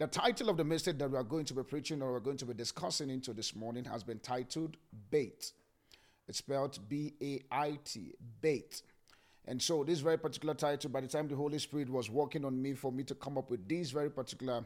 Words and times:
The 0.00 0.06
title 0.06 0.48
of 0.48 0.56
the 0.56 0.64
message 0.64 0.96
that 0.96 1.10
we 1.10 1.18
are 1.18 1.22
going 1.22 1.44
to 1.44 1.52
be 1.52 1.62
preaching 1.62 2.00
or 2.00 2.12
we're 2.12 2.20
going 2.20 2.38
to 2.38 2.46
be 2.46 2.54
discussing 2.54 3.10
into 3.10 3.34
this 3.34 3.54
morning 3.54 3.84
has 3.84 4.02
been 4.02 4.18
titled 4.18 4.78
Bait. 5.10 5.52
It's 6.26 6.38
spelled 6.38 6.78
B 6.88 7.12
A 7.20 7.42
I 7.52 7.78
T, 7.84 8.14
Bait. 8.40 8.80
And 9.46 9.60
so, 9.60 9.84
this 9.84 10.00
very 10.00 10.18
particular 10.18 10.54
title, 10.54 10.88
by 10.88 11.02
the 11.02 11.06
time 11.06 11.28
the 11.28 11.36
Holy 11.36 11.58
Spirit 11.58 11.90
was 11.90 12.08
working 12.08 12.46
on 12.46 12.62
me 12.62 12.72
for 12.72 12.90
me 12.90 13.04
to 13.04 13.14
come 13.14 13.36
up 13.36 13.50
with 13.50 13.68
this 13.68 13.90
very 13.90 14.08
particular, 14.08 14.64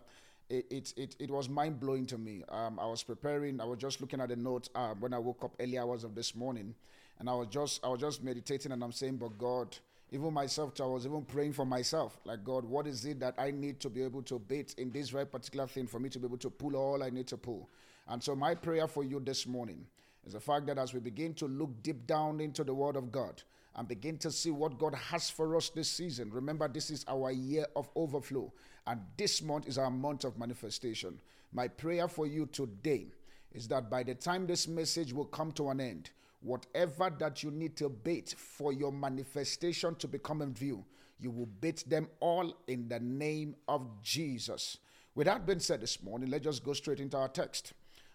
it 0.48 0.66
it, 0.70 0.94
it, 0.96 1.16
it 1.18 1.30
was 1.32 1.48
mind 1.48 1.80
blowing 1.80 2.06
to 2.06 2.16
me. 2.16 2.44
Um, 2.48 2.78
I 2.78 2.86
was 2.86 3.02
preparing, 3.02 3.60
I 3.60 3.64
was 3.64 3.80
just 3.80 4.00
looking 4.00 4.20
at 4.20 4.28
the 4.28 4.36
note 4.36 4.68
uh, 4.76 4.94
when 5.00 5.12
I 5.12 5.18
woke 5.18 5.42
up 5.42 5.56
early 5.58 5.80
hours 5.80 6.04
of 6.04 6.14
this 6.14 6.36
morning, 6.36 6.76
and 7.18 7.28
I 7.28 7.34
was 7.34 7.48
just 7.48 7.84
I 7.84 7.88
was 7.88 7.98
just 7.98 8.22
meditating, 8.22 8.70
and 8.70 8.84
I'm 8.84 8.92
saying, 8.92 9.16
but 9.16 9.36
God, 9.36 9.76
even 10.14 10.32
myself, 10.32 10.80
I 10.80 10.84
was 10.84 11.06
even 11.06 11.24
praying 11.24 11.54
for 11.54 11.66
myself. 11.66 12.20
Like, 12.24 12.44
God, 12.44 12.64
what 12.64 12.86
is 12.86 13.04
it 13.04 13.18
that 13.18 13.34
I 13.36 13.50
need 13.50 13.80
to 13.80 13.90
be 13.90 14.02
able 14.04 14.22
to 14.22 14.38
bait 14.38 14.74
in 14.78 14.92
this 14.92 15.10
very 15.10 15.26
particular 15.26 15.66
thing 15.66 15.88
for 15.88 15.98
me 15.98 16.08
to 16.10 16.20
be 16.20 16.26
able 16.26 16.38
to 16.38 16.50
pull 16.50 16.76
all 16.76 17.02
I 17.02 17.10
need 17.10 17.26
to 17.28 17.36
pull? 17.36 17.68
And 18.06 18.22
so, 18.22 18.36
my 18.36 18.54
prayer 18.54 18.86
for 18.86 19.02
you 19.02 19.18
this 19.18 19.44
morning 19.44 19.84
is 20.24 20.34
the 20.34 20.40
fact 20.40 20.66
that 20.66 20.78
as 20.78 20.94
we 20.94 21.00
begin 21.00 21.34
to 21.34 21.46
look 21.46 21.82
deep 21.82 22.06
down 22.06 22.40
into 22.40 22.62
the 22.62 22.72
Word 22.72 22.94
of 22.94 23.10
God 23.10 23.42
and 23.74 23.88
begin 23.88 24.16
to 24.18 24.30
see 24.30 24.52
what 24.52 24.78
God 24.78 24.94
has 24.94 25.30
for 25.30 25.56
us 25.56 25.68
this 25.70 25.90
season, 25.90 26.30
remember, 26.30 26.68
this 26.68 26.90
is 26.90 27.04
our 27.08 27.32
year 27.32 27.66
of 27.74 27.90
overflow, 27.96 28.52
and 28.86 29.00
this 29.16 29.42
month 29.42 29.66
is 29.66 29.78
our 29.78 29.90
month 29.90 30.22
of 30.22 30.38
manifestation. 30.38 31.18
My 31.52 31.66
prayer 31.66 32.06
for 32.06 32.28
you 32.28 32.46
today 32.46 33.08
is 33.52 33.66
that 33.68 33.90
by 33.90 34.04
the 34.04 34.14
time 34.14 34.46
this 34.46 34.68
message 34.68 35.12
will 35.12 35.24
come 35.24 35.50
to 35.52 35.70
an 35.70 35.80
end, 35.80 36.10
whatever 36.44 37.10
that 37.18 37.42
you 37.42 37.50
need 37.50 37.74
to 37.76 37.88
bait 37.88 38.34
for 38.36 38.72
your 38.72 38.92
manifestation 38.92 39.94
to 39.96 40.06
become 40.06 40.42
in 40.42 40.52
view, 40.52 40.84
you 41.18 41.30
will 41.30 41.46
bait 41.46 41.82
them 41.88 42.06
all 42.20 42.54
in 42.68 42.86
the 42.88 43.00
name 43.00 43.56
of 43.66 43.86
Jesus. 44.02 44.76
With 45.14 45.26
that 45.26 45.46
being 45.46 45.60
said 45.60 45.80
this 45.80 46.02
morning, 46.02 46.30
let's 46.30 46.44
just 46.44 46.62
go 46.62 46.74
straight 46.74 47.00
into 47.00 47.16
our 47.16 47.28
text. 47.28 47.72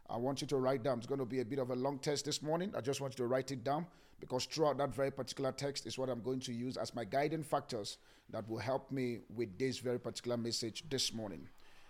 I 0.09 0.17
want 0.17 0.41
you 0.41 0.47
to 0.47 0.57
write 0.57 0.83
down. 0.83 0.99
It's 0.99 1.07
going 1.07 1.19
to 1.19 1.25
be 1.25 1.39
a 1.39 1.45
bit 1.45 1.59
of 1.59 1.71
a 1.71 1.75
long 1.75 1.97
text 1.99 2.25
this 2.25 2.41
morning. 2.41 2.73
I 2.77 2.81
just 2.81 3.01
want 3.01 3.13
you 3.13 3.23
to 3.23 3.27
write 3.27 3.51
it 3.51 3.63
down 3.63 3.87
because 4.19 4.45
throughout 4.45 4.77
that 4.77 4.93
very 4.93 5.11
particular 5.11 5.51
text 5.51 5.87
is 5.87 5.97
what 5.97 6.09
I'm 6.09 6.21
going 6.21 6.39
to 6.41 6.53
use 6.53 6.77
as 6.77 6.93
my 6.93 7.05
guiding 7.05 7.43
factors 7.43 7.97
that 8.29 8.47
will 8.47 8.59
help 8.59 8.91
me 8.91 9.19
with 9.35 9.57
this 9.57 9.79
very 9.79 9.99
particular 9.99 10.37
message 10.37 10.83
this 10.89 11.13
morning. 11.13 11.47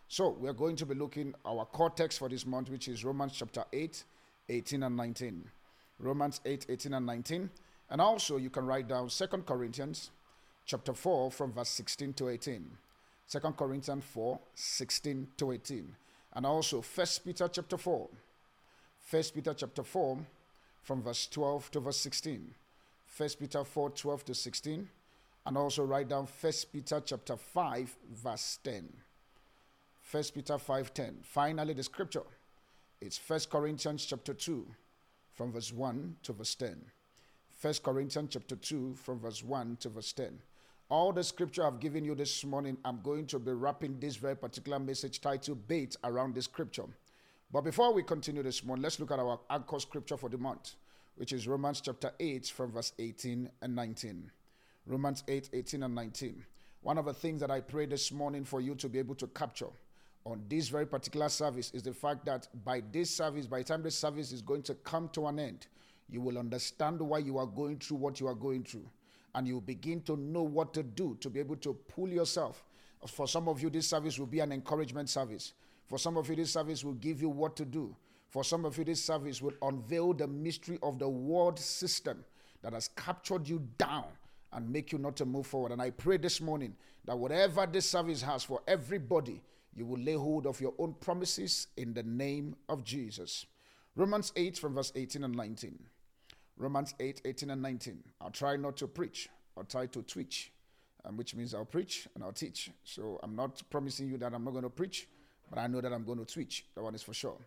So, 0.08 0.30
we're 0.40 0.54
going 0.54 0.76
to 0.78 0.86
be 0.86 0.96
looking 0.96 1.36
our 1.46 1.66
core 1.66 1.92
text 1.92 2.18
for 2.18 2.30
this 2.30 2.46
month, 2.46 2.70
which 2.70 2.88
is 2.88 3.06
Romans 3.06 3.34
chapter 3.36 3.64
8, 3.72 4.04
18 4.50 4.84
and 4.84 4.98
19. 4.98 5.46
Romans 6.00 6.40
8, 6.46 6.66
18 6.70 6.94
and 6.94 7.06
19. 7.06 7.50
And 7.90 8.02
also 8.02 8.38
you 8.38 8.50
can 8.50 8.66
write 8.66 8.88
down 8.88 9.10
Second 9.10 9.46
Corinthians 9.46 10.12
chapter 10.66 10.94
4 10.94 11.32
from 11.32 11.52
verse 11.52 11.70
16 11.70 12.14
to 12.14 12.30
18. 12.30 12.66
2 13.30 13.40
Corinthians 13.58 14.04
4, 14.04 14.40
16 14.56 15.28
to 15.38 15.52
18. 15.52 15.96
And 16.34 16.46
also 16.46 16.82
First 16.82 17.26
Peter 17.26 17.48
chapter 17.48 17.78
4. 17.78 18.08
First 19.06 19.36
Peter 19.36 19.54
chapter 19.54 19.84
4 19.84 20.18
from 20.84 21.02
verse 21.04 21.28
12 21.28 21.72
to 21.72 21.80
verse 21.80 21.98
16. 21.98 22.54
First 23.06 23.40
Peter 23.40 23.64
4, 23.64 23.90
12 23.90 24.26
to 24.26 24.36
16. 24.36 24.90
And 25.46 25.58
also 25.58 25.84
write 25.84 26.10
down 26.10 26.28
First 26.28 26.72
Peter 26.72 27.02
chapter 27.04 27.36
5, 27.36 27.96
verse 28.24 28.60
10. 28.64 28.88
First 30.02 30.36
Peter 30.36 30.58
5, 30.58 30.94
10. 30.94 31.18
Finally, 31.24 31.74
the 31.74 31.84
scripture. 31.84 32.24
It's 33.02 33.18
First 33.18 33.50
Corinthians 33.50 34.06
chapter 34.06 34.34
2 34.34 34.66
from 35.40 35.54
verse 35.54 35.72
1 35.72 36.18
to 36.22 36.34
verse 36.34 36.54
10. 36.56 36.76
1 37.62 37.74
Corinthians 37.82 38.30
chapter 38.34 38.58
2 38.58 38.94
from 38.96 39.22
verse 39.22 39.42
1 39.42 39.78
to 39.80 39.88
verse 39.88 40.12
10. 40.12 40.38
All 40.90 41.14
the 41.14 41.24
scripture 41.24 41.66
I've 41.66 41.80
given 41.80 42.04
you 42.04 42.14
this 42.14 42.44
morning, 42.44 42.76
I'm 42.84 43.00
going 43.02 43.26
to 43.28 43.40
be 43.40 43.54
wrapping 43.54 44.02
this 44.02 44.18
very 44.18 44.36
particular 44.36 44.80
message 44.80 45.22
titled 45.22 45.66
Bait 45.66 45.96
around 46.04 46.36
this 46.36 46.44
scripture. 46.44 46.84
But 47.54 47.62
before 47.62 47.94
we 47.94 48.04
continue 48.04 48.44
this 48.44 48.66
morning, 48.66 48.84
let's 48.84 49.00
look 49.00 49.12
at 49.12 49.20
our 49.20 49.40
anchor 49.50 49.80
scripture 49.80 50.18
for 50.18 50.28
the 50.28 50.38
month, 50.38 50.76
which 51.16 51.32
is 51.32 51.48
Romans 51.48 51.80
chapter 51.80 52.12
8 52.20 52.48
from 52.48 52.74
verse 52.74 52.92
18 53.00 53.50
and 53.62 53.74
19. 53.74 54.30
Romans 54.88 55.24
8, 55.30 55.52
18 55.54 55.84
and 55.84 55.96
19. 55.96 56.44
One 56.82 56.98
of 56.98 57.06
the 57.06 57.14
things 57.14 57.40
that 57.40 57.50
I 57.50 57.62
pray 57.62 57.86
this 57.86 58.12
morning 58.12 58.44
for 58.44 58.60
you 58.60 58.76
to 58.76 58.90
be 58.90 59.00
able 59.00 59.16
to 59.16 59.28
capture 59.28 59.70
on 60.26 60.44
this 60.50 60.68
very 60.70 60.86
particular 60.86 61.30
service 61.30 61.72
is 61.74 61.84
the 61.84 61.94
fact 61.94 62.26
that 62.26 62.48
by 62.66 62.84
this 62.92 63.10
service, 63.10 63.48
by 63.48 63.60
the 63.60 63.64
time 63.64 63.84
this 63.84 63.98
service 63.98 64.32
is 64.32 64.42
going 64.42 64.64
to 64.64 64.76
come 64.76 65.10
to 65.14 65.28
an 65.28 65.40
end, 65.40 65.68
you 66.10 66.22
will 66.22 66.38
understand 66.38 67.00
why 67.00 67.20
you 67.20 67.38
are 67.38 67.46
going 67.46 67.78
through 67.78 67.98
what 67.98 68.20
you 68.20 68.28
are 68.28 68.36
going 68.36 68.64
through. 68.64 68.88
And 69.36 69.48
you 69.48 69.62
begin 69.62 70.02
to 70.04 70.18
know 70.18 70.42
what 70.42 70.74
to 70.74 70.84
do 70.84 71.16
to 71.22 71.30
be 71.30 71.40
able 71.40 71.56
to 71.58 71.74
pull 71.74 72.10
yourself. 72.10 72.64
For 73.08 73.28
some 73.28 73.48
of 73.48 73.62
you, 73.62 73.70
this 73.70 73.88
service 73.88 74.20
will 74.20 74.26
be 74.26 74.40
an 74.40 74.52
encouragement 74.52 75.10
service. 75.10 75.54
For 75.86 75.98
some 75.98 76.18
of 76.18 76.28
you, 76.30 76.36
this 76.36 76.52
service 76.52 76.84
will 76.84 76.94
give 76.94 77.22
you 77.22 77.30
what 77.30 77.56
to 77.58 77.66
do. 77.66 77.96
For 78.30 78.44
some 78.44 78.66
of 78.66 78.78
you, 78.78 78.84
this 78.84 79.04
service 79.04 79.42
will 79.42 79.54
unveil 79.62 80.14
the 80.14 80.28
mystery 80.28 80.78
of 80.84 81.00
the 81.00 81.08
world 81.08 81.58
system 81.60 82.24
that 82.62 82.74
has 82.74 82.90
captured 82.90 83.48
you 83.48 83.66
down 83.78 84.06
and 84.52 84.70
make 84.70 84.92
you 84.92 84.98
not 84.98 85.16
to 85.18 85.26
move 85.26 85.48
forward. 85.48 85.72
And 85.72 85.82
I 85.82 85.92
pray 85.92 86.18
this 86.18 86.42
morning 86.42 86.76
that 87.06 87.18
whatever 87.18 87.66
this 87.66 87.90
service 87.90 88.22
has 88.22 88.44
for 88.44 88.62
everybody, 88.68 89.42
you 89.76 89.86
will 89.86 90.00
lay 90.00 90.14
hold 90.14 90.46
of 90.46 90.60
your 90.60 90.74
own 90.78 90.94
promises 91.00 91.68
in 91.78 91.94
the 91.94 92.04
name 92.04 92.56
of 92.68 92.84
Jesus. 92.84 93.46
Romans 93.96 94.32
8 94.36 94.58
from 94.58 94.76
verse 94.76 94.92
18 94.96 95.24
and 95.24 95.36
19. 95.36 95.80
Romans 96.58 96.94
8, 97.00 97.22
18 97.24 97.50
and 97.50 97.62
19. 97.62 98.04
I'll 98.22 98.32
try 98.32 98.58
not 98.58 98.76
to 98.78 98.88
preach, 98.88 99.30
I'll 99.58 99.64
try 99.64 99.86
to 99.88 100.02
twitch, 100.02 100.52
um, 101.06 101.16
which 101.16 101.34
means 101.34 101.54
I'll 101.54 101.66
preach 101.66 102.08
and 102.14 102.24
I'll 102.24 102.34
teach. 102.34 102.70
So 102.84 103.20
I'm 103.24 103.36
not 103.36 103.62
promising 103.70 104.10
you 104.10 104.18
that 104.18 104.34
I'm 104.34 104.44
not 104.44 104.52
going 104.52 104.64
to 104.64 104.70
preach, 104.70 105.08
but 105.50 105.58
I 105.58 105.68
know 105.68 105.80
that 105.82 105.94
I'm 105.94 106.04
going 106.04 106.20
to 106.20 106.26
twitch. 106.26 106.66
That 106.76 106.84
one 106.84 106.96
is 106.96 107.04
for 107.04 107.14
sure. 107.14 107.38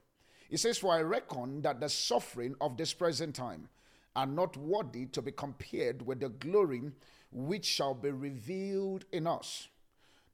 It 0.51 0.59
says, 0.59 0.79
For 0.79 0.93
I 0.93 1.03
reckon 1.03 1.63
that 1.63 1.81
the 1.81 1.89
suffering 1.89 2.55
of 2.61 2.77
this 2.77 2.95
present 2.95 3.35
time 3.35 3.69
are 4.17 4.27
not 4.27 4.57
worthy 4.57 5.07
to 5.07 5.23
be 5.23 5.33
compared 5.33 6.07
with 6.07 6.21
the 6.21 6.29
glory 6.29 6.83
which 7.31 7.65
shall 7.65 7.95
be 7.95 8.11
revealed 8.11 9.05
in 9.13 9.27
us. 9.27 9.69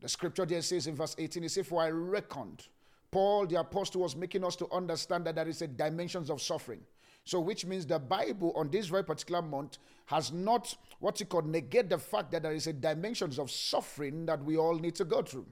The 0.01 0.09
scripture 0.09 0.47
there 0.47 0.63
says 0.63 0.87
in 0.87 0.95
verse 0.95 1.17
18, 1.19 1.45
it 1.45 1.51
says, 1.51 1.67
For 1.67 1.83
I 1.83 1.91
reckoned. 1.91 2.69
Paul 3.11 3.47
the 3.47 3.59
apostle 3.59 4.03
was 4.03 4.15
making 4.15 4.45
us 4.45 4.55
to 4.57 4.71
understand 4.71 5.25
that 5.27 5.35
there 5.35 5.49
is 5.49 5.63
a 5.63 5.67
dimensions 5.67 6.31
of 6.31 6.43
suffering. 6.43 6.81
So, 7.25 7.41
which 7.41 7.67
means 7.67 7.85
the 7.85 7.99
Bible 7.99 8.53
on 8.57 8.71
this 8.71 8.87
very 8.87 9.05
particular 9.05 9.43
month 9.43 9.79
has 10.07 10.33
not 10.33 10.75
what 10.99 11.21
you 11.21 11.27
call 11.27 11.43
negate 11.43 11.91
the 11.91 11.99
fact 11.99 12.31
that 12.31 12.43
there 12.43 12.53
is 12.53 12.67
a 12.67 12.73
dimensions 12.73 13.39
of 13.39 13.51
suffering 13.51 14.25
that 14.27 14.43
we 14.43 14.57
all 14.57 14.75
need 14.75 14.95
to 14.95 15.05
go 15.05 15.23
through. 15.23 15.47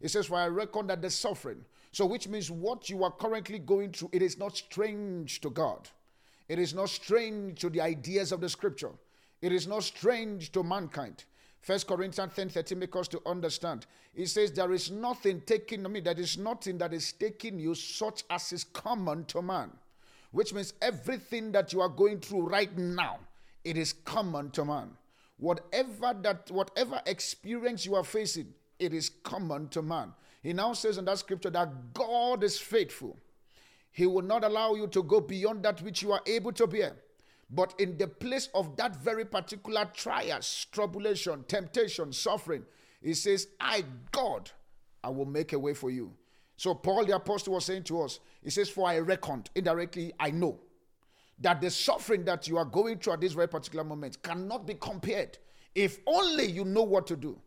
It 0.00 0.08
says, 0.08 0.26
For 0.26 0.36
I 0.36 0.48
reckon 0.48 0.88
that 0.88 1.02
the 1.02 1.10
suffering. 1.10 1.64
So, 1.92 2.06
which 2.06 2.26
means 2.26 2.50
what 2.50 2.90
you 2.90 3.04
are 3.04 3.12
currently 3.12 3.60
going 3.60 3.92
through, 3.92 4.10
it 4.12 4.22
is 4.22 4.38
not 4.38 4.56
strange 4.56 5.40
to 5.42 5.50
God. 5.50 5.88
It 6.48 6.58
is 6.58 6.74
not 6.74 6.90
strange 6.90 7.60
to 7.60 7.70
the 7.70 7.80
ideas 7.80 8.32
of 8.32 8.40
the 8.40 8.48
scripture. 8.48 8.90
It 9.40 9.52
is 9.52 9.66
not 9.66 9.84
strange 9.84 10.52
to 10.52 10.62
mankind. 10.62 11.24
First 11.64 11.86
Corinthians 11.86 12.34
10 12.36 12.50
13 12.50 12.78
make 12.78 12.94
us 12.94 13.08
to 13.08 13.22
understand. 13.24 13.86
It 14.14 14.28
says, 14.28 14.52
There 14.52 14.70
is 14.74 14.90
nothing 14.90 15.40
taking 15.40 15.82
me, 15.90 16.00
there 16.00 16.20
is 16.20 16.36
nothing 16.36 16.76
that 16.76 16.92
is 16.92 17.10
taking 17.12 17.58
you 17.58 17.74
such 17.74 18.22
as 18.28 18.52
is 18.52 18.64
common 18.64 19.24
to 19.26 19.40
man. 19.40 19.70
Which 20.30 20.52
means 20.52 20.74
everything 20.82 21.52
that 21.52 21.72
you 21.72 21.80
are 21.80 21.88
going 21.88 22.20
through 22.20 22.48
right 22.48 22.76
now, 22.76 23.18
it 23.64 23.78
is 23.78 23.94
common 23.94 24.50
to 24.50 24.66
man. 24.66 24.90
Whatever 25.38 26.14
that, 26.20 26.50
whatever 26.50 27.00
experience 27.06 27.86
you 27.86 27.94
are 27.94 28.04
facing, 28.04 28.52
it 28.78 28.92
is 28.92 29.08
common 29.22 29.68
to 29.68 29.80
man. 29.80 30.12
He 30.42 30.52
now 30.52 30.74
says 30.74 30.98
in 30.98 31.06
that 31.06 31.20
scripture 31.20 31.48
that 31.48 31.94
God 31.94 32.44
is 32.44 32.58
faithful. 32.58 33.16
He 33.90 34.04
will 34.04 34.22
not 34.22 34.44
allow 34.44 34.74
you 34.74 34.86
to 34.88 35.02
go 35.02 35.18
beyond 35.18 35.62
that 35.62 35.80
which 35.80 36.02
you 36.02 36.12
are 36.12 36.20
able 36.26 36.52
to 36.52 36.66
bear. 36.66 36.92
But 37.50 37.74
in 37.78 37.98
the 37.98 38.08
place 38.08 38.48
of 38.54 38.76
that 38.76 38.96
very 38.96 39.24
particular 39.24 39.88
trials, 39.94 40.66
tribulation, 40.72 41.44
temptation, 41.46 42.12
suffering, 42.12 42.64
he 43.02 43.14
says, 43.14 43.48
I, 43.60 43.84
God, 44.12 44.50
I 45.02 45.10
will 45.10 45.26
make 45.26 45.52
a 45.52 45.58
way 45.58 45.74
for 45.74 45.90
you. 45.90 46.12
So 46.56 46.74
Paul 46.74 47.04
the 47.04 47.16
apostle 47.16 47.54
was 47.54 47.66
saying 47.66 47.84
to 47.84 48.02
us, 48.02 48.20
he 48.42 48.50
says, 48.50 48.70
For 48.70 48.88
I 48.88 48.98
reckoned, 48.98 49.50
indirectly, 49.54 50.12
I 50.18 50.30
know 50.30 50.60
that 51.40 51.60
the 51.60 51.70
suffering 51.70 52.24
that 52.24 52.48
you 52.48 52.56
are 52.56 52.64
going 52.64 52.98
through 52.98 53.14
at 53.14 53.20
this 53.20 53.32
very 53.32 53.48
particular 53.48 53.84
moment 53.84 54.22
cannot 54.22 54.66
be 54.66 54.74
compared. 54.74 55.38
If 55.74 55.98
only 56.06 56.46
you 56.46 56.64
know 56.64 56.82
what 56.82 57.06
to 57.08 57.16
do. 57.16 57.40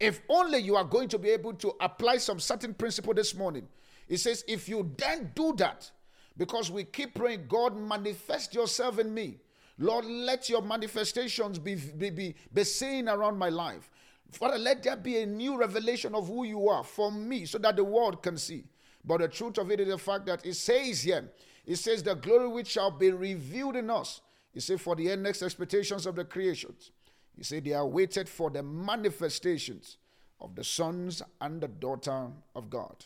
If 0.00 0.20
only 0.28 0.58
you 0.58 0.76
are 0.76 0.84
going 0.84 1.08
to 1.10 1.18
be 1.18 1.30
able 1.30 1.54
to 1.54 1.74
apply 1.80 2.18
some 2.18 2.40
certain 2.40 2.74
principle 2.74 3.14
this 3.14 3.34
morning. 3.34 3.68
He 4.08 4.16
says, 4.16 4.44
if 4.46 4.68
you 4.68 4.90
then 4.96 5.32
do 5.34 5.54
that, 5.56 5.90
because 6.36 6.70
we 6.70 6.84
keep 6.84 7.14
praying, 7.14 7.46
God, 7.48 7.76
manifest 7.76 8.54
yourself 8.54 8.98
in 8.98 9.12
me. 9.12 9.38
Lord, 9.78 10.04
let 10.04 10.48
your 10.48 10.62
manifestations 10.62 11.58
be, 11.58 11.74
be, 11.74 12.10
be, 12.10 12.34
be 12.52 12.64
seen 12.64 13.08
around 13.08 13.38
my 13.38 13.48
life. 13.48 13.90
Father, 14.32 14.58
let 14.58 14.82
there 14.82 14.96
be 14.96 15.18
a 15.18 15.26
new 15.26 15.56
revelation 15.58 16.14
of 16.14 16.26
who 16.26 16.44
you 16.44 16.68
are 16.68 16.82
for 16.82 17.12
me 17.12 17.44
so 17.44 17.58
that 17.58 17.76
the 17.76 17.84
world 17.84 18.22
can 18.22 18.36
see. 18.36 18.64
But 19.04 19.20
the 19.20 19.28
truth 19.28 19.58
of 19.58 19.70
it 19.70 19.80
is 19.80 19.88
the 19.88 19.98
fact 19.98 20.26
that 20.26 20.44
it 20.44 20.54
says 20.54 21.02
here, 21.02 21.30
it 21.64 21.76
says, 21.76 22.02
the 22.02 22.14
glory 22.14 22.48
which 22.48 22.68
shall 22.68 22.90
be 22.90 23.10
revealed 23.10 23.76
in 23.76 23.90
us. 23.90 24.20
He 24.52 24.60
said, 24.60 24.80
for 24.80 24.96
the 24.96 25.10
end 25.10 25.22
next 25.22 25.42
expectations 25.42 26.06
of 26.06 26.16
the 26.16 26.24
creations. 26.24 26.90
He 27.36 27.42
said, 27.42 27.64
they 27.64 27.72
are 27.72 27.86
waited 27.86 28.28
for 28.28 28.50
the 28.50 28.62
manifestations 28.62 29.98
of 30.40 30.54
the 30.54 30.64
sons 30.64 31.22
and 31.40 31.60
the 31.60 31.68
daughter 31.68 32.28
of 32.54 32.70
God. 32.70 33.04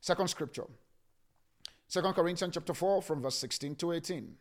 Second 0.00 0.28
scripture. 0.28 0.66
Second 1.90 2.12
Corinthians 2.12 2.54
chapter 2.54 2.72
4 2.72 3.02
from 3.02 3.20
verse 3.20 3.34
16 3.34 3.74
to 3.74 3.90
18. 3.90 4.32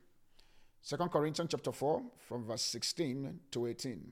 Second 0.84 1.10
Corinthians 1.10 1.50
chapter 1.50 1.72
4 1.72 2.04
from 2.20 2.46
verse 2.46 2.62
16 2.62 3.40
to 3.50 3.66
18. 3.66 4.12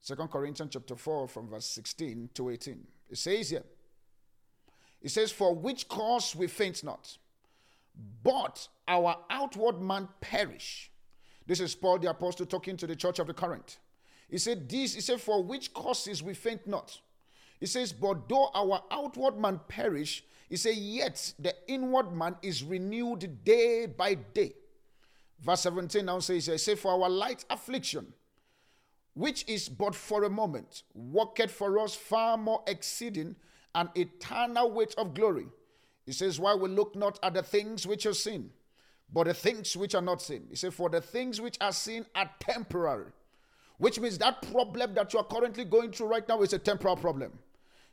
Second 0.00 0.28
Corinthians 0.28 0.70
chapter 0.72 0.94
4 0.94 1.26
from 1.26 1.48
verse 1.48 1.66
16 1.66 2.30
to 2.34 2.50
18. 2.50 2.86
It 3.10 3.18
says 3.18 3.50
here, 3.50 3.64
it 5.02 5.08
says, 5.08 5.32
For 5.32 5.52
which 5.52 5.88
cause 5.88 6.36
we 6.36 6.46
faint 6.46 6.84
not, 6.84 7.18
but 8.22 8.68
our 8.86 9.16
outward 9.28 9.82
man 9.82 10.06
perish. 10.20 10.92
This 11.44 11.58
is 11.58 11.74
Paul 11.74 11.98
the 11.98 12.10
apostle 12.10 12.46
talking 12.46 12.76
to 12.76 12.86
the 12.86 12.94
church 12.94 13.18
of 13.18 13.26
the 13.26 13.34
Corinth. 13.34 13.78
He 14.30 14.38
said, 14.38 14.68
This, 14.68 14.94
he 14.94 15.00
said, 15.00 15.20
For 15.20 15.42
which 15.42 15.74
causes 15.74 16.22
we 16.22 16.34
faint 16.34 16.68
not. 16.68 17.00
He 17.58 17.66
says, 17.66 17.92
But 17.92 18.28
though 18.28 18.52
our 18.54 18.84
outward 18.92 19.36
man 19.36 19.58
perish, 19.66 20.22
he 20.52 20.58
said, 20.58 20.76
Yet 20.76 21.32
the 21.38 21.54
inward 21.66 22.12
man 22.12 22.36
is 22.42 22.62
renewed 22.62 23.42
day 23.42 23.86
by 23.86 24.12
day. 24.12 24.52
Verse 25.40 25.62
17 25.62 26.04
now 26.04 26.18
says, 26.18 26.46
I 26.50 26.56
say, 26.56 26.74
For 26.74 26.92
our 26.92 27.08
light 27.08 27.46
affliction, 27.48 28.12
which 29.14 29.48
is 29.48 29.70
but 29.70 29.94
for 29.94 30.24
a 30.24 30.28
moment, 30.28 30.82
worketh 30.92 31.50
for 31.50 31.78
us 31.78 31.94
far 31.94 32.36
more 32.36 32.62
exceeding 32.66 33.34
an 33.74 33.88
eternal 33.94 34.70
weight 34.70 34.94
of 34.98 35.14
glory. 35.14 35.46
He 36.04 36.12
says, 36.12 36.38
Why 36.38 36.54
we 36.54 36.68
look 36.68 36.94
not 36.94 37.18
at 37.22 37.32
the 37.32 37.42
things 37.42 37.86
which 37.86 38.04
are 38.04 38.12
seen, 38.12 38.50
but 39.10 39.28
the 39.28 39.32
things 39.32 39.74
which 39.74 39.94
are 39.94 40.02
not 40.02 40.20
seen. 40.20 40.48
He 40.50 40.56
said, 40.56 40.74
For 40.74 40.90
the 40.90 41.00
things 41.00 41.40
which 41.40 41.56
are 41.62 41.72
seen 41.72 42.04
are 42.14 42.30
temporary. 42.40 43.10
Which 43.78 43.98
means 43.98 44.18
that 44.18 44.42
problem 44.52 44.92
that 44.96 45.14
you 45.14 45.18
are 45.20 45.24
currently 45.24 45.64
going 45.64 45.92
through 45.92 46.08
right 46.08 46.28
now 46.28 46.42
is 46.42 46.52
a 46.52 46.58
temporal 46.58 46.96
problem. 46.96 47.38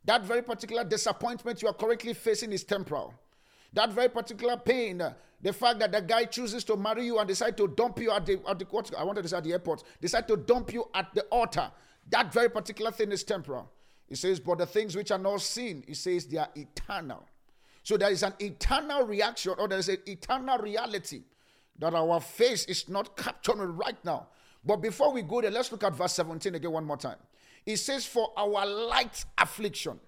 That 0.05 0.23
very 0.23 0.41
particular 0.41 0.83
disappointment 0.83 1.61
you 1.61 1.67
are 1.67 1.73
currently 1.73 2.13
facing 2.13 2.51
is 2.51 2.63
temporal. 2.63 3.13
That 3.73 3.91
very 3.91 4.09
particular 4.09 4.57
pain, 4.57 5.01
uh, 5.01 5.13
the 5.41 5.53
fact 5.53 5.79
that 5.79 5.91
the 5.91 6.01
guy 6.01 6.25
chooses 6.25 6.63
to 6.65 6.75
marry 6.75 7.05
you 7.05 7.19
and 7.19 7.27
decide 7.27 7.55
to 7.57 7.67
dump 7.67 7.99
you 7.99 8.11
at 8.11 8.25
the, 8.25 8.41
at 8.47 8.59
the 8.59 8.65
what, 8.65 8.91
I 8.97 9.03
wanted 9.03 9.21
to 9.23 9.29
say 9.29 9.37
at 9.37 9.43
the 9.43 9.53
airport, 9.53 9.83
decide 10.01 10.27
to 10.27 10.37
dump 10.37 10.73
you 10.73 10.85
at 10.93 11.13
the 11.13 11.21
altar, 11.23 11.71
that 12.09 12.33
very 12.33 12.49
particular 12.49 12.91
thing 12.91 13.11
is 13.11 13.23
temporal. 13.23 13.71
He 14.07 14.15
says, 14.15 14.39
but 14.39 14.57
the 14.57 14.65
things 14.65 14.95
which 14.95 15.11
are 15.11 15.19
not 15.19 15.41
seen, 15.41 15.83
he 15.87 15.93
says 15.93 16.25
they 16.25 16.37
are 16.37 16.49
eternal. 16.55 17.25
So 17.83 17.95
there 17.95 18.11
is 18.11 18.23
an 18.23 18.33
eternal 18.39 19.05
reaction 19.05 19.53
or 19.57 19.67
there 19.67 19.77
is 19.77 19.89
an 19.89 19.97
eternal 20.07 20.57
reality 20.57 21.21
that 21.77 21.93
our 21.93 22.19
face 22.19 22.65
is 22.65 22.89
not 22.89 23.15
capturing 23.15 23.77
right 23.77 24.03
now. 24.03 24.27
But 24.65 24.77
before 24.77 25.13
we 25.13 25.21
go 25.21 25.41
there, 25.41 25.51
let's 25.51 25.71
look 25.71 25.83
at 25.83 25.93
verse 25.93 26.13
17 26.13 26.55
again 26.55 26.71
one 26.71 26.85
more 26.85 26.97
time. 26.97 27.17
It 27.65 27.77
says, 27.77 28.05
For 28.05 28.31
our 28.37 28.65
light 28.65 29.25
affliction. 29.37 29.99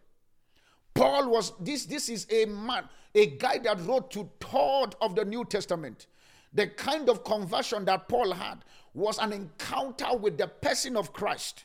Paul 0.93 1.29
was 1.29 1.53
this 1.59 1.85
this 1.85 2.09
is 2.09 2.27
a 2.29 2.45
man, 2.45 2.83
a 3.15 3.27
guy 3.27 3.59
that 3.59 3.79
wrote 3.85 4.11
to 4.11 4.29
third 4.39 4.95
of 5.01 5.15
the 5.15 5.25
New 5.25 5.45
Testament. 5.45 6.07
The 6.53 6.67
kind 6.67 7.09
of 7.09 7.23
conversion 7.23 7.85
that 7.85 8.09
Paul 8.09 8.33
had 8.33 8.65
was 8.93 9.17
an 9.19 9.31
encounter 9.31 10.15
with 10.17 10.37
the 10.37 10.47
person 10.47 10.97
of 10.97 11.13
Christ. 11.13 11.63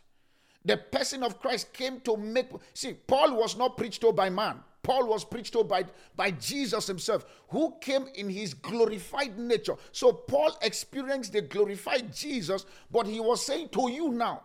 The 0.65 0.77
person 0.77 1.23
of 1.23 1.41
Christ 1.41 1.73
came 1.73 2.01
to 2.01 2.17
make 2.17 2.49
see 2.73 2.93
Paul 2.93 3.37
was 3.37 3.57
not 3.57 3.77
preached 3.77 4.01
to 4.03 4.13
by 4.13 4.31
man. 4.31 4.61
Paul 4.83 5.09
was 5.09 5.25
preached 5.25 5.53
to 5.55 5.65
by, 5.65 5.85
by 6.15 6.31
Jesus 6.31 6.87
himself, 6.87 7.27
who 7.49 7.75
came 7.81 8.07
in 8.15 8.31
his 8.31 8.55
glorified 8.55 9.37
nature. 9.37 9.75
So 9.91 10.13
Paul 10.13 10.57
experienced 10.63 11.33
the 11.33 11.43
glorified 11.43 12.15
Jesus, 12.15 12.67
but 12.89 13.09
he 13.09 13.19
was 13.19 13.45
saying 13.45 13.71
to 13.71 13.91
you 13.91 14.11
now, 14.11 14.43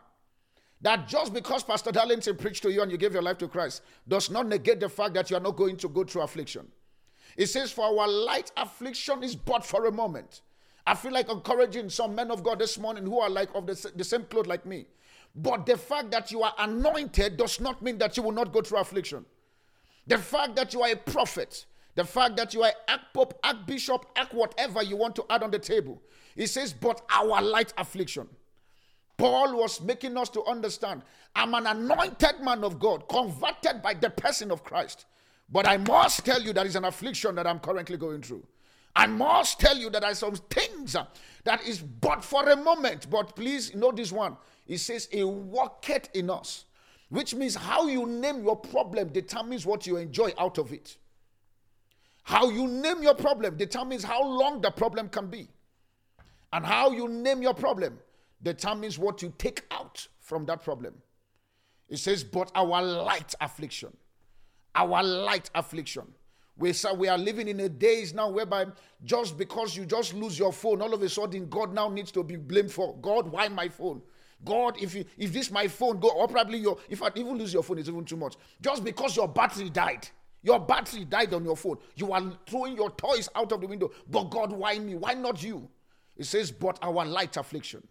that 0.82 1.08
just 1.08 1.34
because 1.34 1.64
Pastor 1.64 1.92
Darlington 1.92 2.36
preached 2.38 2.64
to 2.64 2.72
you 2.72 2.82
and 2.82 2.92
you 2.92 2.98
gave 2.98 3.14
your 3.14 3.22
life 3.22 3.38
to 3.40 3.48
Christ 3.48 3.84
does 4.08 4.30
not 4.30 4.48
negate 4.48 4.80
the 4.80 4.90
fact 4.90 5.14
that 5.14 5.30
you 5.30 5.38
are 5.38 5.42
not 5.42 5.56
going 5.56 5.78
to 5.78 5.88
go 5.88 6.04
through 6.04 6.24
affliction. 6.24 6.68
It 7.38 7.48
says, 7.48 7.72
For 7.72 7.86
our 7.86 8.08
light 8.08 8.52
affliction 8.58 9.24
is 9.24 9.36
but 9.36 9.66
for 9.66 9.86
a 9.86 9.92
moment. 9.92 10.42
I 10.86 10.96
feel 10.96 11.12
like 11.12 11.30
encouraging 11.30 11.90
some 11.90 12.16
men 12.16 12.32
of 12.32 12.44
God 12.44 12.60
this 12.60 12.80
morning 12.80 13.06
who 13.06 13.20
are 13.20 13.30
like 13.30 13.50
of 13.54 13.68
the, 13.68 13.92
the 13.96 14.04
same 14.04 14.24
cloth 14.24 14.48
like 14.48 14.66
me. 14.66 14.88
But 15.36 15.66
the 15.66 15.78
fact 15.78 16.12
that 16.12 16.32
you 16.32 16.42
are 16.42 16.54
anointed 16.58 17.38
does 17.38 17.60
not 17.62 17.82
mean 17.82 17.98
that 18.00 18.18
you 18.18 18.24
will 18.24 18.32
not 18.32 18.52
go 18.52 18.62
through 18.62 18.80
affliction. 18.80 19.26
The 20.08 20.18
fact 20.18 20.56
that 20.56 20.74
you 20.74 20.82
are 20.82 20.92
a 20.92 20.96
prophet, 20.96 21.66
the 21.96 22.04
fact 22.04 22.36
that 22.38 22.54
you 22.54 22.64
are 22.64 22.74
archpope, 22.90 23.34
archbishop, 23.44 23.44
arch 23.44 23.66
bishop, 23.68 24.06
act, 24.16 24.34
whatever 24.34 24.82
you 24.82 24.98
want 24.98 25.16
to 25.18 25.26
add 25.30 25.44
on 25.44 25.52
the 25.52 25.60
table. 25.60 26.02
It 26.36 26.48
says, 26.48 26.74
but 26.74 27.02
our 27.10 27.42
light 27.42 27.74
affliction. 27.78 28.28
Paul 29.22 29.56
was 29.56 29.80
making 29.82 30.18
us 30.18 30.30
to 30.30 30.44
understand 30.46 31.04
I'm 31.36 31.54
an 31.54 31.68
anointed 31.68 32.42
man 32.42 32.64
of 32.64 32.80
God, 32.80 33.08
converted 33.08 33.84
by 33.84 33.94
the 33.94 34.10
person 34.10 34.50
of 34.50 34.64
Christ. 34.64 35.06
But 35.48 35.68
I 35.68 35.78
must 35.78 36.26
tell 36.26 36.42
you 36.42 36.54
that 36.54 36.66
is 36.66 36.76
an 36.76 36.86
affliction 36.86 37.36
that 37.36 37.46
I'm 37.46 37.60
currently 37.60 37.98
going 37.98 38.24
through. 38.24 38.44
I 38.96 39.06
must 39.06 39.60
tell 39.60 39.78
you 39.78 39.92
that 39.92 40.02
there 40.02 40.12
are 40.12 40.16
some 40.16 40.34
things 40.34 40.96
uh, 40.96 41.06
that 41.44 41.62
is 41.68 41.82
but 41.82 42.24
for 42.24 42.50
a 42.50 42.56
moment. 42.56 43.12
But 43.12 43.36
please 43.36 43.76
know 43.76 43.92
this 43.92 44.12
one. 44.12 44.38
It 44.68 44.80
says, 44.80 45.08
A 45.14 45.24
worketh 45.24 46.10
in 46.16 46.32
us, 46.32 46.66
which 47.10 47.36
means 47.36 47.54
how 47.54 47.88
you 47.88 48.08
name 48.08 48.44
your 48.44 48.56
problem 48.56 49.10
determines 49.10 49.68
what 49.68 49.86
you 49.86 49.98
enjoy 49.98 50.34
out 50.40 50.58
of 50.58 50.74
it. 50.74 50.98
How 52.24 52.50
you 52.50 52.68
name 52.68 53.04
your 53.04 53.16
problem 53.16 53.56
determines 53.56 54.04
how 54.04 54.24
long 54.24 54.62
the 54.62 54.72
problem 54.72 55.10
can 55.10 55.28
be. 55.28 55.48
And 56.52 56.66
how 56.66 56.90
you 56.90 57.08
name 57.08 57.44
your 57.44 57.54
problem 57.54 58.00
determines 58.44 58.98
what 58.98 59.22
you 59.22 59.34
take 59.38 59.64
out 59.72 60.08
from 60.20 60.46
that 60.46 60.64
problem. 60.64 60.94
It 61.90 61.98
says, 61.98 62.24
but 62.24 62.52
our 62.56 62.82
light 62.82 63.36
affliction, 63.42 63.96
our 64.76 65.04
light 65.04 65.50
affliction. 65.54 66.08
We, 66.58 66.74
we 66.96 67.08
are 67.08 67.18
living 67.18 67.48
in 67.48 67.60
a 67.60 67.70
days 67.70 68.14
now 68.14 68.30
whereby 68.30 68.68
just 69.04 69.38
because 69.38 69.76
you 69.76 69.86
just 69.86 70.14
lose 70.14 70.38
your 70.38 70.54
phone, 70.54 70.82
all 70.82 70.94
of 70.94 71.02
a 71.02 71.10
sudden 71.10 71.50
God 71.50 71.74
now 71.74 71.90
needs 71.90 72.12
to 72.12 72.24
be 72.24 72.36
blamed 72.36 72.72
for. 72.72 72.96
God, 73.02 73.28
why 73.28 73.48
my 73.48 73.68
phone? 73.68 74.02
God, 74.44 74.82
if 74.82 74.96
you, 74.96 75.06
if 75.18 75.34
this 75.34 75.52
my 75.52 75.68
phone 75.68 76.00
go, 76.00 76.10
or 76.10 76.28
probably 76.28 76.60
your 76.60 76.78
if 76.90 77.04
I 77.04 77.10
even 77.16 77.38
lose 77.38 77.54
your 77.54 77.64
phone, 77.64 77.80
it's 77.80 77.90
even 77.90 78.06
too 78.06 78.18
much. 78.18 78.36
Just 78.62 78.84
because 78.84 79.16
your 79.16 79.28
battery 79.28 79.70
died, 79.70 80.08
your 80.42 80.60
battery 80.60 81.06
died 81.06 81.34
on 81.34 81.44
your 81.44 81.58
phone, 81.58 81.78
you 81.96 82.12
are 82.12 82.24
throwing 82.48 82.76
your 82.76 82.90
toys 82.92 83.30
out 83.36 83.52
of 83.52 83.62
the 83.62 83.68
window. 83.68 83.92
But 84.10 84.26
God, 84.26 84.52
why 84.52 84.80
me? 84.80 84.96
Why 84.96 85.14
not 85.14 85.44
you? 85.44 85.70
It 86.18 86.26
says, 86.26 86.52
but 86.52 86.80
our 86.82 87.06
light 87.06 87.38
affliction 87.38 87.88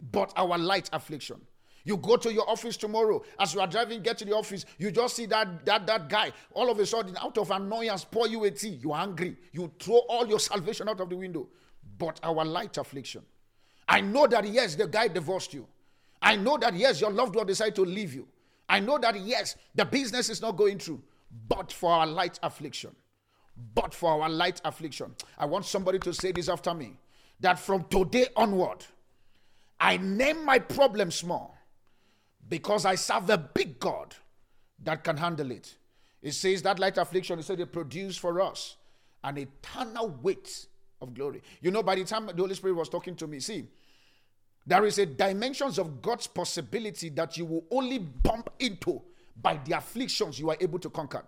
but 0.00 0.32
our 0.36 0.58
light 0.58 0.88
affliction. 0.92 1.40
You 1.84 1.96
go 1.96 2.16
to 2.16 2.32
your 2.32 2.48
office 2.48 2.76
tomorrow. 2.76 3.22
As 3.38 3.54
you 3.54 3.60
are 3.60 3.66
driving, 3.66 4.02
get 4.02 4.18
to 4.18 4.24
the 4.24 4.34
office, 4.36 4.66
you 4.78 4.90
just 4.90 5.16
see 5.16 5.26
that 5.26 5.64
that 5.64 5.86
that 5.86 6.08
guy. 6.08 6.32
All 6.52 6.70
of 6.70 6.78
a 6.78 6.86
sudden, 6.86 7.16
out 7.16 7.38
of 7.38 7.50
annoyance, 7.50 8.04
pour 8.04 8.28
you 8.28 8.44
a 8.44 8.50
tea. 8.50 8.78
You're 8.82 8.96
angry. 8.96 9.36
You 9.52 9.72
throw 9.78 9.98
all 10.08 10.26
your 10.26 10.40
salvation 10.50 10.88
out 10.88 11.00
of 11.00 11.08
the 11.08 11.16
window. 11.16 11.48
But 11.96 12.20
our 12.22 12.44
light 12.44 12.76
affliction. 12.76 13.22
I 13.88 14.02
know 14.02 14.26
that 14.26 14.46
yes, 14.46 14.74
the 14.74 14.86
guy 14.86 15.08
divorced 15.08 15.54
you. 15.54 15.66
I 16.20 16.36
know 16.36 16.58
that 16.58 16.74
yes, 16.74 17.00
your 17.00 17.10
loved 17.10 17.34
one 17.34 17.46
decided 17.46 17.74
to 17.76 17.84
leave 17.86 18.12
you. 18.14 18.28
I 18.68 18.80
know 18.80 18.98
that 18.98 19.18
yes, 19.20 19.56
the 19.74 19.84
business 19.86 20.28
is 20.28 20.42
not 20.42 20.56
going 20.56 20.78
through. 20.78 21.02
But 21.48 21.72
for 21.72 21.90
our 21.90 22.06
light 22.06 22.38
affliction. 22.42 22.94
But 23.74 23.94
for 23.94 24.22
our 24.22 24.28
light 24.28 24.60
affliction. 24.64 25.14
I 25.38 25.46
want 25.46 25.64
somebody 25.64 25.98
to 26.00 26.12
say 26.12 26.32
this 26.32 26.48
after 26.48 26.74
me. 26.74 26.98
That 27.40 27.58
from 27.58 27.84
today 27.84 28.26
onward 28.36 28.84
I 29.80 29.96
name 29.96 30.44
my 30.44 30.58
problem 30.58 31.10
small 31.10 31.56
because 32.48 32.84
I 32.84 32.94
serve 32.94 33.30
a 33.30 33.38
big 33.38 33.78
God 33.78 34.14
that 34.82 35.04
can 35.04 35.16
handle 35.16 35.50
it. 35.50 35.76
It 36.22 36.32
says 36.32 36.62
that 36.62 36.78
light 36.78 36.98
affliction, 36.98 37.38
it 37.38 37.44
said 37.44 37.60
it 37.60 37.72
produced 37.72 38.20
for 38.20 38.40
us 38.40 38.76
an 39.22 39.38
eternal 39.38 40.08
weight 40.22 40.66
of 41.00 41.14
glory. 41.14 41.42
You 41.60 41.70
know, 41.70 41.82
by 41.82 41.94
the 41.94 42.04
time 42.04 42.26
the 42.26 42.34
Holy 42.34 42.54
Spirit 42.54 42.74
was 42.74 42.88
talking 42.88 43.14
to 43.16 43.26
me, 43.26 43.40
see, 43.40 43.66
there 44.66 44.84
is 44.84 44.98
a 44.98 45.06
dimensions 45.06 45.78
of 45.78 46.02
God's 46.02 46.26
possibility 46.26 47.08
that 47.10 47.36
you 47.36 47.46
will 47.46 47.64
only 47.70 47.98
bump 47.98 48.50
into 48.58 49.00
by 49.40 49.58
the 49.64 49.76
afflictions 49.76 50.38
you 50.38 50.50
are 50.50 50.56
able 50.60 50.78
to 50.80 50.90
conquer. 50.90 51.22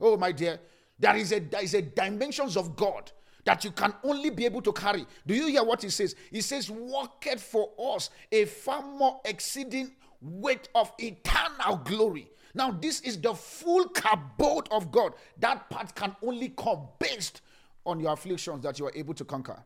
Oh, 0.00 0.16
my 0.16 0.32
dear, 0.32 0.58
there 0.98 1.16
is 1.16 1.32
a 1.32 1.38
there 1.38 1.62
is 1.62 1.74
a 1.74 1.82
dimensions 1.82 2.56
of 2.56 2.76
God 2.76 3.12
that 3.44 3.64
you 3.64 3.70
can 3.70 3.94
only 4.04 4.30
be 4.30 4.44
able 4.44 4.62
to 4.62 4.72
carry. 4.72 5.06
Do 5.26 5.34
you 5.34 5.46
hear 5.46 5.64
what 5.64 5.82
he 5.82 5.90
says? 5.90 6.14
He 6.30 6.40
says, 6.40 6.70
Worketh 6.70 7.42
for 7.42 7.70
us 7.94 8.10
a 8.30 8.44
far 8.44 8.82
more 8.82 9.20
exceeding 9.24 9.92
weight 10.20 10.68
of 10.74 10.92
eternal 10.98 11.76
glory. 11.84 12.30
Now, 12.54 12.70
this 12.70 13.00
is 13.02 13.20
the 13.20 13.34
full 13.34 13.86
kabod 13.86 14.68
of 14.70 14.90
God. 14.90 15.14
That 15.38 15.70
part 15.70 15.94
can 15.94 16.16
only 16.22 16.50
come 16.50 16.88
based 16.98 17.42
on 17.86 18.00
your 18.00 18.12
afflictions 18.12 18.62
that 18.64 18.78
you 18.78 18.86
are 18.86 18.92
able 18.94 19.14
to 19.14 19.24
conquer. 19.24 19.64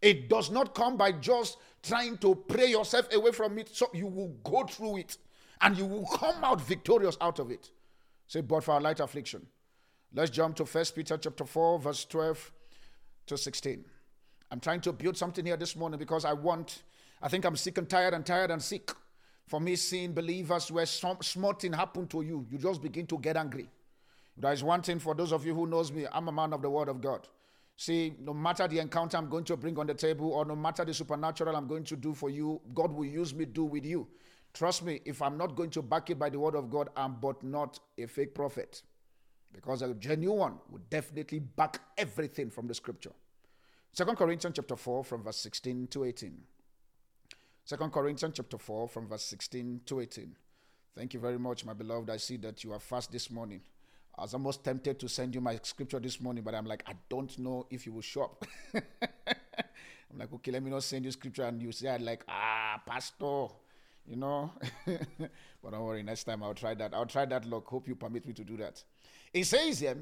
It 0.00 0.28
does 0.28 0.50
not 0.50 0.74
come 0.74 0.96
by 0.96 1.12
just 1.12 1.58
trying 1.82 2.18
to 2.18 2.34
pray 2.34 2.66
yourself 2.66 3.12
away 3.12 3.32
from 3.32 3.58
it, 3.58 3.68
so 3.72 3.88
you 3.92 4.06
will 4.06 4.34
go 4.44 4.64
through 4.64 4.98
it 4.98 5.16
and 5.60 5.76
you 5.76 5.86
will 5.86 6.06
come 6.06 6.42
out 6.42 6.60
victorious 6.60 7.16
out 7.20 7.38
of 7.38 7.50
it. 7.50 7.70
Say, 8.26 8.40
but 8.40 8.64
for 8.64 8.76
a 8.76 8.80
light 8.80 9.00
affliction. 9.00 9.46
Let's 10.14 10.30
jump 10.30 10.56
to 10.56 10.66
First 10.66 10.94
Peter 10.94 11.16
chapter 11.16 11.44
4, 11.44 11.78
verse 11.78 12.04
12 12.04 12.52
to 13.26 13.36
16. 13.36 13.84
I'm 14.50 14.60
trying 14.60 14.80
to 14.82 14.92
build 14.92 15.16
something 15.16 15.46
here 15.46 15.56
this 15.56 15.76
morning 15.76 15.98
because 15.98 16.24
I 16.24 16.32
want, 16.32 16.82
I 17.22 17.28
think 17.28 17.44
I'm 17.44 17.56
sick 17.56 17.78
and 17.78 17.88
tired 17.88 18.14
and 18.14 18.24
tired 18.24 18.50
and 18.50 18.62
sick 18.62 18.90
for 19.46 19.60
me 19.60 19.76
seeing 19.76 20.12
believers 20.12 20.70
where 20.70 20.86
some 20.86 21.18
small 21.20 21.52
thing 21.52 21.72
happened 21.72 22.10
to 22.10 22.22
you, 22.22 22.46
you 22.50 22.58
just 22.58 22.82
begin 22.82 23.06
to 23.06 23.18
get 23.18 23.36
angry. 23.36 23.68
There 24.36 24.52
is 24.52 24.64
one 24.64 24.82
thing 24.82 24.98
for 24.98 25.14
those 25.14 25.32
of 25.32 25.44
you 25.44 25.54
who 25.54 25.66
knows 25.66 25.92
me, 25.92 26.06
I'm 26.10 26.28
a 26.28 26.32
man 26.32 26.52
of 26.52 26.62
the 26.62 26.70
word 26.70 26.88
of 26.88 27.00
God. 27.00 27.28
See, 27.76 28.14
no 28.20 28.32
matter 28.32 28.68
the 28.68 28.78
encounter 28.78 29.16
I'm 29.16 29.28
going 29.28 29.44
to 29.44 29.56
bring 29.56 29.78
on 29.78 29.86
the 29.86 29.94
table 29.94 30.32
or 30.32 30.44
no 30.44 30.54
matter 30.54 30.84
the 30.84 30.94
supernatural 30.94 31.56
I'm 31.56 31.66
going 31.66 31.84
to 31.84 31.96
do 31.96 32.14
for 32.14 32.30
you, 32.30 32.60
God 32.74 32.92
will 32.92 33.04
use 33.04 33.34
me 33.34 33.44
do 33.44 33.64
with 33.64 33.84
you. 33.84 34.06
Trust 34.54 34.84
me, 34.84 35.00
if 35.04 35.22
I'm 35.22 35.38
not 35.38 35.56
going 35.56 35.70
to 35.70 35.82
back 35.82 36.10
it 36.10 36.18
by 36.18 36.28
the 36.28 36.38
word 36.38 36.54
of 36.54 36.70
God, 36.70 36.90
I'm 36.96 37.16
but 37.20 37.42
not 37.42 37.80
a 37.98 38.06
fake 38.06 38.34
prophet. 38.34 38.82
Because 39.52 39.82
a 39.82 39.92
genuine 39.94 40.38
one 40.38 40.54
would 40.70 40.88
definitely 40.88 41.40
back 41.40 41.80
everything 41.98 42.50
from 42.50 42.66
the 42.66 42.74
scripture. 42.74 43.12
Second 43.92 44.16
Corinthians 44.16 44.56
chapter 44.56 44.76
4 44.76 45.04
from 45.04 45.22
verse 45.22 45.36
16 45.36 45.88
to 45.88 46.04
18. 46.04 46.38
Second 47.64 47.92
Corinthians 47.92 48.34
chapter 48.34 48.58
4 48.58 48.88
from 48.88 49.08
verse 49.08 49.24
16 49.24 49.82
to 49.86 50.00
18. 50.00 50.34
Thank 50.96 51.14
you 51.14 51.20
very 51.20 51.38
much, 51.38 51.64
my 51.64 51.74
beloved. 51.74 52.10
I 52.10 52.16
see 52.16 52.36
that 52.38 52.64
you 52.64 52.72
are 52.72 52.80
fast 52.80 53.12
this 53.12 53.30
morning. 53.30 53.60
I 54.18 54.22
was 54.22 54.34
almost 54.34 54.64
tempted 54.64 54.98
to 54.98 55.08
send 55.08 55.34
you 55.34 55.40
my 55.40 55.58
scripture 55.62 55.98
this 56.00 56.20
morning, 56.20 56.44
but 56.44 56.54
I'm 56.54 56.66
like, 56.66 56.82
I 56.86 56.94
don't 57.08 57.36
know 57.38 57.66
if 57.70 57.86
you 57.86 57.92
will 57.92 58.02
show 58.02 58.24
up. 58.24 58.44
I'm 58.74 60.18
like, 60.18 60.32
okay, 60.34 60.52
let 60.52 60.62
me 60.62 60.70
not 60.70 60.82
send 60.82 61.04
you 61.04 61.10
scripture. 61.10 61.44
And 61.44 61.62
you 61.62 61.72
say, 61.72 61.88
I'm 61.88 62.04
like, 62.04 62.24
ah, 62.28 62.82
pastor, 62.86 63.46
you 64.06 64.16
know. 64.16 64.52
but 64.86 65.70
don't 65.70 65.80
worry, 65.80 66.02
next 66.02 66.24
time 66.24 66.42
I'll 66.42 66.54
try 66.54 66.74
that. 66.74 66.92
I'll 66.92 67.06
try 67.06 67.24
that 67.24 67.46
luck. 67.46 67.66
Hope 67.68 67.88
you 67.88 67.94
permit 67.94 68.26
me 68.26 68.34
to 68.34 68.44
do 68.44 68.58
that. 68.58 68.82
He 69.32 69.44
says 69.44 69.80
here, 69.80 69.96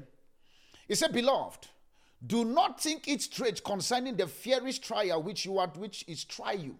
he 0.87 0.95
said, 0.95 1.13
Beloved, 1.13 1.67
do 2.25 2.45
not 2.45 2.81
think 2.81 3.07
it 3.07 3.21
strange 3.21 3.63
concerning 3.63 4.15
the 4.15 4.27
fierce 4.27 4.77
trial 4.77 5.23
which 5.23 5.45
you 5.45 5.57
are, 5.57 5.67
which 5.69 6.03
is 6.07 6.23
try 6.23 6.51
you. 6.53 6.75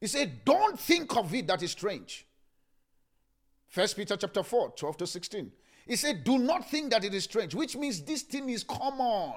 He 0.00 0.06
said, 0.06 0.44
Don't 0.44 0.78
think 0.78 1.16
of 1.16 1.32
it 1.34 1.46
that 1.46 1.62
is 1.62 1.72
strange. 1.72 2.26
First 3.68 3.96
Peter 3.96 4.16
chapter 4.16 4.42
4, 4.42 4.74
12 4.76 4.96
to 4.98 5.06
16. 5.06 5.52
He 5.86 5.96
said, 5.96 6.24
Do 6.24 6.38
not 6.38 6.68
think 6.70 6.90
that 6.90 7.04
it 7.04 7.12
is 7.12 7.24
strange, 7.24 7.54
which 7.54 7.76
means 7.76 8.02
this 8.02 8.22
thing 8.22 8.48
is 8.48 8.64
common. 8.64 9.34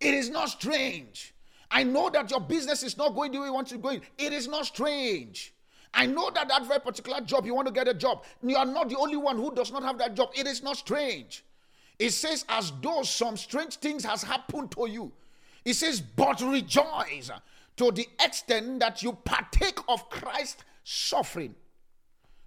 It 0.00 0.14
is 0.14 0.30
not 0.30 0.48
strange. 0.50 1.34
I 1.70 1.84
know 1.84 2.10
that 2.10 2.30
your 2.30 2.40
business 2.40 2.82
is 2.82 2.96
not 2.98 3.14
going 3.14 3.32
the 3.32 3.40
way 3.40 3.46
you 3.46 3.54
want 3.54 3.68
to 3.68 3.78
go. 3.78 3.90
It 3.90 4.32
is 4.32 4.48
not 4.48 4.66
strange. 4.66 5.54
I 5.94 6.06
know 6.06 6.30
that 6.30 6.48
that 6.48 6.66
very 6.66 6.80
particular 6.80 7.20
job, 7.20 7.46
you 7.46 7.54
want 7.54 7.68
to 7.68 7.72
get 7.72 7.86
a 7.86 7.94
job. 7.94 8.24
You 8.42 8.56
are 8.56 8.66
not 8.66 8.88
the 8.88 8.98
only 8.98 9.16
one 9.16 9.36
who 9.36 9.54
does 9.54 9.70
not 9.70 9.82
have 9.82 9.98
that 9.98 10.14
job. 10.14 10.30
It 10.34 10.46
is 10.46 10.62
not 10.62 10.76
strange. 10.76 11.44
It 12.02 12.10
says, 12.10 12.44
as 12.48 12.72
though 12.82 13.04
some 13.04 13.36
strange 13.36 13.76
things 13.76 14.04
has 14.04 14.24
happened 14.24 14.72
to 14.72 14.88
you. 14.88 15.12
It 15.64 15.74
says, 15.74 16.00
but 16.00 16.40
rejoice 16.40 17.30
to 17.76 17.92
the 17.92 18.08
extent 18.20 18.80
that 18.80 19.04
you 19.04 19.12
partake 19.12 19.78
of 19.86 20.10
Christ's 20.10 20.64
suffering. 20.82 21.54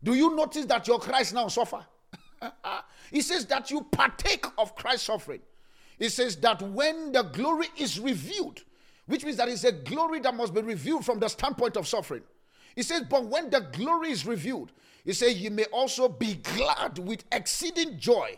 Do 0.03 0.13
you 0.13 0.35
notice 0.35 0.65
that 0.65 0.85
your 0.89 0.99
Christ 0.99 1.33
now 1.33 1.47
suffer? 1.47 1.85
he 3.11 3.21
says 3.21 3.45
that 3.45 3.71
you 3.71 3.83
partake 3.83 4.45
of 4.57 4.75
Christ's 4.75 5.05
suffering. 5.05 5.39
He 5.97 6.09
says 6.09 6.35
that 6.41 6.61
when 6.61 7.13
the 7.13 7.21
glory 7.23 7.67
is 7.77 7.97
revealed, 7.97 8.61
which 9.05 9.23
means 9.23 9.37
that 9.37 9.47
it's 9.47 9.63
a 9.63 9.71
glory 9.71 10.19
that 10.19 10.35
must 10.35 10.53
be 10.53 10.59
revealed 10.59 11.05
from 11.05 11.19
the 11.19 11.29
standpoint 11.29 11.77
of 11.77 11.87
suffering. 11.87 12.23
He 12.75 12.83
says, 12.83 13.03
but 13.09 13.23
when 13.23 13.49
the 13.49 13.61
glory 13.61 14.11
is 14.11 14.25
revealed, 14.25 14.73
he 15.05 15.13
says, 15.13 15.37
you 15.37 15.49
may 15.49 15.63
also 15.71 16.09
be 16.09 16.33
glad 16.43 16.99
with 16.99 17.23
exceeding 17.31 17.97
joy. 17.97 18.37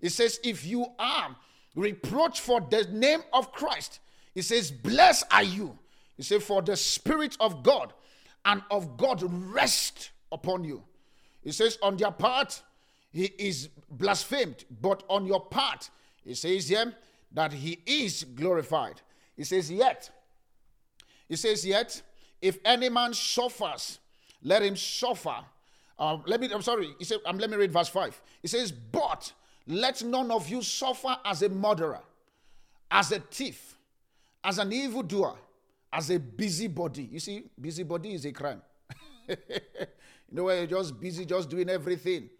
He 0.00 0.08
says, 0.08 0.40
if 0.44 0.64
you 0.64 0.86
are 0.98 1.36
reproached 1.74 2.40
for 2.40 2.60
the 2.60 2.86
name 2.92 3.22
of 3.32 3.52
Christ, 3.52 4.00
he 4.34 4.42
says, 4.42 4.70
blessed 4.70 5.24
are 5.30 5.42
you. 5.42 5.78
He 6.16 6.22
says, 6.22 6.42
for 6.42 6.62
the 6.62 6.76
Spirit 6.76 7.36
of 7.40 7.62
God 7.62 7.92
and 8.44 8.62
of 8.70 8.96
God 8.96 9.22
rest 9.52 10.10
upon 10.30 10.64
you. 10.64 10.82
He 11.42 11.52
says, 11.52 11.78
on 11.82 11.96
their 11.96 12.10
part, 12.10 12.62
he 13.12 13.32
is 13.38 13.70
blasphemed, 13.90 14.64
but 14.80 15.02
on 15.08 15.26
your 15.26 15.40
part, 15.40 15.88
he 16.24 16.34
says 16.34 16.68
here 16.68 16.92
that 17.32 17.52
he 17.52 17.78
is 17.86 18.24
glorified. 18.24 19.00
He 19.36 19.44
says, 19.44 19.70
Yet, 19.70 20.10
he 21.28 21.36
says, 21.36 21.64
Yet, 21.64 22.02
if 22.42 22.58
any 22.64 22.88
man 22.88 23.14
suffers, 23.14 24.00
let 24.42 24.62
him 24.62 24.76
suffer. 24.76 25.36
Um, 25.98 26.24
let 26.26 26.40
me, 26.40 26.50
I'm 26.52 26.62
sorry, 26.62 26.90
he 26.98 27.04
said, 27.04 27.20
um, 27.24 27.38
let 27.38 27.48
me 27.48 27.56
read 27.56 27.72
verse 27.72 27.88
5. 27.88 28.20
He 28.42 28.48
says, 28.48 28.70
But 28.70 29.32
let 29.66 30.02
none 30.02 30.30
of 30.30 30.48
you 30.48 30.62
suffer 30.62 31.16
as 31.24 31.42
a 31.42 31.48
murderer, 31.48 32.00
as 32.90 33.12
a 33.12 33.20
thief, 33.20 33.76
as 34.42 34.58
an 34.58 34.72
evildoer, 34.72 35.34
as 35.92 36.10
a 36.10 36.18
busybody. 36.18 37.04
You 37.04 37.20
see, 37.20 37.44
busybody 37.60 38.14
is 38.14 38.24
a 38.24 38.32
crime. 38.32 38.62
you 39.28 39.36
know, 40.32 40.44
where 40.44 40.58
you're 40.58 40.66
just 40.66 41.00
busy, 41.00 41.24
just 41.24 41.48
doing 41.50 41.68
everything 41.68 42.30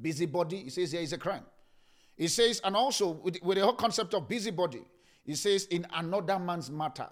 busybody, 0.00 0.58
he 0.64 0.70
says 0.70 0.92
here 0.92 1.00
is 1.00 1.12
a 1.12 1.18
crime. 1.18 1.44
He 2.16 2.28
says, 2.28 2.60
and 2.64 2.76
also 2.76 3.10
with, 3.10 3.38
with 3.42 3.58
the 3.58 3.64
whole 3.64 3.74
concept 3.74 4.14
of 4.14 4.28
busybody, 4.28 4.82
he 5.24 5.34
says, 5.34 5.66
in 5.66 5.86
another 5.94 6.38
man's 6.38 6.70
matter. 6.70 7.08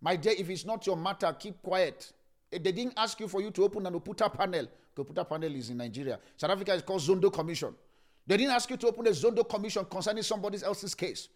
My 0.00 0.16
dear, 0.16 0.34
if 0.36 0.50
it's 0.50 0.64
not 0.64 0.86
your 0.86 0.96
matter, 0.96 1.34
keep 1.38 1.62
quiet. 1.62 2.12
Eh, 2.52 2.58
they 2.60 2.72
didn't 2.72 2.94
ask 2.96 3.18
you 3.20 3.28
for 3.28 3.40
you 3.40 3.50
to 3.52 3.64
open 3.64 3.86
an 3.86 3.94
Oputa 3.98 4.32
panel. 4.32 4.66
Oputa 4.96 5.28
panel 5.28 5.54
is 5.54 5.70
in 5.70 5.78
Nigeria. 5.78 6.18
South 6.36 6.50
Africa 6.50 6.74
is 6.74 6.82
called 6.82 7.00
Zondo 7.00 7.32
Commission. 7.32 7.74
They 8.26 8.36
didn't 8.36 8.52
ask 8.52 8.70
you 8.70 8.76
to 8.78 8.88
open 8.88 9.06
a 9.06 9.10
Zondo 9.10 9.48
Commission 9.48 9.84
concerning 9.84 10.22
somebody 10.22 10.62
else's 10.62 10.94
case. 10.94 11.28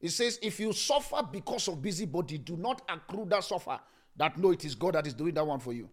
It 0.00 0.10
says, 0.10 0.38
if 0.42 0.60
you 0.60 0.72
suffer 0.72 1.26
because 1.30 1.68
of 1.68 1.80
busybody, 1.80 2.38
do 2.38 2.56
not 2.56 2.82
accrue 2.88 3.24
that 3.30 3.44
suffer. 3.44 3.80
That 4.16 4.36
no, 4.36 4.50
it 4.50 4.64
is 4.64 4.74
God 4.74 4.94
that 4.94 5.06
is 5.06 5.14
doing 5.14 5.34
that 5.34 5.46
one 5.46 5.60
for 5.60 5.72
you. 5.72 5.88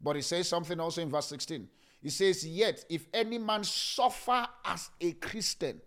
But 0.00 0.16
it 0.16 0.24
says 0.24 0.48
something 0.48 0.80
also 0.80 1.02
in 1.02 1.10
verse 1.10 1.26
16. 1.26 1.68
He 2.02 2.08
says, 2.08 2.46
Yet 2.46 2.84
if 2.88 3.06
any 3.12 3.38
man 3.38 3.62
suffer 3.64 4.46
as 4.64 4.88
a 5.00 5.12
Christian, 5.12 5.80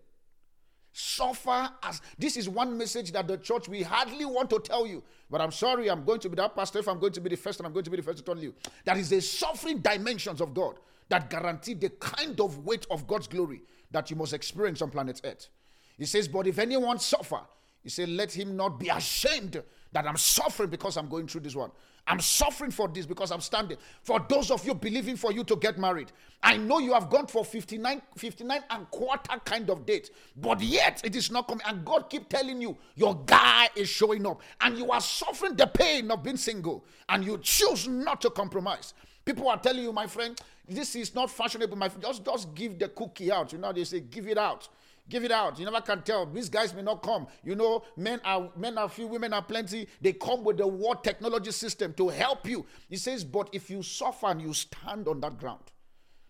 suffer 0.92 1.68
as 1.82 2.00
this 2.16 2.36
is 2.36 2.48
one 2.48 2.78
message 2.78 3.10
that 3.12 3.26
the 3.26 3.36
church 3.36 3.68
we 3.68 3.82
hardly 3.82 4.24
want 4.24 4.48
to 4.50 4.60
tell 4.60 4.86
you. 4.86 5.02
But 5.28 5.40
I'm 5.40 5.50
sorry, 5.50 5.90
I'm 5.90 6.04
going 6.04 6.20
to 6.20 6.28
be 6.28 6.36
that 6.36 6.54
pastor. 6.54 6.78
If 6.78 6.88
I'm 6.88 7.00
going 7.00 7.12
to 7.14 7.20
be 7.20 7.30
the 7.30 7.36
first, 7.36 7.58
and 7.58 7.66
I'm 7.66 7.72
going 7.72 7.84
to 7.84 7.90
be 7.90 7.96
the 7.96 8.02
first 8.04 8.18
to 8.18 8.24
tell 8.24 8.38
you 8.38 8.54
that 8.84 8.96
is 8.96 9.10
the 9.10 9.20
suffering 9.20 9.78
dimensions 9.78 10.40
of 10.40 10.54
God 10.54 10.78
that 11.08 11.28
guarantee 11.28 11.74
the 11.74 11.90
kind 11.90 12.40
of 12.40 12.64
weight 12.64 12.86
of 12.90 13.06
God's 13.08 13.26
glory 13.26 13.62
that 13.94 14.10
you 14.10 14.16
must 14.16 14.32
experience 14.34 14.82
on 14.82 14.90
planet 14.90 15.20
Earth. 15.24 15.48
He 15.96 16.04
says, 16.04 16.28
But 16.28 16.46
if 16.46 16.58
anyone 16.58 16.98
suffer, 16.98 17.40
he 17.82 17.88
said, 17.88 18.08
Let 18.08 18.32
him 18.32 18.56
not 18.56 18.78
be 18.78 18.88
ashamed 18.88 19.62
that 19.92 20.06
I'm 20.06 20.16
suffering 20.16 20.68
because 20.68 20.96
I'm 20.96 21.08
going 21.08 21.28
through 21.28 21.42
this 21.42 21.54
one. 21.54 21.70
I'm 22.06 22.20
suffering 22.20 22.70
for 22.70 22.88
this 22.88 23.06
because 23.06 23.30
I'm 23.30 23.40
standing. 23.40 23.78
For 24.02 24.20
those 24.28 24.50
of 24.50 24.66
you 24.66 24.74
believing 24.74 25.16
for 25.16 25.32
you 25.32 25.42
to 25.44 25.56
get 25.56 25.78
married, 25.78 26.12
I 26.42 26.56
know 26.56 26.78
you 26.78 26.92
have 26.92 27.08
gone 27.08 27.28
for 27.28 27.44
59, 27.44 28.02
59 28.16 28.60
and 28.68 28.90
quarter 28.90 29.38
kind 29.44 29.70
of 29.70 29.86
date, 29.86 30.10
but 30.36 30.60
yet 30.60 31.00
it 31.02 31.16
is 31.16 31.30
not 31.30 31.48
coming. 31.48 31.64
And 31.66 31.84
God 31.84 32.10
keep 32.10 32.28
telling 32.28 32.60
you 32.60 32.76
your 32.94 33.22
guy 33.24 33.68
is 33.74 33.88
showing 33.88 34.26
up, 34.26 34.42
and 34.60 34.76
you 34.76 34.90
are 34.90 35.00
suffering 35.00 35.54
the 35.56 35.66
pain 35.66 36.10
of 36.10 36.22
being 36.22 36.36
single, 36.36 36.84
and 37.08 37.24
you 37.24 37.38
choose 37.38 37.88
not 37.88 38.20
to 38.22 38.30
compromise. 38.30 38.92
People 39.24 39.48
are 39.48 39.58
telling 39.58 39.82
you, 39.82 39.92
my 39.92 40.06
friend, 40.06 40.38
this 40.68 40.94
is 40.96 41.14
not 41.14 41.30
fashionable. 41.30 41.76
My 41.76 41.88
friend, 41.88 42.02
just 42.02 42.24
just 42.24 42.54
give 42.54 42.78
the 42.78 42.88
cookie 42.88 43.32
out. 43.32 43.52
You 43.52 43.58
know 43.58 43.72
they 43.72 43.84
say, 43.84 44.00
give 44.00 44.28
it 44.28 44.38
out. 44.38 44.68
Give 45.06 45.22
it 45.22 45.30
out. 45.30 45.58
You 45.58 45.66
never 45.66 45.82
can 45.82 46.00
tell. 46.00 46.24
These 46.24 46.48
guys 46.48 46.72
may 46.74 46.80
not 46.80 47.02
come. 47.02 47.26
You 47.42 47.54
know, 47.54 47.84
men 47.96 48.20
are 48.24 48.50
men 48.56 48.78
are 48.78 48.88
few, 48.88 49.06
women 49.06 49.34
are 49.34 49.42
plenty. 49.42 49.86
They 50.00 50.14
come 50.14 50.44
with 50.44 50.56
the 50.56 50.66
war 50.66 50.96
technology 50.96 51.50
system 51.50 51.92
to 51.94 52.08
help 52.08 52.48
you. 52.48 52.64
He 52.88 52.96
says, 52.96 53.22
but 53.22 53.50
if 53.52 53.68
you 53.68 53.82
suffer 53.82 54.26
and 54.28 54.40
you 54.40 54.54
stand 54.54 55.06
on 55.06 55.20
that 55.20 55.38
ground, 55.38 55.60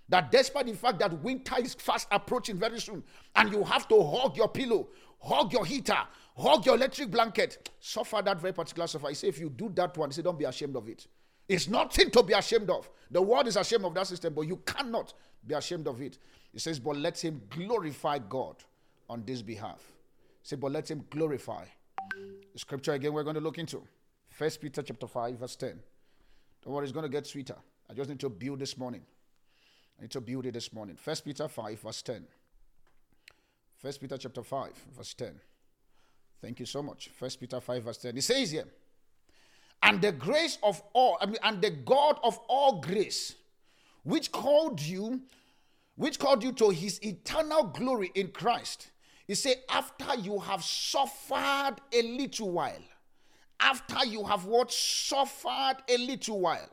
that 0.09 0.33
despite 0.33 0.67
the 0.67 0.75
fact 0.75 0.99
that 0.99 1.23
winter 1.23 1.55
is 1.61 1.75
fast 1.75 2.09
approaching 2.11 2.59
very 2.59 2.81
soon, 2.81 3.05
and 3.37 3.53
you 3.53 3.63
have 3.63 3.87
to 3.89 4.03
hug 4.03 4.37
your 4.37 4.49
pillow, 4.49 4.89
hug 5.21 5.53
your 5.53 5.65
heater, 5.65 5.99
hug 6.37 6.67
your 6.67 6.75
electric 6.75 7.13
blanket, 7.13 7.71
suffer 7.79 8.23
that 8.23 8.41
very 8.41 8.53
particular 8.53 8.89
suffer. 8.89 9.09
He 9.09 9.15
said, 9.15 9.29
if 9.29 9.39
you 9.39 9.51
do 9.51 9.71
that 9.77 9.97
one, 9.97 10.11
he 10.11 10.15
said, 10.15 10.25
don't 10.25 10.39
be 10.39 10.47
ashamed 10.47 10.75
of 10.75 10.89
it. 10.89 11.07
It's 11.49 11.69
nothing 11.69 12.11
to 12.11 12.23
be 12.23 12.33
ashamed 12.33 12.71
of. 12.71 12.89
The 13.11 13.21
world 13.21 13.47
is 13.47 13.57
ashamed 13.57 13.85
of 13.85 13.95
that 13.95 14.07
system, 14.07 14.35
but 14.35 14.43
you 14.43 14.57
cannot 14.65 15.13
be 15.47 15.55
ashamed 15.55 15.87
of 15.87 16.01
it. 16.01 16.19
It 16.53 16.61
says, 16.61 16.79
but 16.79 16.97
let 16.97 17.23
him 17.23 17.43
glorify 17.51 18.19
God 18.19 18.57
on 19.09 19.25
this 19.27 19.43
behalf. 19.43 19.81
Say, 20.43 20.57
but 20.57 20.73
let 20.73 20.91
him 20.91 21.05
glorify. 21.11 21.65
The 22.53 22.59
scripture 22.59 22.93
again 22.93 23.13
we're 23.13 23.25
going 23.25 23.35
to 23.35 23.41
look 23.41 23.59
into. 23.59 23.83
First 24.29 24.61
Peter 24.61 24.83
chapter 24.83 25.07
5, 25.07 25.39
verse 25.39 25.57
10. 25.57 25.79
Don't 26.65 26.73
worry, 26.73 26.85
it's 26.85 26.93
going 26.93 27.05
to 27.05 27.09
get 27.09 27.27
sweeter. 27.27 27.57
I 27.89 27.95
just 27.95 28.09
need 28.09 28.21
to 28.21 28.29
build 28.29 28.59
this 28.59 28.79
morning. 28.79 29.03
I 29.99 30.03
need 30.03 30.11
to 30.13 30.21
build 30.21 30.47
it 30.47 30.53
this 30.55 30.73
morning. 30.73 30.97
First 30.97 31.25
Peter 31.25 31.47
5, 31.47 31.81
verse 31.81 32.03
10. 32.03 32.25
First 33.77 34.01
Peter 34.01 34.17
chapter 34.17 34.43
5, 34.43 34.73
verse 34.97 35.15
10. 35.15 35.35
Thank 36.41 36.61
you 36.61 36.67
so 36.67 36.83
much. 36.83 37.11
First 37.19 37.39
Peter 37.39 37.61
5, 37.61 37.83
verse 37.83 37.99
10. 37.99 38.17
It 38.17 38.23
says 38.23 38.51
here, 38.51 38.67
and 39.85 40.01
the 40.01 40.13
grace 40.13 40.59
of 40.63 40.83
all, 40.93 41.19
I 41.21 41.27
mean, 41.27 41.37
and 41.43 41.63
the 41.63 41.71
God 41.71 42.19
of 42.25 42.39
all 42.49 42.81
grace, 42.81 43.35
which 44.03 44.33
called 44.33 44.81
you 44.81 45.21
which 45.97 46.19
called 46.19 46.43
you 46.43 46.53
to 46.53 46.71
his 46.71 47.03
eternal 47.05 47.65
glory 47.65 48.11
in 48.15 48.29
Christ. 48.29 48.91
He 49.27 49.35
said, 49.35 49.57
after 49.69 50.17
you 50.17 50.39
have 50.39 50.63
suffered 50.63 51.77
a 51.93 52.03
little 52.03 52.51
while, 52.51 52.83
after 53.61 54.05
you 54.05 54.25
have 54.25 54.45
what 54.45 54.73
suffered 54.73 55.77
a 55.89 55.97
little 55.97 56.41
while, 56.41 56.69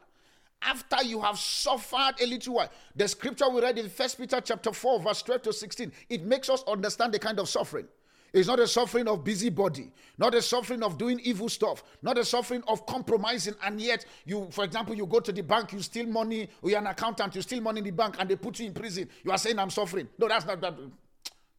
after 0.62 1.04
you 1.04 1.22
have 1.22 1.38
suffered 1.40 2.14
a 2.22 2.26
little 2.26 2.56
while. 2.56 2.70
The 2.96 3.08
scripture 3.08 3.50
we 3.50 3.62
read 3.62 3.78
in 3.78 3.90
First 3.90 4.18
Peter 4.18 4.42
chapter 4.42 4.72
4, 4.72 5.00
verse 5.00 5.22
12 5.22 5.42
to 5.44 5.54
16, 5.54 5.92
it 6.10 6.24
makes 6.24 6.50
us 6.50 6.64
understand 6.68 7.14
the 7.14 7.20
kind 7.20 7.40
of 7.40 7.48
suffering. 7.48 7.88
It's 8.34 8.48
not 8.48 8.60
a 8.60 8.68
suffering 8.68 9.08
of 9.10 9.24
busybody, 9.26 9.92
not 10.18 10.34
a 10.34 10.42
suffering 10.42 10.84
of 10.84 10.98
doing 10.98 11.20
evil 11.20 11.50
stuff, 11.50 11.84
not 12.02 12.18
a 12.18 12.24
suffering 12.24 12.64
of 12.68 12.86
compromising. 12.86 13.56
And 13.64 13.82
yet, 13.82 14.06
you, 14.26 14.48
for 14.52 14.64
example, 14.64 14.96
you 14.96 15.06
go 15.06 15.20
to 15.20 15.34
the 15.34 15.42
bank, 15.44 15.74
you 15.74 15.82
steal 15.82 16.08
money, 16.08 16.48
you're 16.64 16.80
an 16.80 16.88
accountant, 16.88 17.36
you 17.36 17.42
steal 17.42 17.62
money 17.62 17.80
in 17.80 17.86
the 17.86 17.92
bank, 17.92 18.16
and 18.20 18.30
they 18.30 18.38
put 18.38 18.60
you 18.60 18.68
in 18.68 18.74
prison. 18.74 19.10
You 19.26 19.32
are 19.32 19.38
saying, 19.38 19.60
I'm 19.60 19.70
suffering. 19.70 20.08
No, 20.18 20.30
that's 20.30 20.46
not 20.46 20.62
that. 20.62 20.76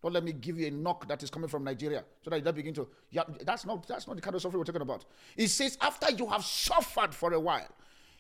Don't 0.03 0.13
let 0.13 0.25
me 0.25 0.33
give 0.33 0.59
you 0.59 0.67
a 0.67 0.71
knock 0.71 1.07
that 1.09 1.23
is 1.23 1.31
coming 1.31 1.49
from 1.49 1.63
Nigeria 1.63 2.05
so 2.25 2.31
that 2.31 2.37
you 2.37 2.43
don't 2.43 2.57
begin 2.57 2.75
to. 2.75 2.89
Yeah, 3.11 3.23
that's 3.43 3.65
not 3.65 3.87
that's 3.87 4.07
not 4.09 4.17
the 4.17 4.23
kind 4.23 4.35
of 4.35 4.43
suffering 4.43 4.59
we're 4.59 4.65
talking 4.65 4.83
about. 4.83 5.05
It 5.37 5.49
says, 5.49 5.79
after 5.81 6.11
you 6.11 6.27
have 6.27 6.43
suffered 6.43 7.15
for 7.15 7.33
a 7.35 7.39
while, 7.39 7.69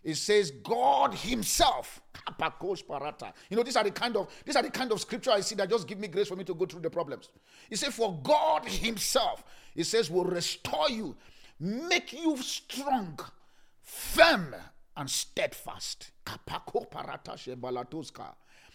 it 0.05 0.17
says 0.17 0.51
God 0.51 1.15
Himself. 1.15 2.01
You 3.51 3.57
know, 3.57 3.63
these 3.63 3.77
are 3.77 3.85
the 3.85 3.91
kind 3.91 4.17
of 4.17 4.29
these 4.45 4.57
are 4.57 4.63
the 4.63 4.71
kind 4.71 4.93
of 4.93 5.01
scripture 5.01 5.31
I 5.31 5.41
see 5.41 5.55
that 5.57 5.71
just 5.71 5.87
give 5.89 5.99
me 5.99 6.09
grace 6.09 6.29
for 6.29 6.37
me 6.37 6.45
to 6.45 6.55
go 6.55 6.67
through 6.67 6.81
the 6.81 6.91
problems. 6.91 7.29
He 7.69 7.77
says, 7.77 7.95
For 7.95 8.19
God 8.23 8.65
Himself, 8.67 9.45
He 9.75 9.83
says, 9.83 10.11
will 10.11 10.25
restore 10.25 10.91
you, 10.91 11.17
make 11.59 12.13
you 12.13 12.37
strong, 12.39 13.19
firm, 13.83 14.55
and 14.97 15.09
steadfast. 15.11 16.11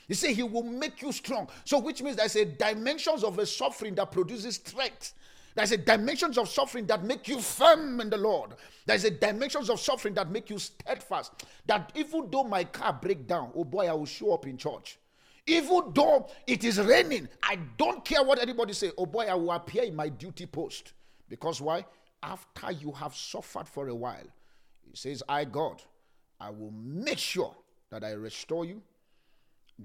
He 0.08 0.14
said 0.14 0.32
he 0.32 0.44
will 0.44 0.64
make 0.64 1.02
you 1.02 1.12
strong. 1.12 1.50
So, 1.66 1.80
which 1.80 2.02
means 2.02 2.16
there's 2.16 2.36
a 2.36 2.46
dimensions 2.46 3.24
of 3.24 3.38
a 3.40 3.46
suffering 3.46 3.96
that 3.96 4.12
produces 4.12 4.56
strength. 4.56 5.14
There's 5.58 5.72
a 5.72 5.78
dimensions 5.78 6.38
of 6.38 6.48
suffering 6.48 6.86
that 6.86 7.04
make 7.04 7.28
you 7.28 7.42
firm 7.42 8.00
in 8.00 8.12
the 8.12 8.18
Lord. 8.18 8.52
There's 8.86 9.06
a 9.06 9.10
dimensions 9.10 9.72
of 9.72 9.80
suffering 9.80 10.14
that 10.14 10.30
make 10.30 10.52
you 10.52 10.60
steadfast. 10.60 11.46
That 11.66 11.92
even 11.96 12.30
though 12.30 12.44
my 12.44 12.64
car 12.64 12.94
break 12.94 13.26
down, 13.26 13.52
oh 13.56 13.64
boy, 13.64 13.88
I 13.88 13.94
will 13.94 14.06
show 14.06 14.36
up 14.36 14.46
in 14.46 14.56
church. 14.56 15.00
Even 15.48 15.92
though 15.96 16.30
it 16.46 16.64
is 16.64 16.80
raining, 16.80 17.28
I 17.42 17.58
don't 17.76 18.06
care 18.06 18.24
what 18.24 18.40
anybody 18.40 18.74
say. 18.74 18.92
Oh 19.00 19.08
boy, 19.08 19.26
I 19.26 19.34
will 19.34 19.52
appear 19.52 19.82
in 19.82 19.96
my 19.96 20.10
duty 20.10 20.46
post. 20.46 20.94
Because 21.28 21.60
why? 21.60 21.88
After 22.22 22.72
you 22.74 22.92
have 22.92 23.16
suffered 23.16 23.68
for 23.68 23.88
a 23.88 23.96
while, 23.96 24.28
he 24.88 24.96
says, 24.96 25.24
I 25.28 25.44
God, 25.46 25.82
I 26.40 26.52
will 26.52 26.72
make 26.72 27.18
sure 27.18 27.56
that 27.90 28.04
I 28.04 28.12
restore 28.12 28.66
you, 28.66 28.84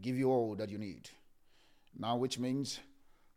give 0.02 0.18
you 0.18 0.28
all 0.28 0.54
that 0.56 0.68
you 0.68 0.76
need. 0.76 1.08
Now, 1.98 2.18
which 2.18 2.38
means 2.38 2.78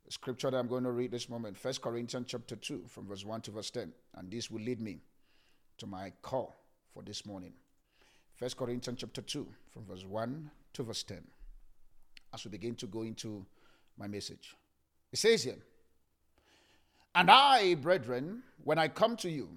scripture 0.09 0.51
that 0.51 0.57
I'm 0.57 0.67
going 0.67 0.83
to 0.83 0.91
read 0.91 1.11
this 1.11 1.29
moment, 1.29 1.57
First 1.57 1.81
Corinthians 1.81 2.27
chapter 2.29 2.55
2, 2.55 2.83
from 2.87 3.07
verse 3.07 3.25
1 3.25 3.41
to 3.41 3.51
verse 3.51 3.71
10. 3.71 3.91
And 4.15 4.31
this 4.31 4.51
will 4.51 4.61
lead 4.61 4.79
me 4.79 4.99
to 5.77 5.87
my 5.87 6.11
call 6.21 6.55
for 6.93 7.03
this 7.03 7.25
morning. 7.25 7.53
First 8.35 8.57
Corinthians 8.57 8.99
chapter 8.99 9.21
2, 9.21 9.47
from 9.69 9.85
verse 9.85 10.05
1 10.05 10.51
to 10.73 10.83
verse 10.83 11.03
10. 11.03 11.23
As 12.33 12.45
we 12.45 12.51
begin 12.51 12.75
to 12.75 12.87
go 12.87 13.01
into 13.01 13.45
my 13.97 14.07
message. 14.07 14.55
It 15.11 15.19
says 15.19 15.43
here, 15.43 15.59
And 17.13 17.31
I, 17.31 17.75
brethren, 17.75 18.43
when 18.63 18.77
I 18.77 18.89
come 18.89 19.15
to 19.17 19.29
you, 19.29 19.49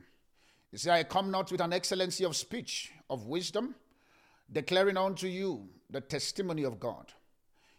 you 0.70 0.78
see, 0.78 0.90
I 0.90 1.02
come 1.02 1.30
not 1.30 1.50
with 1.50 1.60
an 1.60 1.72
excellency 1.72 2.24
of 2.24 2.36
speech, 2.36 2.92
of 3.08 3.26
wisdom, 3.26 3.74
declaring 4.52 4.96
unto 4.96 5.26
you 5.26 5.68
the 5.90 6.00
testimony 6.00 6.62
of 6.62 6.78
God. 6.78 7.12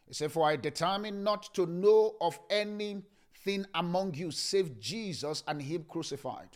He 0.09 0.15
said, 0.15 0.31
For 0.31 0.45
I 0.45 0.57
determined 0.57 1.23
not 1.23 1.53
to 1.53 1.67
know 1.67 2.15
of 2.19 2.37
anything 2.49 3.65
among 3.75 4.15
you 4.15 4.31
save 4.31 4.79
Jesus 4.79 5.43
and 5.47 5.61
Him 5.61 5.85
crucified. 5.87 6.49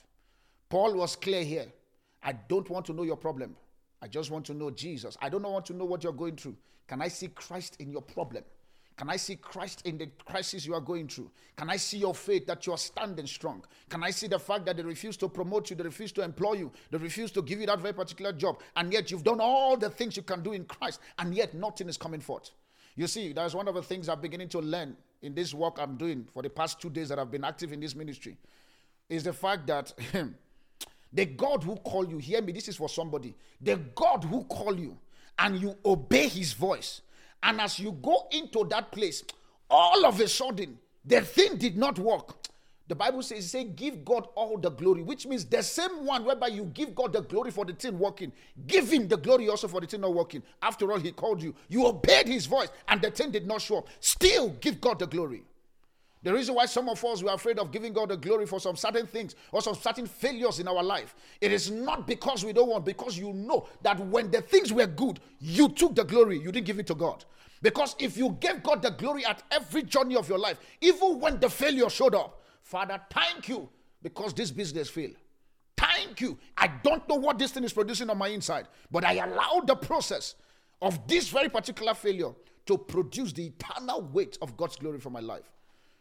Paul 0.69 0.95
was 0.95 1.15
clear 1.15 1.43
here. 1.43 1.67
I 2.21 2.33
don't 2.33 2.69
want 2.69 2.87
to 2.87 2.93
know 2.93 3.03
your 3.03 3.15
problem. 3.15 3.55
I 4.01 4.07
just 4.07 4.31
want 4.31 4.45
to 4.47 4.53
know 4.53 4.71
Jesus. 4.71 5.15
I 5.21 5.29
don't 5.29 5.43
want 5.43 5.67
to 5.67 5.73
know 5.73 5.85
what 5.85 6.03
you're 6.03 6.11
going 6.11 6.35
through. 6.35 6.57
Can 6.87 7.01
I 7.01 7.07
see 7.07 7.27
Christ 7.27 7.77
in 7.79 7.91
your 7.91 8.01
problem? 8.01 8.43
Can 8.97 9.09
I 9.09 9.17
see 9.17 9.35
Christ 9.35 9.83
in 9.85 9.97
the 9.97 10.07
crisis 10.25 10.65
you 10.65 10.73
are 10.73 10.81
going 10.81 11.07
through? 11.07 11.31
Can 11.55 11.69
I 11.69 11.77
see 11.77 11.97
your 11.97 12.13
faith 12.13 12.45
that 12.47 12.65
you 12.65 12.73
are 12.73 12.77
standing 12.77 13.25
strong? 13.25 13.63
Can 13.89 14.03
I 14.03 14.11
see 14.11 14.27
the 14.27 14.37
fact 14.37 14.65
that 14.65 14.77
they 14.77 14.83
refuse 14.83 15.17
to 15.17 15.29
promote 15.29 15.69
you, 15.69 15.75
they 15.75 15.83
refuse 15.83 16.11
to 16.13 16.21
employ 16.21 16.53
you, 16.53 16.71
they 16.91 16.97
refuse 16.97 17.31
to 17.31 17.41
give 17.41 17.59
you 17.59 17.65
that 17.67 17.79
very 17.79 17.93
particular 17.93 18.31
job, 18.33 18.61
and 18.75 18.93
yet 18.93 19.09
you've 19.09 19.23
done 19.23 19.39
all 19.41 19.77
the 19.77 19.89
things 19.89 20.15
you 20.15 20.23
can 20.23 20.43
do 20.43 20.53
in 20.53 20.65
Christ, 20.65 20.99
and 21.17 21.33
yet 21.33 21.53
nothing 21.55 21.89
is 21.89 21.97
coming 21.97 22.21
forth? 22.21 22.51
You 22.95 23.07
see, 23.07 23.33
that's 23.33 23.55
one 23.55 23.67
of 23.67 23.75
the 23.75 23.81
things 23.81 24.07
I'm 24.07 24.21
beginning 24.21 24.49
to 24.49 24.59
learn 24.59 24.95
in 25.21 25.33
this 25.33 25.53
work 25.53 25.77
I'm 25.79 25.95
doing 25.95 26.27
for 26.33 26.43
the 26.43 26.49
past 26.49 26.79
two 26.79 26.89
days 26.89 27.09
that 27.09 27.17
I've 27.17 27.31
been 27.31 27.43
active 27.43 27.73
in 27.73 27.79
this 27.79 27.95
ministry. 27.95 28.37
Is 29.09 29.23
the 29.23 29.33
fact 29.33 29.67
that 29.67 29.93
the 31.13 31.25
God 31.25 31.63
who 31.63 31.75
called 31.77 32.11
you, 32.11 32.17
hear 32.17 32.41
me, 32.41 32.51
this 32.51 32.67
is 32.67 32.75
for 32.75 32.89
somebody. 32.89 33.35
The 33.61 33.77
God 33.77 34.23
who 34.23 34.43
called 34.43 34.79
you 34.79 34.97
and 35.39 35.59
you 35.59 35.75
obey 35.85 36.27
his 36.27 36.53
voice. 36.53 37.01
And 37.41 37.59
as 37.59 37.79
you 37.79 37.91
go 37.91 38.27
into 38.31 38.65
that 38.69 38.91
place, 38.91 39.23
all 39.69 40.05
of 40.05 40.19
a 40.19 40.27
sudden, 40.27 40.77
the 41.05 41.21
thing 41.21 41.57
did 41.57 41.75
not 41.77 41.99
work. 41.99 42.35
The 42.89 42.95
Bible 42.95 43.21
says, 43.21 43.49
say, 43.49 43.63
give 43.63 44.03
God 44.03 44.27
all 44.35 44.57
the 44.57 44.69
glory, 44.69 45.03
which 45.03 45.25
means 45.25 45.45
the 45.45 45.63
same 45.63 46.05
one 46.05 46.25
whereby 46.25 46.47
you 46.47 46.65
give 46.65 46.93
God 46.93 47.13
the 47.13 47.21
glory 47.21 47.49
for 47.49 47.63
the 47.63 47.73
thing 47.73 47.97
working, 47.97 48.33
give 48.67 48.91
him 48.91 49.07
the 49.07 49.15
glory 49.15 49.47
also 49.47 49.69
for 49.69 49.79
the 49.79 49.87
thing 49.87 50.01
not 50.01 50.13
working. 50.13 50.43
After 50.61 50.91
all, 50.91 50.99
he 50.99 51.13
called 51.13 51.41
you. 51.41 51.55
You 51.69 51.87
obeyed 51.87 52.27
his 52.27 52.45
voice, 52.45 52.67
and 52.89 53.01
the 53.01 53.09
thing 53.09 53.31
did 53.31 53.47
not 53.47 53.61
show 53.61 53.77
up. 53.77 53.87
Still 54.01 54.49
give 54.59 54.81
God 54.81 54.99
the 54.99 55.07
glory. 55.07 55.43
The 56.23 56.33
reason 56.33 56.55
why 56.55 56.65
some 56.65 56.87
of 56.87 57.03
us 57.03 57.21
were 57.23 57.33
afraid 57.33 57.59
of 57.59 57.71
giving 57.71 57.93
God 57.93 58.09
the 58.09 58.17
glory 58.17 58.45
for 58.45 58.59
some 58.59 58.75
certain 58.75 59.07
things 59.07 59.35
or 59.51 59.61
some 59.61 59.75
certain 59.75 60.07
failures 60.07 60.59
in 60.59 60.67
our 60.67 60.83
life, 60.83 61.15
it 61.41 61.51
is 61.51 61.71
not 61.71 62.05
because 62.05 62.45
we 62.45 62.53
don't 62.53 62.69
want, 62.69 62.85
because 62.85 63.17
you 63.17 63.33
know 63.33 63.67
that 63.81 63.99
when 64.07 64.31
the 64.31 64.41
things 64.41 64.71
were 64.71 64.87
good, 64.87 65.19
you 65.39 65.69
took 65.69 65.95
the 65.95 66.03
glory, 66.03 66.39
you 66.39 66.51
didn't 66.51 66.65
give 66.65 66.79
it 66.79 66.87
to 66.87 66.95
God. 66.95 67.23
Because 67.61 67.95
if 67.99 68.17
you 68.17 68.37
gave 68.41 68.61
God 68.61 68.81
the 68.81 68.91
glory 68.91 69.25
at 69.25 69.41
every 69.51 69.83
journey 69.83 70.15
of 70.17 70.27
your 70.27 70.39
life, 70.39 70.59
even 70.81 71.19
when 71.19 71.39
the 71.39 71.49
failure 71.49 71.89
showed 71.89 72.15
up, 72.15 72.41
Father, 72.63 72.99
thank 73.11 73.49
you 73.49 73.69
because 74.01 74.33
this 74.33 74.49
business 74.49 74.89
failed. 74.89 75.15
Thank 75.77 76.21
you. 76.21 76.37
I 76.57 76.67
don't 76.81 77.07
know 77.07 77.15
what 77.15 77.37
this 77.37 77.51
thing 77.51 77.63
is 77.63 77.73
producing 77.73 78.09
on 78.09 78.17
my 78.17 78.29
inside, 78.29 78.67
but 78.89 79.03
I 79.03 79.13
allowed 79.13 79.67
the 79.67 79.75
process 79.75 80.35
of 80.81 81.07
this 81.07 81.29
very 81.29 81.49
particular 81.49 81.93
failure 81.93 82.31
to 82.65 82.77
produce 82.77 83.33
the 83.33 83.47
eternal 83.47 84.01
weight 84.13 84.37
of 84.41 84.55
God's 84.57 84.77
glory 84.77 84.99
for 84.99 85.09
my 85.09 85.19
life. 85.19 85.51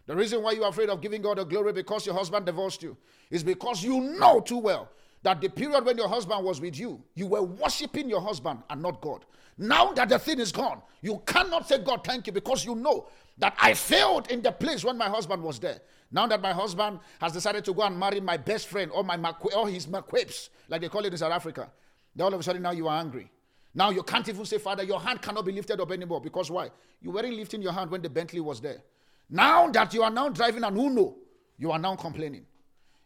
The 0.06 0.16
reason 0.16 0.42
why 0.42 0.52
you're 0.52 0.68
afraid 0.68 0.88
of 0.88 1.00
giving 1.00 1.22
God 1.22 1.38
the 1.38 1.44
glory 1.44 1.72
because 1.72 2.06
your 2.06 2.14
husband 2.14 2.46
divorced 2.46 2.82
you 2.82 2.96
is 3.30 3.42
because 3.42 3.82
you 3.82 4.00
know 4.00 4.40
too 4.40 4.58
well 4.58 4.88
that 5.22 5.40
the 5.40 5.48
period 5.48 5.84
when 5.84 5.96
your 5.96 6.08
husband 6.08 6.44
was 6.44 6.60
with 6.60 6.78
you, 6.78 7.02
you 7.14 7.26
were 7.26 7.42
worshiping 7.42 8.08
your 8.08 8.20
husband 8.20 8.62
and 8.70 8.82
not 8.82 9.00
God. 9.00 9.24
Now 9.58 9.92
that 9.92 10.08
the 10.08 10.18
thing 10.18 10.40
is 10.40 10.50
gone, 10.50 10.82
you 11.00 11.22
cannot 11.26 11.68
say, 11.68 11.78
God, 11.78 12.04
thank 12.04 12.26
you, 12.26 12.32
because 12.32 12.64
you 12.64 12.74
know 12.74 13.06
that 13.38 13.56
I 13.60 13.74
failed 13.74 14.30
in 14.30 14.42
the 14.42 14.52
place 14.52 14.84
when 14.84 14.98
my 14.98 15.08
husband 15.08 15.42
was 15.42 15.58
there. 15.58 15.80
Now 16.12 16.26
that 16.26 16.42
my 16.42 16.52
husband 16.52 17.00
has 17.20 17.32
decided 17.32 17.64
to 17.64 17.72
go 17.72 17.82
and 17.82 17.98
marry 17.98 18.20
my 18.20 18.36
best 18.36 18.68
friend 18.68 18.90
or 18.92 19.02
my 19.02 19.16
or 19.56 19.68
his 19.68 19.88
maqueps, 19.88 20.50
like 20.68 20.82
they 20.82 20.88
call 20.88 21.04
it 21.06 21.12
in 21.12 21.18
South 21.18 21.32
Africa, 21.32 21.70
then 22.14 22.26
all 22.26 22.34
of 22.34 22.38
a 22.38 22.42
sudden 22.42 22.62
now 22.62 22.72
you 22.72 22.86
are 22.86 23.00
angry. 23.00 23.30
Now 23.74 23.88
you 23.88 24.02
can't 24.02 24.28
even 24.28 24.44
say, 24.44 24.58
Father, 24.58 24.82
your 24.82 25.00
hand 25.00 25.22
cannot 25.22 25.46
be 25.46 25.52
lifted 25.52 25.80
up 25.80 25.90
anymore. 25.90 26.20
Because 26.20 26.50
why? 26.50 26.70
You 27.00 27.10
weren't 27.10 27.34
lifting 27.34 27.62
your 27.62 27.72
hand 27.72 27.90
when 27.90 28.02
the 28.02 28.10
Bentley 28.10 28.40
was 28.40 28.60
there. 28.60 28.82
Now 29.30 29.70
that 29.70 29.94
you 29.94 30.02
are 30.02 30.10
now 30.10 30.28
driving 30.28 30.62
an 30.62 30.76
Uno, 30.76 31.16
you 31.56 31.70
are 31.70 31.78
now 31.78 31.96
complaining. 31.96 32.44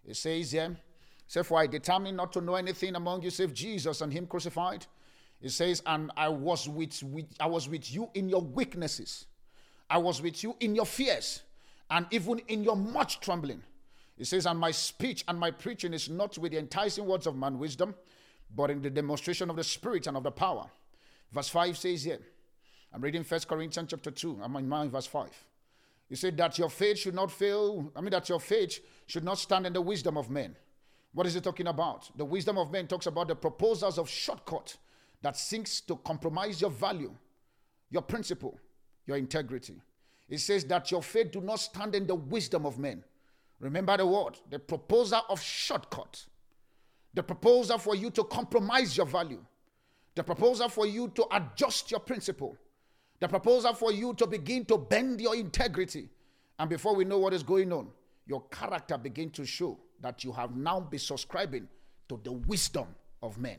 It 0.04 0.16
says 0.16 0.50
here, 0.50 0.76
say, 1.28 1.44
For 1.44 1.60
I 1.60 1.68
determined 1.68 2.16
not 2.16 2.32
to 2.32 2.40
know 2.40 2.56
anything 2.56 2.96
among 2.96 3.22
you 3.22 3.30
save 3.30 3.54
Jesus 3.54 4.00
and 4.00 4.12
him 4.12 4.26
crucified. 4.26 4.86
It 5.40 5.50
says, 5.50 5.82
And 5.86 6.10
I 6.16 6.28
was 6.28 6.68
with, 6.68 7.00
with 7.04 7.26
I 7.38 7.46
was 7.46 7.68
with 7.68 7.92
you 7.92 8.10
in 8.14 8.28
your 8.28 8.42
weaknesses. 8.42 9.26
I 9.88 9.98
was 9.98 10.20
with 10.20 10.42
you 10.42 10.56
in 10.58 10.74
your 10.74 10.86
fears 10.86 11.42
and 11.90 12.06
even 12.10 12.38
in 12.48 12.64
your 12.64 12.76
much 12.76 13.20
trembling. 13.20 13.62
It 14.18 14.26
says, 14.26 14.46
And 14.46 14.58
my 14.58 14.70
speech 14.70 15.24
and 15.28 15.38
my 15.38 15.50
preaching 15.50 15.92
is 15.92 16.08
not 16.08 16.38
with 16.38 16.52
the 16.52 16.58
enticing 16.58 17.06
words 17.06 17.26
of 17.26 17.36
man 17.36 17.58
wisdom, 17.58 17.94
but 18.54 18.70
in 18.70 18.82
the 18.82 18.90
demonstration 18.90 19.50
of 19.50 19.56
the 19.56 19.64
Spirit 19.64 20.06
and 20.06 20.16
of 20.16 20.22
the 20.22 20.30
power. 20.30 20.66
Verse 21.32 21.48
5 21.48 21.76
says 21.76 22.04
here, 22.04 22.20
I'm 22.92 23.02
reading 23.02 23.24
First 23.24 23.48
Corinthians 23.48 23.90
chapter 23.90 24.10
2, 24.10 24.40
I'm 24.42 24.56
in 24.56 24.68
mind, 24.68 24.92
verse 24.92 25.06
5. 25.06 25.28
He 26.08 26.14
said 26.14 26.36
that 26.36 26.58
your 26.58 26.70
faith 26.70 26.98
should 26.98 27.14
not 27.14 27.32
fail, 27.32 27.90
I 27.96 28.00
mean, 28.00 28.10
that 28.10 28.28
your 28.28 28.40
faith 28.40 28.80
should 29.06 29.24
not 29.24 29.38
stand 29.38 29.66
in 29.66 29.72
the 29.72 29.82
wisdom 29.82 30.16
of 30.16 30.30
men. 30.30 30.56
What 31.12 31.26
is 31.26 31.34
he 31.34 31.40
talking 31.40 31.66
about? 31.66 32.16
The 32.16 32.24
wisdom 32.24 32.58
of 32.58 32.70
men 32.70 32.86
talks 32.86 33.06
about 33.06 33.28
the 33.28 33.34
proposals 33.34 33.98
of 33.98 34.08
shortcut 34.08 34.76
that 35.22 35.36
seeks 35.36 35.80
to 35.82 35.96
compromise 35.96 36.60
your 36.60 36.70
value, 36.70 37.12
your 37.90 38.02
principle, 38.02 38.58
your 39.06 39.16
integrity. 39.16 39.80
It 40.28 40.38
says 40.38 40.64
that 40.64 40.90
your 40.90 41.02
faith 41.02 41.30
do 41.30 41.40
not 41.40 41.60
stand 41.60 41.94
in 41.94 42.06
the 42.06 42.14
wisdom 42.14 42.66
of 42.66 42.78
men. 42.78 43.04
Remember 43.60 43.96
the 43.96 44.06
word, 44.06 44.38
the 44.50 44.58
proposal 44.58 45.22
of 45.28 45.40
shortcut, 45.40 46.26
the 47.14 47.22
proposal 47.22 47.78
for 47.78 47.94
you 47.94 48.10
to 48.10 48.24
compromise 48.24 48.96
your 48.96 49.06
value, 49.06 49.42
the 50.14 50.22
proposal 50.22 50.68
for 50.68 50.86
you 50.86 51.08
to 51.08 51.26
adjust 51.32 51.90
your 51.90 52.00
principle, 52.00 52.56
the 53.20 53.28
proposal 53.28 53.72
for 53.72 53.92
you 53.92 54.12
to 54.14 54.26
begin 54.26 54.64
to 54.66 54.76
bend 54.76 55.20
your 55.20 55.34
integrity. 55.34 56.08
And 56.58 56.68
before 56.68 56.94
we 56.94 57.04
know 57.04 57.18
what 57.18 57.32
is 57.32 57.42
going 57.42 57.72
on, 57.72 57.88
your 58.26 58.42
character 58.48 58.98
begin 58.98 59.30
to 59.30 59.46
show 59.46 59.78
that 60.00 60.24
you 60.24 60.32
have 60.32 60.54
now 60.54 60.80
been 60.80 60.98
subscribing 60.98 61.68
to 62.08 62.20
the 62.22 62.32
wisdom 62.32 62.86
of 63.22 63.38
men. 63.38 63.56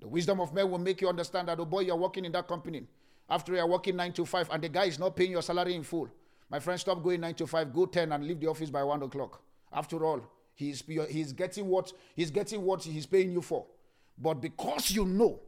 The 0.00 0.08
wisdom 0.08 0.40
of 0.40 0.52
men 0.52 0.70
will 0.70 0.78
make 0.78 1.00
you 1.00 1.08
understand 1.08 1.48
that, 1.48 1.58
oh 1.58 1.64
boy, 1.64 1.80
you're 1.80 1.96
working 1.96 2.24
in 2.24 2.32
that 2.32 2.48
company. 2.48 2.82
After 3.28 3.54
you're 3.54 3.66
working 3.66 3.96
9 3.96 4.12
to 4.14 4.24
5 4.24 4.50
and 4.52 4.62
the 4.62 4.68
guy 4.68 4.84
is 4.84 4.98
not 4.98 5.16
paying 5.16 5.32
your 5.32 5.42
salary 5.42 5.74
in 5.74 5.82
full. 5.82 6.08
My 6.48 6.60
friend, 6.60 6.78
stop 6.78 7.02
going 7.02 7.20
9 7.20 7.34
to 7.34 7.46
5, 7.46 7.72
go 7.72 7.86
10 7.86 8.12
and 8.12 8.24
leave 8.24 8.40
the 8.40 8.46
office 8.46 8.70
by 8.70 8.84
1 8.84 9.02
o'clock. 9.02 9.42
After 9.72 10.04
all, 10.04 10.20
he's, 10.54 10.84
he's, 11.08 11.32
getting 11.32 11.66
what, 11.66 11.92
he's 12.14 12.30
getting 12.30 12.62
what 12.62 12.84
he's 12.84 13.06
paying 13.06 13.32
you 13.32 13.42
for. 13.42 13.66
But 14.16 14.34
because 14.40 14.90
you 14.92 15.04
know 15.04 15.40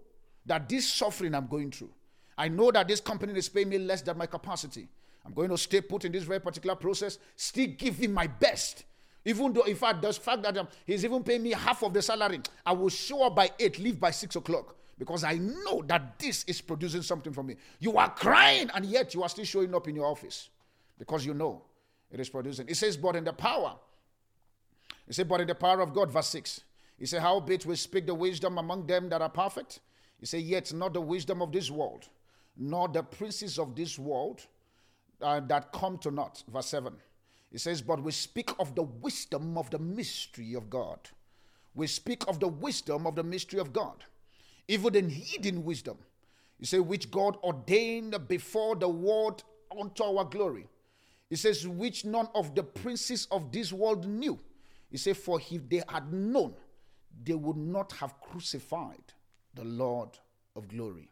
that 0.45 0.69
this 0.69 0.91
suffering 0.93 1.35
I'm 1.35 1.47
going 1.47 1.71
through, 1.71 1.91
I 2.37 2.49
know 2.49 2.71
that 2.73 2.89
this 2.89 3.01
company 3.01 3.39
is 3.39 3.49
paying 3.49 3.69
me 3.69 3.79
less 3.79 4.03
than 4.03 4.19
my 4.19 4.27
capacity. 4.27 4.89
I'm 5.25 5.33
going 5.33 5.51
to 5.51 5.59
stay 5.59 5.81
put 5.81 6.05
in 6.05 6.13
this 6.13 6.25
very 6.25 6.41
particular 6.41 6.75
process, 6.75 7.19
still 7.37 7.69
giving 7.77 8.13
my 8.13 8.27
best. 8.27 8.85
Even 9.25 9.53
though, 9.53 9.63
in 9.63 9.77
fact, 9.77 10.03
the 10.03 10.13
fact 10.13 10.43
that 10.43 10.57
um, 10.57 10.69
he's 10.85 11.05
even 11.05 11.23
paying 11.23 11.43
me 11.43 11.51
half 11.53 11.83
of 11.83 11.93
the 11.93 12.03
salary, 12.03 12.41
I 12.65 12.73
will 12.73 12.89
show 12.89 13.25
up 13.25 13.37
by 13.37 13.51
8, 13.59 13.79
leave 13.79 14.01
by 14.01 14.11
6 14.11 14.37
o'clock 14.37 14.75
because 14.99 15.25
I 15.25 15.35
know 15.35 15.83
that 15.87 16.19
this 16.19 16.45
is 16.45 16.61
producing 16.61 17.03
something 17.03 17.33
for 17.33 17.43
me. 17.43 17.57
You 17.79 17.97
are 17.99 18.11
crying, 18.11 18.71
and 18.75 18.85
yet 18.85 19.15
you 19.15 19.23
are 19.23 19.29
still 19.29 19.45
showing 19.45 19.75
up 19.75 19.89
in 19.89 19.95
your 19.95 20.07
office 20.07 20.51
because 20.99 21.25
you 21.25 21.35
know 21.35 21.63
it 22.11 22.21
is 22.21 22.29
producing. 22.29 22.69
It 22.69 22.77
says, 22.77 22.97
but 22.97 23.17
in 23.17 23.25
the 23.25 23.33
power. 23.33 23.77
It 25.07 25.15
says, 25.15 25.27
but 25.27 25.41
in 25.41 25.47
the 25.47 25.55
power 25.55 25.81
of 25.81 25.95
God, 25.95 26.11
verse 26.11 26.29
6. 26.29 26.63
He 26.99 27.07
said, 27.07 27.23
Howbeit 27.23 27.65
we 27.65 27.77
speak 27.77 28.07
the 28.07 28.15
wisdom 28.15 28.59
among 28.59 28.87
them 28.87 29.09
that 29.11 29.23
are 29.23 29.29
perfect. 29.29 29.81
He 30.19 30.27
said, 30.27 30.43
Yet 30.43 30.73
not 30.73 30.95
the 30.95 31.01
wisdom 31.01 31.41
of 31.41 31.53
this 31.53 31.71
world, 31.71 32.09
nor 32.57 32.89
the 32.89 33.05
princes 33.05 33.59
of 33.59 33.77
this 33.77 33.99
world 33.99 34.45
uh, 35.23 35.41
that 35.41 35.73
come 35.73 35.99
to 35.99 36.11
naught. 36.11 36.43
Verse 36.53 36.67
7. 36.67 36.93
It 37.53 37.61
says, 37.61 37.81
But 37.83 38.03
we 38.03 38.11
speak 38.11 38.51
of 38.59 38.75
the 38.75 38.83
wisdom 38.83 39.57
of 39.57 39.71
the 39.71 39.79
mystery 39.79 40.55
of 40.55 40.69
God. 40.69 40.99
We 41.75 41.87
speak 41.87 42.27
of 42.27 42.41
the 42.41 42.49
wisdom 42.49 43.07
of 43.07 43.15
the 43.15 43.23
mystery 43.23 43.61
of 43.61 43.73
God, 43.73 44.05
even 44.69 44.95
in 44.95 45.09
hidden 45.09 45.65
wisdom. 45.65 45.99
You 46.59 46.67
say, 46.67 46.79
which 46.79 47.11
God 47.11 47.37
ordained 47.43 48.17
before 48.29 48.77
the 48.77 48.89
world 48.89 49.45
unto 49.79 50.03
our 50.05 50.25
glory. 50.25 50.69
He 51.31 51.37
says, 51.37 51.67
which 51.67 52.05
none 52.05 52.29
of 52.35 52.55
the 52.55 52.63
princes 52.63 53.27
of 53.31 53.53
this 53.53 53.73
world 53.73 54.07
knew. 54.07 54.39
He 54.91 54.97
said, 54.97 55.17
for 55.17 55.41
if 55.51 55.69
they 55.69 55.83
had 55.89 56.13
known, 56.13 56.55
they 57.25 57.35
would 57.35 57.57
not 57.57 57.93
have 57.93 58.21
crucified 58.21 59.03
the 59.55 59.65
Lord 59.65 60.11
of 60.57 60.69
glory. 60.69 61.11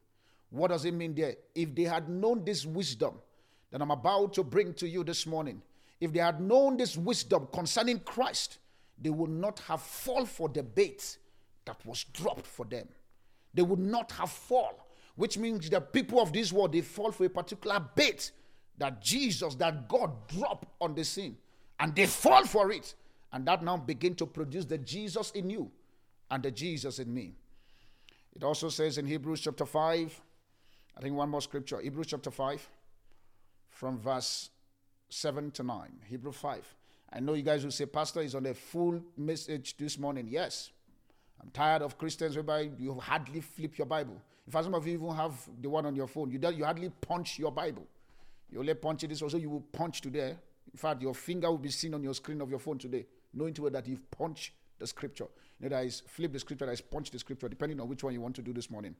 What 0.50 0.68
does 0.68 0.84
it 0.84 0.94
mean 0.94 1.14
there? 1.14 1.36
If 1.54 1.74
they 1.74 1.82
had 1.82 2.08
known 2.08 2.44
this 2.44 2.64
wisdom 2.64 3.14
that 3.70 3.82
I'm 3.82 3.90
about 3.90 4.32
to 4.34 4.44
bring 4.44 4.72
to 4.74 4.88
you 4.88 5.04
this 5.04 5.26
morning, 5.26 5.60
if 6.00 6.12
they 6.12 6.20
had 6.20 6.40
known 6.40 6.76
this 6.76 6.96
wisdom 6.96 7.48
concerning 7.52 8.00
Christ, 8.00 8.58
they 8.98 9.10
would 9.10 9.30
not 9.30 9.58
have 9.60 9.82
fall 9.82 10.24
for 10.24 10.48
the 10.48 10.62
bait 10.62 11.18
that 11.64 11.84
was 11.84 12.04
dropped 12.04 12.46
for 12.46 12.64
them. 12.64 12.88
They 13.56 13.62
would 13.62 13.80
not 13.80 14.12
have 14.12 14.30
fall, 14.30 14.86
which 15.16 15.38
means 15.38 15.68
the 15.68 15.80
people 15.80 16.20
of 16.20 16.32
this 16.32 16.52
world 16.52 16.72
they 16.72 16.82
fall 16.82 17.10
for 17.10 17.24
a 17.24 17.30
particular 17.30 17.80
bait 17.96 18.30
that 18.78 19.02
Jesus, 19.02 19.54
that 19.56 19.88
God 19.88 20.28
dropped 20.28 20.68
on 20.80 20.94
the 20.94 21.04
scene, 21.04 21.38
and 21.80 21.96
they 21.96 22.06
fall 22.06 22.44
for 22.44 22.70
it, 22.70 22.94
and 23.32 23.46
that 23.46 23.64
now 23.64 23.78
begin 23.78 24.14
to 24.16 24.26
produce 24.26 24.66
the 24.66 24.78
Jesus 24.78 25.30
in 25.32 25.48
you 25.50 25.70
and 26.30 26.42
the 26.42 26.50
Jesus 26.50 26.98
in 26.98 27.12
me. 27.12 27.34
It 28.34 28.44
also 28.44 28.68
says 28.68 28.98
in 28.98 29.06
Hebrews 29.06 29.40
chapter 29.40 29.64
5, 29.64 30.20
I 30.96 31.00
think 31.00 31.16
one 31.16 31.30
more 31.30 31.40
scripture, 31.40 31.80
Hebrews 31.80 32.08
chapter 32.08 32.30
5, 32.30 32.68
from 33.70 33.98
verse 33.98 34.50
7 35.08 35.50
to 35.52 35.62
9. 35.62 36.00
Hebrew 36.08 36.32
5. 36.32 36.74
I 37.12 37.20
know 37.20 37.32
you 37.32 37.42
guys 37.42 37.64
will 37.64 37.70
say, 37.70 37.86
Pastor 37.86 38.20
is 38.20 38.34
on 38.34 38.44
a 38.44 38.52
full 38.52 39.00
message 39.16 39.76
this 39.78 39.98
morning. 39.98 40.26
Yes. 40.28 40.70
I'm 41.40 41.50
tired 41.50 41.82
of 41.82 41.98
Christians 41.98 42.34
whereby 42.34 42.70
you 42.78 42.94
hardly 42.94 43.40
flip 43.40 43.78
your 43.78 43.86
Bible. 43.86 44.20
In 44.46 44.52
fact, 44.52 44.64
some 44.64 44.74
of 44.74 44.86
you 44.86 44.94
even 44.94 45.14
have 45.14 45.34
the 45.60 45.68
one 45.68 45.86
on 45.86 45.94
your 45.94 46.06
phone. 46.06 46.30
You, 46.30 46.40
you 46.50 46.64
hardly 46.64 46.90
punch 47.00 47.38
your 47.38 47.50
Bible. 47.50 47.86
You 48.50 48.60
only 48.60 48.74
punch 48.74 49.04
it 49.04 49.08
this 49.08 49.22
also, 49.22 49.38
you 49.38 49.50
will 49.50 49.60
punch 49.72 50.00
today. 50.00 50.36
In 50.72 50.78
fact, 50.78 51.02
your 51.02 51.14
finger 51.14 51.50
will 51.50 51.58
be 51.58 51.70
seen 51.70 51.94
on 51.94 52.02
your 52.02 52.14
screen 52.14 52.40
of 52.40 52.50
your 52.50 52.58
phone 52.58 52.78
today, 52.78 53.06
knowing 53.34 53.54
to 53.54 53.66
it 53.66 53.72
that 53.72 53.86
you've 53.86 54.08
punched 54.10 54.52
the 54.78 54.86
scripture. 54.86 55.26
You 55.58 55.68
know, 55.68 55.76
that 55.76 55.84
is 55.84 56.02
flip 56.06 56.32
the 56.32 56.38
scripture, 56.38 56.66
that 56.66 56.72
is 56.72 56.80
punch 56.80 57.10
the 57.10 57.18
scripture, 57.18 57.48
depending 57.48 57.80
on 57.80 57.88
which 57.88 58.04
one 58.04 58.12
you 58.12 58.20
want 58.20 58.36
to 58.36 58.42
do 58.42 58.52
this 58.52 58.70
morning. 58.70 58.94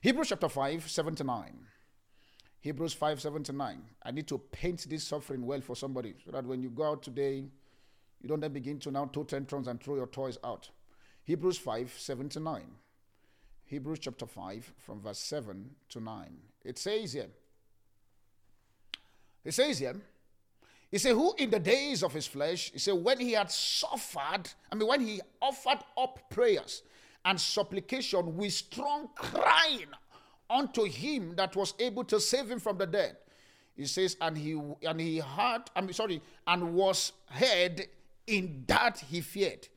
Hebrews 0.00 0.28
chapter 0.28 0.48
5, 0.48 0.88
7 0.88 1.14
to 1.16 1.24
9. 1.24 1.58
Hebrews 2.60 2.92
5 2.92 3.20
7 3.20 3.42
to 3.44 3.52
9. 3.52 3.82
I 4.02 4.10
need 4.10 4.26
to 4.28 4.38
paint 4.38 4.86
this 4.88 5.04
suffering 5.04 5.46
well 5.46 5.60
for 5.60 5.74
somebody 5.74 6.14
so 6.24 6.30
that 6.32 6.44
when 6.44 6.62
you 6.62 6.70
go 6.70 6.84
out 6.84 7.02
today, 7.02 7.44
you 8.20 8.28
don't 8.28 8.40
then 8.40 8.52
begin 8.52 8.78
to 8.80 8.90
now 8.90 9.06
throw 9.06 9.24
tantrums 9.24 9.66
and 9.66 9.82
throw 9.82 9.96
your 9.96 10.06
toys 10.06 10.36
out. 10.44 10.68
Hebrews 11.24 11.58
5 11.58 11.94
7 11.96 12.28
to 12.30 12.40
9. 12.40 12.62
Hebrews 13.66 14.00
chapter 14.00 14.26
5 14.26 14.72
from 14.78 15.00
verse 15.00 15.18
7 15.18 15.70
to 15.90 16.00
9. 16.00 16.36
It 16.64 16.78
says 16.78 17.12
here, 17.12 17.28
it 19.44 19.54
says 19.54 19.78
here, 19.78 19.96
he 20.90 20.98
said, 20.98 21.12
Who 21.12 21.34
in 21.38 21.50
the 21.50 21.60
days 21.60 22.02
of 22.02 22.12
his 22.12 22.26
flesh, 22.26 22.72
he 22.72 22.78
said, 22.78 22.94
when 22.94 23.20
he 23.20 23.32
had 23.32 23.50
suffered, 23.50 24.50
I 24.70 24.74
mean, 24.74 24.88
when 24.88 25.00
he 25.00 25.20
offered 25.40 25.78
up 25.96 26.18
prayers 26.30 26.82
and 27.24 27.40
supplication 27.40 28.36
with 28.36 28.52
strong 28.52 29.08
crying 29.14 29.86
unto 30.48 30.84
him 30.84 31.36
that 31.36 31.54
was 31.54 31.74
able 31.78 32.02
to 32.04 32.18
save 32.18 32.50
him 32.50 32.58
from 32.58 32.76
the 32.76 32.86
dead. 32.86 33.16
He 33.76 33.86
says, 33.86 34.16
and 34.20 34.36
he 34.36 34.60
and 34.82 35.00
he 35.00 35.18
had, 35.18 35.70
I'm 35.76 35.90
sorry, 35.92 36.20
and 36.46 36.74
was 36.74 37.12
heard 37.26 37.86
in 38.26 38.64
that 38.66 38.98
he 38.98 39.20
feared. 39.20 39.68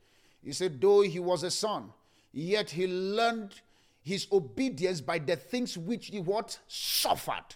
He 0.44 0.52
said, 0.52 0.80
though 0.80 1.00
he 1.00 1.18
was 1.18 1.42
a 1.42 1.50
son, 1.50 1.90
yet 2.32 2.70
he 2.70 2.86
learned 2.86 3.54
his 4.02 4.26
obedience 4.30 5.00
by 5.00 5.18
the 5.18 5.36
things 5.36 5.78
which 5.78 6.08
he 6.08 6.20
what 6.20 6.58
suffered. 6.68 7.54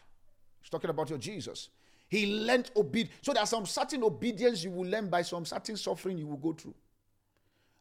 He's 0.61 0.71
talking 0.71 0.91
about 0.91 1.11
your 1.11 1.19
Jesus. 1.19 1.69
He 2.09 2.27
learned 2.45 2.71
obedience. 2.75 3.15
So 3.21 3.35
there's 3.35 3.51
some 3.51 3.67
certain 3.67 4.03
obedience 4.03 4.65
you 4.65 4.71
will 4.71 4.89
learn 4.89 5.11
by 5.11 5.23
some 5.23 5.45
certain 5.45 5.77
suffering 5.77 6.17
you 6.17 6.27
will 6.27 6.39
go 6.39 6.55
through. 6.55 6.75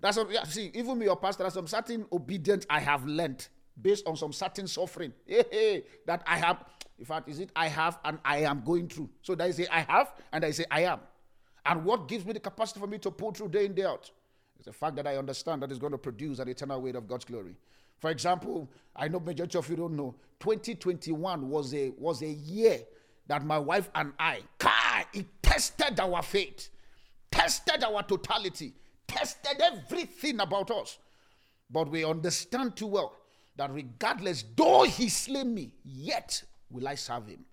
That's 0.01 0.17
what, 0.17 0.29
yeah, 0.29 0.43
see, 0.43 0.69
even 0.73 0.99
me, 0.99 1.05
your 1.05 1.15
pastor, 1.15 1.43
there's 1.43 1.53
some 1.53 1.67
certain 1.67 2.05
obedience 2.11 2.65
I 2.69 2.81
have 2.81 3.05
learned 3.05 3.47
based 3.81 4.05
on 4.05 4.17
some 4.17 4.33
certain 4.33 4.67
suffering 4.67 5.13
hey, 5.25 5.43
hey, 5.49 5.83
that 6.05 6.23
I 6.27 6.37
have. 6.37 6.65
In 6.99 7.05
fact, 7.05 7.29
is 7.29 7.39
it 7.39 7.51
I 7.55 7.67
have 7.67 7.99
and 8.03 8.19
I 8.25 8.39
am 8.39 8.63
going 8.65 8.89
through? 8.89 9.09
So 9.21 9.35
I 9.39 9.51
say 9.51 9.67
I 9.71 9.81
have 9.81 10.13
and 10.33 10.43
I 10.43 10.51
say 10.51 10.65
I 10.69 10.81
am. 10.81 10.99
And 11.65 11.85
what 11.85 12.07
gives 12.07 12.25
me 12.25 12.33
the 12.33 12.39
capacity 12.39 12.79
for 12.79 12.87
me 12.87 12.97
to 12.99 13.11
pull 13.11 13.31
through 13.31 13.49
day 13.49 13.65
in, 13.65 13.73
day 13.73 13.85
out? 13.85 14.11
Is 14.59 14.65
the 14.65 14.73
fact 14.73 14.95
that 14.95 15.07
I 15.07 15.17
understand 15.17 15.61
that 15.61 15.69
it's 15.71 15.79
going 15.79 15.91
to 15.91 15.97
produce 15.97 16.39
an 16.39 16.49
eternal 16.49 16.81
weight 16.81 16.95
of 16.95 17.07
God's 17.07 17.25
glory. 17.25 17.55
For 17.99 18.09
example, 18.09 18.69
I 18.95 19.07
know 19.07 19.19
majority 19.19 19.57
of 19.57 19.69
you 19.69 19.75
don't 19.75 19.95
know, 19.95 20.15
2021 20.39 21.49
was 21.49 21.73
a 21.73 21.89
was 21.97 22.21
a 22.21 22.27
year 22.27 22.79
that 23.27 23.43
my 23.43 23.59
wife 23.59 23.89
and 23.95 24.13
I, 24.19 24.41
car, 24.57 25.03
it 25.13 25.25
tested 25.41 25.99
our 25.99 26.21
faith, 26.21 26.69
tested 27.31 27.83
our 27.83 28.03
totality, 28.03 28.73
tested 29.07 29.61
everything 29.61 30.39
about 30.39 30.71
us. 30.71 30.97
But 31.69 31.89
we 31.89 32.05
understand 32.05 32.75
too 32.75 32.87
well 32.87 33.13
that 33.57 33.71
regardless, 33.73 34.45
though 34.55 34.83
he 34.83 35.09
slay 35.09 35.43
me, 35.43 35.73
yet 35.83 36.41
will 36.69 36.87
I 36.87 36.95
serve 36.95 37.27
him. 37.27 37.43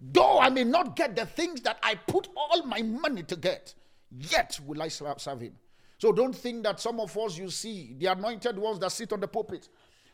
Though 0.00 0.38
I 0.40 0.50
may 0.50 0.64
not 0.64 0.96
get 0.96 1.16
the 1.16 1.24
things 1.24 1.62
that 1.62 1.78
I 1.82 1.94
put 1.94 2.28
all 2.36 2.64
my 2.64 2.82
money 2.82 3.22
to 3.22 3.36
get, 3.36 3.74
yet 4.10 4.58
will 4.66 4.82
I 4.82 4.88
serve 4.88 5.40
him. 5.40 5.54
So 6.04 6.12
don't 6.12 6.34
think 6.34 6.64
that 6.64 6.80
some 6.80 7.00
of 7.00 7.16
us 7.16 7.38
you 7.38 7.48
see, 7.48 7.96
the 7.98 8.08
anointed 8.12 8.58
ones 8.58 8.78
that 8.80 8.92
sit 8.92 9.10
on 9.14 9.20
the 9.20 9.26
pulpit. 9.26 9.70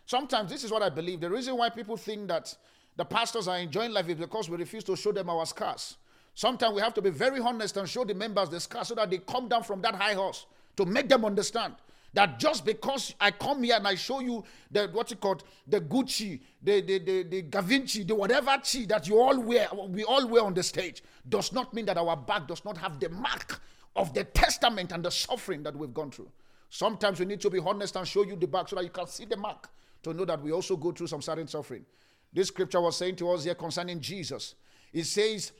Sometimes 0.07 0.49
this 0.49 0.63
is 0.63 0.71
what 0.71 0.85
I 0.85 0.89
believe. 0.89 1.21
The 1.21 1.29
reason 1.29 1.57
why 1.57 1.69
people 1.69 1.97
think 1.97 2.29
that 2.29 2.55
the 2.97 3.05
pastors 3.05 3.49
are 3.49 3.59
enjoying 3.59 3.91
life 3.91 4.09
is 4.09 4.15
because 4.15 4.49
we 4.49 4.57
refuse 4.57 4.85
to 4.85 4.95
show 4.95 5.11
them 5.11 5.29
our 5.29 5.45
scars. 5.47 5.97
Sometimes 6.33 6.77
we 6.77 6.81
have 6.81 6.95
to 6.95 7.03
be 7.03 7.11
very 7.11 7.41
honest 7.41 7.77
and 7.77 7.89
show 7.89 8.05
the 8.05 8.15
members 8.15 8.49
the 8.51 8.61
scars 8.61 8.87
so 8.87 8.95
that 8.95 9.11
they 9.11 9.19
come 9.19 9.49
down 9.49 9.65
from 9.65 9.83
that 9.83 9.97
high 9.97 10.15
horse 10.15 10.47
to 10.77 10.87
make 10.87 11.09
them 11.09 11.25
understand 11.25 11.75
that 12.15 12.39
just 12.39 12.65
because 12.65 13.17
I 13.21 13.33
come 13.33 13.65
here 13.65 13.75
and 13.75 13.89
I 13.89 13.97
show 13.97 14.21
you 14.21 14.45
the 14.71 14.89
what's 14.93 15.11
it 15.11 15.21
called, 15.21 15.43
the 15.67 15.81
Gucci, 15.81 16.39
the 16.63 16.83
the 16.83 16.99
the, 17.01 17.23
the 17.25 17.43
Givenchy, 17.43 18.05
the 18.05 18.15
whatever 18.15 18.57
chi 18.59 18.85
that 18.87 19.09
you 19.09 19.19
all 19.19 19.41
wear, 19.41 19.67
we 19.89 20.05
all 20.05 20.29
wear 20.29 20.45
on 20.45 20.55
the 20.55 20.63
stage, 20.63 21.03
does 21.29 21.53
not 21.53 21.75
mean 21.75 21.87
that 21.87 21.99
our 21.99 22.17
back 22.17 22.47
does 22.47 22.65
not 22.65 22.79
have 22.79 23.01
the 23.01 23.09
mark 23.09 23.61
of 23.97 24.15
the 24.15 24.25
testament 24.25 24.93
and 24.93 25.05
the 25.05 25.11
suffering 25.11 25.63
that 25.63 25.77
we've 25.77 25.95
gone 25.95 26.11
through. 26.11 26.31
Sometimes 26.69 27.19
we 27.19 27.27
need 27.27 27.41
to 27.41 27.51
be 27.51 27.59
honest 27.59 27.97
and 27.97 28.07
show 28.07 28.25
you 28.25 28.37
the 28.37 28.47
back 28.47 28.69
so 28.69 28.77
that 28.77 28.85
you 28.85 28.91
can 28.91 29.07
see 29.07 29.25
the 29.25 29.37
mark 29.37 29.69
to 30.03 30.15
know 30.15 30.25
that 30.25 30.41
we 30.41 30.53
also 30.53 30.77
go 30.77 30.93
through 30.93 31.09
some 31.09 31.21
certain 31.21 31.49
suffering. 31.49 31.85
This 32.33 32.49
scripture 32.49 32.81
was 32.81 32.97
saying 32.97 33.17
to 33.17 33.31
us 33.31 33.45
here 33.45 33.55
concerning 33.55 34.01
Jesus. 34.01 34.55
It 34.93 35.05
says, 35.05 35.53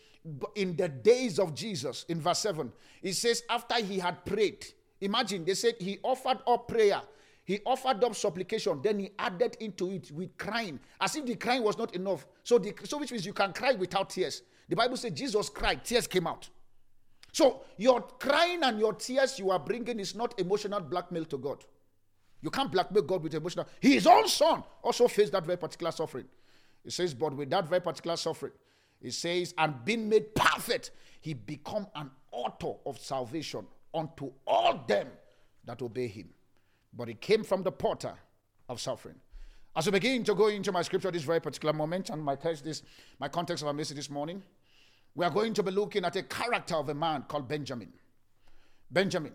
in 0.55 0.77
the 0.77 0.89
days 0.89 1.39
of 1.39 1.55
Jesus, 1.55 2.05
in 2.09 2.21
verse 2.21 2.39
7, 2.41 2.73
it 3.03 3.15
says, 3.15 3.43
after 3.51 3.75
he 3.83 3.99
had 3.99 4.25
prayed, 4.25 4.65
Imagine 5.01 5.45
they 5.45 5.55
said 5.55 5.75
he 5.79 5.99
offered 6.03 6.39
up 6.47 6.69
prayer, 6.69 7.01
he 7.45 7.61
offered 7.65 8.05
up 8.05 8.15
supplication, 8.15 8.81
then 8.83 8.99
he 8.99 9.11
added 9.19 9.57
into 9.61 9.91
it 9.91 10.11
with 10.13 10.37
crying, 10.37 10.79
as 11.01 11.17
if 11.17 11.25
the 11.25 11.37
crying 11.37 11.63
was 11.63 11.79
not 11.79 11.95
enough. 11.95 12.27
So, 12.45 12.59
the, 12.59 12.75
so 12.85 12.99
which 12.99 13.11
means 13.11 13.25
you 13.25 13.33
can 13.33 13.53
cry 13.53 13.73
without 13.73 14.11
tears. 14.11 14.43
The 14.69 14.77
Bible 14.77 14.97
says 14.97 15.13
Jesus 15.13 15.49
cried, 15.49 15.85
tears 15.85 16.07
came 16.07 16.27
out. 16.27 16.49
So 17.33 17.63
your 17.77 18.01
crying 18.03 18.63
and 18.63 18.79
your 18.79 18.95
tears 18.95 19.39
you 19.39 19.51
are 19.51 19.59
bringing 19.59 20.01
is 20.01 20.15
not 20.15 20.39
emotional 20.39 20.81
blackmail 20.81 21.25
to 21.27 21.39
God. 21.39 21.65
You 22.43 22.51
can't 22.51 22.73
blackmail 22.73 23.03
God 23.03 23.23
with 23.23 23.35
emotional. 23.35 23.67
His 23.81 24.07
own 24.07 24.27
son 24.29 24.63
also 24.83 25.09
faced 25.09 25.33
that 25.33 25.45
very 25.45 25.59
particular 25.59 25.93
suffering. 25.93 26.27
It 26.85 26.93
says, 26.93 27.13
but 27.13 27.35
with 27.35 27.51
that 27.51 27.69
very 27.69 27.81
particular 27.81 28.17
suffering, 28.17 28.53
it 29.01 29.13
says, 29.13 29.55
and 29.59 29.85
being 29.85 30.09
made 30.09 30.35
perfect, 30.35 30.91
he 31.21 31.35
become 31.35 31.87
an 31.95 32.11
author 32.33 32.73
of 32.87 32.99
salvation 32.99 33.67
unto 33.93 34.33
all 34.47 34.85
them 34.87 35.09
that 35.65 35.83
obey 35.83 36.07
him. 36.07 36.31
But 36.93 37.09
he 37.09 37.15
came 37.15 37.45
from 37.45 37.63
the 37.63 37.73
porter 37.73 38.15
of 38.69 38.81
suffering. 38.81 39.17
As 39.77 39.87
we 39.87 39.93
begin 39.93 40.25
to 40.25 40.35
go 40.35 40.49
into 40.49 40.73
my 40.73 40.83
scripture 40.83 41.11
this 41.11 41.23
very 41.23 41.41
particular 41.41 41.73
moment, 41.73 42.11
and 42.11 42.23
my 42.23 42.35
text 42.35 42.65
this, 42.65 42.83
my 43.19 43.29
context 43.29 43.63
of 43.63 43.69
our 43.69 43.75
message 43.75 43.97
this 43.97 44.11
morning, 44.11 44.43
we 45.15 45.25
are 45.25 45.31
going 45.31 45.55
to 45.55 45.63
be 45.63 45.71
looking 45.71 46.05
at 46.05 46.17
a 46.17 46.23
character 46.23 46.77
of 46.77 46.89
a 46.89 46.95
man 46.95 47.25
called 47.29 47.49
Benjamin. 47.49 47.93
Benjamin. 48.91 49.33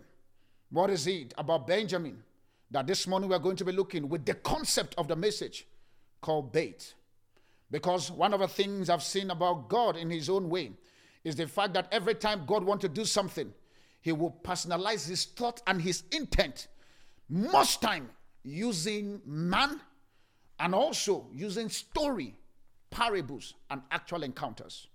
What 0.69 0.89
is 0.89 1.07
it 1.07 1.33
about 1.38 1.67
Benjamin 1.67 2.23
that 2.71 2.88
this 2.88 3.07
morning 3.07 3.29
we 3.29 3.35
are 3.35 3.39
going 3.39 3.55
to 3.57 3.65
be 3.65 3.71
looking 3.71 4.09
with 4.09 4.25
the 4.25 4.33
concept 4.33 4.95
of 4.97 5.07
the 5.07 5.15
message 5.15 5.67
called 6.21 6.51
bait? 6.51 6.93
Because 7.71 8.11
one 8.11 8.33
of 8.33 8.39
the 8.39 8.47
things 8.47 8.89
I've 8.89 9.03
seen 9.03 9.31
about 9.31 9.69
God 9.69 9.97
in 9.97 10.09
his 10.09 10.29
own 10.29 10.49
way 10.49 10.71
is 11.23 11.35
the 11.35 11.47
fact 11.47 11.73
that 11.73 11.88
every 11.91 12.15
time 12.15 12.45
God 12.45 12.63
wants 12.63 12.83
to 12.83 12.89
do 12.89 13.05
something, 13.05 13.53
he 14.01 14.11
will 14.11 14.38
personalize 14.43 15.07
his 15.07 15.25
thought 15.25 15.61
and 15.65 15.81
his 15.81 16.03
intent. 16.11 16.67
Most 17.27 17.81
time 17.81 18.09
using 18.43 19.19
man 19.25 19.81
and 20.59 20.75
also 20.75 21.27
using 21.33 21.69
story, 21.69 22.35
parables, 22.91 23.55
and 23.69 23.81
actual 23.91 24.23
encounters. 24.23 24.88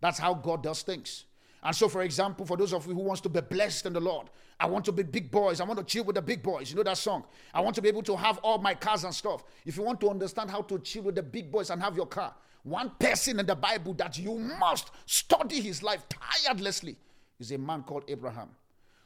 That's 0.00 0.18
how 0.18 0.34
God 0.34 0.62
does 0.62 0.82
things. 0.82 1.24
And 1.62 1.74
so, 1.74 1.88
for 1.88 2.02
example, 2.02 2.46
for 2.46 2.56
those 2.56 2.72
of 2.72 2.86
you 2.86 2.94
who 2.94 3.00
wants 3.00 3.20
to 3.22 3.28
be 3.28 3.40
blessed 3.40 3.86
in 3.86 3.92
the 3.92 4.00
Lord, 4.00 4.28
I 4.60 4.66
want 4.66 4.84
to 4.86 4.92
be 4.92 5.02
big 5.02 5.30
boys. 5.30 5.60
I 5.60 5.64
want 5.64 5.78
to 5.78 5.84
chill 5.84 6.04
with 6.04 6.16
the 6.16 6.22
big 6.22 6.42
boys. 6.42 6.70
You 6.70 6.76
know 6.76 6.82
that 6.84 6.98
song? 6.98 7.24
I 7.52 7.60
want 7.60 7.74
to 7.76 7.82
be 7.82 7.88
able 7.88 8.02
to 8.02 8.16
have 8.16 8.38
all 8.38 8.58
my 8.58 8.74
cars 8.74 9.04
and 9.04 9.14
stuff. 9.14 9.44
If 9.66 9.76
you 9.76 9.82
want 9.82 10.00
to 10.00 10.10
understand 10.10 10.50
how 10.50 10.62
to 10.62 10.78
chill 10.78 11.04
with 11.04 11.14
the 11.14 11.22
big 11.22 11.50
boys 11.50 11.70
and 11.70 11.82
have 11.82 11.96
your 11.96 12.06
car, 12.06 12.34
one 12.62 12.92
person 12.98 13.40
in 13.40 13.46
the 13.46 13.54
Bible 13.54 13.94
that 13.94 14.18
you 14.18 14.38
must 14.38 14.90
study 15.06 15.60
his 15.60 15.82
life 15.82 16.04
tirelessly 16.08 16.96
is 17.38 17.52
a 17.52 17.58
man 17.58 17.82
called 17.82 18.04
Abraham. 18.08 18.48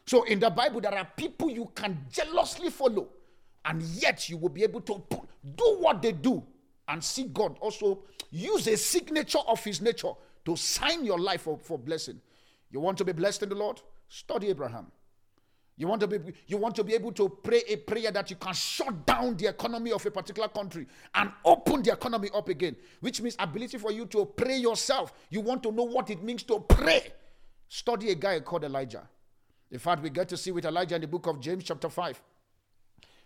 So 0.06 0.24
in 0.24 0.40
the 0.40 0.50
Bible, 0.50 0.80
there 0.80 0.94
are 0.94 1.06
people 1.16 1.50
you 1.50 1.70
can 1.74 2.06
jealously 2.10 2.70
follow, 2.70 3.08
and 3.64 3.82
yet 3.82 4.28
you 4.28 4.36
will 4.36 4.48
be 4.48 4.62
able 4.62 4.80
to 4.82 5.02
do 5.56 5.76
what 5.78 6.02
they 6.02 6.12
do 6.12 6.42
and 6.88 7.02
see 7.02 7.24
God 7.24 7.56
also 7.60 8.00
use 8.30 8.66
a 8.66 8.76
signature 8.76 9.38
of 9.46 9.62
his 9.62 9.80
nature 9.80 10.12
to 10.44 10.56
sign 10.56 11.04
your 11.04 11.18
life 11.18 11.48
for, 11.60 11.78
blessing. 11.78 12.20
You 12.70 12.80
want 12.80 12.98
to 12.98 13.04
be 13.04 13.12
blessed 13.12 13.44
in 13.44 13.48
the 13.48 13.54
Lord? 13.54 13.80
Study 14.08 14.48
Abraham. 14.48 14.86
You 15.76 15.88
want 15.88 16.00
to 16.02 16.06
be 16.06 16.18
you 16.46 16.58
want 16.58 16.76
to 16.76 16.84
be 16.84 16.92
able 16.92 17.12
to 17.12 17.28
pray 17.28 17.62
a 17.66 17.76
prayer 17.76 18.10
that 18.10 18.28
you 18.28 18.36
can 18.36 18.52
shut 18.52 19.06
down 19.06 19.36
the 19.36 19.46
economy 19.48 19.90
of 19.90 20.04
a 20.04 20.10
particular 20.10 20.48
country 20.48 20.86
and 21.14 21.32
open 21.44 21.82
the 21.82 21.92
economy 21.92 22.28
up 22.34 22.48
again, 22.50 22.76
which 23.00 23.22
means 23.22 23.36
ability 23.38 23.78
for 23.78 23.90
you 23.90 24.04
to 24.06 24.26
pray 24.26 24.58
yourself. 24.58 25.12
You 25.30 25.40
want 25.40 25.62
to 25.62 25.72
know 25.72 25.84
what 25.84 26.10
it 26.10 26.22
means 26.22 26.42
to 26.44 26.60
pray. 26.60 27.12
Study 27.68 28.10
a 28.10 28.14
guy 28.14 28.38
called 28.40 28.64
Elijah. 28.64 29.08
In 29.70 29.78
fact, 29.78 30.02
we 30.02 30.10
get 30.10 30.28
to 30.28 30.36
see 30.36 30.50
with 30.50 30.66
Elijah 30.66 30.96
in 30.96 31.00
the 31.00 31.08
book 31.08 31.26
of 31.26 31.40
James, 31.40 31.64
chapter 31.64 31.88
5, 31.88 32.22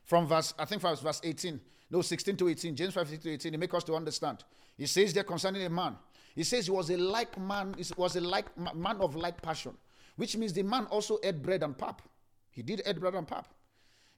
from 0.05 0.29
verse, 0.29 0.55
I 0.57 0.65
think 0.65 0.81
verse, 0.81 1.01
verse 1.01 1.21
18, 1.25 1.61
no, 1.91 2.01
16 2.01 2.37
to 2.37 2.49
18, 2.49 2.77
James 2.77 2.95
5, 2.95 3.09
16 3.09 3.31
to 3.33 3.35
18, 3.35 3.53
he 3.53 3.59
make 3.59 3.75
us 3.75 3.83
to 3.85 3.95
understand. 3.95 4.45
He 4.79 4.87
says 4.87 5.13
there 5.13 5.25
concerning 5.25 5.65
a 5.65 5.71
man 5.71 5.97
he 6.37 6.45
says 6.45 6.67
he 6.67 6.71
was 6.71 6.91
a 6.91 6.97
like 6.99 7.37
man, 7.41 7.75
he 7.79 7.85
was 7.97 8.15
a 8.15 8.21
like 8.21 8.47
man 8.59 8.99
of 9.01 9.17
like 9.17 9.41
passion, 9.41 9.75
which 10.17 10.37
means 10.37 10.53
the 10.53 10.63
man 10.63 10.85
also 10.87 11.19
ate 11.25 11.43
bread 11.43 11.63
and 11.63 11.77
pap. 11.77 12.03
He 12.51 12.63
did 12.63 12.83
eat 12.87 13.01
bread 13.01 13.15
and 13.15 13.27
pap. 13.27 13.49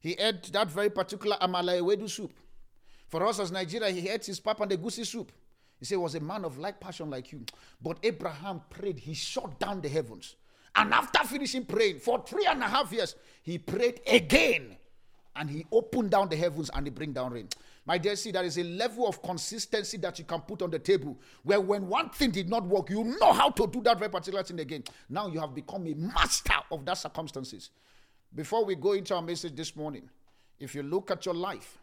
He 0.01 0.13
ate 0.13 0.53
that 0.53 0.69
very 0.69 0.91
particular 0.91 1.37
amala 1.41 1.81
ewedu 1.81 2.11
soup. 2.11 2.33
For 3.07 3.25
us 3.25 3.39
as 3.39 3.53
Nigeria, 3.53 3.91
he 3.91 4.09
ate 4.09 4.27
his 4.27 4.41
pap 4.41 4.61
and 4.61 4.71
the 4.71 4.77
egusi 4.77 5.07
soup. 5.07 5.31
He 5.79 5.85
said 5.85 5.95
he 5.95 5.99
was 5.99 6.17
a 6.17 6.21
man 6.21 6.45
of 6.45 6.59
like 6.59 6.81
passion 6.81 7.09
like 7.09 7.31
you. 7.31 7.45
But 7.81 7.99
Abraham 8.03 8.63
prayed, 8.69 8.99
he 8.99 9.15
shut 9.15 9.61
down 9.61 9.81
the 9.81 9.89
heavens. 9.89 10.35
And 10.75 10.93
after 10.93 11.21
finishing 11.25 11.65
praying 11.67 12.01
for 12.01 12.23
three 12.27 12.47
and 12.47 12.61
a 12.63 12.69
half 12.69 12.93
years, 12.93 13.15
he 13.43 13.59
prayed 13.59 14.01
again. 14.09 14.77
And 15.37 15.49
he 15.49 15.65
opened 15.71 16.11
down 16.11 16.29
the 16.29 16.37
heavens 16.37 16.69
and 16.75 16.85
he 16.85 16.91
bring 16.91 17.13
down 17.13 17.33
rain. 17.33 17.49
My 17.89 17.97
dear, 17.97 18.17
see, 18.17 18.33
there 18.33 18.45
is 18.45 18.59
a 18.59 18.65
level 18.65 19.09
of 19.09 19.23
consistency 19.23 19.97
that 19.97 20.19
you 20.19 20.27
can 20.27 20.43
put 20.43 20.61
on 20.61 20.69
the 20.69 20.79
table 20.79 21.19
where 21.43 21.59
when 21.59 21.89
one 21.89 22.11
thing 22.11 22.31
did 22.31 22.47
not 22.47 22.67
work, 22.67 22.91
you 22.91 23.03
know 23.03 23.33
how 23.33 23.49
to 23.49 23.67
do 23.67 23.81
that 23.81 23.99
very 23.99 24.11
particular 24.11 24.43
thing 24.43 24.61
again. 24.61 24.85
Now 25.09 25.27
you 25.29 25.41
have 25.41 25.55
become 25.55 25.87
a 25.87 25.95
master 25.95 26.53
of 26.71 26.85
that 26.85 26.99
circumstances. 26.99 27.71
Before 28.35 28.67
we 28.67 28.75
go 28.75 28.93
into 28.93 29.15
our 29.15 29.23
message 29.23 29.57
this 29.57 29.75
morning, 29.75 30.11
if 30.61 30.75
you 30.75 30.83
look 30.83 31.11
at 31.11 31.25
your 31.25 31.35
life, 31.35 31.79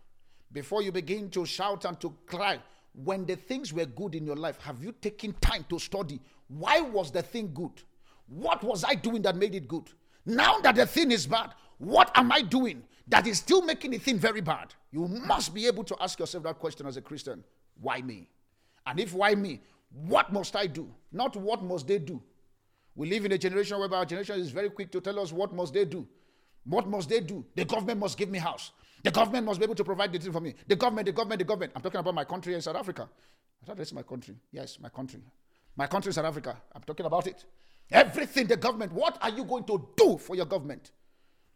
before 0.52 0.84
you 0.84 0.92
begin 0.92 1.32
to 1.32 1.44
shout 1.44 1.86
and 1.86 2.00
to 2.02 2.16
cry, 2.28 2.60
when 2.94 3.26
the 3.26 3.36
things 3.36 3.74
were 3.74 3.88
good 3.88 4.14
in 4.14 4.28
your 4.28 4.36
life, 4.36 4.60
have 4.62 4.84
you 4.84 4.92
taken 4.92 5.34
time 5.42 5.66
to 5.70 5.80
study? 5.80 6.22
Why 6.50 6.82
was 6.82 7.10
the 7.10 7.24
thing 7.24 7.50
good? 7.52 7.82
What 8.28 8.64
was 8.64 8.84
I 8.84 8.94
doing 8.94 9.24
that 9.24 9.38
made 9.38 9.56
it 9.56 9.68
good? 9.68 9.90
Now 10.24 10.60
that 10.60 10.76
the 10.76 10.86
thing 10.86 11.12
is 11.12 11.26
bad, 11.26 11.56
what 11.78 12.12
am 12.16 12.32
I 12.32 12.42
doing 12.42 12.84
that 13.08 13.28
is 13.28 13.38
still 13.38 13.62
making 13.62 13.92
the 13.92 13.98
thing 13.98 14.18
very 14.18 14.42
bad? 14.42 14.74
You 14.92 15.08
must 15.08 15.54
be 15.54 15.68
able 15.68 15.84
to 15.86 15.96
ask 16.00 16.20
yourself 16.20 16.44
that 16.46 16.60
question 16.60 16.88
as 16.88 16.98
a 16.98 17.02
Christian 17.02 17.44
why 17.82 18.02
me? 18.02 18.30
And 18.86 19.00
if 19.00 19.14
why 19.14 19.36
me, 19.36 19.62
what 19.92 20.32
must 20.32 20.56
I 20.56 20.68
do? 20.68 20.90
Not 21.12 21.36
what 21.36 21.64
must 21.64 21.88
they 21.88 22.00
do. 22.00 22.22
We 22.96 23.10
live 23.10 23.26
in 23.26 23.32
a 23.34 23.38
generation 23.38 23.78
where 23.80 23.94
our 23.94 24.06
generation 24.06 24.40
is 24.40 24.52
very 24.52 24.70
quick 24.70 24.92
to 24.92 25.02
tell 25.02 25.20
us 25.20 25.34
what 25.34 25.54
must 25.54 25.74
they 25.74 25.86
do. 25.86 26.08
What 26.64 26.88
must 26.88 27.10
they 27.10 27.20
do? 27.20 27.46
The 27.56 27.66
government 27.66 28.00
must 28.00 28.18
give 28.18 28.30
me 28.30 28.40
house. 28.40 28.72
The 29.04 29.12
government 29.12 29.46
must 29.46 29.60
be 29.60 29.66
able 29.66 29.76
to 29.76 29.84
provide 29.84 30.12
the 30.12 30.20
thing 30.20 30.32
for 30.32 30.40
me. 30.40 30.56
The 30.68 30.76
government, 30.76 31.06
the 31.06 31.12
government, 31.12 31.40
the 31.40 31.46
government. 31.46 31.74
I'm 31.76 31.82
talking 31.82 32.00
about 32.00 32.16
my 32.16 32.24
country 32.24 32.56
in 32.56 32.62
South 32.62 32.76
Africa. 32.76 33.08
I 33.62 33.66
thought 33.66 33.78
that's 33.78 33.94
my 33.94 34.02
country. 34.02 34.36
Yes, 34.52 34.80
my 34.82 34.90
country. 34.90 35.22
My 35.76 35.88
country, 35.88 36.12
South 36.14 36.26
Africa. 36.26 36.58
I'm 36.74 36.82
talking 36.82 37.06
about 37.06 37.28
it. 37.28 37.44
Everything 37.92 38.48
the 38.48 38.58
government. 38.58 38.94
What 38.94 39.18
are 39.22 39.30
you 39.30 39.44
going 39.44 39.66
to 39.66 39.90
do 39.96 40.18
for 40.18 40.36
your 40.36 40.46
government? 40.46 40.92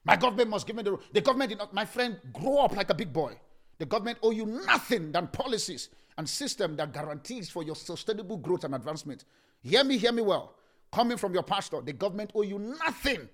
My 0.10 0.16
government 0.16 0.50
must 0.50 0.66
give 0.66 0.76
me 0.76 0.82
the 0.82 0.98
the 1.12 1.22
government 1.22 1.50
did 1.50 1.60
not, 1.60 1.72
my 1.72 1.86
friend, 1.86 2.18
grow 2.34 2.58
up 2.66 2.76
like 2.76 2.90
a 2.90 2.96
big 2.96 3.14
boy. 3.14 3.40
The 3.78 3.86
government 3.86 4.18
owe 4.24 4.32
you 4.32 4.48
nothing 4.48 5.12
than 5.12 5.28
policies 5.28 5.90
and 6.18 6.28
system 6.28 6.76
that 6.78 6.92
guarantees 6.92 7.52
for 7.52 7.62
your 7.62 7.76
sustainable 7.76 8.38
growth 8.38 8.64
and 8.64 8.74
advancement. 8.74 9.26
Hear 9.62 9.84
me, 9.84 10.00
hear 10.00 10.12
me 10.12 10.24
well. 10.24 10.56
Coming 10.92 11.18
from 11.18 11.36
your 11.36 11.44
pastor, 11.44 11.82
the 11.82 11.94
government 11.94 12.32
owe 12.34 12.42
you 12.42 12.58
nothing 12.58 13.30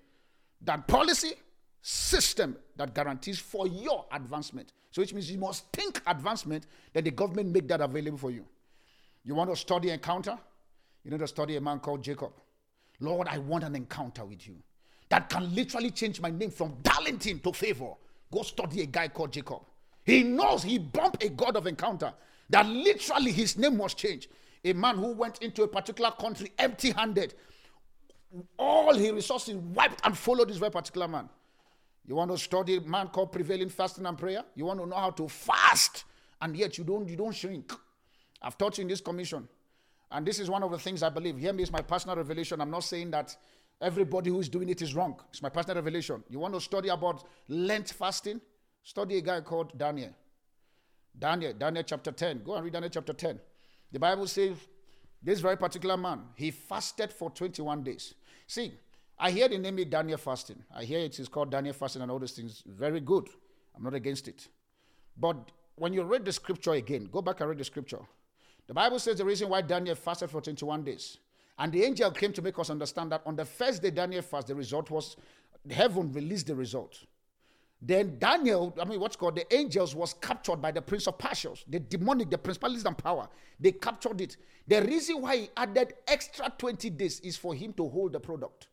than 0.62 0.82
policy, 0.82 1.36
system 1.82 2.58
that 2.76 2.94
guarantees 2.94 3.40
for 3.40 3.68
your 3.68 4.06
advancement. 4.12 4.74
So 4.92 5.02
which 5.02 5.14
means 5.14 5.32
you 5.32 5.40
must 5.40 5.72
think 5.72 6.02
advancement, 6.06 6.68
then 6.92 7.06
the 7.06 7.12
government 7.12 7.54
make 7.54 7.70
that 7.70 7.80
available 7.80 8.18
for 8.18 8.32
you. 8.32 8.46
You 9.24 9.34
want 9.34 9.50
to 9.50 9.56
study 9.56 9.92
encounter? 9.92 10.38
You 11.06 11.12
need 11.12 11.22
to 11.22 11.28
study 11.28 11.56
a 11.56 11.62
man 11.62 11.80
called 11.80 12.04
Jacob. 12.04 12.34
Lord, 13.00 13.30
I 13.30 13.38
want 13.38 13.64
an 13.64 13.78
encounter 13.78 14.26
with 14.26 14.46
you 14.46 14.58
that 15.10 15.30
can 15.30 15.54
literally 15.54 15.92
change 15.92 16.20
my 16.22 16.30
name 16.30 16.52
from 16.52 16.76
Darlington 16.82 17.40
to 17.40 17.54
favor. 17.54 17.92
Go 18.32 18.42
study 18.42 18.82
a 18.82 18.86
guy 18.86 19.08
called 19.08 19.32
Jacob. 19.34 19.62
He 20.04 20.24
knows 20.24 20.64
he 20.64 20.78
bumped 20.78 21.24
a 21.24 21.30
God 21.30 21.56
of 21.56 21.68
encounter 21.68 22.14
that 22.50 22.66
literally 22.66 23.32
his 23.32 23.58
name 23.58 23.78
was 23.78 23.94
changed. 23.94 24.28
A 24.64 24.74
man 24.74 24.98
who 24.98 25.14
went 25.14 25.40
into 25.40 25.64
a 25.64 25.68
particular 25.68 26.12
country 26.12 26.52
empty 26.58 26.92
handed. 26.92 27.36
All 28.58 28.94
his 28.94 29.12
resources 29.12 29.56
wiped 29.56 30.02
and 30.04 30.18
followed 30.18 30.50
this 30.50 30.58
very 30.58 30.72
particular 30.72 31.08
man. 31.08 31.30
You 32.08 32.16
want 32.16 32.32
to 32.32 32.38
study 32.38 32.78
a 32.78 32.82
man 32.82 33.08
called 33.08 33.32
prevailing 33.32 33.70
fasting 33.70 34.06
and 34.06 34.18
prayer? 34.18 34.44
You 34.56 34.66
want 34.66 34.80
to 34.80 34.86
know 34.86 34.96
how 34.96 35.12
to 35.12 35.28
fast, 35.28 36.04
and 36.42 36.56
yet 36.56 36.78
you 36.78 36.84
don't 36.84 37.08
you 37.08 37.16
don't 37.16 37.34
shrink. 37.34 37.72
I've 38.42 38.58
taught 38.58 38.78
you 38.78 38.84
in 38.84 38.88
this 38.88 39.02
commission. 39.02 39.48
And 40.12 40.26
this 40.26 40.40
is 40.40 40.50
one 40.50 40.62
of 40.62 40.70
the 40.72 40.78
things 40.78 41.02
I 41.02 41.10
believe. 41.10 41.38
Hear 41.38 41.52
me, 41.52 41.64
it's 41.64 41.72
my 41.72 41.82
personal 41.82 42.16
revelation. 42.16 42.62
I'm 42.62 42.70
not 42.70 42.84
saying 42.84 43.12
that 43.12 43.36
Everybody 43.82 44.30
who 44.30 44.40
is 44.40 44.50
doing 44.50 44.70
it 44.70 44.82
is 44.82 44.96
wrong. 44.96 45.20
It's 45.30 45.42
my 45.42 45.50
personal 45.50 45.76
revelation. 45.76 46.24
You 46.30 46.40
want 46.40 46.54
to 46.54 46.62
study 46.62 46.90
about 46.90 47.24
Lent 47.50 47.90
fasting? 47.90 48.40
Study 48.84 49.18
a 49.18 49.22
guy 49.22 49.42
called 49.42 49.78
Daniel. 49.78 50.12
Daniel, 51.18 51.54
Daniel 51.54 51.84
chapter 51.84 52.12
10. 52.12 52.44
Go 52.44 52.56
and 52.56 52.64
read 52.64 52.74
Daniel 52.74 52.90
chapter 52.90 53.14
10. 53.14 53.40
The 53.92 54.00
Bible 54.00 54.28
says 54.28 54.58
this 55.22 55.40
very 55.40 55.58
particular 55.58 55.98
man, 55.98 56.22
he 56.36 56.52
fasted 56.52 57.12
for 57.12 57.30
21 57.30 57.84
days. 57.84 58.14
See, 58.48 58.74
I 59.18 59.32
hear 59.32 59.48
the 59.48 59.58
name 59.58 59.78
Daniel 59.90 60.18
fasting. 60.18 60.64
I 60.74 60.84
hear 60.84 61.00
it 61.00 61.20
is 61.20 61.28
called 61.28 61.52
Daniel 61.52 61.74
fasting 61.74 62.02
and 62.02 62.12
all 62.12 62.20
those 62.20 62.34
things. 62.34 62.64
Very 62.66 63.00
good. 63.00 63.28
I'm 63.76 63.84
not 63.84 63.94
against 63.94 64.28
it. 64.28 64.48
But 65.18 65.52
when 65.76 65.94
you 65.94 66.04
read 66.04 66.26
the 66.26 66.32
scripture 66.32 66.74
again, 66.74 67.10
go 67.12 67.22
back 67.22 67.40
and 67.40 67.50
read 67.50 67.58
the 67.58 67.64
scripture. 67.64 68.02
The 68.68 68.74
Bible 68.74 69.00
says 69.00 69.18
the 69.18 69.26
reason 69.26 69.50
why 69.50 69.62
Daniel 69.62 69.96
fasted 69.96 70.30
for 70.30 70.42
21 70.42 70.84
days 70.84 71.18
and 71.58 71.72
the 71.72 71.84
angel 71.84 72.12
came 72.12 72.34
to 72.34 72.42
make 72.42 72.58
us 72.60 72.70
understand 72.70 73.12
that 73.12 73.22
on 73.26 73.36
the 73.36 73.46
first 73.46 73.82
day 73.82 73.90
Daniel 73.90 74.22
fasted, 74.22 74.56
the 74.56 74.58
result 74.58 74.90
was 74.90 75.16
heaven 75.70 76.12
released 76.12 76.48
the 76.48 76.56
result. 76.56 77.04
Then 77.82 78.18
Daniel, 78.20 78.76
I 78.82 78.86
mean, 78.86 79.00
what's 79.00 79.16
called 79.16 79.36
the 79.36 79.54
angels 79.54 79.96
was 79.96 80.14
captured 80.14 80.58
by 80.58 80.72
the 80.72 80.82
prince 80.82 81.08
of 81.08 81.18
Persia, 81.18 81.54
the 81.68 81.80
demonic, 81.80 82.30
the 82.30 82.38
principalities 82.38 82.86
and 82.86 82.98
power. 82.98 83.28
They 83.60 83.74
captured 83.74 84.22
it. 84.22 84.38
The 84.68 84.82
reason 84.82 85.22
why 85.22 85.38
he 85.38 85.50
added 85.56 85.94
extra 86.08 86.52
20 86.58 86.90
days 86.92 87.20
is 87.20 87.38
for 87.38 87.54
him 87.54 87.74
to 87.74 87.88
hold 87.88 88.14
the 88.14 88.20
product. 88.20 88.68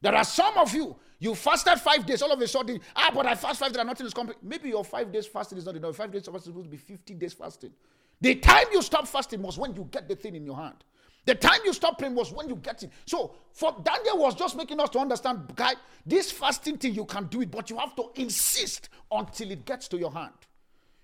There 0.00 0.14
are 0.14 0.24
some 0.24 0.56
of 0.58 0.74
you, 0.74 0.96
you 1.18 1.34
fasted 1.34 1.78
five 1.80 2.06
days, 2.06 2.22
all 2.22 2.32
of 2.32 2.40
a 2.40 2.46
sudden, 2.48 2.80
ah, 2.94 3.10
but 3.12 3.26
I 3.26 3.34
fast 3.34 3.60
five 3.60 3.72
days 3.72 3.78
and 3.78 3.88
nothing 3.88 4.06
is 4.06 4.14
complete. 4.14 4.38
Maybe 4.42 4.68
your 4.68 4.84
five 4.84 5.12
days 5.12 5.26
fasting 5.26 5.58
is 5.58 5.66
not 5.66 5.76
enough. 5.76 5.96
Five 5.96 6.12
days 6.12 6.26
of 6.28 6.34
fasting 6.34 6.52
is 6.52 6.54
supposed 6.54 6.66
to 6.66 6.70
be 6.70 6.76
50 6.76 7.14
days 7.14 7.32
fasting. 7.32 7.72
The 8.20 8.36
time 8.36 8.66
you 8.72 8.82
stop 8.82 9.06
fasting 9.06 9.42
was 9.42 9.58
when 9.58 9.74
you 9.74 9.88
get 9.90 10.08
the 10.08 10.16
thing 10.16 10.34
in 10.34 10.44
your 10.44 10.56
hand. 10.56 10.84
The 11.28 11.34
time 11.34 11.60
you 11.62 11.74
stop 11.74 11.98
praying 11.98 12.14
was 12.14 12.32
when 12.32 12.48
you 12.48 12.56
get 12.56 12.82
it. 12.82 12.90
So 13.04 13.34
for 13.52 13.76
Daniel 13.84 14.16
was 14.16 14.34
just 14.34 14.56
making 14.56 14.80
us 14.80 14.88
to 14.88 14.98
understand, 14.98 15.52
guy, 15.54 15.74
this 16.06 16.32
fasting 16.32 16.78
thing 16.78 16.94
you 16.94 17.04
can 17.04 17.26
do 17.26 17.42
it, 17.42 17.50
but 17.50 17.68
you 17.68 17.76
have 17.76 17.94
to 17.96 18.10
insist 18.14 18.88
until 19.12 19.50
it 19.50 19.66
gets 19.66 19.88
to 19.88 19.98
your 19.98 20.10
hand. 20.10 20.32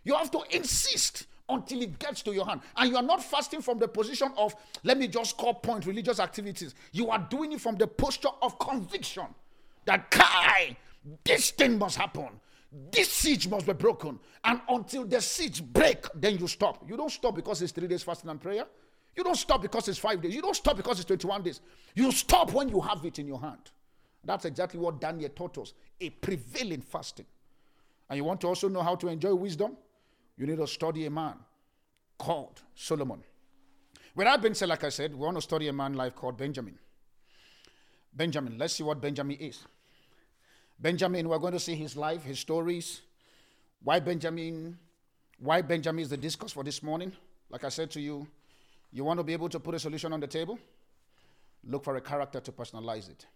You 0.03 0.15
have 0.15 0.31
to 0.31 0.41
insist 0.49 1.27
until 1.47 1.83
it 1.83 1.99
gets 1.99 2.23
to 2.23 2.33
your 2.33 2.47
hand. 2.47 2.63
And 2.75 2.91
you 2.91 2.97
are 2.97 3.03
not 3.03 3.23
fasting 3.23 3.61
from 3.61 3.79
the 3.79 3.87
position 3.87 4.33
of, 4.39 4.57
let 4.83 4.97
me 4.97 5.09
just 5.09 5.37
call 5.37 5.53
point 5.53 5.85
religious 5.85 6.19
activities. 6.19 6.75
You 6.93 7.11
are 7.11 7.19
doing 7.29 7.53
it 7.53 7.61
from 7.61 7.77
the 7.77 7.87
posture 7.87 8.31
of 8.41 8.59
conviction 8.59 9.27
that, 9.85 10.11
Kai, 10.11 10.75
this 11.23 11.51
thing 11.51 11.79
must 11.79 11.99
happen. 11.99 12.31
This 12.91 13.13
siege 13.13 13.47
must 13.47 13.67
be 13.67 13.75
broken. 13.75 14.19
And 14.43 14.63
until 14.71 15.05
the 15.05 15.21
siege 15.21 15.63
break, 15.63 16.07
then 16.15 16.39
you 16.39 16.49
stop. 16.49 16.83
You 16.89 16.97
don't 16.97 17.13
stop 17.13 17.35
because 17.35 17.61
it's 17.61 17.73
three 17.73 17.89
days 17.89 18.03
fasting 18.03 18.31
and 18.31 18.41
prayer. 18.41 18.65
You 19.17 19.25
don't 19.25 19.37
stop 19.37 19.63
because 19.63 19.89
it's 19.89 19.99
five 19.99 20.21
days. 20.21 20.35
You 20.35 20.43
don't 20.43 20.57
stop 20.57 20.77
because 20.77 20.99
it's 20.99 21.07
21 21.07 21.43
days. 21.43 21.61
You 21.95 22.11
stop 22.11 22.53
when 22.53 22.69
you 22.69 22.81
have 22.81 23.05
it 23.05 23.19
in 23.19 23.27
your 23.27 23.41
hand. 23.41 23.71
That's 24.25 24.45
exactly 24.45 24.81
what 24.81 25.01
Daniel 25.01 25.31
taught 25.31 25.59
us 25.59 25.75
a 26.01 26.11
prevailing 26.11 26.81
fasting. 26.81 27.27
And 28.09 28.17
you 28.17 28.25
want 28.25 28.41
to 28.43 28.49
also 28.49 28.69
know 28.69 28.83
how 28.83 28.97
to 28.97 29.09
enjoy 29.09 29.35
wisdom? 29.35 29.77
You 30.37 30.47
need 30.47 30.59
to 30.59 30.67
study 30.67 31.07
a 31.07 31.11
man 31.11 31.35
called 32.19 32.63
Solomon. 32.75 33.23
Without 34.15 34.43
being 34.43 34.55
said, 34.55 34.69
like 34.69 34.85
I 34.85 34.89
said, 34.89 35.13
we 35.13 35.21
want 35.21 35.37
to 35.37 35.43
study 35.43 35.69
a 35.69 35.73
man 35.73 35.95
life 35.95 36.15
called 36.15 36.37
Benjamin. 36.37 36.79
Benjamin, 38.13 38.59
let's 38.59 38.75
see 38.75 38.83
what 38.83 39.01
Benjamin 39.01 39.37
is. 39.39 39.65
Benjamin, 40.79 41.29
we're 41.29 41.39
going 41.39 41.53
to 41.53 41.61
see 41.61 41.75
his 41.75 41.97
life, 41.97 42.23
his 42.23 42.39
stories. 42.39 43.01
Why 43.83 44.01
Benjamin? 44.01 44.79
Why 45.39 45.63
Benjamin 45.63 46.03
is 46.03 46.11
the 46.11 46.17
discourse 46.17 46.53
for 46.53 46.63
this 46.63 46.83
morning? 46.83 47.13
Like 47.51 47.65
I 47.65 47.69
said 47.69 47.91
to 47.93 48.01
you, 48.01 48.27
you 48.95 49.05
want 49.05 49.19
to 49.19 49.25
be 49.25 49.33
able 49.33 49.49
to 49.49 49.61
put 49.61 49.75
a 49.75 49.79
solution 49.79 50.13
on 50.13 50.21
the 50.21 50.27
table? 50.27 50.59
Look 51.67 51.85
for 51.85 51.97
a 51.97 52.01
character 52.01 52.41
to 52.41 52.53
personalize 52.53 53.11
it. 53.11 53.27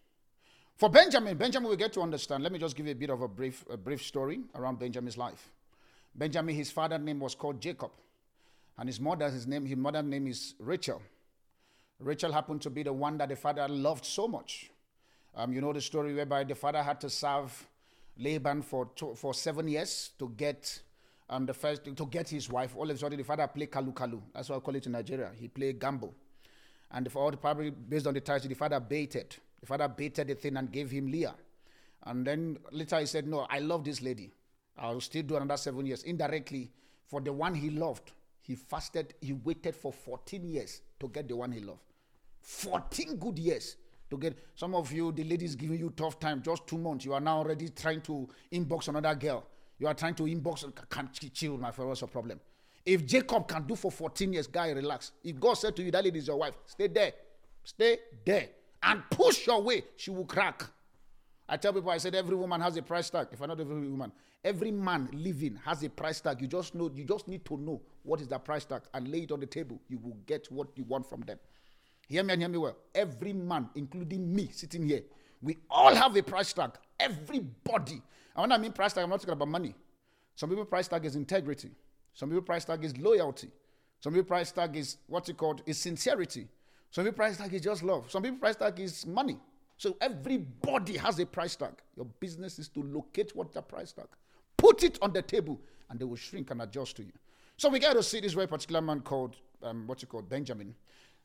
For 0.76 0.88
Benjamin, 0.88 1.36
Benjamin 1.36 1.68
we 1.68 1.76
get 1.76 1.92
to 1.94 2.00
understand. 2.00 2.44
Let 2.44 2.52
me 2.52 2.58
just 2.60 2.76
give 2.76 2.86
you 2.86 2.92
a 2.92 2.94
bit 2.94 3.10
of 3.10 3.20
a 3.20 3.28
brief, 3.28 3.64
a 3.68 3.76
brief 3.76 4.02
story 4.02 4.40
around 4.54 4.78
Benjamin's 4.78 5.18
life. 5.18 5.50
Benjamin, 6.14 6.54
his 6.54 6.70
father's 6.70 7.00
name 7.00 7.18
was 7.18 7.34
called 7.34 7.60
Jacob. 7.60 7.90
And 8.78 8.88
his 8.88 9.00
mother, 9.00 9.28
his 9.28 9.46
name, 9.48 9.66
his 9.66 9.76
mother's 9.76 10.04
name 10.04 10.28
is 10.28 10.54
Rachel. 10.60 11.02
Rachel 11.98 12.32
happened 12.32 12.62
to 12.62 12.70
be 12.70 12.84
the 12.84 12.92
one 12.92 13.18
that 13.18 13.28
the 13.28 13.36
father 13.36 13.66
loved 13.66 14.04
so 14.04 14.28
much. 14.28 14.70
Um, 15.34 15.52
you 15.52 15.60
know 15.60 15.72
the 15.72 15.80
story 15.80 16.14
whereby 16.14 16.44
the 16.44 16.54
father 16.54 16.82
had 16.82 17.00
to 17.00 17.10
serve 17.10 17.66
Laban 18.16 18.62
for 18.62 18.88
two, 18.94 19.14
for 19.16 19.34
seven 19.34 19.66
years 19.66 20.10
to 20.20 20.32
get 20.36 20.80
um, 21.30 21.46
the 21.46 21.54
first 21.54 21.84
to 21.84 22.06
get 22.06 22.28
his 22.28 22.48
wife. 22.50 22.74
All 22.76 22.88
of 22.88 22.96
a 22.96 22.98
sudden, 22.98 23.18
the 23.18 23.24
father 23.24 23.46
played 23.46 23.70
kalu 23.70 23.92
kalu. 23.92 24.20
That's 24.34 24.48
what 24.48 24.56
I 24.56 24.60
call 24.60 24.76
it 24.76 24.86
in 24.86 24.92
Nigeria. 24.92 25.30
He 25.38 25.48
played 25.48 25.78
gamble, 25.78 26.14
and 26.90 27.10
for 27.10 27.22
all 27.22 27.30
the 27.30 27.36
probably 27.36 27.70
based 27.70 28.06
on 28.06 28.14
the 28.14 28.20
title, 28.20 28.48
the 28.48 28.54
father 28.54 28.80
baited. 28.80 29.36
The 29.60 29.66
father 29.66 29.88
baited 29.88 30.28
the 30.28 30.34
thing 30.34 30.56
and 30.56 30.70
gave 30.70 30.90
him 30.90 31.10
Leah. 31.10 31.34
And 32.04 32.24
then 32.24 32.58
later 32.70 32.98
he 33.00 33.06
said, 33.06 33.26
"No, 33.26 33.46
I 33.50 33.58
love 33.58 33.84
this 33.84 34.00
lady. 34.00 34.32
I'll 34.78 35.00
still 35.00 35.22
do 35.22 35.36
another 35.36 35.56
seven 35.56 35.84
years. 35.86 36.04
Indirectly, 36.04 36.70
for 37.06 37.20
the 37.20 37.32
one 37.32 37.54
he 37.54 37.70
loved, 37.70 38.12
he 38.40 38.54
fasted, 38.54 39.14
he 39.20 39.32
waited 39.32 39.74
for 39.74 39.92
14 39.92 40.44
years 40.48 40.80
to 41.00 41.08
get 41.08 41.28
the 41.28 41.36
one 41.36 41.52
he 41.52 41.60
loved. 41.60 41.82
14 42.40 43.16
good 43.16 43.38
years 43.38 43.76
to 44.10 44.16
get 44.16 44.38
some 44.54 44.74
of 44.74 44.90
you, 44.92 45.12
the 45.12 45.24
ladies 45.24 45.54
giving 45.54 45.78
you 45.78 45.90
tough 45.90 46.18
time, 46.18 46.40
just 46.42 46.66
two 46.66 46.78
months. 46.78 47.04
You 47.04 47.12
are 47.12 47.20
now 47.20 47.38
already 47.38 47.68
trying 47.70 48.00
to 48.02 48.28
inbox 48.52 48.88
another 48.88 49.14
girl. 49.14 49.44
You 49.78 49.86
are 49.86 49.94
trying 49.94 50.14
to 50.16 50.24
inbox, 50.24 50.64
and 50.64 50.72
can't 50.90 51.12
chill, 51.32 51.56
my 51.56 51.70
friend, 51.70 51.88
what's 51.88 52.00
your 52.00 52.08
problem? 52.08 52.40
If 52.84 53.06
Jacob 53.06 53.46
can 53.46 53.66
do 53.66 53.76
for 53.76 53.90
14 53.90 54.32
years, 54.32 54.46
guy, 54.46 54.70
relax. 54.70 55.12
If 55.22 55.38
God 55.38 55.54
said 55.54 55.76
to 55.76 55.82
you, 55.82 55.90
that 55.90 56.04
lady 56.04 56.18
is 56.18 56.26
your 56.26 56.38
wife, 56.38 56.54
stay 56.66 56.86
there. 56.86 57.12
Stay 57.62 57.98
there. 58.24 58.48
And 58.82 59.02
push 59.10 59.46
your 59.46 59.60
way, 59.60 59.84
she 59.96 60.10
will 60.10 60.24
crack. 60.24 60.64
I 61.48 61.56
tell 61.56 61.72
people, 61.72 61.90
I 61.90 61.98
said 61.98 62.14
every 62.14 62.36
woman 62.36 62.60
has 62.60 62.76
a 62.76 62.82
price 62.82 63.10
tag. 63.10 63.28
If 63.32 63.40
I'm 63.40 63.48
not 63.48 63.60
every 63.60 63.88
woman, 63.88 64.12
every 64.44 64.70
man 64.70 65.08
living 65.12 65.58
has 65.64 65.82
a 65.82 65.90
price 65.90 66.20
tag. 66.20 66.40
You 66.40 66.46
just 66.46 66.74
know, 66.74 66.90
you 66.94 67.04
just 67.04 67.28
need 67.28 67.44
to 67.46 67.56
know 67.56 67.80
what 68.02 68.20
is 68.20 68.28
that 68.28 68.44
price 68.44 68.64
tag 68.64 68.82
and 68.94 69.08
lay 69.08 69.20
it 69.20 69.32
on 69.32 69.40
the 69.40 69.46
table. 69.46 69.80
You 69.88 69.98
will 69.98 70.16
get 70.26 70.50
what 70.50 70.68
you 70.76 70.84
want 70.84 71.08
from 71.08 71.22
them. 71.22 71.38
Hear 72.06 72.22
me 72.22 72.34
and 72.34 72.42
hear 72.42 72.48
me 72.48 72.58
well. 72.58 72.76
Every 72.94 73.32
man, 73.32 73.68
including 73.74 74.34
me 74.34 74.48
sitting 74.52 74.88
here, 74.88 75.02
we 75.42 75.56
all 75.70 75.94
have 75.94 76.16
a 76.16 76.22
price 76.22 76.52
tag. 76.52 76.72
Everybody. 76.98 78.02
And 78.38 78.42
when 78.42 78.52
I 78.52 78.58
mean 78.62 78.70
price 78.70 78.92
tag, 78.92 79.02
I'm 79.02 79.10
not 79.10 79.18
talking 79.18 79.32
about 79.32 79.48
money. 79.48 79.74
Some 80.36 80.48
people 80.48 80.64
price 80.64 80.86
tag 80.86 81.04
is 81.04 81.16
integrity. 81.16 81.72
Some 82.14 82.28
people 82.28 82.42
price 82.42 82.64
tag 82.64 82.84
is 82.84 82.96
loyalty. 82.96 83.48
Some 83.98 84.12
people 84.12 84.28
price 84.28 84.52
tag 84.52 84.76
is 84.76 84.98
what's 85.08 85.28
it 85.28 85.36
called? 85.36 85.62
Is 85.66 85.76
sincerity. 85.76 86.46
Some 86.92 87.04
people 87.04 87.16
price 87.16 87.36
tag 87.36 87.52
is 87.52 87.62
just 87.62 87.82
love. 87.82 88.08
Some 88.08 88.22
people 88.22 88.38
price 88.38 88.54
tag 88.54 88.78
is 88.78 89.04
money. 89.04 89.38
So 89.76 89.96
everybody 90.00 90.96
has 90.98 91.18
a 91.18 91.26
price 91.26 91.56
tag. 91.56 91.72
Your 91.96 92.06
business 92.20 92.60
is 92.60 92.68
to 92.68 92.80
locate 92.80 93.34
what 93.34 93.52
the 93.52 93.60
price 93.60 93.90
tag, 93.90 94.06
put 94.56 94.84
it 94.84 95.00
on 95.02 95.12
the 95.12 95.22
table, 95.22 95.60
and 95.90 95.98
they 95.98 96.04
will 96.04 96.14
shrink 96.14 96.52
and 96.52 96.62
adjust 96.62 96.94
to 96.98 97.02
you. 97.02 97.12
So 97.56 97.68
we 97.68 97.80
got 97.80 97.94
to 97.94 98.04
see 98.04 98.20
this 98.20 98.34
very 98.34 98.46
particular 98.46 98.80
man 98.80 99.00
called 99.00 99.34
um, 99.64 99.88
what's 99.88 100.04
it 100.04 100.10
called 100.10 100.28
Benjamin. 100.28 100.76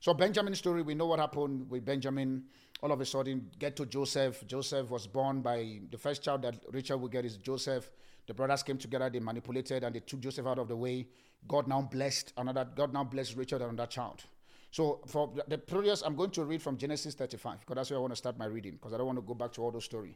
So 0.03 0.13
Benjamin's 0.13 0.57
story, 0.57 0.81
we 0.81 0.95
know 0.95 1.05
what 1.05 1.19
happened 1.19 1.69
with 1.69 1.85
Benjamin. 1.85 2.43
All 2.81 2.91
of 2.91 2.99
a 2.99 3.05
sudden, 3.05 3.49
get 3.57 3.77
to 3.77 3.85
Joseph. 3.85 4.45
Joseph 4.45 4.89
was 4.89 5.07
born 5.07 5.39
by 5.39 5.79
the 5.89 5.97
first 5.97 6.21
child 6.21 6.41
that 6.41 6.57
Rachel 6.73 6.99
will 6.99 7.07
get 7.07 7.23
is 7.23 7.37
Joseph. 7.37 7.89
The 8.27 8.33
brothers 8.33 8.63
came 8.63 8.77
together, 8.77 9.09
they 9.09 9.21
manipulated, 9.21 9.85
and 9.85 9.95
they 9.95 10.01
took 10.01 10.19
Joseph 10.19 10.45
out 10.45 10.59
of 10.59 10.67
the 10.67 10.75
way. 10.75 11.07
God 11.47 11.69
now 11.69 11.83
blessed 11.83 12.33
another. 12.35 12.67
God 12.75 12.91
now 12.91 13.05
blessed 13.05 13.37
Rachel 13.37 13.61
and 13.61 13.79
that 13.79 13.91
child. 13.91 14.25
So 14.71 14.99
for 15.07 15.31
the 15.47 15.57
previous, 15.57 16.01
I'm 16.01 16.17
going 16.17 16.31
to 16.31 16.43
read 16.43 16.61
from 16.61 16.75
Genesis 16.77 17.15
35 17.15 17.61
because 17.61 17.75
that's 17.75 17.89
where 17.89 17.99
I 17.99 18.01
want 18.01 18.11
to 18.11 18.17
start 18.17 18.37
my 18.37 18.47
reading 18.47 18.73
because 18.73 18.91
I 18.91 18.97
don't 18.97 19.07
want 19.07 19.19
to 19.19 19.25
go 19.25 19.35
back 19.35 19.53
to 19.53 19.61
all 19.61 19.71
those 19.71 19.85
stories. 19.85 20.15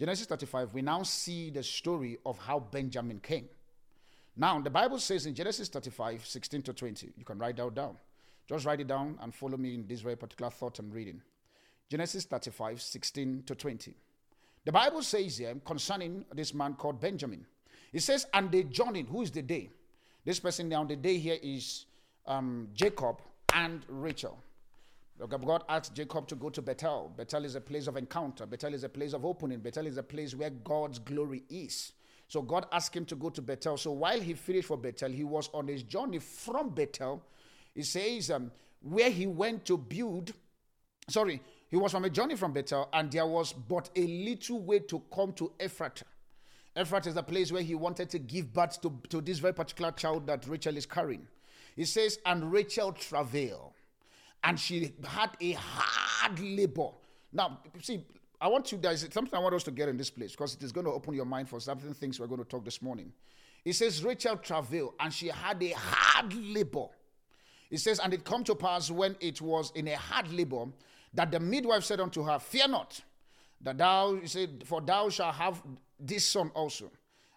Genesis 0.00 0.26
35, 0.26 0.74
we 0.74 0.82
now 0.82 1.04
see 1.04 1.50
the 1.50 1.62
story 1.62 2.18
of 2.26 2.38
how 2.38 2.58
Benjamin 2.58 3.20
came. 3.20 3.48
Now, 4.36 4.60
the 4.60 4.70
Bible 4.70 4.98
says 4.98 5.26
in 5.26 5.34
Genesis 5.36 5.68
35, 5.68 6.26
16 6.26 6.62
to 6.62 6.72
20, 6.72 7.12
you 7.16 7.24
can 7.24 7.38
write 7.38 7.56
that 7.58 7.72
down. 7.76 7.98
Just 8.48 8.64
write 8.64 8.80
it 8.80 8.86
down 8.86 9.18
and 9.20 9.34
follow 9.34 9.56
me 9.56 9.74
in 9.74 9.86
this 9.86 10.00
very 10.00 10.16
particular 10.16 10.50
thought 10.50 10.78
I'm 10.78 10.90
reading. 10.90 11.20
Genesis 11.90 12.24
35, 12.24 12.80
16 12.80 13.42
to 13.46 13.54
20. 13.54 13.94
The 14.64 14.72
Bible 14.72 15.02
says 15.02 15.38
here 15.38 15.54
concerning 15.64 16.24
this 16.34 16.52
man 16.54 16.74
called 16.74 17.00
Benjamin. 17.00 17.46
It 17.92 18.00
says, 18.00 18.26
and 18.34 18.50
they 18.50 18.64
journeyed. 18.64 19.08
Who 19.08 19.22
is 19.22 19.30
the 19.30 19.42
day? 19.42 19.70
This 20.24 20.40
person 20.40 20.68
now, 20.68 20.84
the 20.84 20.96
day 20.96 21.18
here 21.18 21.38
is 21.42 21.86
um, 22.26 22.68
Jacob 22.74 23.20
and 23.54 23.82
Rachel. 23.88 24.38
God 25.26 25.64
asked 25.68 25.94
Jacob 25.94 26.28
to 26.28 26.36
go 26.36 26.48
to 26.48 26.62
Bethel. 26.62 27.12
Bethel 27.16 27.44
is 27.44 27.54
a 27.54 27.60
place 27.60 27.86
of 27.86 27.96
encounter. 27.96 28.46
Bethel 28.46 28.72
is 28.74 28.84
a 28.84 28.88
place 28.88 29.14
of 29.14 29.24
opening. 29.24 29.58
Bethel 29.58 29.86
is 29.86 29.96
a 29.96 30.02
place 30.02 30.34
where 30.34 30.50
God's 30.50 30.98
glory 30.98 31.42
is. 31.48 31.92
So 32.28 32.42
God 32.42 32.66
asked 32.70 32.94
him 32.94 33.04
to 33.06 33.16
go 33.16 33.30
to 33.30 33.42
Bethel. 33.42 33.76
So 33.78 33.90
while 33.90 34.20
he 34.20 34.34
finished 34.34 34.68
for 34.68 34.76
Bethel, 34.76 35.10
he 35.10 35.24
was 35.24 35.48
on 35.52 35.66
his 35.66 35.82
journey 35.82 36.18
from 36.18 36.70
Bethel. 36.70 37.22
He 37.74 37.82
says 37.82 38.30
um, 38.30 38.50
where 38.80 39.10
he 39.10 39.26
went 39.26 39.64
to 39.66 39.76
build. 39.76 40.32
Sorry, 41.08 41.40
he 41.68 41.76
was 41.76 41.92
from 41.92 42.04
a 42.04 42.10
journey 42.10 42.36
from 42.36 42.52
Bethel, 42.52 42.88
and 42.92 43.10
there 43.10 43.26
was 43.26 43.52
but 43.52 43.90
a 43.96 44.06
little 44.06 44.60
way 44.60 44.80
to 44.80 45.02
come 45.14 45.32
to 45.34 45.52
Ephrath. 45.58 46.02
Ephrath 46.76 47.06
is 47.06 47.14
the 47.14 47.22
place 47.22 47.50
where 47.50 47.62
he 47.62 47.74
wanted 47.74 48.08
to 48.10 48.18
give 48.18 48.52
birth 48.52 48.80
to, 48.82 48.92
to 49.08 49.20
this 49.20 49.38
very 49.38 49.54
particular 49.54 49.90
child 49.92 50.26
that 50.26 50.46
Rachel 50.46 50.76
is 50.76 50.86
carrying. 50.86 51.26
He 51.76 51.84
says, 51.84 52.18
and 52.24 52.52
Rachel 52.52 52.92
travailed, 52.92 53.72
and 54.44 54.58
she 54.58 54.94
had 55.04 55.30
a 55.40 55.52
hard 55.52 56.38
labor. 56.40 56.90
Now, 57.32 57.58
see, 57.82 58.04
I 58.40 58.48
want 58.48 58.70
you 58.70 58.78
guys, 58.78 59.06
something 59.10 59.34
I 59.34 59.40
want 59.42 59.54
us 59.54 59.64
to 59.64 59.70
get 59.70 59.88
in 59.88 59.96
this 59.96 60.10
place 60.10 60.32
because 60.32 60.54
it 60.54 60.62
is 60.62 60.72
going 60.72 60.86
to 60.86 60.92
open 60.92 61.14
your 61.14 61.24
mind 61.24 61.48
for 61.48 61.60
something 61.60 61.92
things 61.94 62.20
we're 62.20 62.26
going 62.28 62.42
to 62.42 62.48
talk 62.48 62.64
this 62.64 62.80
morning. 62.80 63.12
He 63.64 63.72
says, 63.72 64.02
Rachel 64.04 64.36
travailed, 64.36 64.94
and 65.00 65.12
she 65.12 65.28
had 65.28 65.62
a 65.62 65.70
hard 65.70 66.32
labor. 66.34 66.86
He 67.70 67.76
says, 67.76 67.98
and 67.98 68.14
it 68.14 68.24
come 68.24 68.44
to 68.44 68.54
pass 68.54 68.90
when 68.90 69.16
it 69.20 69.40
was 69.40 69.72
in 69.74 69.88
a 69.88 69.96
hard 69.96 70.32
labor 70.32 70.66
that 71.14 71.30
the 71.30 71.40
midwife 71.40 71.84
said 71.84 72.00
unto 72.00 72.22
her, 72.22 72.38
Fear 72.38 72.68
not, 72.68 73.00
that 73.60 73.78
thou, 73.78 74.18
said, 74.24 74.62
for 74.64 74.80
thou 74.80 75.08
shalt 75.08 75.34
have 75.34 75.62
this 76.00 76.26
son 76.26 76.50
also. 76.54 76.90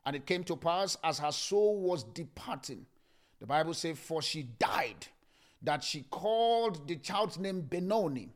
And 0.06 0.16
it 0.16 0.26
came 0.26 0.44
to 0.46 0.56
pass 0.56 0.98
as 1.04 1.20
her 1.20 1.32
soul 1.32 1.80
was 1.80 2.04
departing 2.04 2.86
the 3.42 3.48
Bible 3.48 3.74
says, 3.74 3.98
For 3.98 4.22
she 4.22 4.44
died, 4.44 5.08
that 5.64 5.84
she 5.84 6.06
called 6.12 6.88
the 6.88 6.96
child's 6.98 7.40
name 7.40 7.62
Benoni. 7.62 8.30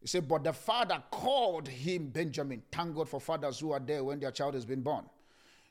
He 0.00 0.06
said, 0.06 0.28
But 0.28 0.44
the 0.44 0.52
father 0.52 1.02
called 1.10 1.66
him 1.66 2.06
Benjamin. 2.06 2.62
Thank 2.70 2.94
God 2.94 3.08
for 3.08 3.20
fathers 3.20 3.58
who 3.58 3.72
are 3.72 3.80
there 3.80 4.04
when 4.04 4.20
their 4.20 4.30
child 4.30 4.54
has 4.54 4.64
been 4.64 4.80
born. 4.80 5.04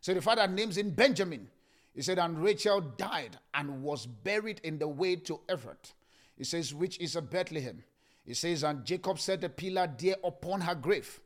So 0.02 0.14
the 0.14 0.22
father 0.22 0.46
names 0.48 0.78
him 0.78 0.90
Benjamin. 0.90 1.50
He 1.94 2.02
said, 2.02 2.20
And 2.20 2.44
Rachel 2.44 2.82
died 2.82 3.38
and 3.54 3.84
was 3.84 4.06
buried 4.06 4.62
in 4.64 4.80
the 4.80 4.88
way 4.88 5.16
to 5.18 5.40
Ephrath. 5.48 5.94
He 6.36 6.44
says, 6.44 6.74
Which 6.74 7.00
is 7.00 7.16
a 7.16 7.22
Bethlehem. 7.22 7.84
He 8.26 8.34
says, 8.34 8.64
And 8.64 8.84
Jacob 8.86 9.20
set 9.20 9.44
a 9.44 9.50
pillar 9.50 9.92
there 9.98 10.16
upon 10.24 10.62
her 10.62 10.76
grave. 10.76 11.20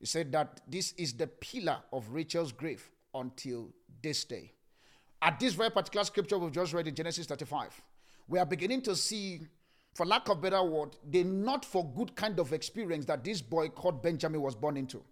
He 0.00 0.06
said 0.06 0.32
that 0.32 0.60
this 0.68 0.92
is 0.92 1.12
the 1.12 1.26
pillar 1.26 1.78
of 1.92 2.08
Rachel's 2.10 2.52
grave 2.52 2.88
until 3.14 3.70
this 4.02 4.24
day. 4.24 4.52
At 5.20 5.40
this 5.40 5.54
very 5.54 5.70
particular 5.70 6.04
scripture 6.04 6.38
we've 6.38 6.52
just 6.52 6.72
read 6.72 6.86
in 6.86 6.94
Genesis 6.94 7.26
35, 7.26 7.82
we 8.28 8.38
are 8.38 8.46
beginning 8.46 8.82
to 8.82 8.94
see, 8.94 9.40
for 9.94 10.06
lack 10.06 10.28
of 10.28 10.40
better 10.40 10.62
word, 10.62 10.96
the 11.10 11.24
not 11.24 11.64
for 11.64 11.84
good 11.96 12.14
kind 12.14 12.38
of 12.38 12.52
experience 12.52 13.04
that 13.06 13.24
this 13.24 13.42
boy 13.42 13.68
called 13.68 14.02
Benjamin 14.02 14.40
was 14.40 14.54
born 14.54 14.76
into. 14.76 15.02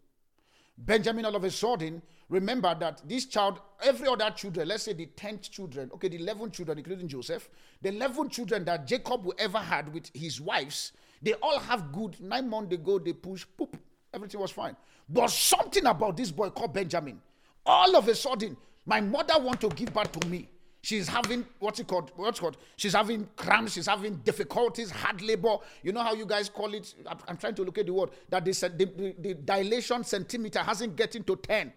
Benjamin, 0.78 1.24
all 1.24 1.36
of 1.36 1.44
a 1.44 1.50
sudden, 1.50 2.02
remember 2.28 2.74
that 2.78 3.00
this 3.08 3.26
child, 3.26 3.60
every 3.82 4.08
other 4.08 4.30
children, 4.30 4.68
let's 4.68 4.82
say 4.82 4.92
the 4.92 5.06
10th 5.16 5.50
children, 5.50 5.90
okay, 5.94 6.08
the 6.08 6.16
11 6.18 6.50
children, 6.50 6.78
including 6.78 7.08
Joseph, 7.08 7.48
the 7.80 7.88
11 7.88 8.28
children 8.28 8.64
that 8.64 8.86
Jacob 8.86 9.26
ever 9.38 9.58
had 9.58 9.92
with 9.92 10.10
his 10.12 10.40
wives, 10.40 10.92
they 11.22 11.32
all 11.34 11.58
have 11.58 11.92
good. 11.92 12.20
Nine 12.20 12.48
months 12.50 12.74
ago, 12.74 12.98
they 12.98 13.14
push, 13.14 13.46
poop, 13.56 13.76
everything 14.12 14.40
was 14.40 14.50
fine. 14.50 14.76
But 15.08 15.30
something 15.30 15.86
about 15.86 16.16
this 16.16 16.30
boy 16.30 16.50
called 16.50 16.74
Benjamin, 16.74 17.20
all 17.64 17.96
of 17.96 18.08
a 18.08 18.14
sudden, 18.14 18.56
my 18.84 19.00
mother 19.00 19.34
want 19.38 19.60
to 19.62 19.68
give 19.70 19.92
birth 19.92 20.12
to 20.12 20.28
me. 20.28 20.48
She's 20.86 21.08
having 21.08 21.44
what's 21.58 21.80
it 21.80 21.88
called? 21.88 22.12
What's 22.14 22.38
it 22.38 22.42
called? 22.42 22.58
She's 22.76 22.92
having 22.92 23.26
cramps. 23.34 23.72
She's 23.72 23.88
having 23.88 24.18
difficulties, 24.18 24.88
hard 24.88 25.20
labor. 25.20 25.56
You 25.82 25.90
know 25.90 26.00
how 26.00 26.14
you 26.14 26.24
guys 26.24 26.48
call 26.48 26.72
it? 26.74 26.94
I'm, 27.26 27.36
trying 27.36 27.56
to 27.56 27.64
look 27.64 27.76
at 27.78 27.86
the 27.86 27.92
word 27.92 28.10
that 28.28 28.44
the, 28.44 28.52
the, 28.52 29.16
the 29.18 29.34
dilation 29.34 30.04
centimeter 30.04 30.60
hasn't 30.60 30.94
getting 30.94 31.24
to 31.24 31.34
ten. 31.34 31.72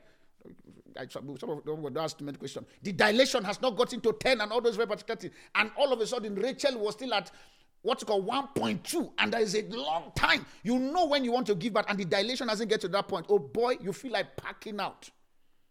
I, 0.96 1.08
some 1.08 1.28
of 1.28 1.66
them 1.66 1.98
asked 1.98 2.22
me 2.22 2.32
the 2.34 2.38
question. 2.38 2.64
The 2.84 2.92
dilation 2.92 3.44
has 3.46 3.60
not 3.64 3.76
gotten 3.76 4.00
to 4.02 4.14
10 4.14 4.42
and 4.42 4.52
all 4.52 4.62
those 4.62 4.76
things. 4.76 5.32
And 5.56 5.72
all 5.76 5.92
of 5.92 6.00
a 6.02 6.06
sudden, 6.06 6.36
Rachel 6.36 6.78
was 6.78 6.94
still 6.94 7.14
at 7.16 7.32
what's 7.82 8.04
called 8.04 8.28
1.2 8.28 9.12
and 9.18 9.34
there 9.34 9.42
is 9.42 9.56
a 9.56 9.64
long 9.70 10.12
time 10.14 10.46
you 10.64 10.78
know 10.78 11.06
when 11.06 11.24
you 11.24 11.32
want 11.32 11.48
to 11.48 11.56
give 11.56 11.72
birth 11.72 11.86
and 11.88 11.98
the 11.98 12.04
dilation 12.04 12.50
hasn't 12.50 12.70
get 12.70 12.82
to 12.82 12.90
that 12.90 13.08
point 13.08 13.26
oh 13.30 13.40
boy 13.40 13.78
you 13.80 13.94
feel 13.94 14.12
like 14.12 14.36
packing 14.36 14.82
out 14.82 15.10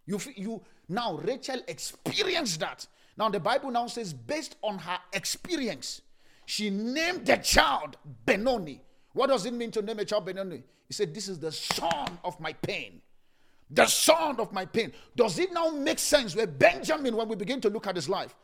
you 0.07 0.19
feel, 0.19 0.33
you 0.35 0.63
now 0.89 1.19
rachel 1.19 1.61
experienced 1.69 2.61
that 2.61 2.87
now 3.19 3.29
the 3.29 3.41
bible 3.41 3.71
now 3.71 3.87
says 3.87 4.13
based 4.13 4.57
on 4.63 4.79
her 4.79 4.99
experience 5.13 6.01
she 6.47 6.71
named 6.71 7.27
the 7.27 7.37
child 7.37 7.97
benoni 8.25 8.81
what 9.13 9.27
does 9.27 9.45
it 9.45 9.53
mean 9.53 9.71
to 9.71 9.83
name 9.83 9.99
a 9.99 10.05
child 10.05 10.25
benoni 10.25 10.63
he 10.87 10.95
said 10.95 11.15
this 11.15 11.29
is 11.29 11.39
the 11.39 11.53
son 11.53 12.19
of 12.25 12.39
my 12.41 12.53
pain 12.55 13.03
the 13.71 13.87
son 13.87 14.41
of 14.41 14.51
my 14.53 14.65
pain 14.65 14.93
does 15.15 15.39
it 15.39 15.53
now 15.53 15.69
make 15.69 15.99
sense 15.99 16.35
where 16.35 16.47
benjamin 16.47 17.15
when 17.15 17.29
we 17.29 17.37
begin 17.37 17.61
to 17.61 17.69
look 17.69 17.87
at 17.87 17.97
his 17.97 18.09
life 18.09 18.35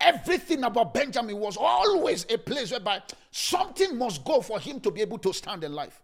Everything 0.00 0.62
about 0.62 0.94
Benjamin 0.94 1.38
was 1.38 1.56
always 1.56 2.24
a 2.30 2.38
place 2.38 2.70
whereby 2.70 3.02
something 3.32 3.98
must 3.98 4.24
go 4.24 4.40
for 4.40 4.60
him 4.60 4.78
to 4.80 4.90
be 4.90 5.00
able 5.00 5.18
to 5.18 5.32
stand 5.32 5.64
in 5.64 5.74
life. 5.74 6.02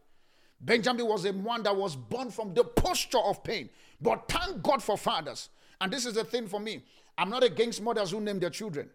Benjamin 0.60 1.06
was 1.06 1.24
a 1.24 1.32
man 1.32 1.62
that 1.62 1.76
was 1.76 1.94
born 1.94 2.30
from 2.30 2.54
the 2.54 2.64
posture 2.64 3.18
of 3.18 3.44
pain. 3.44 3.68
But 4.00 4.28
thank 4.28 4.62
God 4.62 4.82
for 4.82 4.98
fathers. 4.98 5.48
And 5.80 5.92
this 5.92 6.06
is 6.06 6.14
the 6.14 6.24
thing 6.24 6.48
for 6.48 6.58
me. 6.58 6.82
I'm 7.16 7.30
not 7.30 7.44
against 7.44 7.82
mothers 7.82 8.10
who 8.10 8.20
name 8.20 8.38
their 8.38 8.50
children. 8.50 8.90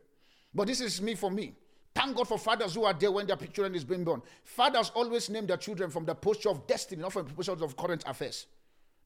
But 0.54 0.68
this 0.68 0.82
is 0.82 1.02
me 1.02 1.16
for 1.16 1.32
me. 1.32 1.54
Thank 1.96 2.16
God 2.16 2.28
for 2.28 2.38
fathers 2.38 2.76
who 2.76 2.86
are 2.86 2.94
there 2.94 3.12
when 3.12 3.28
their 3.28 3.36
children 3.36 3.76
is 3.76 3.84
being 3.84 4.04
born. 4.04 4.22
Fathers 4.44 4.92
always 4.96 5.30
name 5.30 5.48
their 5.48 5.58
children 5.58 5.90
from 5.90 6.06
the 6.06 6.16
posture 6.16 6.50
of 6.50 6.68
destiny, 6.68 7.02
not 7.02 7.14
from 7.14 7.28
the 7.28 7.34
posture 7.34 7.52
of 7.52 7.76
current 7.76 8.04
affairs. 8.06 8.48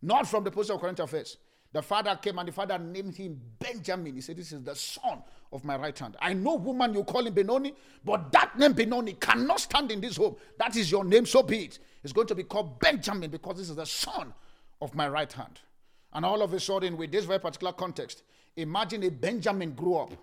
Not 0.01 0.28
from 0.28 0.43
the 0.43 0.51
posture 0.51 0.74
of 0.74 0.82
current 0.82 0.99
affairs. 0.99 1.38
The 1.72 1.82
father 1.82 2.16
came 2.22 2.38
and 2.38 2.47
the 2.47 2.51
father 2.51 2.78
named 2.78 3.16
him 3.16 3.39
Benjamin. 3.57 4.14
He 4.14 4.22
said, 4.22 4.38
This 4.38 4.51
is 4.51 4.61
the 4.61 4.76
son 4.76 5.24
of 5.51 5.66
my 5.66 5.76
right 5.76 5.97
hand. 5.97 6.16
I 6.22 6.34
know, 6.34 6.55
woman, 6.55 6.93
you 6.93 7.03
call 7.03 7.26
him 7.26 7.34
Benoni, 7.34 7.74
but 8.05 8.32
that 8.32 8.57
name 8.59 8.74
Benoni 8.74 9.14
cannot 9.14 9.59
stand 9.59 9.91
in 9.91 9.99
this 9.99 10.18
home. 10.18 10.36
That 10.59 10.76
is 10.76 10.91
your 10.91 11.03
name, 11.03 11.26
so 11.26 11.41
be 11.41 11.66
it. 11.66 11.80
It's 12.03 12.14
going 12.14 12.28
to 12.28 12.36
be 12.36 12.43
called 12.43 12.80
Benjamin 12.80 13.32
because 13.32 13.57
this 13.57 13.70
is 13.70 13.76
the 13.76 13.86
son 13.86 14.34
of 14.82 14.93
my 14.93 15.07
right 15.07 15.32
hand. 15.34 15.61
And 16.14 16.24
all 16.24 16.43
of 16.43 16.53
a 16.53 16.59
sudden, 16.59 16.95
with 16.95 17.11
this 17.11 17.26
very 17.26 17.39
particular 17.39 17.74
context, 17.74 18.22
imagine 18.56 19.04
a 19.04 19.10
Benjamin 19.10 19.72
grew 19.72 19.95
up 19.95 20.14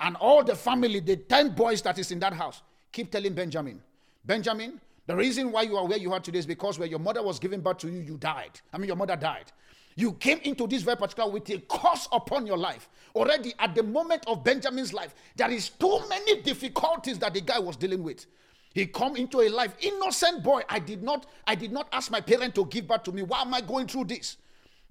and 0.00 0.16
all 0.16 0.44
the 0.44 0.54
family, 0.54 1.00
the 1.00 1.16
10 1.16 1.54
boys 1.54 1.82
that 1.82 1.98
is 1.98 2.10
in 2.10 2.18
that 2.20 2.32
house, 2.32 2.62
keep 2.92 3.10
telling 3.10 3.34
Benjamin, 3.34 3.82
Benjamin, 4.24 4.80
the 5.06 5.16
reason 5.16 5.52
why 5.52 5.62
you 5.62 5.76
are 5.76 5.86
where 5.86 5.98
you 5.98 6.12
are 6.12 6.20
today 6.20 6.40
is 6.40 6.46
because 6.46 6.78
where 6.78 6.88
your 6.88 6.98
mother 6.98 7.22
was 7.22 7.38
giving 7.38 7.60
birth 7.60 7.78
to 7.78 7.88
you, 7.88 8.00
you 8.00 8.16
died. 8.16 8.60
I 8.72 8.78
mean, 8.78 8.88
your 8.88 8.96
mother 8.96 9.16
died. 9.16 9.52
You 9.94 10.12
came 10.12 10.40
into 10.42 10.66
this 10.66 10.82
very 10.82 10.96
particular 10.96 11.30
with 11.30 11.48
a 11.48 11.58
curse 11.70 12.06
upon 12.12 12.46
your 12.46 12.58
life. 12.58 12.90
Already 13.14 13.54
at 13.58 13.74
the 13.74 13.82
moment 13.82 14.24
of 14.26 14.44
Benjamin's 14.44 14.92
life, 14.92 15.14
there 15.36 15.50
is 15.50 15.70
too 15.70 16.00
many 16.08 16.42
difficulties 16.42 17.18
that 17.20 17.32
the 17.32 17.40
guy 17.40 17.58
was 17.58 17.76
dealing 17.76 18.02
with. 18.02 18.26
He 18.74 18.84
come 18.84 19.16
into 19.16 19.40
a 19.40 19.48
life 19.48 19.74
innocent 19.80 20.42
boy. 20.42 20.62
I 20.68 20.80
did 20.80 21.02
not 21.02 21.26
I 21.46 21.54
did 21.54 21.72
not 21.72 21.88
ask 21.92 22.10
my 22.10 22.20
parent 22.20 22.54
to 22.56 22.66
give 22.66 22.86
birth 22.86 23.04
to 23.04 23.12
me. 23.12 23.22
Why 23.22 23.40
am 23.40 23.54
I 23.54 23.62
going 23.62 23.86
through 23.86 24.04
this? 24.04 24.36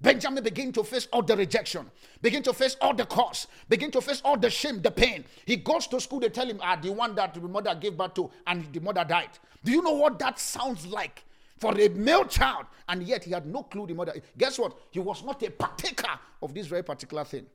Benjamin 0.01 0.43
began 0.43 0.71
to 0.73 0.83
face 0.83 1.07
all 1.11 1.21
the 1.21 1.35
rejection, 1.35 1.89
begin 2.21 2.43
to 2.43 2.53
face 2.53 2.75
all 2.81 2.93
the 2.93 3.05
curse, 3.05 3.47
begin 3.69 3.89
to 3.91 4.01
face 4.01 4.21
all 4.25 4.37
the 4.37 4.49
shame, 4.49 4.81
the 4.81 4.91
pain. 4.91 5.23
He 5.45 5.55
goes 5.55 5.87
to 5.87 6.01
school, 6.01 6.19
they 6.19 6.29
tell 6.29 6.47
him, 6.47 6.59
ah, 6.61 6.75
the 6.75 6.91
one 6.91 7.15
that 7.15 7.33
the 7.33 7.39
mother 7.41 7.73
gave 7.75 7.97
birth 7.97 8.13
to, 8.15 8.29
and 8.45 8.71
the 8.73 8.81
mother 8.81 9.05
died. 9.05 9.29
Do 9.63 9.71
you 9.71 9.81
know 9.81 9.93
what 9.93 10.19
that 10.19 10.39
sounds 10.39 10.85
like? 10.85 11.23
for 11.57 11.77
a 11.79 11.87
male 11.89 12.25
child, 12.25 12.65
and 12.89 13.03
yet 13.03 13.23
he 13.23 13.31
had 13.31 13.45
no 13.45 13.63
clue 13.63 13.87
the 13.87 13.93
mother. 13.93 14.13
Guess 14.37 14.59
what? 14.59 14.77
He 14.91 14.99
was 14.99 15.23
not 15.23 15.41
a 15.43 15.49
partaker 15.49 16.19
of 16.41 16.53
this 16.53 16.67
very 16.67 16.83
particular 16.83 17.23
thing. 17.23 17.45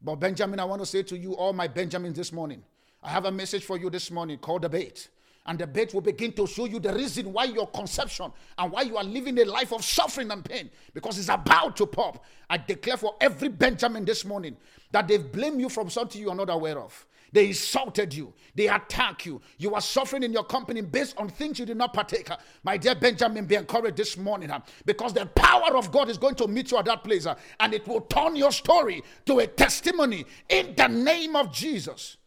But 0.00 0.16
Benjamin, 0.16 0.60
I 0.60 0.64
want 0.64 0.82
to 0.82 0.86
say 0.86 1.02
to 1.04 1.18
you, 1.18 1.34
all 1.34 1.52
my 1.52 1.66
Benjamins 1.66 2.16
this 2.16 2.32
morning, 2.32 2.62
I 3.02 3.10
have 3.10 3.24
a 3.24 3.32
message 3.32 3.64
for 3.64 3.76
you 3.76 3.90
this 3.90 4.10
morning 4.10 4.38
called 4.38 4.62
the 4.62 4.68
bait. 4.68 5.08
And 5.48 5.58
the 5.58 5.66
bait 5.66 5.94
will 5.94 6.02
begin 6.02 6.32
to 6.32 6.46
show 6.46 6.66
you 6.66 6.78
the 6.78 6.92
reason 6.92 7.32
why 7.32 7.44
your 7.44 7.66
conception 7.68 8.30
and 8.58 8.70
why 8.70 8.82
you 8.82 8.98
are 8.98 9.02
living 9.02 9.38
a 9.38 9.46
life 9.46 9.72
of 9.72 9.82
suffering 9.82 10.30
and 10.30 10.44
pain 10.44 10.68
because 10.92 11.18
it's 11.18 11.30
about 11.30 11.74
to 11.78 11.86
pop. 11.86 12.22
I 12.50 12.58
declare 12.58 12.98
for 12.98 13.16
every 13.18 13.48
Benjamin 13.48 14.04
this 14.04 14.26
morning 14.26 14.58
that 14.92 15.08
they've 15.08 15.32
blamed 15.32 15.58
you 15.58 15.70
from 15.70 15.88
something 15.88 16.20
you 16.20 16.28
are 16.28 16.36
not 16.36 16.50
aware 16.50 16.78
of. 16.78 17.06
They 17.32 17.46
insulted 17.46 18.12
you. 18.12 18.34
They 18.54 18.68
attack 18.68 19.24
you. 19.24 19.40
You 19.56 19.74
are 19.74 19.80
suffering 19.80 20.22
in 20.22 20.34
your 20.34 20.44
company 20.44 20.82
based 20.82 21.16
on 21.16 21.30
things 21.30 21.58
you 21.58 21.64
did 21.64 21.78
not 21.78 21.94
partake. 21.94 22.28
My 22.62 22.76
dear 22.76 22.94
Benjamin, 22.94 23.46
be 23.46 23.54
encouraged 23.54 23.96
this 23.96 24.18
morning 24.18 24.50
because 24.84 25.14
the 25.14 25.24
power 25.24 25.78
of 25.78 25.90
God 25.90 26.10
is 26.10 26.18
going 26.18 26.34
to 26.36 26.46
meet 26.46 26.70
you 26.72 26.76
at 26.76 26.84
that 26.84 27.04
place 27.04 27.26
and 27.26 27.72
it 27.72 27.88
will 27.88 28.02
turn 28.02 28.36
your 28.36 28.52
story 28.52 29.02
to 29.24 29.38
a 29.38 29.46
testimony 29.46 30.26
in 30.50 30.74
the 30.76 30.88
name 30.88 31.36
of 31.36 31.50
Jesus. 31.52 32.18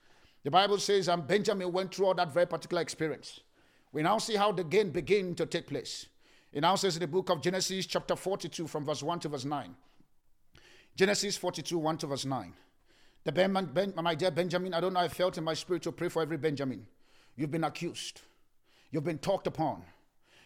The 0.43 0.51
Bible 0.51 0.79
says, 0.79 1.07
and 1.07 1.27
Benjamin 1.27 1.71
went 1.71 1.93
through 1.93 2.07
all 2.07 2.13
that 2.15 2.33
very 2.33 2.47
particular 2.47 2.81
experience. 2.81 3.41
We 3.91 4.01
now 4.01 4.17
see 4.17 4.35
how 4.35 4.51
the 4.51 4.63
game 4.63 4.89
began 4.89 5.35
to 5.35 5.45
take 5.45 5.67
place. 5.67 6.07
It 6.51 6.61
now 6.61 6.75
says 6.75 6.95
in 6.95 7.01
the 7.01 7.07
book 7.07 7.29
of 7.29 7.41
Genesis, 7.41 7.85
chapter 7.85 8.15
42, 8.15 8.67
from 8.67 8.85
verse 8.85 9.03
1 9.03 9.19
to 9.21 9.29
verse 9.29 9.45
9. 9.45 9.75
Genesis 10.95 11.37
42, 11.37 11.77
1 11.77 11.97
to 11.97 12.07
verse 12.07 12.25
9. 12.25 12.53
The 13.23 13.31
ben, 13.31 13.53
ben, 13.73 13.93
my 13.95 14.15
dear 14.15 14.31
Benjamin, 14.31 14.73
I 14.73 14.79
don't 14.79 14.93
know, 14.93 14.99
I 14.99 15.07
felt 15.07 15.37
in 15.37 15.43
my 15.43 15.53
spirit 15.53 15.83
to 15.83 15.91
pray 15.91 16.09
for 16.09 16.21
every 16.21 16.37
Benjamin. 16.37 16.87
You've 17.35 17.51
been 17.51 17.63
accused, 17.63 18.21
you've 18.89 19.03
been 19.03 19.19
talked 19.19 19.47
upon, 19.47 19.83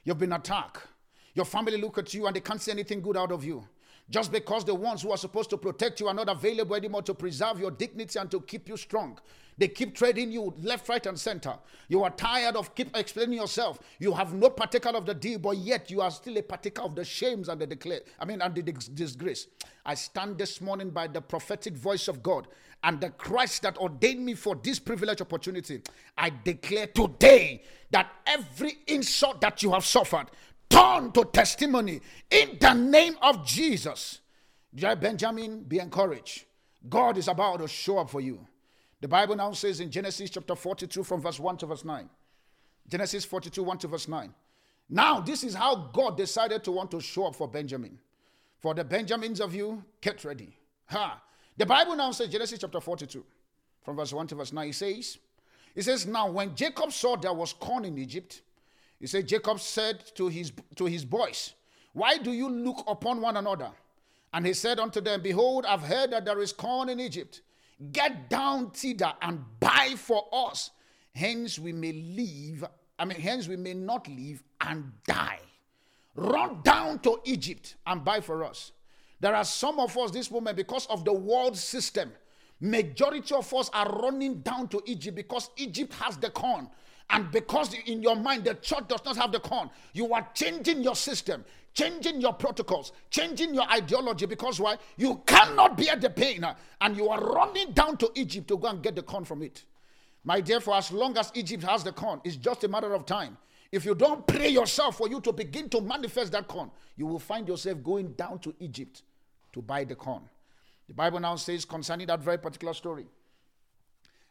you've 0.04 0.20
been 0.20 0.34
attacked. 0.34 0.88
Your 1.34 1.46
family 1.46 1.78
look 1.78 1.98
at 1.98 2.14
you 2.14 2.28
and 2.28 2.36
they 2.36 2.40
can't 2.40 2.62
see 2.62 2.72
anything 2.72 3.02
good 3.02 3.18
out 3.18 3.32
of 3.32 3.44
you. 3.44 3.68
Just 4.10 4.32
because 4.32 4.64
the 4.64 4.76
ones 4.76 5.02
who 5.02 5.12
are 5.12 5.18
supposed 5.18 5.50
to 5.50 5.58
protect 5.58 6.00
you 6.00 6.08
are 6.08 6.14
not 6.14 6.30
available 6.30 6.76
anymore 6.76 7.02
to 7.02 7.14
preserve 7.14 7.60
your 7.60 7.72
dignity 7.72 8.20
and 8.20 8.30
to 8.32 8.40
keep 8.42 8.70
you 8.70 8.78
strong. 8.78 9.20
They 9.58 9.70
keep 9.70 9.96
trading 9.96 10.32
you 10.32 10.54
left, 10.62 10.90
right, 10.90 11.06
and 11.06 11.18
center. 11.18 11.56
You 11.88 12.04
are 12.04 12.10
tired 12.10 12.56
of 12.56 12.76
keep 12.76 12.96
explaining 12.96 13.38
yourself. 13.38 13.80
You 14.00 14.14
have 14.14 14.34
no 14.34 14.50
partaker 14.50 14.90
of 14.90 15.06
the 15.06 15.14
deal, 15.14 15.40
but 15.40 15.58
yet 15.58 15.90
you 15.90 16.02
are 16.02 16.12
still 16.12 16.38
a 16.38 16.42
partaker 16.42 16.82
of 16.82 16.96
the 16.96 17.06
shames 17.06 17.48
and 17.48 17.62
the 17.62 17.68
declare. 17.68 18.02
I 18.20 18.26
mean, 18.26 18.42
and 18.42 18.54
the 18.54 18.62
disgrace. 18.62 19.48
I 19.86 19.94
stand 19.94 20.38
this 20.38 20.60
morning 20.60 20.90
by 20.90 21.08
the 21.08 21.22
prophetic 21.22 21.76
voice 21.76 22.08
of 22.08 22.22
God 22.22 22.48
and 22.84 23.00
the 23.00 23.12
Christ 23.12 23.62
that 23.62 23.78
ordained 23.78 24.26
me 24.26 24.34
for 24.34 24.56
this 24.56 24.78
privileged 24.80 25.22
opportunity. 25.22 25.82
I 26.18 26.32
declare 26.44 26.88
today 26.88 27.64
that 27.92 28.12
every 28.28 28.78
insult 28.88 29.42
that 29.42 29.64
you 29.64 29.72
have 29.72 29.86
suffered 29.86 30.28
turn 30.70 31.12
to 31.14 31.24
testimony 31.26 32.02
in 32.30 32.58
the 32.60 32.74
name 32.74 33.16
of 33.22 33.46
Jesus. 33.46 34.20
Benjamin, 34.74 35.64
be 35.64 35.80
encouraged. 35.80 36.44
God 36.90 37.18
is 37.18 37.30
about 37.30 37.62
to 37.62 37.68
show 37.68 38.00
up 38.00 38.10
for 38.10 38.20
you. 38.20 38.46
The 39.02 39.08
Bible 39.08 39.36
now 39.36 39.52
says 39.52 39.80
in 39.80 39.92
Genesis 39.92 40.30
chapter 40.30 40.56
42 40.56 41.04
from 41.04 41.22
verse 41.22 41.40
1 41.40 41.58
to 41.58 41.66
verse 41.66 41.86
9. 41.86 42.10
Genesis 42.88 43.26
42, 43.26 43.64
1 43.64 43.78
to 43.80 43.88
verse 43.88 44.08
9. 44.08 44.34
Now, 44.90 45.20
this 45.20 45.44
is 45.44 45.56
how 45.56 45.76
God 45.76 46.16
decided 46.18 46.64
to 46.64 46.72
want 46.72 46.92
to 46.92 47.02
show 47.02 47.28
up 47.28 47.36
for 47.36 47.48
Benjamin. 47.48 47.98
For 48.60 48.74
the 48.74 48.84
Benjamins 48.84 49.42
of 49.42 49.56
you, 49.56 49.84
get 50.02 50.24
ready. 50.24 50.58
Ha! 50.88 51.22
The 51.58 51.66
Bible 51.66 51.96
now 51.96 52.12
says, 52.12 52.30
Genesis 52.30 52.60
chapter 52.60 52.80
42, 52.80 53.24
from 53.84 53.96
verse 53.96 54.14
1 54.14 54.28
to 54.28 54.36
verse 54.36 54.54
9, 54.54 54.70
it 54.70 54.76
says, 54.76 55.18
It 55.74 55.84
says, 55.84 56.06
Now 56.06 56.30
when 56.30 56.56
Jacob 56.56 56.92
saw 56.92 57.16
there 57.16 57.34
was 57.34 57.54
corn 57.54 57.86
in 57.86 57.98
Egypt, 57.98 58.42
he 59.00 59.08
said, 59.08 59.28
Jacob 59.28 59.60
said 59.60 60.04
to 60.16 60.28
his 60.28 60.52
to 60.76 60.86
his 60.86 61.04
boys, 61.04 61.54
Why 61.94 62.18
do 62.18 62.32
you 62.32 62.50
look 62.50 62.84
upon 62.88 63.22
one 63.22 63.38
another? 63.38 63.72
And 64.34 64.46
he 64.46 64.54
said 64.54 64.80
unto 64.80 65.02
them, 65.02 65.22
Behold, 65.22 65.66
I've 65.66 65.82
heard 65.82 66.12
that 66.12 66.26
there 66.26 66.42
is 66.42 66.52
corn 66.52 66.90
in 66.90 67.00
Egypt. 67.00 67.42
Get 67.92 68.30
down 68.30 68.72
thither 68.72 69.14
and 69.22 69.44
buy 69.60 69.96
for 69.98 70.26
us. 70.32 70.72
Hence 71.14 71.60
we 71.60 71.74
may 71.74 71.92
live, 71.94 72.66
I 72.98 73.06
mean, 73.06 73.20
hence 73.20 73.48
we 73.48 73.56
may 73.58 73.74
not 73.74 74.08
live 74.08 74.44
and 74.62 74.92
die. 75.06 75.40
run 76.16 76.62
down 76.64 77.00
to 77.00 77.20
Egypt 77.26 77.76
and 77.86 78.04
buy 78.04 78.22
for 78.22 78.44
us. 78.44 78.72
There 79.20 79.36
are 79.36 79.44
some 79.44 79.80
of 79.80 79.98
us 79.98 80.12
this 80.12 80.32
moment 80.32 80.58
because 80.58 80.86
of 80.88 81.06
the 81.06 81.14
world 81.14 81.58
system. 81.58 82.12
Majority 82.60 83.36
of 83.36 83.54
us 83.54 83.70
are 83.74 83.90
running 84.02 84.40
down 84.42 84.68
to 84.70 84.82
Egypt 84.86 85.16
because 85.16 85.50
Egypt 85.58 85.94
has 85.96 86.18
the 86.18 86.30
corn. 86.30 86.70
And 87.10 87.30
because 87.32 87.74
in 87.86 88.02
your 88.02 88.16
mind 88.16 88.46
the 88.46 88.56
church 88.56 88.88
does 88.88 89.04
not 89.06 89.18
have 89.18 89.32
the 89.32 89.40
corn, 89.40 89.70
you 89.94 90.14
are 90.14 90.28
changing 90.34 90.82
your 90.82 90.96
system, 90.96 91.46
changing 91.76 92.22
your 92.22 92.34
protocols, 92.34 92.94
changing 93.12 93.54
your 93.54 93.70
ideology. 93.70 94.26
Because 94.26 94.60
why? 94.60 94.78
You 94.98 95.22
cannot 95.28 95.78
bear 95.78 95.96
the 95.96 96.10
pain, 96.10 96.44
uh, 96.44 96.56
and 96.82 96.98
you 96.98 97.10
are 97.10 97.20
running 97.20 97.74
down 97.74 97.98
to 97.98 98.12
Egypt 98.16 98.48
to 98.48 98.58
go 98.58 98.68
and 98.70 98.82
get 98.82 98.96
the 98.96 99.04
corn 99.04 99.26
from 99.26 99.44
it. 99.44 99.64
My 100.24 100.42
dear, 100.42 100.60
for 100.60 100.74
as 100.74 100.92
long 100.92 101.16
as 101.18 101.32
Egypt 101.36 101.64
has 101.64 101.84
the 101.84 101.92
corn, 101.92 102.22
it's 102.24 102.38
just 102.38 102.64
a 102.64 102.68
matter 102.68 102.94
of 102.94 103.06
time. 103.06 103.38
If 103.72 103.86
you 103.86 103.94
don't 103.94 104.26
pray 104.26 104.50
yourself 104.50 104.98
for 104.98 105.08
you 105.08 105.20
to 105.22 105.34
begin 105.34 105.70
to 105.70 105.82
manifest 105.82 106.32
that 106.32 106.48
corn, 106.48 106.72
you 106.96 107.06
will 107.06 107.20
find 107.20 107.48
yourself 107.48 107.84
going 107.84 108.14
down 108.14 108.40
to 108.40 108.56
Egypt 108.60 109.04
to 109.54 109.62
buy 109.62 109.84
the 109.84 109.96
corn. 109.96 110.24
The 110.88 110.94
Bible 110.94 111.20
now 111.20 111.36
says 111.36 111.66
concerning 111.66 112.08
that 112.08 112.22
very 112.22 112.38
particular 112.38 112.74
story 112.74 113.08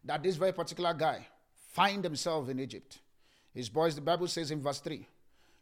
that 0.05 0.23
this 0.23 0.37
very 0.37 0.53
particular 0.53 0.95
guy 0.95 1.27
find 1.73 2.05
himself 2.05 2.49
in 2.49 2.61
Egypt. 2.61 3.01
His 3.53 3.69
boys, 3.69 3.95
the 3.95 4.01
Bible 4.01 4.29
says 4.29 4.51
in 4.51 4.61
verse 4.61 4.81
3, 4.81 5.07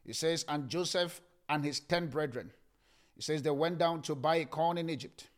it 0.07 0.16
says, 0.16 0.45
And 0.49 0.68
Joseph 0.68 1.20
and 1.49 1.64
his 1.64 1.80
ten 1.80 2.09
brethren, 2.09 2.53
it 3.16 3.24
says 3.24 3.43
they 3.43 3.51
went 3.51 3.78
down 3.78 4.03
to 4.03 4.14
buy 4.14 4.45
corn 4.45 4.78
in 4.78 4.88
Egypt. 4.90 5.28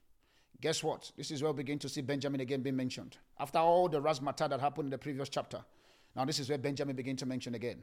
Guess 0.60 0.82
what? 0.82 1.10
This 1.16 1.30
is 1.30 1.42
where 1.42 1.52
we 1.52 1.58
begin 1.58 1.78
to 1.80 1.88
see 1.88 2.00
Benjamin 2.00 2.40
again 2.40 2.62
being 2.62 2.76
mentioned. 2.76 3.18
After 3.38 3.58
all 3.58 3.88
the 3.88 4.00
razzmatazz 4.00 4.50
that 4.50 4.60
happened 4.60 4.86
in 4.86 4.90
the 4.90 4.98
previous 4.98 5.28
chapter, 5.28 5.62
now 6.16 6.24
this 6.24 6.38
is 6.38 6.48
where 6.48 6.58
Benjamin 6.58 6.96
begins 6.96 7.20
to 7.20 7.26
mention 7.26 7.54
again. 7.54 7.82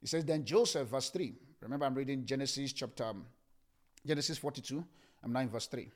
He 0.00 0.06
says, 0.06 0.24
Then 0.24 0.44
Joseph, 0.44 0.88
verse 0.88 1.10
3. 1.10 1.32
Remember, 1.60 1.86
I'm 1.86 1.94
reading 1.94 2.24
Genesis 2.26 2.72
chapter 2.72 3.04
um, 3.04 3.24
Genesis 4.06 4.38
42. 4.38 4.84
I'm 5.24 5.32
now 5.32 5.40
in 5.40 5.48
verse 5.48 5.66
3. 5.66 5.88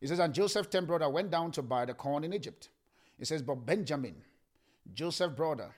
He 0.00 0.06
says, 0.06 0.18
And 0.18 0.32
Joseph, 0.32 0.70
ten 0.70 0.84
brother, 0.84 1.08
went 1.08 1.30
down 1.30 1.52
to 1.52 1.62
buy 1.62 1.84
the 1.84 1.94
corn 1.94 2.24
in 2.24 2.32
Egypt. 2.32 2.70
He 3.18 3.24
says, 3.24 3.42
But 3.42 3.66
Benjamin, 3.66 4.16
Joseph 4.94 5.36
brother, 5.36 5.70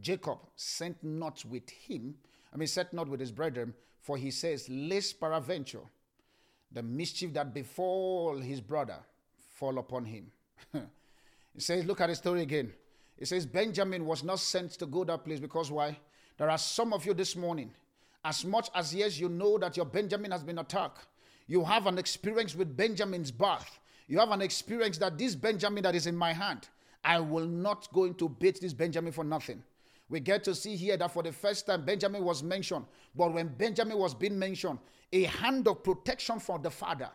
Jacob, 0.00 0.38
sent 0.56 1.02
not 1.02 1.44
with 1.44 1.68
him, 1.68 2.14
I 2.52 2.56
mean, 2.56 2.68
sent 2.68 2.92
not 2.92 3.08
with 3.08 3.20
his 3.20 3.32
brethren, 3.32 3.74
for 4.08 4.16
he 4.16 4.30
says, 4.30 4.70
Lest 4.70 5.20
peradventure 5.20 5.82
the 6.72 6.82
mischief 6.82 7.34
that 7.34 7.52
befall 7.52 8.38
his 8.38 8.58
brother 8.58 8.96
fall 9.54 9.76
upon 9.76 10.06
him. 10.06 10.32
he 10.72 11.60
says, 11.60 11.84
Look 11.84 12.00
at 12.00 12.06
the 12.06 12.14
story 12.14 12.40
again. 12.40 12.72
He 13.18 13.26
says, 13.26 13.44
Benjamin 13.44 14.06
was 14.06 14.24
not 14.24 14.38
sent 14.38 14.70
to 14.78 14.86
go 14.86 15.04
that 15.04 15.26
place 15.26 15.40
because 15.40 15.70
why? 15.70 15.98
There 16.38 16.48
are 16.48 16.56
some 16.56 16.94
of 16.94 17.04
you 17.04 17.12
this 17.12 17.36
morning, 17.36 17.70
as 18.24 18.46
much 18.46 18.70
as 18.74 18.94
yes, 18.94 19.20
you 19.20 19.28
know 19.28 19.58
that 19.58 19.76
your 19.76 19.84
Benjamin 19.84 20.30
has 20.30 20.42
been 20.42 20.58
attacked, 20.58 21.06
you 21.46 21.62
have 21.62 21.86
an 21.86 21.98
experience 21.98 22.56
with 22.56 22.74
Benjamin's 22.74 23.30
birth. 23.30 23.78
You 24.06 24.20
have 24.20 24.30
an 24.30 24.40
experience 24.40 24.96
that 24.98 25.18
this 25.18 25.34
Benjamin 25.34 25.82
that 25.82 25.94
is 25.94 26.06
in 26.06 26.16
my 26.16 26.32
hand, 26.32 26.66
I 27.04 27.20
will 27.20 27.46
not 27.46 27.92
go 27.92 28.04
into 28.04 28.30
beat 28.30 28.58
this 28.58 28.72
Benjamin 28.72 29.12
for 29.12 29.24
nothing. 29.24 29.62
We 30.08 30.20
get 30.20 30.44
to 30.44 30.54
see 30.54 30.74
here 30.74 30.96
that 30.96 31.12
for 31.12 31.22
the 31.22 31.32
first 31.32 31.66
time 31.66 31.84
Benjamin 31.84 32.24
was 32.24 32.42
mentioned, 32.42 32.86
but 33.14 33.32
when 33.32 33.48
Benjamin 33.48 33.98
was 33.98 34.14
being 34.14 34.38
mentioned, 34.38 34.78
a 35.12 35.24
hand 35.24 35.68
of 35.68 35.82
protection 35.82 36.38
for 36.38 36.58
the 36.58 36.70
father. 36.70 37.10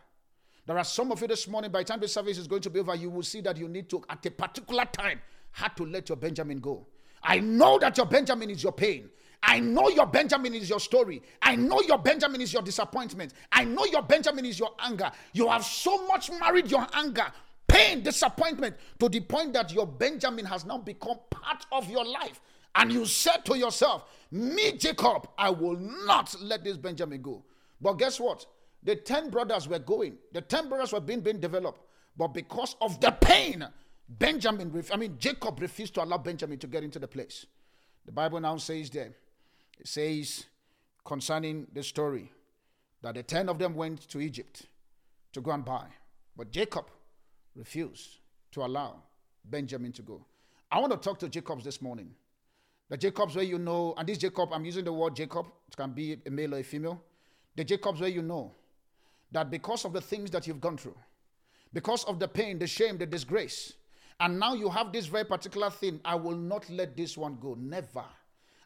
There 0.66 0.78
are 0.78 0.84
some 0.84 1.12
of 1.12 1.20
you 1.22 1.28
this 1.28 1.48
morning, 1.48 1.72
by 1.72 1.80
the 1.80 1.86
time 1.86 2.00
the 2.00 2.08
service 2.08 2.38
is 2.38 2.48
going 2.48 2.62
to 2.62 2.70
be 2.70 2.80
over, 2.80 2.96
you 2.96 3.10
will 3.10 3.24
see 3.24 3.42
that 3.42 3.58
you 3.58 3.68
need 3.68 3.90
to, 3.90 4.04
at 4.10 4.26
a 4.26 4.32
particular 4.32 4.86
time, 4.86 5.22
had 5.52 5.76
to 5.78 5.86
let 5.86 6.10
your 6.10 6.16
Benjamin 6.16 6.60
go. 6.60 6.88
I 7.22 7.40
know 7.40 7.80
that 7.80 7.98
your 7.98 8.06
Benjamin 8.06 8.50
is 8.50 8.64
your 8.64 8.72
pain. 8.72 9.10
I 9.42 9.60
know 9.60 9.90
your 9.90 10.06
Benjamin 10.06 10.54
is 10.54 10.70
your 10.70 10.80
story. 10.80 11.22
I 11.42 11.56
know 11.56 11.82
your 11.82 11.98
Benjamin 11.98 12.40
is 12.40 12.54
your 12.54 12.62
disappointment. 12.62 13.34
I 13.52 13.66
know 13.66 13.86
your 13.86 14.02
Benjamin 14.02 14.46
is 14.46 14.58
your 14.58 14.72
anger. 14.80 15.12
You 15.34 15.50
have 15.50 15.66
so 15.66 16.08
much 16.08 16.32
married 16.32 16.72
your 16.72 16.88
anger, 16.94 17.26
pain, 17.68 18.02
disappointment 18.02 18.78
to 19.00 19.10
the 19.10 19.20
point 19.20 19.54
that 19.54 19.74
your 19.74 19.86
Benjamin 19.86 20.46
has 20.46 20.66
now 20.66 20.78
become 20.78 21.18
part 21.30 21.66
of 21.74 21.90
your 21.90 22.06
life. 22.06 22.40
And 22.76 22.92
you 22.92 23.06
said 23.06 23.46
to 23.46 23.58
yourself, 23.58 24.06
Me, 24.32 24.74
Jacob, 24.74 25.28
I 25.38 25.50
will 25.50 25.78
not 25.78 26.36
let 26.42 26.64
this 26.64 26.78
Benjamin 26.78 27.22
go. 27.22 27.44
But 27.80 27.94
guess 27.94 28.20
what? 28.20 28.46
The 28.84 28.96
10 28.96 29.30
brothers 29.30 29.68
were 29.68 29.80
going, 29.80 30.18
the 30.34 30.42
10 30.42 30.70
brothers 30.70 30.92
were 30.92 31.00
being, 31.00 31.22
being 31.22 31.40
developed. 31.40 31.82
But 32.18 32.30
because 32.30 32.76
of 32.82 33.00
the 33.00 33.12
pain, 33.12 33.66
Benjamin, 34.08 34.84
I 34.92 34.98
mean, 34.98 35.16
Jacob 35.18 35.60
refused 35.60 35.94
to 35.96 36.04
allow 36.04 36.18
Benjamin 36.18 36.60
to 36.60 36.68
get 36.68 36.84
into 36.84 37.00
the 37.00 37.08
place. 37.08 37.46
The 38.06 38.12
Bible 38.12 38.40
now 38.40 38.58
says 38.58 38.90
there, 38.90 39.14
it 39.80 39.88
says 39.88 40.46
concerning 41.06 41.68
the 41.74 41.84
story 41.84 42.32
that 43.02 43.16
the 43.16 43.24
10 43.24 43.50
of 43.50 43.60
them 43.60 43.76
went 43.76 44.08
to 44.10 44.20
Egypt 44.20 44.64
to 45.34 45.42
go 45.42 45.52
and 45.52 45.64
buy. 45.64 45.86
But 46.36 46.52
Jacob 46.52 46.86
refused 47.56 48.20
to 48.52 48.64
allow 48.64 49.02
Benjamin 49.46 49.92
to 49.94 50.02
go. 50.02 50.26
I 50.72 50.80
want 50.80 50.92
to 50.92 50.98
talk 50.98 51.20
to 51.20 51.30
Jacobs 51.30 51.64
this 51.64 51.82
morning. 51.82 52.14
The 52.90 52.98
Jacobs 52.98 53.36
where 53.36 53.46
you 53.46 53.58
know, 53.58 53.94
and 53.98 54.08
this 54.08 54.18
Jacob, 54.18 54.50
I'm 54.54 54.66
using 54.66 54.86
the 54.86 54.94
word 54.94 55.16
Jacob, 55.16 55.48
it 55.68 55.76
can 55.76 55.92
be 55.92 56.18
a 56.26 56.30
male 56.30 56.56
or 56.56 56.60
a 56.60 56.64
female. 56.64 57.02
The 57.56 57.64
Jacobs 57.64 58.02
where 58.02 58.10
you 58.10 58.22
know 58.22 58.52
that 59.32 59.50
because 59.50 59.86
of 59.86 59.94
the 59.94 60.02
things 60.02 60.30
that 60.32 60.46
you've 60.48 60.62
gone 60.62 60.78
through, 60.78 60.98
because 61.72 62.04
of 62.04 62.20
the 62.20 62.28
pain, 62.28 62.60
the 62.60 62.68
shame, 62.68 62.98
the 62.98 63.06
disgrace, 63.06 63.74
and 64.20 64.40
now 64.40 64.54
you 64.54 64.70
have 64.70 64.92
this 64.92 65.08
very 65.08 65.26
particular 65.26 65.70
thing, 65.70 66.00
I 66.06 66.16
will 66.16 66.38
not 66.38 66.70
let 66.70 66.96
this 66.96 67.18
one 67.18 67.38
go. 67.42 67.58
Never. 67.60 68.06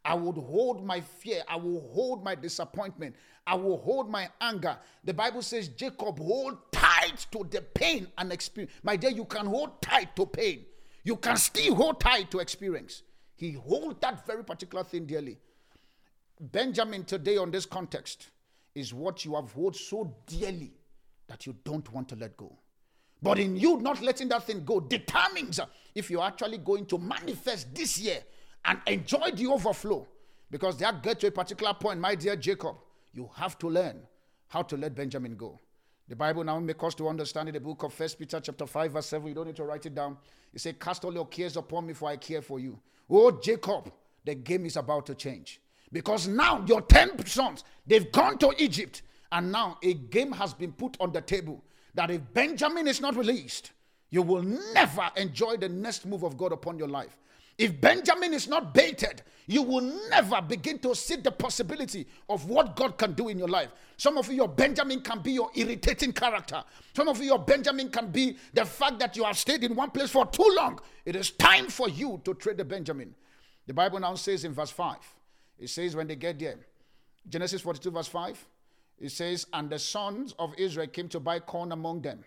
I 0.04 0.14
would 0.14 0.38
hold 0.38 0.86
my 0.86 1.02
fear. 1.02 1.44
I 1.48 1.58
will 1.58 1.90
hold 1.94 2.24
my 2.24 2.36
disappointment. 2.36 3.16
I 3.46 3.56
will 3.56 3.78
hold 3.78 4.10
my 4.10 4.30
anger. 4.40 4.78
The 5.04 5.14
Bible 5.14 5.42
says, 5.42 5.68
Jacob, 5.70 6.20
hold 6.20 6.72
tight 6.72 7.28
to 7.32 7.46
the 7.50 7.62
pain 7.62 8.08
and 8.18 8.32
experience. 8.32 8.74
My 8.84 8.96
dear, 8.96 9.10
you 9.10 9.26
can 9.26 9.46
hold 9.46 9.82
tight 9.82 10.16
to 10.16 10.26
pain. 10.26 10.66
You 11.04 11.18
can 11.18 11.38
still 11.38 11.76
hold 11.76 12.00
tight 12.00 12.32
to 12.32 12.40
experience. 12.40 13.04
He 13.38 13.52
hold 13.54 14.02
that 14.02 14.26
very 14.26 14.44
particular 14.44 14.84
thing 14.84 15.06
dearly. 15.06 15.38
Benjamin 16.40 17.06
today 17.06 17.38
on 17.38 17.52
this 17.52 17.66
context 17.66 18.30
is 18.76 18.94
what 18.94 19.24
you 19.24 19.36
have 19.36 19.52
held 19.54 19.76
so 19.76 20.16
dearly 20.26 20.74
that 21.28 21.46
you 21.46 21.56
don't 21.64 21.90
want 21.94 22.10
to 22.10 22.16
let 22.16 22.36
go. 22.36 22.58
But 23.22 23.40
in 23.40 23.56
you 23.56 23.78
not 23.78 24.02
letting 24.02 24.28
that 24.30 24.44
thing 24.44 24.66
go 24.66 24.80
determines 24.80 25.60
if 25.96 26.10
you're 26.10 26.24
actually 26.24 26.58
going 26.58 26.86
to 26.88 26.98
manifest 26.98 27.74
this 27.74 27.98
year 28.00 28.20
and 28.66 28.80
enjoy 28.88 29.32
the 29.32 29.48
overflow. 29.48 30.08
Because 30.50 30.78
that 30.78 31.04
get 31.04 31.20
to 31.20 31.28
a 31.28 31.32
particular 31.32 31.74
point, 31.74 32.00
my 32.00 32.16
dear 32.16 32.36
Jacob, 32.36 32.76
you 33.14 33.30
have 33.36 33.58
to 33.60 33.70
learn 33.70 34.00
how 34.48 34.62
to 34.64 34.78
let 34.78 34.96
Benjamin 34.96 35.36
go. 35.36 35.60
The 36.10 36.16
Bible 36.16 36.44
now 36.46 36.58
makes 36.60 36.82
us 36.84 36.96
to 36.96 37.10
understand 37.10 37.50
in 37.50 37.54
the 37.54 37.60
book 37.60 37.84
of 37.84 37.94
First 37.94 38.18
Peter 38.18 38.40
chapter 38.40 38.66
5, 38.66 38.94
verse 38.94 39.08
7. 39.08 39.28
You 39.28 39.34
don't 39.34 39.48
need 39.48 39.58
to 39.58 39.66
write 39.66 39.86
it 39.86 39.94
down. 39.94 40.18
It 40.54 40.62
says, 40.62 40.76
Cast 40.80 41.04
all 41.04 41.14
your 41.14 41.28
cares 41.28 41.58
upon 41.58 41.86
me, 41.86 41.94
for 41.94 42.08
I 42.10 42.16
care 42.16 42.42
for 42.42 42.60
you. 42.60 42.80
Oh, 43.10 43.32
Jacob, 43.32 43.92
the 44.24 44.36
game 44.36 44.66
is 44.66 44.78
about 44.78 45.06
to 45.08 45.16
change. 45.16 45.60
Because 45.92 46.28
now 46.28 46.64
your 46.66 46.82
10 46.82 47.26
sons, 47.26 47.66
they've 47.86 48.10
gone 48.12 48.38
to 48.38 48.54
Egypt. 48.58 49.02
And 49.34 49.52
now 49.52 49.78
a 49.84 49.94
game 49.96 50.32
has 50.32 50.54
been 50.54 50.72
put 50.72 50.96
on 51.02 51.12
the 51.12 51.22
table 51.22 51.62
that 51.94 52.10
if 52.10 52.22
Benjamin 52.34 52.88
is 52.88 53.02
not 53.02 53.18
released, 53.18 53.72
you 54.10 54.22
will 54.22 54.44
never 54.44 55.10
enjoy 55.18 55.58
the 55.58 55.68
next 55.68 56.06
move 56.06 56.24
of 56.24 56.38
God 56.38 56.54
upon 56.54 56.78
your 56.78 56.88
life. 56.88 57.18
If 57.58 57.82
Benjamin 57.82 58.34
is 58.34 58.48
not 58.48 58.74
baited, 58.74 59.24
you 59.48 59.64
will 59.64 59.82
never 60.10 60.42
begin 60.42 60.78
to 60.80 60.94
see 60.94 61.16
the 61.16 61.32
possibility 61.32 62.06
of 62.30 62.48
what 62.50 62.76
God 62.76 62.98
can 62.98 63.14
do 63.14 63.30
in 63.30 63.40
your 63.40 63.48
life. 63.48 63.70
Some 63.96 64.18
of 64.18 64.28
you, 64.28 64.36
your 64.36 64.48
Benjamin 64.50 65.02
can 65.02 65.22
be 65.22 65.32
your 65.32 65.50
irritating 65.56 66.12
character. 66.12 66.64
Some 66.94 67.08
of 67.08 67.18
you, 67.20 67.26
your 67.26 67.40
Benjamin 67.40 67.90
can 67.90 68.12
be 68.12 68.38
the 68.54 68.66
fact 68.66 69.00
that 69.00 69.16
you 69.16 69.24
have 69.24 69.38
stayed 69.38 69.64
in 69.64 69.74
one 69.74 69.90
place 69.90 70.12
for 70.12 70.26
too 70.26 70.54
long. 70.56 70.80
It 71.06 71.16
is 71.16 71.32
time 71.32 71.68
for 71.68 71.90
you 71.90 72.22
to 72.26 72.34
trade 72.36 72.58
the 72.58 72.66
Benjamin. 72.66 73.16
The 73.66 73.74
Bible 73.74 74.00
now 74.00 74.16
says 74.16 74.44
in 74.44 74.54
verse 74.54 74.72
5, 74.72 74.98
it 75.60 75.70
says 75.70 75.96
when 75.96 76.08
they 76.08 76.16
get 76.16 76.38
there, 76.38 76.58
Genesis 77.28 77.62
42, 77.62 77.90
verse 77.90 78.08
5, 78.08 78.46
it 79.00 79.12
says, 79.12 79.48
And 79.54 79.70
the 79.70 79.80
sons 79.80 80.36
of 80.38 80.54
Israel 80.58 80.88
came 80.88 81.08
to 81.10 81.20
buy 81.20 81.40
corn 81.40 81.72
among 81.72 82.02
them. 82.02 82.24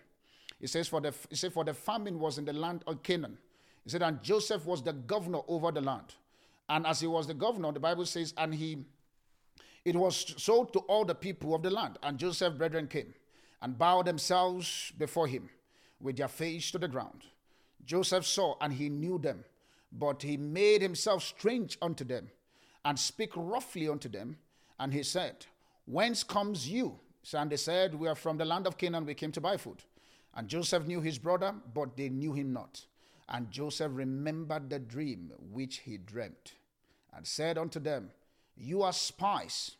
It 0.59 0.69
says, 0.69 0.87
For 0.87 1.01
the, 1.01 1.13
it 1.29 1.37
says, 1.37 1.53
For 1.53 1.63
the 1.63 1.73
famine 1.73 2.19
was 2.19 2.37
in 2.37 2.45
the 2.45 2.53
land 2.53 2.83
of 2.87 3.01
Canaan. 3.03 3.37
He 3.83 3.89
said, 3.89 4.01
and 4.01 4.21
Joseph 4.21 4.65
was 4.65 4.83
the 4.83 4.93
governor 4.93 5.39
over 5.47 5.71
the 5.71 5.81
land. 5.81 6.15
And 6.69 6.85
as 6.85 7.01
he 7.01 7.07
was 7.07 7.27
the 7.27 7.33
governor, 7.33 7.71
the 7.71 7.79
Bible 7.79 8.05
says, 8.05 8.33
and 8.37 8.53
he 8.53 8.85
it 9.83 9.95
was 9.95 10.35
sold 10.37 10.73
to 10.73 10.79
all 10.79 11.05
the 11.05 11.15
people 11.15 11.55
of 11.55 11.63
the 11.63 11.71
land. 11.71 11.97
And 12.03 12.17
Joseph's 12.17 12.57
brethren 12.57 12.87
came 12.87 13.13
and 13.61 13.77
bowed 13.77 14.05
themselves 14.05 14.91
before 14.97 15.27
him 15.27 15.49
with 15.99 16.17
their 16.17 16.27
face 16.27 16.71
to 16.71 16.77
the 16.77 16.87
ground. 16.87 17.23
Joseph 17.85 18.25
saw 18.25 18.55
and 18.61 18.73
he 18.73 18.89
knew 18.89 19.17
them, 19.17 19.43
but 19.91 20.21
he 20.21 20.37
made 20.37 20.81
himself 20.81 21.23
strange 21.23 21.77
unto 21.81 22.03
them 22.03 22.29
and 22.85 22.97
speak 22.97 23.31
roughly 23.35 23.87
unto 23.87 24.07
them. 24.07 24.37
And 24.79 24.93
he 24.93 25.03
said, 25.03 25.45
Whence 25.85 26.23
comes 26.23 26.69
you? 26.69 26.99
And 27.33 27.51
they 27.51 27.57
said, 27.57 27.95
We 27.95 28.07
are 28.07 28.15
from 28.15 28.37
the 28.37 28.45
land 28.45 28.67
of 28.67 28.77
Canaan, 28.77 29.05
we 29.05 29.13
came 29.13 29.31
to 29.33 29.41
buy 29.41 29.57
food. 29.57 29.83
And 30.35 30.47
Joseph 30.47 30.87
knew 30.87 31.01
his 31.01 31.17
brother, 31.17 31.53
but 31.73 31.97
they 31.97 32.09
knew 32.09 32.33
him 32.33 32.53
not. 32.53 32.85
And 33.31 33.49
Joseph 33.49 33.91
remembered 33.93 34.69
the 34.69 34.79
dream 34.79 35.31
which 35.51 35.79
he 35.79 35.97
dreamt, 35.97 36.53
and 37.13 37.25
said 37.25 37.57
unto 37.57 37.79
them, 37.79 38.11
You 38.57 38.83
are 38.83 38.93
spies 38.93 39.71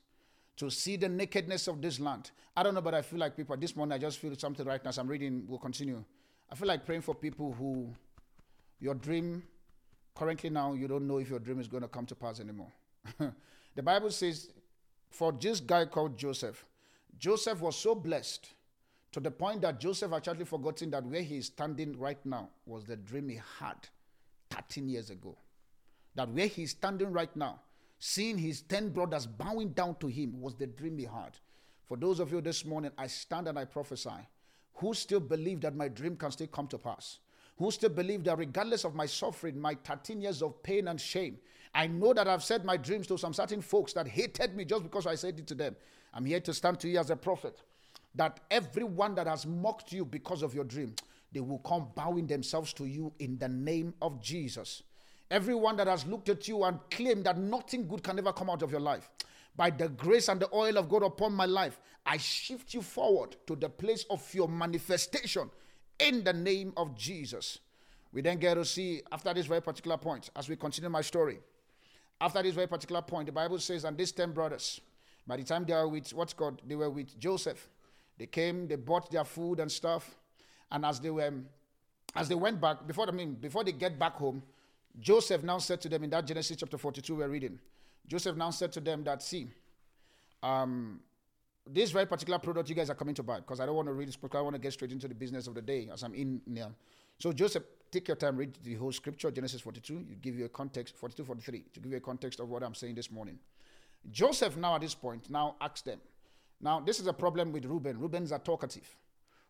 to 0.56 0.70
see 0.70 0.96
the 0.96 1.10
nakedness 1.10 1.68
of 1.68 1.82
this 1.82 2.00
land. 2.00 2.32
I 2.56 2.64
don't 2.64 2.74
know, 2.74 2.82
but 2.82 2.94
I 2.94 3.02
feel 3.02 3.20
like 3.20 3.36
people, 3.36 3.58
this 3.58 3.76
morning 3.76 3.94
I 3.94 3.98
just 3.98 4.20
feel 4.20 4.36
something 4.38 4.66
right 4.66 4.84
now. 4.84 4.92
I'm 4.98 5.08
reading, 5.08 5.44
we'll 5.48 5.60
continue. 5.60 6.04
I 6.50 6.56
feel 6.56 6.68
like 6.68 6.86
praying 6.86 7.02
for 7.02 7.14
people 7.14 7.54
who 7.54 7.94
your 8.80 8.96
dream, 8.96 9.44
currently 10.16 10.50
now, 10.50 10.74
you 10.74 10.88
don't 10.88 11.08
know 11.08 11.18
if 11.18 11.30
your 11.30 11.40
dream 11.40 11.60
is 11.60 11.68
going 11.68 11.84
to 11.84 11.90
come 11.90 12.06
to 12.06 12.16
pass 12.16 12.40
anymore. 12.40 12.72
the 13.76 13.84
Bible 13.84 14.12
says, 14.12 14.50
for 15.10 15.34
this 15.34 15.60
guy 15.60 15.86
called 15.86 16.18
Joseph, 16.18 16.66
Joseph 17.18 17.60
was 17.60 17.76
so 17.76 17.96
blessed 17.96 18.50
to 19.12 19.20
the 19.20 19.32
point 19.32 19.62
that 19.62 19.80
Joseph 19.80 20.14
actually 20.14 20.46
forgotten 20.46 20.90
that 20.92 21.06
where 21.06 21.22
he 21.22 21.38
is 21.38 21.48
standing 21.48 21.98
right 22.00 22.24
now 22.26 22.50
was 22.66 22.86
the 22.86 22.96
dream 22.96 23.30
he 23.30 23.40
had 23.60 23.76
13 24.52 24.88
years 24.88 25.10
ago. 25.10 25.38
That 26.16 26.30
where 26.30 26.48
he 26.48 26.64
is 26.64 26.72
standing 26.72 27.12
right 27.12 27.34
now, 27.36 27.60
seeing 28.00 28.38
his 28.38 28.62
10 28.62 28.90
brothers 28.90 29.26
bowing 29.26 29.70
down 29.70 29.96
to 30.00 30.08
him, 30.08 30.40
was 30.42 30.56
the 30.56 30.68
dream 30.68 30.98
he 30.98 31.06
had. 31.06 31.38
For 31.88 31.98
those 31.98 32.20
of 32.20 32.32
you 32.32 32.40
this 32.42 32.64
morning, 32.66 32.92
I 32.98 33.08
stand 33.08 33.48
and 33.48 33.60
I 33.60 33.66
prophesy 33.66 34.28
who 34.76 34.94
still 34.94 35.20
believe 35.20 35.62
that 35.62 35.76
my 35.76 35.88
dream 35.90 36.16
can 36.16 36.32
still 36.32 36.48
come 36.48 36.68
to 36.68 36.78
pass, 36.78 37.20
who 37.58 37.70
still 37.70 37.90
believe 37.90 38.24
that 38.24 38.38
regardless 38.38 38.86
of 38.86 38.96
my 38.96 39.06
suffering, 39.06 39.60
my 39.60 39.78
13 39.84 40.22
years 40.22 40.42
of 40.42 40.64
pain 40.64 40.88
and 40.88 41.00
shame, 41.00 41.38
I 41.76 41.88
know 41.88 42.14
that 42.14 42.28
I've 42.28 42.44
said 42.44 42.66
my 42.66 42.78
dreams 42.78 43.08
to 43.08 43.18
some 43.18 43.34
certain 43.34 43.62
folks 43.62 43.94
that 43.94 44.08
hated 44.08 44.56
me 44.56 44.66
just 44.66 44.84
because 44.84 45.06
I 45.06 45.16
said 45.16 45.38
it 45.38 45.48
to 45.48 45.56
them. 45.56 45.76
I'm 46.14 46.26
here 46.26 46.40
to 46.40 46.54
stand 46.54 46.80
to 46.80 46.90
you 46.90 47.00
as 47.00 47.10
a 47.10 47.16
prophet 47.16 47.62
that 48.16 48.40
everyone 48.50 49.16
that 49.16 49.28
has 49.28 49.46
mocked 49.46 49.92
you 49.92 50.06
because 50.06 50.42
of 50.42 50.54
your 50.54 50.64
dream, 50.64 50.96
they 51.32 51.40
will 51.40 51.60
come 51.60 51.88
bowing 51.96 52.28
themselves 52.28 52.74
to 52.74 52.86
you 52.86 53.14
in 53.20 53.38
the 53.38 53.48
name 53.48 53.94
of 54.02 54.22
Jesus. 54.22 54.84
Everyone 55.30 55.78
that 55.78 55.88
has 55.88 56.06
looked 56.06 56.28
at 56.28 56.48
you 56.48 56.64
and 56.66 56.80
claimed 56.90 57.26
that 57.26 57.38
nothing 57.38 57.88
good 57.88 58.04
can 58.04 58.20
ever 58.20 58.34
come 58.34 58.50
out 58.50 58.62
of 58.62 58.72
your 58.72 58.82
life, 58.82 59.10
by 59.56 59.70
the 59.70 59.90
grace 59.90 60.28
and 60.28 60.40
the 60.40 60.50
oil 60.54 60.78
of 60.78 60.90
God 60.90 61.04
upon 61.04 61.34
my 61.34 61.46
life, 61.46 61.80
I 62.06 62.18
shift 62.18 62.74
you 62.74 62.82
forward 62.82 63.36
to 63.48 63.56
the 63.56 63.70
place 63.70 64.06
of 64.10 64.34
your 64.34 64.48
manifestation 64.48 65.50
in 66.00 66.24
the 66.24 66.34
name 66.34 66.74
of 66.76 66.96
Jesus. 66.98 67.60
We 68.12 68.22
then 68.22 68.38
get 68.40 68.56
to 68.56 68.66
see 68.66 69.02
after 69.12 69.34
this 69.34 69.46
very 69.46 69.62
particular 69.62 69.98
point, 69.98 70.30
as 70.36 70.50
we 70.50 70.56
continue 70.56 70.90
my 70.90 71.02
story. 71.02 71.40
After 72.20 72.44
this 72.44 72.54
very 72.54 72.68
particular 72.68 73.02
point, 73.02 73.28
the 73.28 73.32
Bible 73.32 73.60
says, 73.60 73.84
and 73.84 73.98
these 73.98 74.12
10 74.12 74.32
brothers, 74.32 74.82
by 75.26 75.38
the 75.38 75.44
time 75.44 75.66
they 75.66 75.74
were 75.74 75.88
with 75.88 76.14
what's 76.14 76.34
called, 76.34 76.62
they 76.68 76.76
were 76.76 76.90
with 76.90 77.18
Joseph. 77.20 77.70
They 78.22 78.28
came, 78.28 78.68
they 78.68 78.76
bought 78.76 79.10
their 79.10 79.24
food 79.24 79.60
and 79.60 79.72
stuff. 79.72 80.16
And 80.72 80.86
as 80.86 81.00
they 81.00 81.10
were 81.10 81.34
as 82.16 82.30
they 82.30 82.36
went 82.36 82.62
back, 82.62 82.86
before 82.86 83.08
I 83.08 83.12
mean, 83.12 83.34
before 83.34 83.64
they 83.64 83.72
get 83.72 83.98
back 83.98 84.14
home, 84.14 84.44
Joseph 85.00 85.42
now 85.42 85.58
said 85.58 85.82
to 85.82 85.90
them 85.90 86.04
in 86.04 86.12
that 86.12 86.28
Genesis 86.28 86.56
chapter 86.58 86.78
42 86.78 87.16
we're 87.16 87.28
reading, 87.28 87.58
Joseph 88.06 88.36
now 88.36 88.52
said 88.52 88.72
to 88.74 88.80
them 88.80 89.04
that, 89.06 89.24
see, 89.24 89.48
um, 90.44 91.00
this 91.66 91.90
very 91.90 92.06
particular 92.06 92.38
product 92.38 92.70
you 92.70 92.76
guys 92.76 92.92
are 92.92 92.96
coming 92.96 93.16
to 93.16 93.24
buy, 93.24 93.38
because 93.38 93.60
I 93.60 93.66
don't 93.66 93.76
want 93.76 93.88
to 93.88 93.94
read 93.94 94.08
this 94.08 94.18
book, 94.18 94.36
I 94.36 94.42
want 94.42 94.54
to 94.54 94.62
get 94.62 94.74
straight 94.74 94.92
into 94.92 95.08
the 95.08 95.16
business 95.16 95.48
of 95.48 95.56
the 95.56 95.62
day 95.64 95.90
as 95.92 96.04
I'm 96.04 96.14
in 96.14 96.42
now. 96.46 96.74
So 97.18 97.34
Joseph, 97.34 97.64
take 97.90 98.08
your 98.08 98.18
time, 98.18 98.38
read 98.38 98.56
the 98.64 98.76
whole 98.76 98.92
scripture, 98.92 99.32
Genesis 99.32 99.62
42, 99.62 99.94
you 99.94 100.16
give 100.22 100.38
you 100.38 100.46
a 100.46 100.50
context, 100.50 100.96
42, 100.96 101.24
43, 101.24 101.66
to 101.74 101.80
give 101.80 101.92
you 101.92 101.98
a 101.98 102.02
context 102.02 102.40
of 102.40 102.50
what 102.50 102.62
I'm 102.62 102.76
saying 102.76 102.94
this 102.94 103.10
morning. 103.10 103.40
Joseph 104.12 104.58
now 104.58 104.76
at 104.76 104.82
this 104.82 104.94
point 104.94 105.28
now 105.28 105.56
asks 105.60 105.82
them. 105.82 106.00
Now, 106.62 106.80
this 106.80 107.00
is 107.00 107.08
a 107.08 107.14
problem 107.14 107.52
with 107.52 107.66
Reuben. 107.66 108.00
Reubens 108.00 108.32
are 108.32 108.40
talkative. 108.40 108.88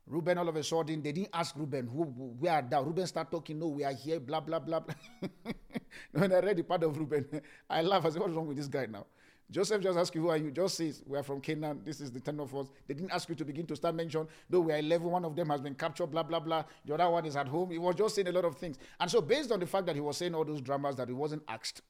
Reuben, 0.07 0.37
all 0.37 0.47
of 0.49 0.55
a 0.55 0.63
sudden, 0.63 1.01
they 1.01 1.11
didn't 1.11 1.29
ask 1.33 1.55
Reuben, 1.55 1.87
who, 1.87 2.03
we 2.39 2.47
are 2.47 2.61
there. 2.61 2.81
Reuben 2.81 3.05
start 3.05 3.29
talking, 3.29 3.59
no, 3.59 3.67
we 3.67 3.83
are 3.83 3.93
here, 3.93 4.19
blah, 4.19 4.39
blah, 4.39 4.59
blah. 4.59 4.79
blah. 4.79 4.95
when 6.11 6.31
I 6.31 6.39
read 6.39 6.57
the 6.57 6.63
part 6.63 6.83
of 6.83 6.97
Reuben, 6.97 7.41
I 7.69 7.81
laugh. 7.81 8.05
I 8.05 8.09
said, 8.09 8.21
what's 8.21 8.33
wrong 8.33 8.47
with 8.47 8.57
this 8.57 8.67
guy 8.67 8.87
now? 8.87 9.05
Joseph 9.49 9.81
just 9.81 9.97
asked 9.97 10.15
you, 10.15 10.21
who 10.21 10.29
are 10.29 10.37
you? 10.37 10.49
Just 10.49 10.75
says, 10.77 11.03
we 11.05 11.17
are 11.17 11.23
from 11.23 11.41
Canaan. 11.41 11.81
This 11.83 11.99
is 11.99 12.09
the 12.09 12.21
ten 12.21 12.39
of 12.39 12.55
us. 12.55 12.67
They 12.87 12.93
didn't 12.93 13.11
ask 13.11 13.27
you 13.27 13.35
to 13.35 13.43
begin 13.43 13.65
to 13.67 13.75
start 13.75 13.95
mention, 13.95 14.25
though 14.49 14.61
we 14.61 14.71
are 14.71 14.77
11, 14.77 15.05
one 15.05 15.25
of 15.25 15.35
them 15.35 15.49
has 15.49 15.59
been 15.59 15.75
captured, 15.75 16.07
blah, 16.07 16.23
blah, 16.23 16.39
blah. 16.39 16.63
The 16.85 16.93
other 16.93 17.09
one 17.09 17.25
is 17.25 17.35
at 17.35 17.49
home. 17.49 17.71
He 17.71 17.77
was 17.77 17.95
just 17.95 18.15
saying 18.15 18.27
a 18.27 18.31
lot 18.31 18.45
of 18.45 18.55
things. 18.55 18.77
And 18.99 19.11
so, 19.11 19.19
based 19.19 19.51
on 19.51 19.59
the 19.59 19.67
fact 19.67 19.85
that 19.87 19.95
he 19.95 20.01
was 20.01 20.15
saying 20.15 20.33
all 20.33 20.45
those 20.45 20.61
dramas 20.61 20.95
that 20.95 21.09
he 21.09 21.13
wasn't 21.13 21.43
asked, 21.49 21.81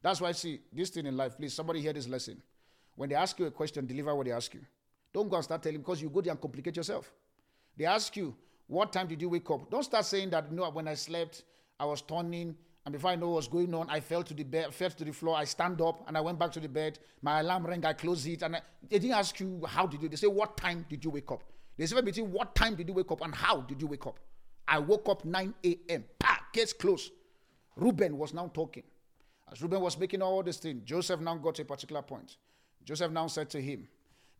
that's 0.00 0.20
why 0.20 0.30
see 0.30 0.60
this 0.72 0.90
thing 0.90 1.06
in 1.06 1.16
life. 1.16 1.36
Please, 1.36 1.52
somebody 1.52 1.80
hear 1.80 1.92
this 1.92 2.06
lesson. 2.06 2.40
When 2.98 3.08
they 3.08 3.14
ask 3.14 3.38
you 3.38 3.46
a 3.46 3.50
question, 3.52 3.86
deliver 3.86 4.12
what 4.12 4.26
they 4.26 4.32
ask 4.32 4.52
you. 4.52 4.60
Don't 5.14 5.28
go 5.28 5.36
and 5.36 5.44
start 5.44 5.62
telling 5.62 5.78
because 5.78 6.02
you 6.02 6.10
go 6.10 6.20
there 6.20 6.32
and 6.32 6.40
complicate 6.40 6.76
yourself. 6.76 7.12
They 7.76 7.84
ask 7.84 8.16
you, 8.16 8.34
what 8.66 8.92
time 8.92 9.06
did 9.06 9.22
you 9.22 9.28
wake 9.28 9.48
up? 9.48 9.70
Don't 9.70 9.84
start 9.84 10.04
saying 10.04 10.30
that, 10.30 10.50
no, 10.50 10.68
when 10.70 10.88
I 10.88 10.94
slept, 10.94 11.44
I 11.78 11.84
was 11.84 12.02
turning, 12.02 12.56
and 12.84 12.92
before 12.92 13.10
I 13.10 13.14
know 13.14 13.28
what 13.28 13.36
was 13.36 13.46
going 13.46 13.72
on, 13.72 13.88
I 13.88 14.00
fell 14.00 14.24
to 14.24 14.34
the 14.34 14.42
bed, 14.42 14.74
fell 14.74 14.90
to 14.90 15.04
the 15.04 15.12
floor, 15.12 15.36
I 15.36 15.44
stand 15.44 15.80
up, 15.80 16.08
and 16.08 16.18
I 16.18 16.20
went 16.20 16.40
back 16.40 16.50
to 16.52 16.60
the 16.60 16.68
bed. 16.68 16.98
My 17.22 17.38
alarm 17.38 17.68
rang, 17.68 17.86
I 17.86 17.92
closed 17.92 18.26
it, 18.26 18.42
and 18.42 18.56
I, 18.56 18.62
they 18.90 18.98
didn't 18.98 19.16
ask 19.16 19.38
you, 19.38 19.62
how 19.64 19.86
did 19.86 20.02
you? 20.02 20.08
They 20.08 20.16
say, 20.16 20.26
what 20.26 20.56
time 20.56 20.84
did 20.88 21.04
you 21.04 21.10
wake 21.10 21.30
up? 21.30 21.44
They 21.76 21.86
say 21.86 22.00
between 22.00 22.32
what 22.32 22.56
time 22.56 22.74
did 22.74 22.88
you 22.88 22.94
wake 22.94 23.12
up 23.12 23.20
and 23.20 23.32
how 23.32 23.60
did 23.60 23.80
you 23.80 23.86
wake 23.86 24.08
up? 24.08 24.18
I 24.66 24.80
woke 24.80 25.08
up 25.08 25.24
9 25.24 25.54
a.m. 25.64 26.04
Pa, 26.18 26.40
case 26.52 26.72
closed. 26.72 27.12
Reuben 27.76 28.18
was 28.18 28.34
now 28.34 28.50
talking. 28.52 28.82
As 29.52 29.62
Reuben 29.62 29.80
was 29.80 29.96
making 29.96 30.20
all 30.20 30.42
this 30.42 30.56
thing, 30.56 30.82
Joseph 30.84 31.20
now 31.20 31.36
got 31.36 31.60
a 31.60 31.64
particular 31.64 32.02
point. 32.02 32.36
Joseph 32.88 33.12
now 33.12 33.26
said 33.26 33.50
to 33.50 33.60
him, 33.60 33.86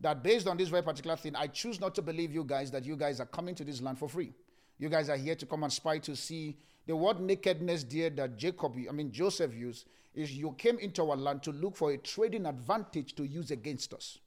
that 0.01 0.23
based 0.23 0.47
on 0.47 0.57
this 0.57 0.69
very 0.69 0.81
particular 0.81 1.15
thing, 1.15 1.35
I 1.35 1.45
choose 1.45 1.79
not 1.79 1.93
to 1.93 2.01
believe 2.01 2.33
you 2.33 2.43
guys 2.43 2.71
that 2.71 2.83
you 2.83 2.95
guys 2.95 3.19
are 3.19 3.27
coming 3.27 3.53
to 3.53 3.63
this 3.63 3.79
land 3.79 3.99
for 3.99 4.09
free. 4.09 4.33
You 4.79 4.89
guys 4.89 5.07
are 5.07 5.15
here 5.15 5.35
to 5.35 5.45
come 5.45 5.61
and 5.61 5.71
spy 5.71 5.99
to 5.99 6.15
see 6.15 6.57
the 6.87 6.95
word 6.95 7.19
nakedness 7.19 7.83
there 7.83 8.09
that 8.09 8.37
Jacob, 8.37 8.75
I 8.89 8.91
mean 8.91 9.11
Joseph 9.11 9.53
used, 9.53 9.85
is 10.15 10.31
you 10.31 10.55
came 10.57 10.79
into 10.79 11.07
our 11.07 11.15
land 11.15 11.43
to 11.43 11.51
look 11.51 11.75
for 11.75 11.91
a 11.91 11.97
trading 11.99 12.47
advantage 12.47 13.13
to 13.17 13.23
use 13.23 13.51
against 13.51 13.93
us. 13.93 14.17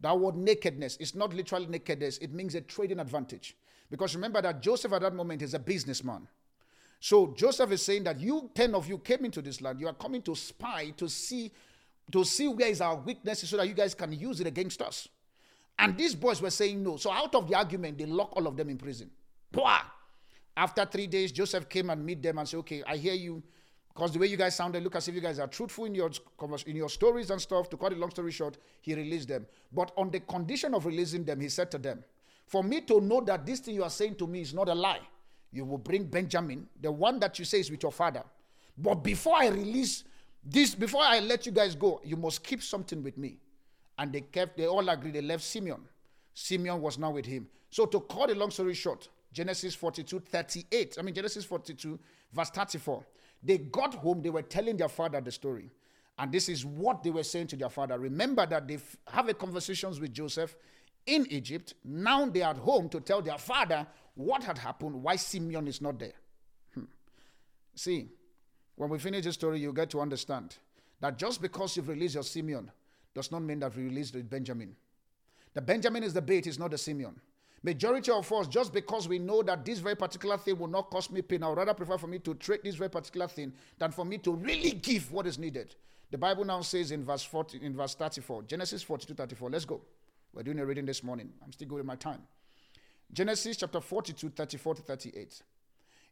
That 0.00 0.18
word 0.18 0.36
nakedness 0.36 0.96
is 0.96 1.14
not 1.14 1.34
literally 1.34 1.66
nakedness, 1.66 2.16
it 2.18 2.32
means 2.32 2.54
a 2.54 2.62
trading 2.62 2.98
advantage. 2.98 3.58
Because 3.90 4.14
remember 4.14 4.40
that 4.40 4.62
Joseph 4.62 4.94
at 4.94 5.02
that 5.02 5.14
moment 5.14 5.42
is 5.42 5.52
a 5.52 5.58
businessman. 5.58 6.26
So 6.98 7.34
Joseph 7.36 7.72
is 7.72 7.82
saying 7.82 8.04
that 8.04 8.20
you, 8.20 8.48
10 8.54 8.74
of 8.74 8.88
you, 8.88 8.96
came 8.96 9.26
into 9.26 9.42
this 9.42 9.60
land. 9.60 9.78
You 9.80 9.88
are 9.88 9.92
coming 9.92 10.22
to 10.22 10.34
spy 10.34 10.94
to 10.96 11.06
see 11.10 11.52
to 12.12 12.24
see 12.24 12.48
where 12.48 12.68
is 12.68 12.80
our 12.80 12.96
weaknesses 12.96 13.48
so 13.50 13.56
that 13.56 13.68
you 13.68 13.74
guys 13.74 13.94
can 13.94 14.12
use 14.12 14.40
it 14.40 14.46
against 14.46 14.82
us. 14.82 15.08
And 15.78 15.96
these 15.96 16.14
boys 16.14 16.40
were 16.40 16.50
saying 16.50 16.82
no. 16.82 16.96
So 16.96 17.10
out 17.10 17.34
of 17.34 17.48
the 17.48 17.56
argument, 17.56 17.98
they 17.98 18.06
lock 18.06 18.36
all 18.36 18.46
of 18.46 18.56
them 18.56 18.68
in 18.68 18.78
prison. 18.78 19.10
Blah! 19.50 19.80
After 20.56 20.84
three 20.84 21.06
days, 21.06 21.32
Joseph 21.32 21.68
came 21.68 21.90
and 21.90 22.04
meet 22.04 22.22
them 22.22 22.38
and 22.38 22.48
said, 22.48 22.58
Okay, 22.58 22.82
I 22.86 22.96
hear 22.96 23.14
you. 23.14 23.42
Because 23.92 24.12
the 24.12 24.18
way 24.18 24.26
you 24.26 24.36
guys 24.36 24.56
sounded, 24.56 24.82
look 24.82 24.96
as 24.96 25.06
if 25.06 25.14
you 25.14 25.20
guys 25.20 25.38
are 25.38 25.46
truthful 25.46 25.84
in 25.84 25.94
your 25.94 26.10
in 26.66 26.74
your 26.74 26.88
stories 26.88 27.30
and 27.30 27.40
stuff. 27.40 27.70
To 27.70 27.76
cut 27.76 27.92
a 27.92 27.96
long 27.96 28.10
story 28.10 28.32
short, 28.32 28.56
he 28.80 28.94
released 28.94 29.28
them. 29.28 29.46
But 29.72 29.92
on 29.96 30.10
the 30.10 30.20
condition 30.20 30.74
of 30.74 30.84
releasing 30.84 31.24
them, 31.24 31.40
he 31.40 31.48
said 31.48 31.70
to 31.72 31.78
them, 31.78 32.04
For 32.46 32.64
me 32.64 32.80
to 32.82 33.00
know 33.00 33.20
that 33.22 33.46
this 33.46 33.60
thing 33.60 33.74
you 33.74 33.84
are 33.84 33.90
saying 33.90 34.16
to 34.16 34.26
me 34.26 34.40
is 34.40 34.52
not 34.52 34.68
a 34.68 34.74
lie, 34.74 35.00
you 35.52 35.64
will 35.64 35.78
bring 35.78 36.04
Benjamin, 36.04 36.68
the 36.80 36.90
one 36.90 37.20
that 37.20 37.38
you 37.38 37.44
say 37.44 37.60
is 37.60 37.70
with 37.70 37.84
your 37.84 37.92
father. 37.92 38.24
But 38.76 38.96
before 38.96 39.36
I 39.36 39.48
release 39.48 40.02
this 40.44 40.74
before 40.74 41.02
I 41.02 41.20
let 41.20 41.46
you 41.46 41.52
guys 41.52 41.74
go, 41.74 42.00
you 42.04 42.16
must 42.16 42.42
keep 42.44 42.62
something 42.62 43.02
with 43.02 43.16
me. 43.16 43.38
And 43.98 44.12
they 44.12 44.20
kept, 44.20 44.56
they 44.56 44.66
all 44.66 44.88
agreed, 44.88 45.14
they 45.14 45.22
left 45.22 45.44
Simeon. 45.44 45.80
Simeon 46.34 46.80
was 46.80 46.98
now 46.98 47.10
with 47.10 47.26
him. 47.26 47.46
So 47.70 47.86
to 47.86 48.00
cut 48.00 48.30
a 48.30 48.34
long 48.34 48.50
story 48.50 48.74
short, 48.74 49.08
Genesis 49.32 49.74
42, 49.74 50.20
38, 50.20 50.96
I 50.98 51.02
mean 51.02 51.14
Genesis 51.14 51.44
42, 51.44 51.98
verse 52.32 52.50
34. 52.50 53.04
They 53.42 53.58
got 53.58 53.94
home, 53.94 54.22
they 54.22 54.30
were 54.30 54.42
telling 54.42 54.76
their 54.76 54.88
father 54.88 55.20
the 55.20 55.30
story. 55.30 55.70
And 56.18 56.30
this 56.30 56.48
is 56.48 56.64
what 56.64 57.02
they 57.02 57.10
were 57.10 57.24
saying 57.24 57.48
to 57.48 57.56
their 57.56 57.68
father. 57.68 57.98
Remember 57.98 58.46
that 58.46 58.68
they 58.68 58.78
have 59.08 59.28
a 59.28 59.34
conversations 59.34 59.98
with 59.98 60.12
Joseph 60.12 60.56
in 61.06 61.26
Egypt. 61.30 61.74
Now 61.84 62.26
they 62.26 62.42
are 62.42 62.50
at 62.50 62.58
home 62.58 62.88
to 62.90 63.00
tell 63.00 63.20
their 63.20 63.38
father 63.38 63.86
what 64.14 64.42
had 64.44 64.58
happened, 64.58 65.02
why 65.02 65.16
Simeon 65.16 65.66
is 65.66 65.80
not 65.80 65.98
there. 65.98 66.14
Hmm. 66.74 66.84
See, 67.74 68.08
when 68.76 68.90
we 68.90 68.98
finish 68.98 69.24
this 69.24 69.34
story, 69.34 69.60
you 69.60 69.72
get 69.72 69.90
to 69.90 70.00
understand 70.00 70.56
that 71.00 71.18
just 71.18 71.40
because 71.40 71.76
you've 71.76 71.88
released 71.88 72.14
your 72.14 72.24
Simeon 72.24 72.70
does 73.14 73.30
not 73.30 73.42
mean 73.42 73.60
that 73.60 73.76
we 73.76 73.84
released 73.84 74.14
the 74.14 74.22
Benjamin. 74.22 74.74
The 75.52 75.60
Benjamin 75.60 76.02
is 76.02 76.12
the 76.12 76.22
bait, 76.22 76.46
it's 76.46 76.58
not 76.58 76.70
the 76.70 76.78
Simeon. 76.78 77.20
Majority 77.62 78.10
of 78.10 78.30
us, 78.32 78.46
just 78.46 78.74
because 78.74 79.08
we 79.08 79.18
know 79.18 79.42
that 79.42 79.64
this 79.64 79.78
very 79.78 79.94
particular 79.94 80.36
thing 80.36 80.58
will 80.58 80.68
not 80.68 80.90
cost 80.90 81.10
me 81.10 81.22
pain, 81.22 81.42
I 81.42 81.48
would 81.48 81.56
rather 81.56 81.72
prefer 81.72 81.96
for 81.96 82.08
me 82.08 82.18
to 82.18 82.34
trade 82.34 82.60
this 82.62 82.74
very 82.74 82.90
particular 82.90 83.26
thing 83.26 83.52
than 83.78 83.90
for 83.90 84.04
me 84.04 84.18
to 84.18 84.34
really 84.34 84.72
give 84.72 85.10
what 85.10 85.26
is 85.26 85.38
needed. 85.38 85.74
The 86.10 86.18
Bible 86.18 86.44
now 86.44 86.60
says 86.60 86.90
in 86.90 87.04
verse 87.04 87.22
40, 87.22 87.62
in 87.62 87.74
verse 87.74 87.94
34, 87.94 88.42
Genesis 88.42 88.82
42, 88.82 89.14
34. 89.14 89.50
Let's 89.50 89.64
go. 89.64 89.80
We're 90.34 90.42
doing 90.42 90.58
a 90.58 90.66
reading 90.66 90.84
this 90.84 91.02
morning. 91.02 91.32
I'm 91.42 91.52
still 91.52 91.68
going 91.68 91.78
with 91.78 91.86
my 91.86 91.96
time. 91.96 92.22
Genesis 93.12 93.56
chapter 93.56 93.80
42, 93.80 94.30
34 94.30 94.74
to 94.74 94.82
38. 94.82 95.42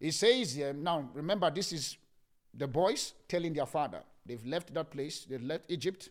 It 0.00 0.12
says 0.12 0.54
here, 0.54 0.72
now 0.72 1.08
remember, 1.12 1.50
this 1.50 1.72
is 1.72 1.96
the 2.55 2.66
boys 2.66 3.14
telling 3.28 3.53
their 3.53 3.66
father, 3.66 4.03
they've 4.26 4.44
left 4.44 4.72
that 4.74 4.90
place, 4.90 5.24
they've 5.28 5.42
left 5.42 5.70
Egypt. 5.70 6.11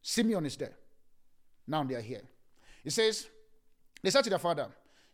Simeon 0.00 0.46
is 0.46 0.56
there. 0.56 0.74
Now 1.66 1.84
they 1.84 1.94
are 1.94 2.00
here. 2.00 2.22
He 2.82 2.90
says, 2.90 3.28
they 4.02 4.10
said 4.10 4.24
to 4.24 4.30
their 4.30 4.38
father, 4.38 4.68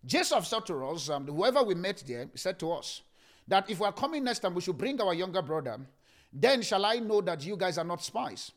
Joseph 0.04 0.46
said 0.46 0.64
to 0.66 0.86
us, 0.86 1.10
um, 1.10 1.26
whoever 1.26 1.62
we 1.62 1.74
met 1.74 2.02
there, 2.06 2.28
said 2.34 2.58
to 2.60 2.72
us, 2.72 3.02
that 3.46 3.68
if 3.68 3.80
we 3.80 3.86
are 3.86 3.92
coming 3.92 4.24
next 4.24 4.40
time, 4.40 4.54
we 4.54 4.60
should 4.60 4.78
bring 4.78 5.00
our 5.00 5.14
younger 5.14 5.42
brother. 5.42 5.78
Then 6.32 6.62
shall 6.62 6.84
I 6.84 6.96
know 6.96 7.20
that 7.22 7.44
you 7.44 7.56
guys 7.56 7.78
are 7.78 7.84
not 7.84 8.02
spies, 8.02 8.52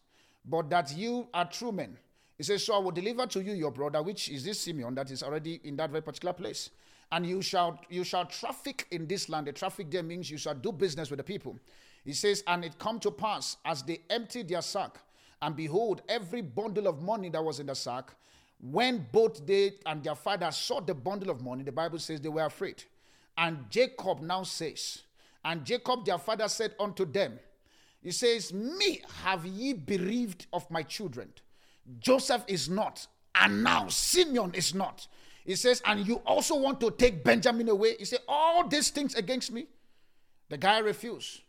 but 0.46 0.70
that 0.70 0.96
you 0.96 1.28
are 1.34 1.46
true 1.46 1.72
men. 1.72 1.98
He 2.38 2.44
says, 2.44 2.66
So 2.66 2.76
I 2.76 2.80
will 2.80 2.92
deliver 2.92 3.26
to 3.28 3.42
you 3.42 3.54
your 3.54 3.72
brother, 3.72 4.02
which 4.02 4.30
is 4.30 4.44
this 4.44 4.60
Simeon 4.60 4.96
that 4.96 5.12
is 5.12 5.24
already 5.24 5.62
in 5.64 5.76
that 5.78 5.90
very 5.90 6.02
particular 6.02 6.34
place. 6.34 6.70
And 7.12 7.26
you 7.26 7.42
shall 7.42 7.80
you 7.90 8.04
shall 8.04 8.26
traffic 8.26 8.88
in 8.92 9.06
this 9.06 9.30
land. 9.30 9.48
The 9.48 9.54
traffic 9.54 9.92
there 9.92 10.04
means 10.04 10.32
you 10.32 10.38
shall 10.38 10.56
do 10.56 10.72
business 10.72 11.10
with 11.10 11.18
the 11.18 11.24
people. 11.24 11.58
He 12.04 12.14
says, 12.14 12.44
And 12.48 12.66
it 12.66 12.80
come 12.80 13.00
to 13.02 13.12
pass 13.12 13.58
as 13.64 13.84
they 13.84 14.02
emptied 14.10 14.50
their 14.50 14.62
sack, 14.62 14.98
and 15.42 15.56
behold, 15.56 16.02
every 16.08 16.42
bundle 16.42 16.88
of 16.88 17.02
money 17.02 17.30
that 17.30 17.44
was 17.44 17.60
in 17.60 17.68
the 17.68 17.76
sack, 17.76 18.12
when 18.60 19.08
both 19.12 19.46
they 19.46 19.74
and 19.86 20.04
their 20.04 20.16
father 20.16 20.52
saw 20.52 20.80
the 20.80 20.94
bundle 20.94 21.32
of 21.32 21.42
money, 21.42 21.64
the 21.64 21.72
Bible 21.72 21.98
says 21.98 22.22
they 22.22 22.30
were 22.30 22.46
afraid. 22.46 22.84
And 23.38 23.66
Jacob 23.70 24.22
now 24.22 24.44
says, 24.44 25.02
And 25.44 25.66
Jacob 25.66 26.06
their 26.06 26.20
father 26.20 26.48
said 26.48 26.76
unto 26.80 27.06
them, 27.06 27.40
He 28.02 28.12
says, 28.12 28.54
Me 28.54 29.02
have 29.24 29.46
ye 29.46 29.74
bereaved 29.74 30.46
of 30.54 30.70
my 30.70 30.84
children. 30.84 31.30
Joseph 32.00 32.44
is 32.48 32.70
not, 32.70 33.08
and 33.34 33.64
now 33.64 33.88
Simeon 33.88 34.54
is 34.54 34.76
not. 34.76 35.08
He 35.44 35.56
says, 35.56 35.82
And 35.86 36.06
you 36.08 36.18
also 36.18 36.56
want 36.56 36.80
to 36.82 36.92
take 36.92 37.24
Benjamin 37.24 37.68
away? 37.70 37.96
He 37.98 38.06
said, 38.06 38.20
All 38.28 38.68
these 38.68 38.92
things 38.92 39.16
against 39.16 39.52
me. 39.52 39.66
The 40.50 40.58
guy 40.58 40.80
refused 40.80 41.42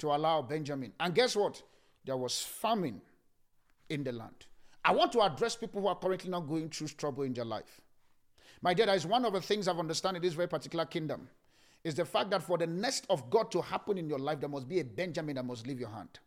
to 0.00 0.08
allow 0.08 0.42
Benjamin. 0.42 0.92
And 0.98 1.14
guess 1.14 1.36
what? 1.36 1.62
There 2.04 2.16
was 2.16 2.42
famine 2.42 3.00
in 3.88 4.04
the 4.04 4.12
land. 4.12 4.46
I 4.84 4.92
want 4.92 5.12
to 5.12 5.20
address 5.20 5.56
people 5.56 5.82
who 5.82 5.88
are 5.88 5.96
currently 5.96 6.30
not 6.30 6.48
going 6.48 6.70
through 6.70 6.88
trouble 6.88 7.22
in 7.24 7.34
their 7.34 7.44
life. 7.44 7.80
My 8.62 8.74
dear, 8.74 8.86
that 8.86 8.96
is 8.96 9.06
one 9.06 9.24
of 9.24 9.32
the 9.32 9.40
things 9.40 9.68
I've 9.68 9.78
understood 9.78 10.16
in 10.16 10.22
this 10.22 10.34
very 10.34 10.48
particular 10.48 10.84
kingdom. 10.84 11.28
Is 11.82 11.94
the 11.94 12.04
fact 12.04 12.28
that 12.30 12.42
for 12.42 12.58
the 12.58 12.66
nest 12.66 13.06
of 13.08 13.30
God 13.30 13.50
to 13.52 13.62
happen 13.62 13.96
in 13.96 14.08
your 14.08 14.18
life, 14.18 14.40
there 14.40 14.50
must 14.50 14.68
be 14.68 14.80
a 14.80 14.84
Benjamin 14.84 15.36
that 15.36 15.46
must 15.46 15.66
leave 15.66 15.80
your 15.80 15.88
hand. 15.88 16.18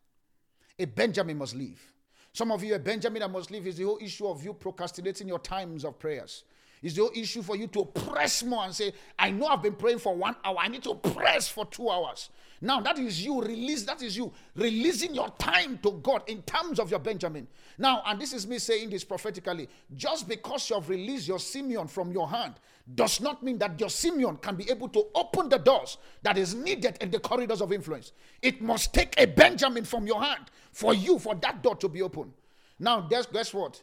A 0.80 0.86
Benjamin 0.86 1.38
must 1.38 1.54
leave. 1.54 1.94
Some 2.34 2.52
of 2.52 2.64
you, 2.64 2.74
a 2.74 2.80
Benjamin 2.80 3.20
that 3.20 3.30
must 3.30 3.52
leave 3.52 3.68
is 3.68 3.78
the 3.78 3.84
whole 3.84 4.00
issue 4.02 4.26
of 4.26 4.44
you 4.44 4.54
procrastinating 4.56 5.28
your 5.28 5.38
times 5.38 5.86
of 5.86 6.00
prayers. 6.00 6.44
Is 6.84 6.96
the 6.96 7.10
issue 7.16 7.42
for 7.42 7.56
you 7.56 7.68
to 7.68 7.86
press 7.86 8.44
more 8.44 8.66
and 8.66 8.76
say, 8.76 8.92
I 9.18 9.32
know 9.32 9.48
I've 9.48 9.64
been 9.64 9.76
praying 9.76 10.00
for 10.00 10.14
one 10.14 10.36
hour, 10.44 10.58
I 10.60 10.68
need 10.68 10.84
to 10.84 10.96
press 10.96 11.48
for 11.48 11.66
two 11.66 11.90
hours. 11.90 12.30
Now 12.60 12.82
that 12.82 13.00
is 13.00 13.24
you 13.26 13.42
release, 13.42 13.84
that 13.84 14.02
is 14.02 14.18
you 14.18 14.34
releasing 14.54 15.16
your 15.16 15.30
time 15.40 15.80
to 15.84 15.94
God 16.04 16.24
in 16.28 16.42
terms 16.42 16.80
of 16.80 16.92
your 16.92 17.00
Benjamin. 17.00 17.48
Now, 17.78 18.04
and 18.06 18.20
this 18.20 18.34
is 18.34 18.46
me 18.46 18.60
saying 18.60 18.90
this 18.90 19.06
prophetically, 19.06 19.70
just 19.96 20.28
because 20.28 20.70
you 20.70 20.76
have 20.76 20.90
released 20.90 21.26
your 21.26 21.40
Simeon 21.40 21.88
from 21.88 22.12
your 22.12 22.30
hand 22.30 22.56
does 22.96 23.22
not 23.22 23.42
mean 23.44 23.58
that 23.60 23.80
your 23.80 23.90
Simeon 23.90 24.36
can 24.38 24.58
be 24.58 24.70
able 24.70 24.90
to 24.90 25.06
open 25.16 25.48
the 25.48 25.60
doors 25.60 25.98
that 26.22 26.38
is 26.38 26.54
needed 26.54 26.98
in 27.00 27.12
the 27.12 27.20
corridors 27.20 27.62
of 27.62 27.72
influence. 27.72 28.12
It 28.42 28.62
must 28.62 28.94
take 28.94 29.14
a 29.18 29.26
Benjamin 29.26 29.86
from 29.86 30.06
your 30.06 30.22
hand 30.22 30.52
for 30.74 30.94
you, 30.94 31.18
for 31.18 31.34
that 31.36 31.64
door 31.64 31.78
to 31.78 31.88
be 31.88 32.02
open. 32.02 32.34
Now, 32.78 33.00
guess, 33.00 33.26
guess 33.26 33.54
what? 33.54 33.82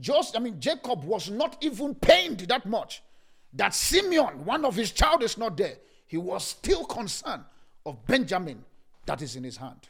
Just, 0.00 0.36
I 0.36 0.40
mean, 0.40 0.60
Jacob 0.60 1.04
was 1.04 1.30
not 1.30 1.56
even 1.60 1.94
pained 1.94 2.40
that 2.40 2.66
much 2.66 3.02
that 3.52 3.74
Simeon, 3.74 4.44
one 4.44 4.64
of 4.64 4.76
his 4.76 4.92
child, 4.92 5.22
is 5.22 5.36
not 5.36 5.56
there. 5.56 5.76
He 6.06 6.16
was 6.16 6.44
still 6.44 6.84
concerned 6.84 7.44
of 7.84 8.04
Benjamin 8.06 8.64
that 9.06 9.22
is 9.22 9.36
in 9.36 9.44
his 9.44 9.56
hand. 9.56 9.88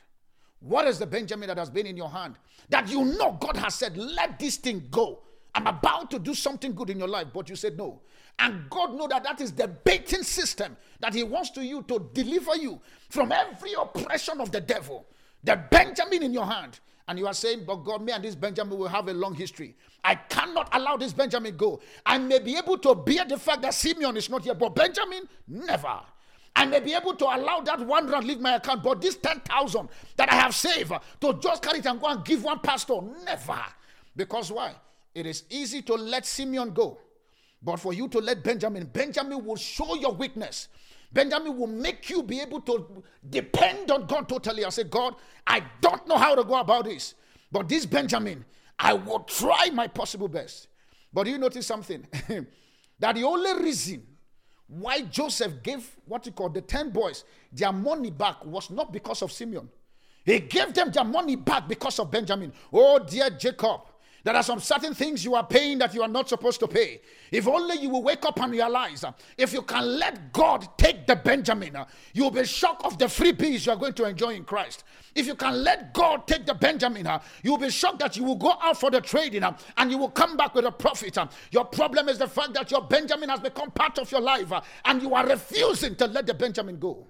What 0.61 0.87
is 0.87 0.99
the 0.99 1.07
Benjamin 1.07 1.49
that 1.49 1.59
has 1.59 1.71
been 1.71 1.87
in 1.87 1.97
your 1.97 2.11
hand? 2.11 2.37
That 2.69 2.89
you 2.89 3.05
know 3.05 3.37
God 3.41 3.57
has 3.57 3.75
said, 3.75 3.97
let 3.97 4.39
this 4.39 4.57
thing 4.57 4.87
go. 4.91 5.21
I'm 5.55 5.67
about 5.67 6.11
to 6.13 6.19
do 6.19 6.35
something 6.35 6.75
good 6.75 6.91
in 6.91 6.99
your 6.99 7.09
life, 7.09 7.29
but 7.33 7.49
you 7.49 7.57
said 7.57 7.77
no. 7.77 8.01
And 8.39 8.71
God 8.71 8.95
know 8.95 9.09
that 9.09 9.25
that 9.25 9.41
is 9.41 9.53
the 9.53 9.69
baiting 9.69 10.23
system 10.23 10.77
that 11.01 11.15
He 11.15 11.23
wants 11.23 11.51
to 11.51 11.65
you 11.65 11.83
to 11.89 12.09
deliver 12.13 12.57
you 12.57 12.81
from 13.09 13.33
every 13.33 13.73
oppression 13.75 14.41
of 14.41 14.53
the 14.53 14.61
devil. 14.61 15.07
The 15.43 15.57
Benjamin 15.71 16.23
in 16.23 16.33
your 16.33 16.47
hand. 16.47 16.79
And 17.11 17.19
you 17.19 17.27
are 17.27 17.35
saying, 17.35 17.65
but 17.67 17.83
God, 17.83 18.03
me 18.03 18.13
and 18.13 18.23
this 18.23 18.37
Benjamin 18.37 18.79
will 18.79 18.87
have 18.87 19.09
a 19.09 19.13
long 19.13 19.35
history. 19.35 19.75
I 20.05 20.15
cannot 20.15 20.69
allow 20.71 20.97
this 20.97 21.13
Benjamin 21.13 21.57
go. 21.57 21.81
I 22.07 22.19
may 22.19 22.39
be 22.39 22.57
able 22.57 22.79
to 22.79 22.95
bear 22.95 23.25
the 23.25 23.37
fact 23.37 23.63
that 23.63 23.75
Simeon 23.75 24.17
is 24.17 24.31
not 24.31 24.45
here, 24.45 24.55
but 24.55 24.77
Benjamin, 24.77 25.29
never. 25.49 25.99
I 26.55 26.67
may 26.67 26.79
be 26.79 26.95
able 26.95 27.17
to 27.17 27.25
allow 27.25 27.63
that 27.63 27.81
one 27.81 28.09
rand 28.09 28.29
leave 28.29 28.39
my 28.39 28.55
account, 28.55 28.85
but 28.85 29.01
this 29.01 29.17
10,000 29.17 29.89
that 30.19 30.33
I 30.33 30.37
have 30.37 30.55
saved 30.55 30.93
to 31.21 31.35
just 31.43 31.65
carry 31.65 31.81
it 31.81 31.87
and 31.87 32.01
go 32.01 32.07
and 32.07 32.25
give 32.25 32.45
one 32.45 32.61
pastor, 32.61 33.01
never. 33.25 33.59
Because 34.15 34.53
why? 34.53 34.77
It 35.13 35.27
is 35.27 35.43
easy 35.51 35.83
to 35.83 35.95
let 35.95 36.25
Simeon 36.25 36.71
go, 36.71 36.97
but 37.61 37.79
for 37.81 37.93
you 37.93 38.07
to 38.07 38.21
let 38.21 38.45
Benjamin, 38.45 38.85
Benjamin 38.85 39.45
will 39.45 39.57
show 39.57 39.97
your 39.97 40.13
weakness. 40.13 40.69
Benjamin 41.13 41.57
will 41.57 41.67
make 41.67 42.09
you 42.09 42.23
be 42.23 42.41
able 42.41 42.61
to 42.63 43.03
depend 43.29 43.91
on 43.91 44.07
God 44.07 44.29
totally. 44.29 44.65
I 44.65 44.69
said, 44.69 44.91
God, 44.91 45.17
I 45.47 45.63
don't 45.81 46.07
know 46.07 46.17
how 46.17 46.35
to 46.35 46.45
go 46.45 46.55
about 46.55 46.85
this, 46.85 47.15
but 47.51 47.69
this 47.69 47.85
Benjamin, 47.85 48.45
I 48.79 48.95
will 48.95 49.21
try 49.21 49.71
my 49.73 49.89
possible 49.89 50.29
best. 50.29 50.69
But 51.13 51.27
you 51.27 51.39
notice 51.39 51.67
something? 51.67 52.07
that 53.01 53.15
the 53.17 53.25
only 53.25 53.65
reason 53.65 54.07
why 54.69 55.01
Joseph 55.03 55.63
gave 55.63 55.97
what 56.07 56.25
he 56.25 56.31
called 56.31 56.55
the 56.55 56.61
10 56.61 56.91
boys 56.91 57.25
their 57.53 57.73
money 57.73 58.11
back 58.11 58.45
was 58.45 58.71
not 58.71 58.93
because 58.93 59.23
of 59.23 59.33
Simeon. 59.33 59.69
He 60.25 60.39
gave 60.39 60.73
them 60.75 60.93
their 60.93 61.05
money 61.05 61.35
back 61.35 61.67
because 61.67 61.99
of 61.99 62.11
Benjamin. 62.11 62.53
Oh, 62.73 63.01
dear 63.01 63.31
Jacob, 63.31 63.81
there 64.23 64.37
are 64.37 64.43
some 64.43 64.61
certain 64.61 64.95
things 64.95 65.25
you 65.25 65.35
are 65.35 65.47
paying 65.47 65.79
that 65.79 65.95
you 65.95 66.03
are 66.03 66.09
not 66.09 66.29
supposed 66.29 66.61
to 66.61 66.69
pay. 66.69 67.01
If 67.31 67.49
only 67.49 67.77
you 67.77 67.89
will 67.89 68.03
wake 68.03 68.25
up 68.27 68.39
and 68.41 68.53
realize 68.53 69.03
uh, 69.05 69.13
if 69.39 69.53
you 69.53 69.63
can 69.63 69.99
let 69.99 70.33
God 70.33 70.69
take 70.77 71.07
the 71.07 71.17
Benjamin, 71.17 71.77
uh, 71.77 71.87
you'll 72.13 72.31
be 72.31 72.45
shocked 72.45 72.85
of 72.85 72.99
the 72.99 73.09
free 73.09 73.33
you 73.41 73.73
are 73.73 73.77
going 73.77 73.95
to 73.95 74.05
enjoy 74.05 74.35
in 74.35 74.45
Christ. 74.45 74.85
If 75.15 75.27
you 75.27 75.35
can 75.35 75.65
let 75.65 75.95
God 75.95 76.27
take 76.27 76.45
the 76.45 76.55
Benjamin, 76.55 77.07
uh, 77.07 77.21
you'll 77.43 77.59
be 77.59 77.71
shocked 77.71 78.01
that 78.01 78.17
you 78.17 78.25
will 78.25 78.37
go 78.37 78.55
out 78.61 78.79
for 78.79 78.91
the 78.91 79.01
trading 79.01 79.43
and 79.77 79.91
you 79.91 79.97
will 79.97 80.11
come 80.11 80.37
back 80.37 80.55
with 80.55 80.67
a 80.67 80.73
profit. 80.73 81.17
Your 81.51 81.65
problem 81.65 82.09
is 82.09 82.19
the 82.19 82.29
fact 82.29 82.55
that 82.55 82.71
your 82.71 82.83
Benjamin 82.83 83.29
has 83.29 83.41
become 83.41 83.71
part 83.71 83.99
of 83.99 84.11
your 84.13 84.21
life 84.21 84.53
and 84.85 85.03
you 85.03 85.15
are 85.15 85.27
refusing 85.27 85.95
to 85.97 86.07
let 86.07 86.27
the 86.27 86.35
Benjamin 86.35 86.79
go. 86.79 87.07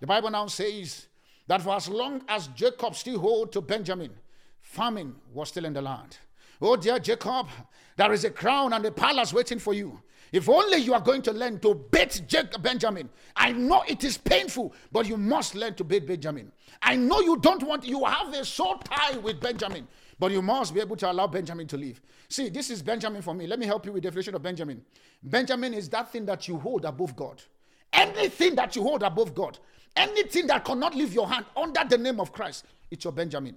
The 0.00 0.06
Bible 0.06 0.30
now 0.30 0.46
says 0.46 1.08
that 1.48 1.62
for 1.62 1.74
as 1.74 1.88
long 1.88 2.22
as 2.28 2.48
Jacob 2.48 2.94
still 2.94 3.18
hold 3.18 3.52
to 3.52 3.60
Benjamin, 3.60 4.10
famine 4.60 5.16
was 5.32 5.48
still 5.48 5.64
in 5.64 5.72
the 5.72 5.82
land. 5.82 6.18
Oh, 6.60 6.76
dear 6.76 6.98
Jacob, 6.98 7.48
there 7.96 8.12
is 8.12 8.24
a 8.24 8.30
crown 8.30 8.72
and 8.72 8.84
a 8.84 8.90
palace 8.90 9.32
waiting 9.32 9.58
for 9.58 9.74
you. 9.74 10.00
If 10.32 10.48
only 10.48 10.78
you 10.78 10.92
are 10.92 11.00
going 11.00 11.22
to 11.22 11.32
learn 11.32 11.58
to 11.60 11.74
beat 11.90 12.22
Jacob 12.26 12.62
Benjamin. 12.62 13.08
I 13.34 13.52
know 13.52 13.82
it 13.88 14.04
is 14.04 14.18
painful, 14.18 14.74
but 14.92 15.06
you 15.06 15.16
must 15.16 15.54
learn 15.54 15.74
to 15.74 15.84
beat 15.84 16.06
Benjamin. 16.06 16.52
I 16.82 16.96
know 16.96 17.20
you 17.20 17.38
don't 17.38 17.62
want, 17.62 17.86
you 17.86 18.04
have 18.04 18.32
a 18.34 18.44
soul 18.44 18.78
tie 18.78 19.16
with 19.18 19.40
Benjamin, 19.40 19.88
but 20.18 20.30
you 20.30 20.42
must 20.42 20.74
be 20.74 20.80
able 20.80 20.96
to 20.96 21.10
allow 21.10 21.26
Benjamin 21.26 21.66
to 21.68 21.76
live. 21.76 22.00
See, 22.28 22.50
this 22.50 22.68
is 22.70 22.82
Benjamin 22.82 23.22
for 23.22 23.34
me. 23.34 23.46
Let 23.46 23.58
me 23.58 23.66
help 23.66 23.86
you 23.86 23.92
with 23.92 24.02
the 24.02 24.08
definition 24.08 24.34
of 24.34 24.42
Benjamin. 24.42 24.82
Benjamin 25.22 25.72
is 25.72 25.88
that 25.90 26.12
thing 26.12 26.26
that 26.26 26.46
you 26.46 26.58
hold 26.58 26.84
above 26.84 27.16
God. 27.16 27.42
Anything 27.92 28.54
that 28.56 28.76
you 28.76 28.82
hold 28.82 29.02
above 29.02 29.34
God, 29.34 29.58
anything 29.96 30.46
that 30.48 30.62
cannot 30.62 30.94
leave 30.94 31.14
your 31.14 31.26
hand 31.26 31.46
under 31.56 31.84
the 31.88 31.96
name 31.96 32.20
of 32.20 32.32
Christ, 32.32 32.66
it's 32.90 33.04
your 33.04 33.12
Benjamin. 33.14 33.56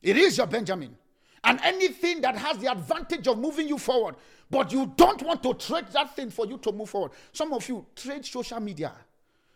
It 0.00 0.16
is 0.16 0.38
your 0.38 0.46
Benjamin 0.46 0.96
and 1.44 1.60
anything 1.62 2.20
that 2.20 2.36
has 2.36 2.58
the 2.58 2.70
advantage 2.70 3.26
of 3.26 3.38
moving 3.38 3.68
you 3.68 3.78
forward, 3.78 4.14
but 4.50 4.72
you 4.72 4.92
don't 4.96 5.22
want 5.22 5.42
to 5.42 5.54
trade 5.54 5.86
that 5.92 6.14
thing 6.14 6.30
for 6.30 6.46
you 6.46 6.58
to 6.58 6.72
move 6.72 6.90
forward. 6.90 7.12
Some 7.32 7.52
of 7.52 7.68
you 7.68 7.84
trade 7.96 8.24
social 8.24 8.60
media. 8.60 8.92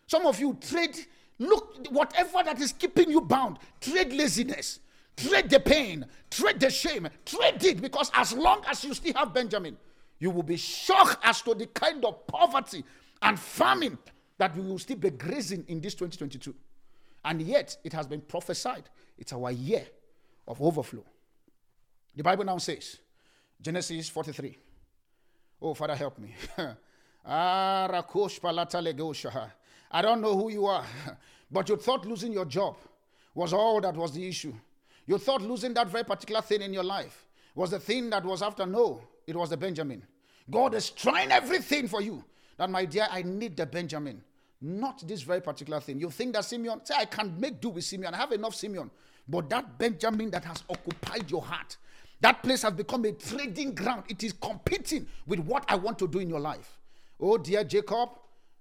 Some 0.06 0.26
of 0.26 0.38
you 0.40 0.56
trade, 0.60 0.96
look, 1.38 1.86
whatever 1.90 2.42
that 2.44 2.60
is 2.60 2.72
keeping 2.72 3.10
you 3.10 3.20
bound, 3.20 3.58
trade 3.80 4.12
laziness, 4.12 4.80
trade 5.16 5.50
the 5.50 5.60
pain, 5.60 6.06
trade 6.30 6.60
the 6.60 6.70
shame, 6.70 7.08
trade 7.24 7.62
it 7.64 7.80
because 7.80 8.10
as 8.14 8.32
long 8.32 8.62
as 8.68 8.84
you 8.84 8.94
still 8.94 9.14
have 9.14 9.32
Benjamin, 9.32 9.76
you 10.18 10.30
will 10.30 10.42
be 10.42 10.56
shocked 10.56 11.18
as 11.22 11.42
to 11.42 11.54
the 11.54 11.66
kind 11.66 12.04
of 12.04 12.26
poverty 12.26 12.84
and 13.22 13.38
famine 13.38 13.98
that 14.38 14.56
we 14.56 14.62
will 14.62 14.78
still 14.78 14.96
be 14.96 15.10
grazing 15.10 15.64
in 15.68 15.80
this 15.80 15.94
2022. 15.94 16.54
And 17.24 17.42
yet, 17.42 17.76
it 17.84 17.92
has 17.92 18.06
been 18.06 18.20
prophesied. 18.20 18.84
It's 19.18 19.32
our 19.32 19.50
year 19.50 19.84
of 20.46 20.62
overflow. 20.62 21.04
The 22.16 22.22
Bible 22.22 22.44
now 22.44 22.58
says, 22.58 22.98
Genesis 23.60 24.08
43. 24.08 24.56
Oh, 25.60 25.74
Father, 25.74 25.94
help 25.94 26.18
me. 26.18 26.34
I 27.28 27.88
don't 30.02 30.20
know 30.20 30.36
who 30.36 30.50
you 30.50 30.66
are, 30.66 30.84
but 31.50 31.68
you 31.68 31.76
thought 31.76 32.06
losing 32.06 32.32
your 32.32 32.44
job 32.44 32.76
was 33.34 33.52
all 33.52 33.80
that 33.80 33.94
was 33.94 34.12
the 34.12 34.26
issue. 34.26 34.54
You 35.06 35.18
thought 35.18 35.42
losing 35.42 35.74
that 35.74 35.88
very 35.88 36.04
particular 36.04 36.40
thing 36.40 36.62
in 36.62 36.72
your 36.72 36.84
life 36.84 37.26
was 37.54 37.70
the 37.70 37.78
thing 37.78 38.10
that 38.10 38.24
was 38.24 38.42
after. 38.42 38.66
No, 38.66 39.02
it 39.26 39.36
was 39.36 39.50
the 39.50 39.56
Benjamin. 39.56 40.02
God 40.50 40.74
is 40.74 40.90
trying 40.90 41.30
everything 41.30 41.88
for 41.88 42.00
you. 42.00 42.24
That, 42.56 42.70
my 42.70 42.84
dear, 42.84 43.06
I 43.10 43.22
need 43.22 43.56
the 43.56 43.66
Benjamin, 43.66 44.22
not 44.60 45.06
this 45.06 45.22
very 45.22 45.40
particular 45.40 45.80
thing. 45.80 46.00
You 46.00 46.10
think 46.10 46.32
that 46.34 46.44
Simeon, 46.44 46.80
say, 46.84 46.94
I 46.96 47.04
can 47.04 47.38
make 47.38 47.60
do 47.60 47.68
with 47.70 47.84
Simeon, 47.84 48.14
I 48.14 48.16
have 48.16 48.32
enough 48.32 48.54
Simeon. 48.54 48.90
But 49.28 49.50
that 49.50 49.76
Benjamin 49.76 50.30
that 50.30 50.44
has 50.44 50.62
occupied 50.70 51.30
your 51.30 51.42
heart, 51.42 51.76
that 52.20 52.42
place 52.42 52.62
has 52.62 52.72
become 52.72 53.04
a 53.04 53.12
trading 53.12 53.74
ground. 53.74 54.04
It 54.08 54.22
is 54.22 54.32
competing 54.32 55.06
with 55.26 55.40
what 55.40 55.64
I 55.68 55.76
want 55.76 55.98
to 55.98 56.08
do 56.08 56.18
in 56.18 56.28
your 56.28 56.40
life. 56.40 56.78
Oh, 57.20 57.38
dear 57.38 57.64
Jacob, 57.64 58.10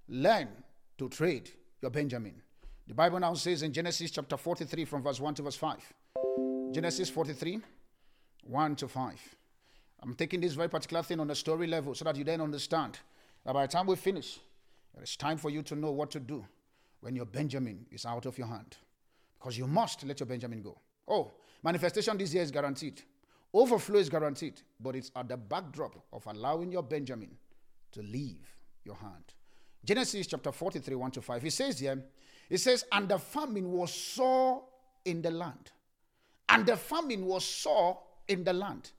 learn 0.08 0.48
to 0.98 1.08
trade 1.08 1.50
your 1.80 1.90
Benjamin. 1.90 2.34
The 2.86 2.94
Bible 2.94 3.18
now 3.18 3.34
says 3.34 3.62
in 3.62 3.72
Genesis 3.72 4.10
chapter 4.10 4.36
43 4.36 4.84
from 4.84 5.02
verse 5.02 5.20
1 5.20 5.34
to 5.34 5.42
verse 5.42 5.56
5. 5.56 5.92
Genesis 6.72 7.08
43, 7.10 7.60
1 8.42 8.76
to 8.76 8.88
5. 8.88 9.36
I'm 10.02 10.14
taking 10.14 10.40
this 10.40 10.54
very 10.54 10.68
particular 10.68 11.02
thing 11.02 11.20
on 11.20 11.30
a 11.30 11.34
story 11.34 11.66
level 11.66 11.94
so 11.94 12.04
that 12.04 12.16
you 12.16 12.24
then 12.24 12.40
understand 12.40 12.98
that 13.44 13.54
by 13.54 13.66
the 13.66 13.72
time 13.72 13.86
we 13.86 13.96
finish, 13.96 14.38
it's 15.00 15.16
time 15.16 15.38
for 15.38 15.50
you 15.50 15.62
to 15.62 15.74
know 15.74 15.90
what 15.90 16.10
to 16.12 16.20
do 16.20 16.44
when 17.00 17.16
your 17.16 17.24
Benjamin 17.24 17.86
is 17.90 18.06
out 18.06 18.26
of 18.26 18.38
your 18.38 18.46
hand. 18.46 18.76
Because 19.38 19.58
you 19.58 19.66
must 19.66 20.04
let 20.04 20.20
your 20.20 20.26
Benjamin 20.26 20.62
go. 20.62 20.78
Oh, 21.08 21.32
manifestation 21.62 22.16
this 22.16 22.32
year 22.32 22.42
is 22.42 22.50
guaranteed. 22.50 23.02
Overflow 23.54 23.98
is 23.98 24.08
guaranteed, 24.08 24.60
but 24.80 24.96
it's 24.96 25.10
at 25.16 25.28
the 25.28 25.36
backdrop 25.36 25.96
of 26.12 26.26
allowing 26.26 26.72
your 26.72 26.82
Benjamin 26.82 27.30
to 27.92 28.02
leave 28.02 28.46
your 28.84 28.96
hand. 28.96 29.34
Genesis 29.84 30.26
chapter 30.26 30.52
43, 30.52 30.94
1 30.94 31.10
to 31.12 31.22
5. 31.22 31.42
He 31.42 31.50
says 31.50 31.78
here, 31.78 32.02
it 32.50 32.58
says, 32.58 32.84
And 32.92 33.08
the 33.08 33.18
famine 33.18 33.70
was 33.70 33.92
sore 33.92 34.62
in 35.04 35.22
the 35.22 35.30
land. 35.30 35.70
And 36.48 36.66
the 36.66 36.76
famine 36.76 37.24
was 37.24 37.44
sore 37.44 37.98
in 38.28 38.44
the 38.44 38.52
land. 38.52 38.90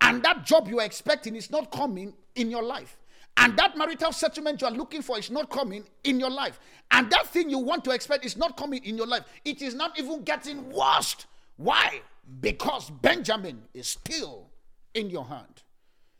And 0.00 0.22
that 0.22 0.44
job 0.44 0.68
you 0.68 0.80
are 0.80 0.84
expecting 0.84 1.36
is 1.36 1.50
not 1.50 1.70
coming 1.70 2.14
in 2.34 2.50
your 2.50 2.62
life. 2.62 2.98
And 3.36 3.56
that 3.58 3.76
marital 3.76 4.12
settlement 4.12 4.60
you 4.60 4.68
are 4.68 4.72
looking 4.72 5.02
for 5.02 5.18
is 5.18 5.30
not 5.30 5.50
coming 5.50 5.84
in 6.04 6.20
your 6.20 6.30
life. 6.30 6.60
And 6.90 7.10
that 7.10 7.26
thing 7.28 7.50
you 7.50 7.58
want 7.58 7.84
to 7.84 7.90
expect 7.90 8.24
is 8.24 8.36
not 8.36 8.56
coming 8.56 8.84
in 8.84 8.96
your 8.96 9.06
life. 9.06 9.24
It 9.44 9.60
is 9.60 9.74
not 9.74 9.98
even 9.98 10.22
getting 10.22 10.70
worse. 10.70 11.16
Why? 11.56 12.00
Because 12.40 12.90
Benjamin 12.90 13.62
is 13.74 13.88
still 13.88 14.50
in 14.94 15.10
your 15.10 15.24
hand. 15.24 15.62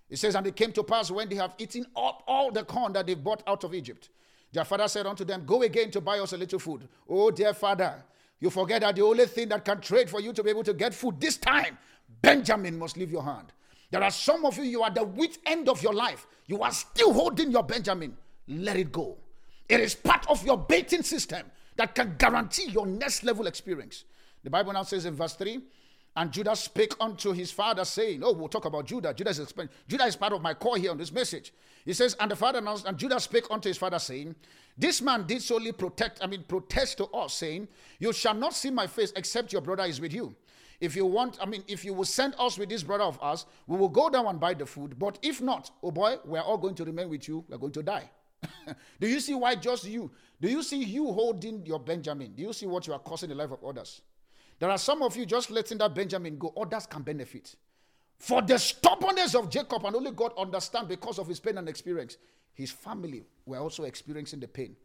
It 0.09 0.19
says, 0.19 0.35
And 0.35 0.47
it 0.47 0.57
came 0.57 0.73
to 0.73 0.83
pass 0.83 1.11
when 1.11 1.29
they 1.29 1.37
have 1.37 1.55
eaten 1.59 1.87
up 1.97 2.23
all 2.27 2.51
the 2.51 2.65
corn 2.65 2.93
that 2.93 3.07
they 3.07 3.15
brought 3.15 3.43
out 3.47 3.65
of 3.65 3.75
Egypt. 3.75 4.11
Their 4.53 4.65
father 4.65 4.87
said 4.87 5.07
unto 5.07 5.25
them, 5.25 5.45
Go 5.45 5.63
again 5.63 5.91
to 5.93 6.01
buy 6.01 6.19
us 6.19 6.33
a 6.33 6.37
little 6.37 6.59
food. 6.59 6.89
Oh, 7.09 7.31
dear 7.31 7.55
father, 7.55 8.05
you 8.39 8.51
forget 8.51 8.83
that 8.83 8.97
the 8.97 9.03
only 9.03 9.27
thing 9.27 9.49
that 9.49 9.65
can 9.65 9.81
trade 9.81 10.09
for 10.09 10.21
you 10.21 10.33
to 10.33 10.43
be 10.43 10.51
able 10.51 10.65
to 10.65 10.75
get 10.75 10.95
food 10.95 11.21
this 11.21 11.37
time, 11.37 11.79
Benjamin 12.23 12.79
must 12.79 12.97
leave 12.97 13.11
your 13.11 13.23
hand. 13.23 13.53
There 13.91 14.03
are 14.03 14.11
some 14.11 14.45
of 14.45 14.57
you, 14.57 14.65
you 14.65 14.83
are 14.83 14.91
the 14.91 15.05
weak 15.05 15.39
end 15.47 15.69
of 15.69 15.83
your 15.83 15.95
life. 15.95 16.27
You 16.47 16.63
are 16.63 16.73
still 16.73 17.13
holding 17.13 17.51
your 17.51 17.63
Benjamin. 17.63 18.17
Let 18.49 18.77
it 18.77 18.93
go. 18.93 19.17
It 19.69 19.81
is 19.81 19.95
part 19.95 20.27
of 20.29 20.45
your 20.45 20.59
baiting 20.59 21.03
system 21.03 21.47
that 21.77 21.95
can 21.95 22.17
guarantee 22.19 22.71
your 22.71 22.87
next 22.87 23.25
level 23.25 23.47
experience. 23.47 24.05
The 24.43 24.51
Bible 24.51 24.73
now 24.73 24.83
says 24.83 25.07
in 25.07 25.15
verse 25.15 25.35
3 25.35 25.61
and 26.17 26.31
Judah 26.31 26.55
spake 26.55 26.95
unto 27.01 27.33
his 27.33 27.51
father, 27.51 27.85
saying, 27.85 28.23
Oh, 28.23 28.33
we'll 28.33 28.49
talk 28.49 28.65
about 28.65 28.87
Judah. 28.87 29.13
Judah 29.13 29.31
is, 29.31 29.55
Judah 29.89 30.05
is 30.05 30.17
part 30.17 30.33
of 30.33 30.43
my 30.43 30.55
core 30.55 30.77
here 30.77 30.93
on 30.93 30.99
this 30.99 31.11
message. 31.11 31.53
He 31.85 31.93
says, 31.93 32.17
And 32.21 32.31
the 32.31 32.37
father 32.37 32.59
announced, 32.59 32.87
and 32.87 32.97
Judah 32.97 33.19
spake 33.19 33.47
unto 33.51 33.69
his 33.69 33.77
father, 33.77 33.99
saying, 33.99 34.37
This 34.79 35.03
man 35.03 35.27
did 35.27 35.43
solely 35.43 35.73
protect, 35.73 36.23
I 36.23 36.27
mean, 36.27 36.45
protest 36.47 36.99
to 36.99 37.07
us, 37.07 37.35
saying, 37.35 37.67
You 37.99 38.13
shall 38.13 38.35
not 38.35 38.55
see 38.55 38.71
my 38.71 38.87
face 38.87 39.13
except 39.17 39.53
your 39.53 39.63
brother 39.63 39.85
is 39.85 40.01
with 40.01 40.13
you. 40.13 40.37
If 40.81 40.95
you 40.95 41.07
want, 41.07 41.39
I 41.41 41.47
mean, 41.47 41.65
if 41.67 41.85
you 41.85 41.95
will 41.95 42.05
send 42.05 42.35
us 42.39 42.59
with 42.59 42.69
this 42.69 42.83
brother 42.83 43.05
of 43.05 43.19
ours, 43.21 43.47
we 43.67 43.77
will 43.77 43.89
go 43.89 44.09
down 44.09 44.27
and 44.27 44.39
buy 44.39 44.55
the 44.55 44.67
food. 44.67 44.99
But 44.99 45.19
if 45.23 45.41
not, 45.41 45.71
oh 45.83 45.91
boy, 45.91 46.19
we're 46.25 46.41
all 46.41 46.59
going 46.59 46.75
to 46.77 46.85
remain 46.85 47.09
with 47.09 47.27
you. 47.27 47.45
We're 47.49 47.59
going 47.59 47.73
to 47.73 47.83
die. 47.83 48.11
Do 49.01 49.09
you 49.09 49.21
see 49.21 49.35
why 49.35 49.55
just 49.55 49.85
you? 49.85 50.11
Do 50.41 50.49
you 50.49 50.63
see 50.63 50.83
you 50.83 51.13
holding 51.13 51.65
your 51.65 51.81
Benjamin? 51.81 52.35
Do 52.35 52.43
you 52.43 52.53
see 52.53 52.67
what 52.67 52.87
you 52.87 52.93
are 52.93 52.99
causing 52.99 53.31
the 53.31 53.35
life 53.35 53.51
of 53.51 53.65
others? 53.65 54.03
There 54.59 54.71
are 54.71 54.79
some 54.79 55.03
of 55.03 55.17
you 55.17 55.27
just 55.27 55.51
letting 55.51 55.79
that 55.79 55.95
Benjamin 55.95 56.39
go, 56.39 56.53
others 56.57 56.87
can 56.87 57.03
benefit. 57.03 57.55
For 58.19 58.41
the 58.41 58.59
stubbornness 58.59 59.35
of 59.35 59.51
Jacob, 59.51 59.85
and 59.85 59.97
only 59.97 60.13
God 60.13 60.33
understand 60.39 60.89
because 60.89 61.19
of 61.19 61.27
his 61.27 61.41
pain 61.41 61.59
and 61.59 61.69
experience, 61.69 62.17
his 62.55 62.71
family 62.71 63.25
were 63.45 63.59
also 63.59 63.85
experiencing 63.85 64.41
the 64.41 64.49
pain. 64.49 64.77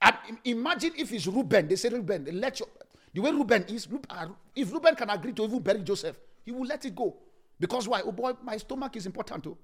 And 0.00 0.16
imagine 0.44 0.92
if 0.96 1.12
it's 1.12 1.26
Reuben, 1.26 1.68
they 1.68 1.76
say 1.76 1.88
Reuben, 1.88 2.26
let 2.32 2.58
you, 2.58 2.66
the 3.14 3.20
way 3.20 3.30
Reuben 3.30 3.64
is, 3.68 3.86
uh, 4.10 4.26
if 4.56 4.72
Reuben 4.72 4.96
can 4.96 5.10
agree 5.10 5.32
to 5.32 5.44
even 5.44 5.60
bury 5.60 5.82
Joseph, 5.82 6.18
he 6.44 6.50
will 6.50 6.66
let 6.66 6.84
it 6.84 6.94
go. 6.94 7.16
Because 7.60 7.86
why? 7.86 8.02
Oh 8.04 8.10
boy, 8.10 8.32
my 8.42 8.56
stomach 8.56 8.96
is 8.96 9.06
important 9.06 9.44
too. 9.44 9.56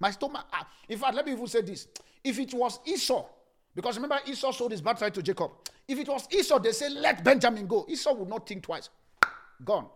My 0.00 0.10
stomach, 0.10 0.46
uh, 0.52 0.64
in 0.88 0.98
fact, 0.98 1.14
let 1.14 1.24
me 1.24 1.32
even 1.32 1.46
say 1.46 1.60
this. 1.60 1.86
If 2.24 2.38
it 2.40 2.52
was 2.52 2.80
Esau, 2.84 3.24
because 3.76 3.96
remember, 3.96 4.18
Esau 4.26 4.52
sold 4.52 4.72
his 4.72 4.80
birthright 4.80 5.12
to 5.12 5.22
Jacob. 5.22 5.50
If 5.86 5.98
it 5.98 6.08
was 6.08 6.26
Esau, 6.32 6.58
they 6.58 6.72
say, 6.72 6.88
let 6.88 7.22
Benjamin 7.22 7.66
go. 7.66 7.84
Esau 7.86 8.14
would 8.14 8.28
not 8.28 8.48
think 8.48 8.62
twice. 8.62 8.88
Gone. 9.62 9.86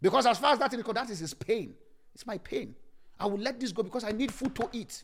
Because 0.00 0.24
as 0.24 0.38
far 0.38 0.52
as 0.52 0.60
that 0.60 0.72
is 0.72 0.82
that 0.84 1.10
is 1.10 1.18
his 1.18 1.34
pain. 1.34 1.74
It's 2.14 2.26
my 2.26 2.38
pain. 2.38 2.76
I 3.18 3.26
will 3.26 3.38
let 3.38 3.58
this 3.58 3.72
go 3.72 3.82
because 3.82 4.04
I 4.04 4.12
need 4.12 4.32
food 4.32 4.54
to 4.54 4.68
eat. 4.72 5.02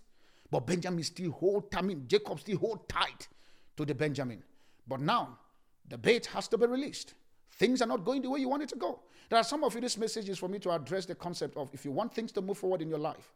But 0.49 0.65
Benjamin 0.65 1.03
still 1.03 1.33
hold, 1.33 1.75
I 1.75 1.83
mean, 1.83 2.05
Jacob 2.07 2.39
still 2.39 2.59
hold 2.59 2.89
tight 2.89 3.27
to 3.77 3.85
the 3.85 3.97
Benjamin. 3.97 4.45
But 4.87 5.01
now, 5.01 5.37
the 5.89 5.99
bait 5.99 6.27
has 6.27 6.47
to 6.49 6.59
be 6.59 6.67
released. 6.67 7.15
Things 7.53 7.83
are 7.83 7.87
not 7.87 8.05
going 8.05 8.23
the 8.23 8.31
way 8.31 8.39
you 8.39 8.49
want 8.49 8.63
it 8.63 8.69
to 8.69 8.77
go. 8.77 9.01
There 9.29 9.39
are 9.39 9.45
some 9.45 9.65
of 9.65 9.75
you, 9.75 9.81
this 9.81 9.99
message 9.99 10.29
is 10.29 10.39
for 10.39 10.49
me 10.49 10.61
to 10.61 10.71
address 10.71 11.05
the 11.05 11.17
concept 11.17 11.57
of 11.57 11.69
if 11.73 11.85
you 11.85 11.91
want 11.91 12.15
things 12.15 12.31
to 12.33 12.43
move 12.43 12.59
forward 12.59 12.81
in 12.81 12.89
your 12.89 12.99
life, 12.99 13.33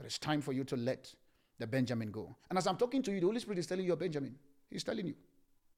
it 0.00 0.06
is 0.06 0.18
time 0.18 0.40
for 0.40 0.52
you 0.52 0.64
to 0.64 0.76
let 0.76 1.14
the 1.58 1.66
Benjamin 1.66 2.10
go. 2.10 2.34
And 2.48 2.58
as 2.58 2.66
I'm 2.66 2.76
talking 2.76 3.02
to 3.02 3.12
you, 3.12 3.20
the 3.20 3.26
Holy 3.26 3.40
Spirit 3.40 3.58
is 3.58 3.66
telling 3.66 3.86
you, 3.86 3.96
Benjamin. 3.96 4.34
He's 4.70 4.84
telling 4.84 5.06
you. 5.06 5.14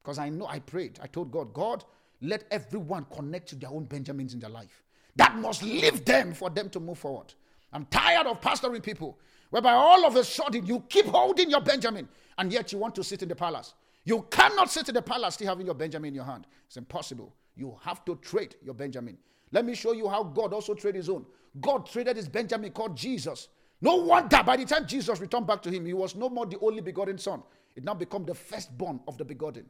Because 0.03 0.19
I 0.19 0.29
know 0.29 0.47
I 0.47 0.59
prayed. 0.59 0.99
I 1.03 1.07
told 1.07 1.31
God, 1.31 1.53
God, 1.53 1.85
let 2.21 2.45
everyone 2.51 3.07
connect 3.15 3.49
to 3.51 3.57
their 3.57 3.71
own 3.71 3.85
Benjamins 3.85 4.35
in 4.35 4.41
their 4.41 4.51
life. 4.51 4.83
That 5.17 5.37
must 5.37 5.63
leave 5.63 6.05
them 6.05 6.33
for 6.35 6.51
them 6.51 6.69
to 6.71 6.81
move 6.81 6.99
forward. 6.99 7.35
I'm 7.73 7.87
tired 7.87 8.27
of 8.27 8.41
pastoring 8.41 8.83
people 8.83 9.19
whereby 9.51 9.73
all 9.73 10.05
of 10.05 10.17
a 10.17 10.25
sudden 10.25 10.67
you 10.67 10.81
keep 10.89 11.07
holding 11.07 11.51
your 11.51 11.61
Benjamin 11.61 12.09
and 12.39 12.53
yet 12.53 12.73
you 12.73 12.79
want 12.79 12.95
to 12.97 13.05
sit 13.05 13.23
in 13.23 13.29
the 13.29 13.37
palace. 13.37 13.75
You 14.05 14.27
cannot 14.31 14.71
sit 14.71 14.89
in 14.89 14.95
the 14.95 15.03
palace 15.03 15.35
still 15.35 15.49
having 15.49 15.67
your 15.67 15.75
Benjamin 15.75 16.09
in 16.09 16.15
your 16.15 16.25
hand. 16.25 16.47
It's 16.67 16.77
impossible. 16.77 17.35
You 17.57 17.77
have 17.83 18.05
to 18.05 18.17
trade 18.17 18.57
your 18.63 18.75
Benjamin. 18.75 19.17
Let 19.53 19.65
me 19.65 19.75
show 19.75 19.93
you 19.93 20.09
how 20.09 20.25
God 20.25 20.53
also 20.53 20.75
traded 20.75 20.97
his 20.97 21.09
own. 21.09 21.25
God 21.61 21.87
traded 21.87 22.17
his 22.17 22.29
Benjamin 22.29 22.73
called 22.73 22.97
Jesus. 22.97 23.49
No 23.81 23.97
wonder 23.97 24.43
by 24.43 24.57
the 24.57 24.65
time 24.65 24.87
Jesus 24.87 25.21
returned 25.21 25.47
back 25.47 25.63
to 25.63 25.71
him, 25.71 25.85
he 25.85 25.93
was 25.93 26.15
no 26.15 26.29
more 26.29 26.47
the 26.47 26.59
only 26.61 26.81
begotten 26.81 27.19
son. 27.19 27.43
It 27.77 27.85
now 27.85 27.95
become 27.95 28.25
the 28.25 28.35
firstborn 28.35 29.01
of 29.09 29.19
the 29.19 29.25
begotten. 29.25 29.67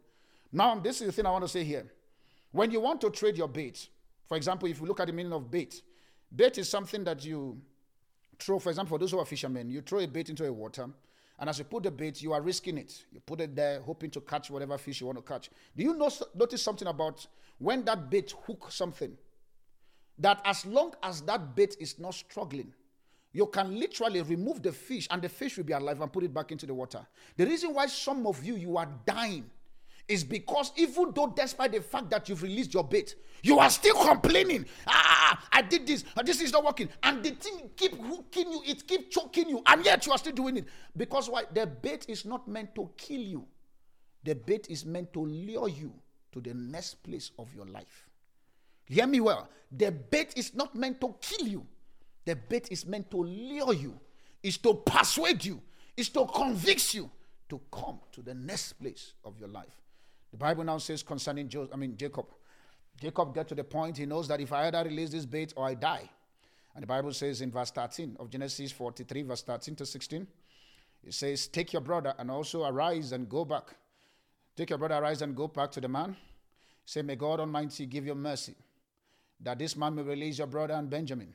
Now, 0.52 0.78
this 0.78 1.00
is 1.00 1.06
the 1.08 1.12
thing 1.12 1.26
I 1.26 1.30
want 1.30 1.44
to 1.44 1.48
say 1.48 1.64
here. 1.64 1.90
When 2.52 2.70
you 2.70 2.80
want 2.80 3.00
to 3.00 3.10
trade 3.10 3.36
your 3.36 3.48
bait, 3.48 3.88
for 4.28 4.36
example, 4.36 4.68
if 4.68 4.80
you 4.80 4.86
look 4.86 5.00
at 5.00 5.06
the 5.06 5.12
meaning 5.12 5.32
of 5.32 5.50
bait, 5.50 5.82
bait 6.34 6.58
is 6.58 6.68
something 6.68 7.02
that 7.04 7.24
you 7.24 7.60
throw, 8.38 8.58
for 8.58 8.68
example, 8.68 8.96
for 8.96 9.00
those 9.00 9.10
who 9.10 9.18
are 9.18 9.24
fishermen, 9.24 9.70
you 9.70 9.80
throw 9.80 9.98
a 9.98 10.06
bait 10.06 10.28
into 10.28 10.46
a 10.46 10.52
water, 10.52 10.86
and 11.38 11.50
as 11.50 11.58
you 11.58 11.64
put 11.64 11.82
the 11.82 11.90
bait, 11.90 12.22
you 12.22 12.32
are 12.32 12.40
risking 12.40 12.78
it. 12.78 13.04
You 13.10 13.20
put 13.20 13.40
it 13.40 13.56
there, 13.56 13.80
hoping 13.80 14.10
to 14.10 14.20
catch 14.20 14.50
whatever 14.50 14.78
fish 14.78 15.00
you 15.00 15.06
want 15.06 15.18
to 15.18 15.24
catch. 15.24 15.50
Do 15.76 15.82
you 15.82 15.96
know, 15.96 16.08
notice 16.34 16.62
something 16.62 16.86
about 16.86 17.26
when 17.58 17.84
that 17.86 18.08
bait 18.08 18.32
hook 18.46 18.66
something? 18.70 19.16
That 20.18 20.40
as 20.44 20.64
long 20.64 20.94
as 21.02 21.22
that 21.22 21.56
bait 21.56 21.76
is 21.80 21.98
not 21.98 22.14
struggling, 22.14 22.72
you 23.34 23.46
can 23.48 23.78
literally 23.78 24.22
remove 24.22 24.62
the 24.62 24.72
fish 24.72 25.08
and 25.10 25.20
the 25.20 25.28
fish 25.28 25.56
will 25.56 25.64
be 25.64 25.72
alive 25.72 26.00
and 26.00 26.10
put 26.10 26.22
it 26.22 26.32
back 26.32 26.52
into 26.52 26.66
the 26.66 26.72
water. 26.72 27.04
The 27.36 27.44
reason 27.44 27.74
why 27.74 27.86
some 27.86 28.26
of 28.26 28.42
you 28.44 28.54
you 28.54 28.76
are 28.78 28.88
dying 29.04 29.50
is 30.06 30.22
because 30.22 30.72
even 30.76 31.10
though 31.12 31.32
despite 31.36 31.72
the 31.72 31.80
fact 31.80 32.10
that 32.10 32.28
you've 32.28 32.42
released 32.44 32.72
your 32.72 32.84
bait, 32.84 33.16
you 33.42 33.58
are 33.58 33.70
still 33.70 33.96
complaining. 34.06 34.64
Ah, 34.86 34.92
ah, 34.94 35.30
ah 35.32 35.48
I 35.52 35.62
did 35.62 35.84
this, 35.84 36.04
uh, 36.16 36.22
this 36.22 36.40
is 36.40 36.52
not 36.52 36.64
working, 36.64 36.88
and 37.02 37.24
the 37.24 37.30
thing 37.30 37.70
keep 37.76 37.94
hooking 38.00 38.52
you, 38.52 38.62
it 38.66 38.86
keep 38.86 39.10
choking 39.10 39.48
you, 39.48 39.62
and 39.66 39.84
yet 39.84 40.06
you 40.06 40.12
are 40.12 40.18
still 40.18 40.32
doing 40.32 40.58
it. 40.58 40.66
Because 40.96 41.28
why? 41.28 41.42
The 41.52 41.66
bait 41.66 42.06
is 42.08 42.24
not 42.24 42.46
meant 42.46 42.74
to 42.76 42.88
kill 42.96 43.20
you. 43.20 43.46
The 44.22 44.36
bait 44.36 44.68
is 44.70 44.86
meant 44.86 45.12
to 45.14 45.26
lure 45.26 45.68
you 45.68 45.92
to 46.32 46.40
the 46.40 46.54
next 46.54 47.02
place 47.02 47.32
of 47.36 47.52
your 47.52 47.66
life. 47.66 48.08
Hear 48.86 49.08
me 49.08 49.20
well. 49.20 49.48
The 49.72 49.90
bait 49.90 50.34
is 50.36 50.54
not 50.54 50.76
meant 50.76 51.00
to 51.00 51.14
kill 51.20 51.48
you. 51.48 51.66
The 52.24 52.36
bait 52.36 52.68
is 52.70 52.86
meant 52.86 53.10
to 53.10 53.18
lure 53.18 53.74
you, 53.74 53.98
is 54.42 54.58
to 54.58 54.74
persuade 54.74 55.44
you, 55.44 55.60
is 55.96 56.08
to 56.10 56.26
convince 56.26 56.94
you 56.94 57.10
to 57.48 57.60
come 57.70 58.00
to 58.12 58.22
the 58.22 58.34
next 58.34 58.74
place 58.74 59.12
of 59.24 59.38
your 59.38 59.48
life. 59.48 59.80
The 60.30 60.38
Bible 60.38 60.64
now 60.64 60.78
says 60.78 61.02
concerning 61.02 61.48
Joseph, 61.48 61.72
I 61.72 61.76
mean 61.76 61.96
Jacob. 61.96 62.26
Jacob 63.00 63.34
get 63.34 63.48
to 63.48 63.54
the 63.54 63.64
point 63.64 63.96
he 63.96 64.06
knows 64.06 64.28
that 64.28 64.40
if 64.40 64.52
I 64.52 64.66
either 64.66 64.84
release 64.84 65.10
this 65.10 65.26
bait 65.26 65.52
or 65.56 65.66
I 65.66 65.74
die. 65.74 66.08
And 66.74 66.82
the 66.82 66.86
Bible 66.86 67.12
says 67.12 67.40
in 67.40 67.50
verse 67.50 67.70
13 67.70 68.16
of 68.18 68.30
Genesis 68.30 68.72
43, 68.72 69.22
verse 69.22 69.42
13 69.42 69.76
to 69.76 69.86
16, 69.86 70.26
it 71.04 71.14
says, 71.14 71.46
Take 71.46 71.72
your 71.72 71.82
brother 71.82 72.14
and 72.18 72.30
also 72.30 72.64
arise 72.64 73.12
and 73.12 73.28
go 73.28 73.44
back. 73.44 73.74
Take 74.56 74.70
your 74.70 74.78
brother, 74.78 74.96
arise 74.96 75.22
and 75.22 75.36
go 75.36 75.48
back 75.48 75.70
to 75.72 75.80
the 75.80 75.88
man. 75.88 76.16
Say, 76.84 77.02
May 77.02 77.16
God 77.16 77.40
Almighty 77.40 77.86
give 77.86 78.06
you 78.06 78.14
mercy, 78.14 78.54
that 79.40 79.58
this 79.58 79.76
man 79.76 79.94
may 79.94 80.02
release 80.02 80.38
your 80.38 80.46
brother 80.46 80.74
and 80.74 80.88
Benjamin. 80.88 81.32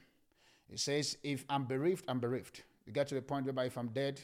It 0.72 0.80
says, 0.80 1.18
if 1.24 1.46
I'm 1.50 1.66
bereaved, 1.66 2.06
I'm 2.08 2.20
bereaved. 2.20 2.64
You 2.86 2.94
get 2.94 3.08
to 3.08 3.16
the 3.16 3.22
point 3.22 3.46
whereby 3.46 3.66
if 3.66 3.78
I'm 3.78 3.88
dead, 3.88 4.22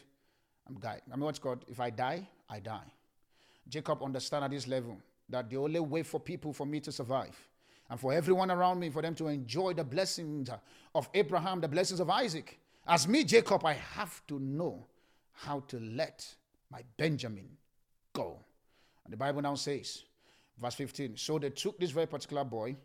I'm 0.68 0.76
died. 0.76 1.02
I 1.12 1.16
mean, 1.16 1.26
what's 1.26 1.39
called, 1.39 1.66
if 1.68 1.80
I 1.80 1.89
die, 1.89 2.28
I 2.50 2.60
die. 2.60 2.91
Jacob 3.68 4.04
understand 4.04 4.46
at 4.46 4.52
this 4.52 4.68
level 4.68 4.98
that 5.30 5.50
the 5.50 5.58
only 5.58 5.80
way 5.80 6.04
for 6.04 6.20
people 6.20 6.54
for 6.54 6.66
me 6.66 6.80
to 6.82 6.91
survive 6.91 7.36
and 7.89 8.00
for 8.00 8.14
everyone 8.14 8.52
around 8.52 8.80
me 8.80 8.89
for 8.89 9.02
them 9.02 9.16
to 9.16 9.28
enjoy 9.28 9.74
the 9.74 9.84
blessings 9.84 10.50
of 10.93 11.10
Abraham, 11.14 11.62
the 11.62 11.68
blessings 11.68 12.00
of 12.00 12.10
Isaac, 12.10 12.60
as 12.88 13.08
me, 13.08 13.24
Jacob, 13.24 13.66
I 13.66 13.74
have 13.74 14.26
to 14.28 14.39
know 14.39 14.86
how 15.32 15.62
to 15.68 15.80
let 15.80 16.26
my 16.72 16.82
Benjamin 16.98 17.50
go. 18.14 18.39
And 19.04 19.14
the 19.14 19.18
Bible 19.18 19.41
now 19.41 19.56
says, 19.56 20.04
verse 20.60 20.76
15, 20.76 21.18
so 21.18 21.39
they 21.39 21.50
took 21.50 21.80
this 21.80 21.91
very 21.91 22.08
particular 22.08 22.43
boy 22.43 22.76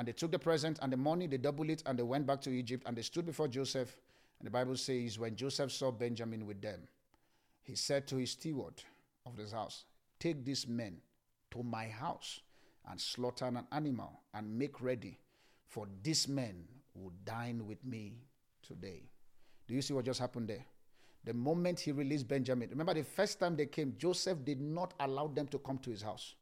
And 0.00 0.08
they 0.08 0.12
took 0.12 0.32
the 0.32 0.38
present 0.38 0.78
and 0.80 0.90
the 0.90 0.96
money, 0.96 1.26
they 1.26 1.36
doubled 1.36 1.68
it, 1.68 1.82
and 1.84 1.98
they 1.98 2.02
went 2.02 2.26
back 2.26 2.40
to 2.40 2.50
Egypt, 2.50 2.84
and 2.86 2.96
they 2.96 3.02
stood 3.02 3.26
before 3.26 3.48
Joseph. 3.48 3.98
And 4.38 4.46
the 4.46 4.50
Bible 4.50 4.74
says, 4.78 5.18
when 5.18 5.36
Joseph 5.36 5.70
saw 5.70 5.90
Benjamin 5.90 6.46
with 6.46 6.62
them, 6.62 6.80
he 7.60 7.74
said 7.74 8.06
to 8.06 8.16
his 8.16 8.30
steward 8.30 8.82
of 9.26 9.36
his 9.36 9.52
house, 9.52 9.84
Take 10.18 10.42
these 10.42 10.66
men 10.66 10.96
to 11.50 11.62
my 11.62 11.86
house 11.86 12.40
and 12.90 12.98
slaughter 12.98 13.44
an 13.44 13.66
animal 13.72 14.22
and 14.32 14.58
make 14.58 14.80
ready, 14.80 15.18
for 15.66 15.86
these 16.02 16.26
men 16.26 16.64
will 16.94 17.12
dine 17.26 17.66
with 17.66 17.84
me 17.84 18.14
today. 18.62 19.02
Do 19.68 19.74
you 19.74 19.82
see 19.82 19.92
what 19.92 20.06
just 20.06 20.20
happened 20.20 20.48
there? 20.48 20.64
The 21.24 21.34
moment 21.34 21.78
he 21.78 21.92
released 21.92 22.26
Benjamin, 22.26 22.70
remember 22.70 22.94
the 22.94 23.04
first 23.04 23.38
time 23.38 23.54
they 23.54 23.66
came, 23.66 23.94
Joseph 23.98 24.46
did 24.46 24.62
not 24.62 24.94
allow 24.98 25.26
them 25.26 25.46
to 25.48 25.58
come 25.58 25.76
to 25.76 25.90
his 25.90 26.00
house. 26.00 26.36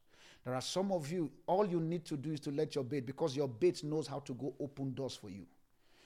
There 0.45 0.55
are 0.55 0.61
some 0.61 0.93
of 0.93 1.11
you, 1.11 1.31
all 1.47 1.67
you 1.67 1.81
need 1.81 2.05
to 2.07 2.17
do 2.17 2.33
is 2.33 2.41
to 2.41 2.51
let 2.51 2.75
your 2.75 2.85
bait 2.85 3.07
because 3.07 3.37
your 3.37 3.49
bait 3.49 3.85
knows 3.85 4.07
how 4.07 4.21
to 4.21 4.35
go 4.35 4.55
open 4.61 4.95
doors 4.95 5.15
for 5.15 5.29
you. 5.29 5.47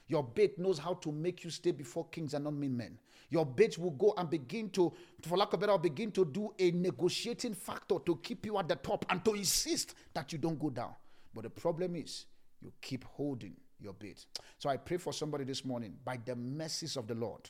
Your 0.07 0.23
bait 0.23 0.59
knows 0.59 0.77
how 0.77 0.95
to 0.95 1.11
make 1.11 1.43
you 1.43 1.49
stay 1.49 1.71
before 1.71 2.05
kings 2.09 2.33
and 2.33 2.43
not 2.43 2.53
mean 2.53 2.75
men. 2.75 2.97
Your 3.29 3.45
bait 3.45 3.77
will 3.77 3.91
go 3.91 4.13
and 4.17 4.29
begin 4.29 4.69
to, 4.71 4.91
for 5.21 5.37
lack 5.37 5.53
of 5.53 5.61
better, 5.61 5.77
begin 5.77 6.11
to 6.11 6.25
do 6.25 6.53
a 6.59 6.71
negotiating 6.71 7.53
factor 7.53 7.97
to 8.05 8.17
keep 8.17 8.45
you 8.45 8.57
at 8.57 8.67
the 8.67 8.75
top 8.75 9.05
and 9.09 9.23
to 9.25 9.33
insist 9.33 9.95
that 10.13 10.31
you 10.31 10.37
don't 10.37 10.59
go 10.59 10.69
down. 10.69 10.93
But 11.33 11.43
the 11.43 11.49
problem 11.49 11.95
is, 11.95 12.25
you 12.61 12.71
keep 12.81 13.05
holding 13.05 13.55
your 13.79 13.93
bait. 13.93 14.25
So 14.57 14.69
I 14.69 14.77
pray 14.77 14.97
for 14.97 15.13
somebody 15.13 15.45
this 15.45 15.65
morning 15.65 15.95
by 16.05 16.19
the 16.23 16.35
mercies 16.35 16.95
of 16.95 17.07
the 17.07 17.15
Lord 17.15 17.49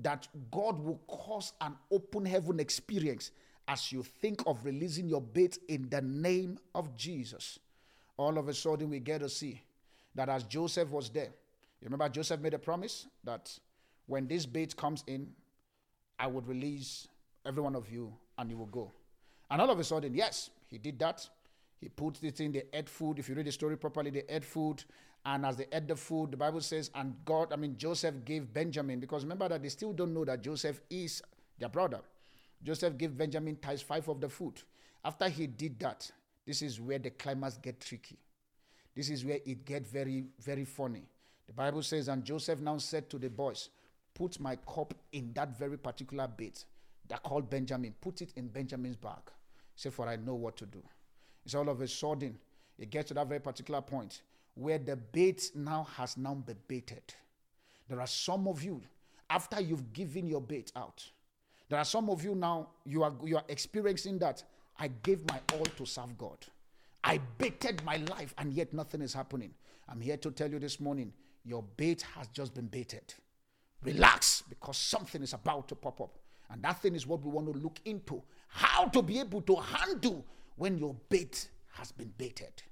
that 0.00 0.28
God 0.50 0.78
will 0.78 1.00
cause 1.08 1.52
an 1.60 1.74
open 1.90 2.24
heaven 2.24 2.60
experience 2.60 3.32
as 3.68 3.92
you 3.92 4.02
think 4.02 4.42
of 4.46 4.64
releasing 4.64 5.06
your 5.06 5.20
bait 5.20 5.58
in 5.68 5.88
the 5.90 6.00
name 6.00 6.58
of 6.74 6.96
Jesus. 6.96 7.58
All 8.16 8.38
of 8.38 8.48
a 8.48 8.54
sudden, 8.54 8.88
we 8.88 8.98
get 8.98 9.20
to 9.20 9.28
see 9.28 9.60
that 10.14 10.28
as 10.30 10.42
Joseph 10.44 10.90
was 10.90 11.10
there, 11.10 11.28
you 11.80 11.84
remember 11.84 12.08
Joseph 12.08 12.40
made 12.40 12.54
a 12.54 12.58
promise 12.58 13.06
that 13.22 13.56
when 14.06 14.26
this 14.26 14.46
bait 14.46 14.74
comes 14.74 15.04
in, 15.06 15.28
I 16.18 16.26
would 16.26 16.48
release 16.48 17.06
every 17.46 17.62
one 17.62 17.76
of 17.76 17.88
you 17.90 18.12
and 18.38 18.50
you 18.50 18.56
will 18.56 18.66
go. 18.66 18.90
And 19.50 19.60
all 19.60 19.70
of 19.70 19.78
a 19.78 19.84
sudden, 19.84 20.14
yes, 20.14 20.50
he 20.66 20.78
did 20.78 20.98
that. 20.98 21.28
He 21.80 21.88
put 21.88 22.22
it 22.22 22.40
in 22.40 22.50
the 22.50 22.64
ate 22.76 22.88
food. 22.88 23.18
If 23.18 23.28
you 23.28 23.34
read 23.36 23.46
the 23.46 23.52
story 23.52 23.76
properly, 23.76 24.10
they 24.10 24.24
ate 24.28 24.44
food. 24.44 24.82
And 25.24 25.46
as 25.46 25.56
they 25.56 25.66
ate 25.72 25.86
the 25.86 25.94
food, 25.94 26.32
the 26.32 26.36
Bible 26.36 26.60
says, 26.60 26.90
and 26.94 27.14
God, 27.24 27.52
I 27.52 27.56
mean, 27.56 27.76
Joseph 27.76 28.24
gave 28.24 28.52
Benjamin, 28.52 28.98
because 28.98 29.22
remember 29.22 29.48
that 29.48 29.62
they 29.62 29.68
still 29.68 29.92
don't 29.92 30.14
know 30.14 30.24
that 30.24 30.42
Joseph 30.42 30.80
is 30.90 31.22
their 31.58 31.68
brother. 31.68 32.00
Joseph 32.62 32.98
gave 32.98 33.16
Benjamin 33.16 33.56
times 33.56 33.82
five 33.82 34.08
of 34.08 34.20
the 34.20 34.28
food. 34.28 34.62
After 35.04 35.28
he 35.28 35.46
did 35.46 35.78
that, 35.80 36.10
this 36.44 36.62
is 36.62 36.80
where 36.80 36.98
the 36.98 37.10
climax 37.10 37.56
get 37.58 37.80
tricky. 37.80 38.18
This 38.94 39.10
is 39.10 39.24
where 39.24 39.38
it 39.46 39.64
get 39.64 39.86
very, 39.86 40.24
very 40.40 40.64
funny. 40.64 41.08
The 41.46 41.52
Bible 41.52 41.82
says, 41.82 42.08
and 42.08 42.24
Joseph 42.24 42.60
now 42.60 42.78
said 42.78 43.08
to 43.10 43.18
the 43.18 43.30
boys, 43.30 43.70
Put 44.14 44.40
my 44.40 44.56
cup 44.56 44.94
in 45.12 45.32
that 45.34 45.56
very 45.56 45.78
particular 45.78 46.26
bait 46.26 46.64
that 47.08 47.22
called 47.22 47.48
Benjamin. 47.48 47.94
Put 48.00 48.20
it 48.22 48.32
in 48.36 48.48
Benjamin's 48.48 48.96
bag. 48.96 49.30
Say, 49.76 49.90
for 49.90 50.08
I 50.08 50.16
know 50.16 50.34
what 50.34 50.56
to 50.56 50.66
do. 50.66 50.82
It's 51.44 51.54
all 51.54 51.68
of 51.68 51.80
a 51.80 51.86
sudden, 51.86 52.36
it 52.78 52.90
gets 52.90 53.08
to 53.08 53.14
that 53.14 53.28
very 53.28 53.40
particular 53.40 53.80
point 53.80 54.22
where 54.54 54.78
the 54.78 54.96
bait 54.96 55.52
now 55.54 55.86
has 55.96 56.16
now 56.16 56.34
been 56.34 56.56
baited. 56.66 57.14
There 57.88 58.00
are 58.00 58.06
some 58.06 58.48
of 58.48 58.62
you, 58.62 58.82
after 59.30 59.60
you've 59.60 59.92
given 59.92 60.26
your 60.26 60.40
bait 60.40 60.72
out, 60.74 61.08
there 61.68 61.78
are 61.78 61.84
some 61.84 62.08
of 62.08 62.24
you 62.24 62.34
now, 62.34 62.68
you 62.84 63.02
are, 63.02 63.12
you 63.24 63.36
are 63.36 63.44
experiencing 63.48 64.18
that. 64.18 64.42
I 64.78 64.88
gave 64.88 65.26
my 65.28 65.40
all 65.54 65.64
to 65.64 65.86
serve 65.86 66.16
God. 66.16 66.38
I 67.04 67.18
baited 67.38 67.84
my 67.84 67.96
life 67.96 68.34
and 68.38 68.52
yet 68.52 68.72
nothing 68.72 69.02
is 69.02 69.12
happening. 69.12 69.52
I'm 69.88 70.00
here 70.00 70.16
to 70.18 70.30
tell 70.30 70.50
you 70.50 70.58
this 70.58 70.80
morning 70.80 71.12
your 71.44 71.62
bait 71.76 72.02
has 72.16 72.28
just 72.28 72.54
been 72.54 72.66
baited. 72.66 73.14
Relax 73.82 74.42
because 74.48 74.76
something 74.76 75.22
is 75.22 75.32
about 75.32 75.68
to 75.68 75.74
pop 75.74 76.00
up. 76.00 76.18
And 76.50 76.62
that 76.62 76.80
thing 76.80 76.94
is 76.94 77.06
what 77.06 77.22
we 77.22 77.30
want 77.30 77.52
to 77.52 77.58
look 77.58 77.80
into. 77.84 78.22
How 78.48 78.86
to 78.86 79.02
be 79.02 79.20
able 79.20 79.42
to 79.42 79.56
handle 79.56 80.24
when 80.56 80.78
your 80.78 80.96
bait 81.08 81.48
has 81.72 81.92
been 81.92 82.12
baited. 82.16 82.62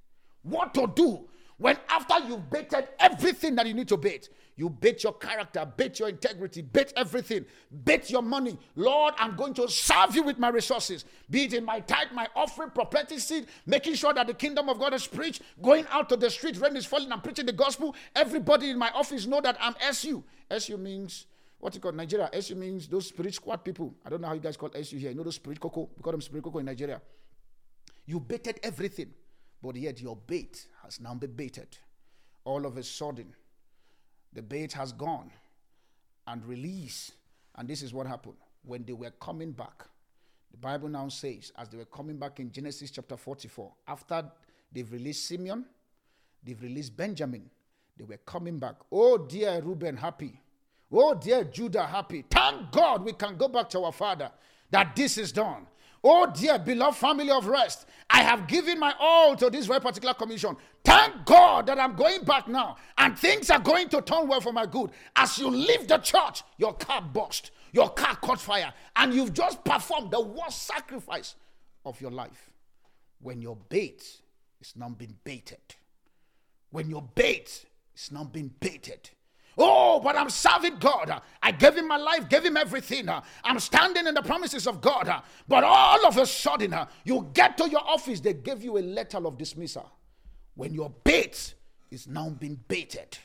What 0.42 0.74
to 0.74 0.90
do 0.94 1.28
when 1.58 1.78
after 1.88 2.18
you've 2.26 2.50
baited 2.50 2.88
everything 2.98 3.54
that 3.54 3.66
you 3.66 3.72
need 3.74 3.88
to 3.88 3.96
bait, 3.96 4.28
you 4.56 4.68
bait 4.70 5.02
your 5.04 5.14
character, 5.14 5.70
bait 5.76 5.98
your 5.98 6.08
integrity, 6.08 6.62
bait 6.62 6.92
everything, 6.96 7.44
bait 7.84 8.10
your 8.10 8.22
money. 8.22 8.58
Lord, 8.74 9.14
I'm 9.18 9.36
going 9.36 9.54
to 9.54 9.68
serve 9.68 10.14
you 10.14 10.22
with 10.22 10.38
my 10.38 10.48
resources, 10.48 11.04
be 11.30 11.44
it 11.44 11.54
in 11.54 11.64
my 11.64 11.80
tithe, 11.80 12.08
my 12.12 12.26
offering, 12.34 12.70
prophetic 12.70 13.20
seed, 13.20 13.46
making 13.66 13.94
sure 13.94 14.12
that 14.14 14.26
the 14.26 14.34
kingdom 14.34 14.68
of 14.68 14.78
God 14.78 14.94
is 14.94 15.06
preached, 15.06 15.42
going 15.62 15.86
out 15.90 16.08
to 16.10 16.16
the 16.16 16.30
street, 16.30 16.58
rain 16.58 16.76
is 16.76 16.86
falling, 16.86 17.10
I'm 17.12 17.20
preaching 17.20 17.46
the 17.46 17.52
gospel. 17.52 17.94
Everybody 18.14 18.70
in 18.70 18.78
my 18.78 18.90
office 18.90 19.26
know 19.26 19.40
that 19.40 19.56
I'm 19.60 19.74
SU. 19.80 20.22
SU 20.50 20.76
means 20.76 21.26
what 21.58 21.74
you 21.74 21.80
call 21.80 21.92
Nigeria. 21.92 22.30
SU 22.32 22.54
means 22.54 22.86
those 22.86 23.08
spirit 23.08 23.34
squad 23.34 23.64
people. 23.64 23.94
I 24.04 24.10
don't 24.10 24.20
know 24.20 24.28
how 24.28 24.34
you 24.34 24.40
guys 24.40 24.56
call 24.56 24.70
SU 24.74 24.96
here. 24.96 25.10
You 25.10 25.16
know 25.16 25.22
those 25.22 25.36
spirit 25.36 25.60
cocoa? 25.60 25.88
We 25.96 26.02
call 26.02 26.12
them 26.12 26.20
spirit 26.20 26.44
cocoa 26.44 26.58
in 26.58 26.66
Nigeria. 26.66 27.00
You 28.06 28.20
baited 28.20 28.60
everything, 28.62 29.12
but 29.62 29.76
yet 29.76 30.00
your 30.00 30.16
bait 30.16 30.66
has 30.82 31.00
now 31.00 31.14
been 31.14 31.32
baited. 31.32 31.78
All 32.44 32.66
of 32.66 32.76
a 32.76 32.82
sudden, 32.82 33.34
the 34.32 34.42
bait 34.42 34.72
has 34.74 34.92
gone 34.92 35.30
and 36.26 36.44
released. 36.44 37.12
And 37.56 37.68
this 37.68 37.82
is 37.82 37.92
what 37.92 38.06
happened. 38.06 38.36
When 38.64 38.84
they 38.84 38.92
were 38.92 39.12
coming 39.20 39.52
back, 39.52 39.84
the 40.50 40.58
Bible 40.58 40.88
now 40.88 41.08
says, 41.08 41.52
as 41.56 41.68
they 41.68 41.76
were 41.76 41.84
coming 41.86 42.16
back 42.16 42.40
in 42.40 42.50
Genesis 42.50 42.90
chapter 42.90 43.16
44, 43.16 43.72
after 43.88 44.24
they've 44.72 44.90
released 44.90 45.26
Simeon, 45.26 45.64
they've 46.42 46.60
released 46.62 46.96
Benjamin, 46.96 47.50
they 47.96 48.04
were 48.04 48.18
coming 48.18 48.58
back. 48.58 48.76
Oh, 48.92 49.18
dear 49.18 49.60
Reuben, 49.62 49.96
happy. 49.96 50.40
Oh, 50.92 51.14
dear 51.14 51.44
Judah, 51.44 51.86
happy. 51.86 52.24
Thank 52.30 52.70
God 52.70 53.04
we 53.04 53.12
can 53.12 53.36
go 53.36 53.48
back 53.48 53.68
to 53.70 53.82
our 53.82 53.92
father 53.92 54.30
that 54.70 54.94
this 54.96 55.18
is 55.18 55.32
done. 55.32 55.66
Oh, 56.08 56.24
dear 56.32 56.56
beloved 56.60 56.96
family 56.96 57.32
of 57.32 57.48
rest, 57.48 57.84
I 58.08 58.22
have 58.22 58.46
given 58.46 58.78
my 58.78 58.94
all 59.00 59.34
to 59.34 59.50
this 59.50 59.66
very 59.66 59.80
particular 59.80 60.14
commission. 60.14 60.56
Thank 60.84 61.24
God 61.24 61.66
that 61.66 61.80
I'm 61.80 61.96
going 61.96 62.22
back 62.22 62.46
now 62.46 62.76
and 62.96 63.18
things 63.18 63.50
are 63.50 63.58
going 63.58 63.88
to 63.88 64.00
turn 64.00 64.28
well 64.28 64.40
for 64.40 64.52
my 64.52 64.66
good. 64.66 64.92
As 65.16 65.36
you 65.36 65.50
leave 65.50 65.88
the 65.88 65.98
church, 65.98 66.44
your 66.58 66.74
car 66.74 67.02
burst, 67.02 67.50
your 67.72 67.88
car 67.88 68.14
caught 68.14 68.40
fire, 68.40 68.72
and 68.94 69.12
you've 69.12 69.34
just 69.34 69.64
performed 69.64 70.12
the 70.12 70.20
worst 70.20 70.62
sacrifice 70.62 71.34
of 71.84 72.00
your 72.00 72.12
life. 72.12 72.50
When 73.20 73.42
your 73.42 73.56
bait 73.56 74.04
is 74.60 74.74
not 74.76 74.96
being 74.96 75.16
baited, 75.24 75.74
when 76.70 76.88
your 76.88 77.02
bait 77.02 77.64
is 77.96 78.12
not 78.12 78.32
being 78.32 78.54
baited, 78.60 79.10
Oh, 79.58 80.00
but 80.00 80.16
I'm 80.16 80.28
serving 80.28 80.76
God. 80.78 81.22
I 81.42 81.50
gave 81.50 81.76
him 81.76 81.88
my 81.88 81.96
life, 81.96 82.28
gave 82.28 82.44
him 82.44 82.56
everything. 82.56 83.08
I'm 83.42 83.58
standing 83.58 84.06
in 84.06 84.14
the 84.14 84.22
promises 84.22 84.66
of 84.66 84.80
God. 84.80 85.22
But 85.48 85.64
all 85.64 86.06
of 86.06 86.18
a 86.18 86.26
sudden, 86.26 86.74
you 87.04 87.28
get 87.32 87.56
to 87.58 87.68
your 87.68 87.80
office, 87.80 88.20
they 88.20 88.34
give 88.34 88.62
you 88.62 88.76
a 88.78 88.80
letter 88.80 89.18
of 89.18 89.38
dismissal 89.38 89.90
when 90.54 90.74
your 90.74 90.90
bait 91.04 91.54
is 91.90 92.06
now 92.06 92.28
being 92.28 92.60
baited. 92.68 93.16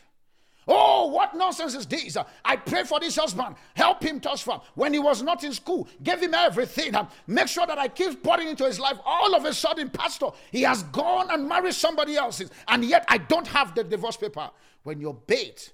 Oh, 0.67 1.07
what 1.07 1.35
nonsense 1.35 1.73
is 1.73 1.87
this? 1.87 2.15
I 2.45 2.55
pray 2.55 2.83
for 2.83 2.99
this 2.99 3.15
husband. 3.15 3.55
Help 3.73 4.03
him 4.03 4.21
farm. 4.21 4.61
When 4.75 4.93
he 4.93 4.99
was 4.99 5.23
not 5.23 5.43
in 5.43 5.51
school, 5.53 5.89
give 6.03 6.21
him 6.21 6.35
everything. 6.35 6.93
Make 7.25 7.47
sure 7.47 7.65
that 7.65 7.79
I 7.79 7.87
keep 7.87 8.23
pouring 8.23 8.47
into 8.47 8.65
his 8.65 8.79
life. 8.79 8.97
All 9.03 9.35
of 9.35 9.43
a 9.43 9.53
sudden, 9.53 9.89
Pastor, 9.89 10.27
he 10.51 10.61
has 10.61 10.83
gone 10.83 11.29
and 11.31 11.49
married 11.49 11.73
somebody 11.73 12.15
else's. 12.15 12.51
And 12.67 12.85
yet 12.85 13.03
I 13.09 13.17
don't 13.17 13.47
have 13.47 13.73
the 13.73 13.83
divorce 13.83 14.17
paper. 14.17 14.49
When 14.83 15.01
your 15.01 15.15
bait 15.15 15.73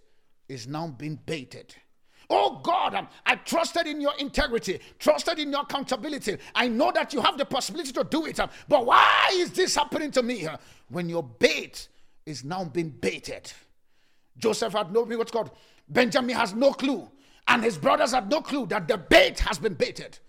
is 0.50 0.68
now 0.68 0.88
being 0.88 1.20
baited. 1.26 1.76
Oh 2.30 2.60
God, 2.62 2.94
um, 2.94 3.08
I 3.26 3.36
trusted 3.36 3.88
in 3.88 4.02
your 4.02 4.14
integrity, 4.20 4.80
trusted 5.00 5.40
in 5.40 5.52
your 5.52 5.62
accountability. 5.62 6.38
I 6.54 6.68
know 6.68 6.92
that 6.94 7.14
you 7.14 7.22
have 7.22 7.38
the 7.38 7.46
possibility 7.46 7.94
to 7.94 8.04
do 8.04 8.26
it, 8.26 8.40
um, 8.40 8.50
but 8.68 8.86
why 8.86 9.30
is 9.34 9.52
this 9.52 9.76
happening 9.76 10.12
to 10.12 10.24
me? 10.24 10.48
When 10.90 11.08
your 11.08 11.24
bait 11.24 11.88
is 12.26 12.44
now 12.44 12.66
being 12.66 12.90
baited. 12.90 13.52
Joseph 14.38 14.74
had 14.74 14.92
no 14.94 15.06
clue 15.06 15.18
what's 15.18 15.32
called 15.32 15.52
Benjamin 15.90 16.36
has 16.36 16.54
no 16.54 16.74
clue, 16.74 17.10
and 17.48 17.64
his 17.64 17.78
brothers 17.78 18.12
had 18.12 18.30
no 18.30 18.42
clue 18.42 18.66
that 18.68 18.88
the 18.88 18.98
bait 18.98 19.40
has 19.40 19.58
been 19.58 19.74
baited. 19.74 20.20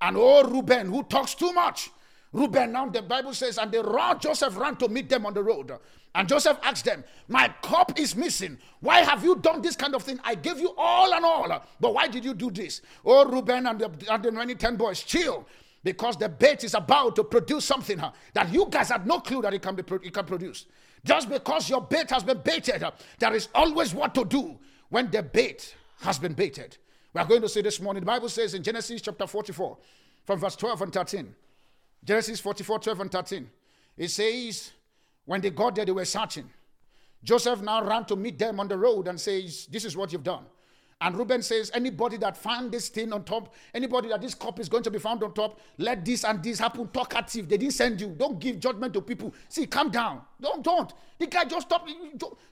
And 0.00 0.16
oh 0.18 0.44
Reuben, 0.44 0.88
who 0.88 1.02
talks 1.04 1.34
too 1.34 1.52
much, 1.54 1.90
Reuben, 2.32 2.72
now 2.72 2.88
the 2.88 3.02
Bible 3.02 3.32
says, 3.32 3.58
and 3.58 3.70
they 3.72 3.80
ran, 3.80 4.18
Joseph 4.18 4.56
ran 4.58 4.76
to 4.76 4.88
meet 4.88 5.08
them 5.08 5.26
on 5.26 5.34
the 5.34 5.42
road. 5.42 5.72
And 6.14 6.28
Joseph 6.28 6.58
asked 6.62 6.84
them, 6.86 7.04
My 7.28 7.48
cup 7.62 7.98
is 7.98 8.16
missing. 8.16 8.58
Why 8.80 9.00
have 9.00 9.22
you 9.22 9.36
done 9.36 9.62
this 9.62 9.76
kind 9.76 9.94
of 9.94 10.02
thing? 10.02 10.18
I 10.24 10.34
gave 10.34 10.58
you 10.58 10.74
all 10.76 11.12
and 11.12 11.24
all. 11.24 11.64
But 11.78 11.94
why 11.94 12.08
did 12.08 12.24
you 12.24 12.34
do 12.34 12.50
this? 12.50 12.80
Oh, 13.04 13.26
Reuben 13.26 13.66
and 13.66 13.78
the, 13.78 13.90
and 14.10 14.22
the 14.22 14.30
remaining 14.30 14.56
10 14.56 14.76
boys, 14.76 15.02
chill. 15.02 15.46
Because 15.84 16.16
the 16.16 16.28
bait 16.28 16.64
is 16.64 16.74
about 16.74 17.14
to 17.16 17.24
produce 17.24 17.64
something 17.64 17.98
huh, 17.98 18.10
that 18.32 18.52
you 18.52 18.66
guys 18.68 18.88
had 18.88 19.06
no 19.06 19.20
clue 19.20 19.42
that 19.42 19.54
it 19.54 19.62
can, 19.62 19.76
be, 19.76 19.84
it 20.02 20.12
can 20.12 20.24
produce. 20.24 20.66
Just 21.04 21.28
because 21.28 21.70
your 21.70 21.82
bait 21.82 22.10
has 22.10 22.24
been 22.24 22.38
baited, 22.38 22.82
uh, 22.82 22.90
there 23.18 23.34
is 23.34 23.48
always 23.54 23.94
what 23.94 24.14
to 24.14 24.24
do 24.24 24.58
when 24.88 25.10
the 25.10 25.22
bait 25.22 25.76
has 26.00 26.18
been 26.18 26.32
baited. 26.32 26.76
We 27.14 27.20
are 27.20 27.26
going 27.26 27.42
to 27.42 27.48
see 27.48 27.60
this 27.60 27.80
morning. 27.80 28.00
The 28.00 28.06
Bible 28.06 28.28
says 28.28 28.54
in 28.54 28.62
Genesis 28.62 29.00
chapter 29.00 29.26
44, 29.26 29.78
from 30.24 30.40
verse 30.40 30.56
12 30.56 30.82
and 30.82 30.92
13. 30.92 31.34
Genesis 32.06 32.38
44, 32.38 32.78
12 32.78 33.00
and 33.00 33.10
13. 33.10 33.50
It 33.96 34.08
says, 34.08 34.70
when 35.24 35.40
they 35.40 35.50
got 35.50 35.74
there, 35.74 35.84
they 35.84 35.92
were 35.92 36.04
searching. 36.04 36.48
Joseph 37.22 37.60
now 37.60 37.84
ran 37.84 38.04
to 38.04 38.14
meet 38.14 38.38
them 38.38 38.60
on 38.60 38.68
the 38.68 38.78
road 38.78 39.08
and 39.08 39.20
says, 39.20 39.66
This 39.66 39.84
is 39.84 39.96
what 39.96 40.12
you've 40.12 40.22
done. 40.22 40.44
And 41.00 41.14
Reuben 41.16 41.42
says, 41.42 41.70
anybody 41.74 42.16
that 42.18 42.38
found 42.38 42.72
this 42.72 42.88
thing 42.88 43.12
on 43.12 43.24
top, 43.24 43.54
anybody 43.74 44.08
that 44.08 44.22
this 44.22 44.34
cup 44.34 44.58
is 44.58 44.68
going 44.68 44.82
to 44.84 44.90
be 44.90 44.98
found 44.98 45.22
on 45.22 45.34
top, 45.34 45.60
let 45.76 46.02
this 46.02 46.24
and 46.24 46.42
this 46.42 46.58
happen. 46.58 46.88
Talkative. 46.88 47.46
They 47.48 47.58
didn't 47.58 47.74
send 47.74 48.00
you. 48.00 48.14
Don't 48.16 48.38
give 48.38 48.58
judgment 48.58 48.94
to 48.94 49.02
people. 49.02 49.34
See, 49.48 49.66
calm 49.66 49.90
down. 49.90 50.22
Don't, 50.40 50.62
don't. 50.62 50.92
The 51.18 51.26
guy 51.26 51.44
just 51.44 51.66
stopped. 51.66 51.90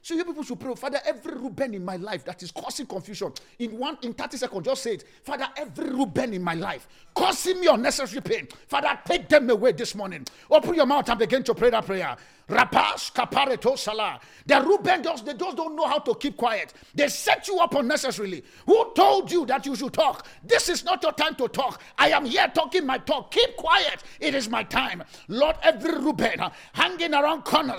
So 0.01 0.15
you 0.15 0.25
people 0.25 0.43
should 0.43 0.59
pray. 0.59 0.75
Father, 0.75 0.99
every 1.05 1.35
Reuben 1.35 1.75
in 1.75 1.85
my 1.85 1.97
life 1.97 2.25
that 2.25 2.43
is 2.43 2.51
causing 2.51 2.87
confusion, 2.87 3.33
in 3.59 3.79
one 3.79 3.99
in 4.03 4.15
30 4.15 4.39
seconds, 4.39 4.65
just 4.65 4.83
say 4.83 4.95
it. 4.95 5.05
Father, 5.23 5.47
every 5.57 5.91
Reuben 5.91 6.33
in 6.33 6.43
my 6.43 6.55
life 6.55 6.89
causing 7.15 7.61
me 7.61 7.67
unnecessary 7.67 8.23
pain. 8.23 8.49
Father, 8.67 8.99
take 9.05 9.29
them 9.29 9.51
away 9.51 9.73
this 9.73 9.95
morning. 9.95 10.27
Open 10.51 10.75
your 10.75 10.87
mouth 10.87 11.09
and 11.09 11.19
begin 11.19 11.43
to 11.45 11.55
pray 11.55 11.71
that 11.71 11.85
prayer. 11.85 12.17
Rapas 12.49 13.11
kapareto 13.13 13.77
salah. 13.79 14.21
The 14.45 14.61
Reuben 14.61 15.03
just 15.03 15.25
they 15.25 15.33
just 15.35 15.57
don't 15.57 15.75
know 15.75 15.87
how 15.87 15.99
to 15.99 16.15
keep 16.15 16.37
quiet. 16.37 16.75
They 16.95 17.09
set 17.09 17.49
you 17.49 17.59
up 17.59 17.75
unnecessarily. 17.75 18.45
Who 18.67 18.93
told 18.95 19.33
you 19.33 19.47
that 19.47 19.65
you 19.65 19.75
should 19.75 19.95
talk? 19.95 20.27
This 20.43 20.69
is 20.69 20.85
not 20.85 21.03
your 21.03 21.13
time 21.13 21.35
to 21.37 21.49
talk. 21.49 21.81
I 21.97 22.11
am 22.11 22.27
here 22.27 22.51
talking 22.55 22.85
my 22.85 22.99
talk. 22.99 23.31
Keep 23.31 23.57
quiet. 23.57 24.03
It 24.21 24.35
is 24.35 24.51
my 24.51 24.63
time. 24.63 25.03
Lord, 25.29 25.57
every 25.63 25.95
Reuben 25.95 26.41
hanging 26.75 27.15
around 27.15 27.45
corners, 27.45 27.74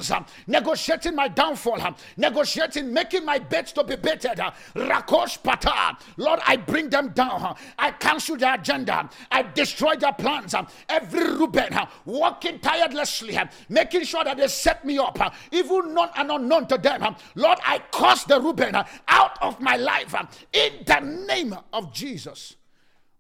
negotiating 0.47 1.15
my 1.15 1.27
downfall, 1.27 1.95
negotiating, 2.17 2.91
making 2.93 3.25
my 3.25 3.39
beds 3.39 3.71
to 3.73 3.83
be. 3.83 3.95
Uh, 3.95 4.51
Rakosh 4.75 5.41
pata. 5.41 5.97
Lord, 6.17 6.39
I 6.45 6.57
bring 6.57 6.89
them 6.89 7.09
down. 7.09 7.55
I 7.77 7.91
cancel 7.91 8.37
their 8.37 8.55
agenda. 8.55 9.09
I 9.31 9.43
destroy 9.43 9.95
their 9.95 10.13
plans. 10.13 10.53
Every 10.89 11.25
Reuben 11.35 11.73
walking 12.05 12.59
tirelessly, 12.59 13.37
making 13.69 14.03
sure 14.03 14.23
that 14.23 14.37
they 14.37 14.47
set 14.47 14.85
me 14.85 14.97
up, 14.97 15.17
even 15.51 15.93
known 15.93 16.09
and 16.15 16.31
unknown 16.31 16.67
to 16.67 16.77
them. 16.77 17.15
Lord, 17.35 17.59
I 17.65 17.79
cast 17.91 18.27
the 18.27 18.39
Reuben 18.39 18.75
out 19.07 19.41
of 19.41 19.59
my 19.59 19.75
life 19.75 20.15
in 20.53 20.71
the 20.85 20.99
name 20.99 21.55
of 21.73 21.93
Jesus. 21.93 22.55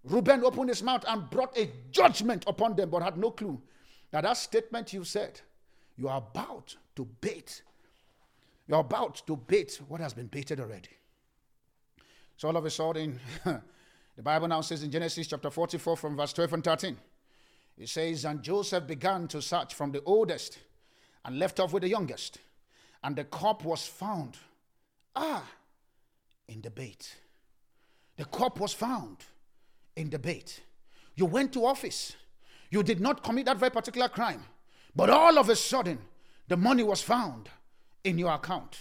Reuben 0.03 0.43
opened 0.43 0.69
his 0.69 0.83
mouth 0.83 1.03
and 1.07 1.29
brought 1.29 1.57
a 1.57 1.69
judgment 1.91 2.43
upon 2.47 2.75
them, 2.75 2.89
but 2.89 3.01
had 3.01 3.17
no 3.17 3.31
clue 3.31 3.59
that 4.11 4.21
that 4.21 4.37
statement 4.37 4.93
you 4.93 5.03
said, 5.03 5.41
you 5.97 6.07
are 6.07 6.17
about 6.17 6.75
to 6.95 7.05
bait. 7.21 7.61
You're 8.67 8.79
about 8.79 9.21
to 9.27 9.35
bait 9.35 9.79
what 9.87 10.01
has 10.01 10.13
been 10.13 10.27
baited 10.27 10.59
already. 10.59 10.89
So 12.37 12.47
all 12.49 12.57
of 12.57 12.65
a 12.65 12.69
sudden, 12.69 13.19
the 13.45 14.23
Bible 14.23 14.47
now 14.47 14.61
says 14.61 14.83
in 14.83 14.91
Genesis 14.91 15.27
chapter 15.27 15.49
44 15.49 15.97
from 15.97 16.17
verse 16.17 16.33
12 16.33 16.53
and 16.53 16.63
13, 16.63 16.97
it 17.77 17.89
says, 17.89 18.25
And 18.25 18.41
Joseph 18.41 18.87
began 18.87 19.27
to 19.29 19.41
search 19.41 19.73
from 19.73 19.91
the 19.91 20.01
oldest 20.05 20.59
and 21.23 21.39
left 21.39 21.59
off 21.59 21.73
with 21.73 21.83
the 21.83 21.89
youngest. 21.89 22.39
And 23.03 23.15
the 23.15 23.23
cup 23.25 23.63
was 23.63 23.85
found, 23.85 24.37
ah, 25.15 25.43
in 26.47 26.61
the 26.61 26.69
bait. 26.69 27.15
The 28.17 28.25
cup 28.25 28.59
was 28.59 28.73
found 28.73 29.17
in 29.95 30.09
the 30.09 30.19
bait. 30.19 30.61
You 31.15 31.25
went 31.25 31.53
to 31.53 31.65
office. 31.65 32.15
You 32.69 32.83
did 32.83 32.99
not 32.99 33.23
commit 33.23 33.45
that 33.45 33.57
very 33.57 33.71
particular 33.71 34.09
crime. 34.09 34.43
But 34.95 35.09
all 35.09 35.37
of 35.37 35.49
a 35.49 35.55
sudden, 35.55 35.99
the 36.47 36.57
money 36.57 36.83
was 36.83 37.01
found 37.01 37.49
in 38.03 38.17
your 38.17 38.33
account. 38.33 38.77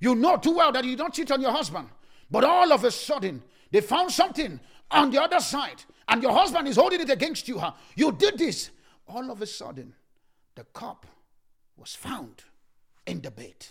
You 0.00 0.14
know 0.14 0.36
too 0.36 0.56
well 0.56 0.72
that 0.72 0.84
you 0.84 0.96
don't 0.96 1.14
cheat 1.14 1.30
on 1.30 1.40
your 1.40 1.52
husband. 1.52 1.88
But 2.30 2.44
all 2.44 2.72
of 2.72 2.84
a 2.84 2.90
sudden, 2.90 3.42
they 3.70 3.80
found 3.80 4.10
something 4.10 4.58
on 4.90 5.10
the 5.10 5.22
other 5.22 5.40
side, 5.40 5.82
and 6.08 6.22
your 6.22 6.32
husband 6.32 6.68
is 6.68 6.76
holding 6.76 7.00
it 7.00 7.10
against 7.10 7.48
you. 7.48 7.58
Huh? 7.58 7.72
You 7.94 8.12
did 8.12 8.38
this. 8.38 8.70
All 9.06 9.30
of 9.30 9.42
a 9.42 9.46
sudden, 9.46 9.94
the 10.54 10.64
cup 10.64 11.06
was 11.76 11.94
found 11.94 12.42
in 13.06 13.20
the 13.20 13.30
bed. 13.30 13.66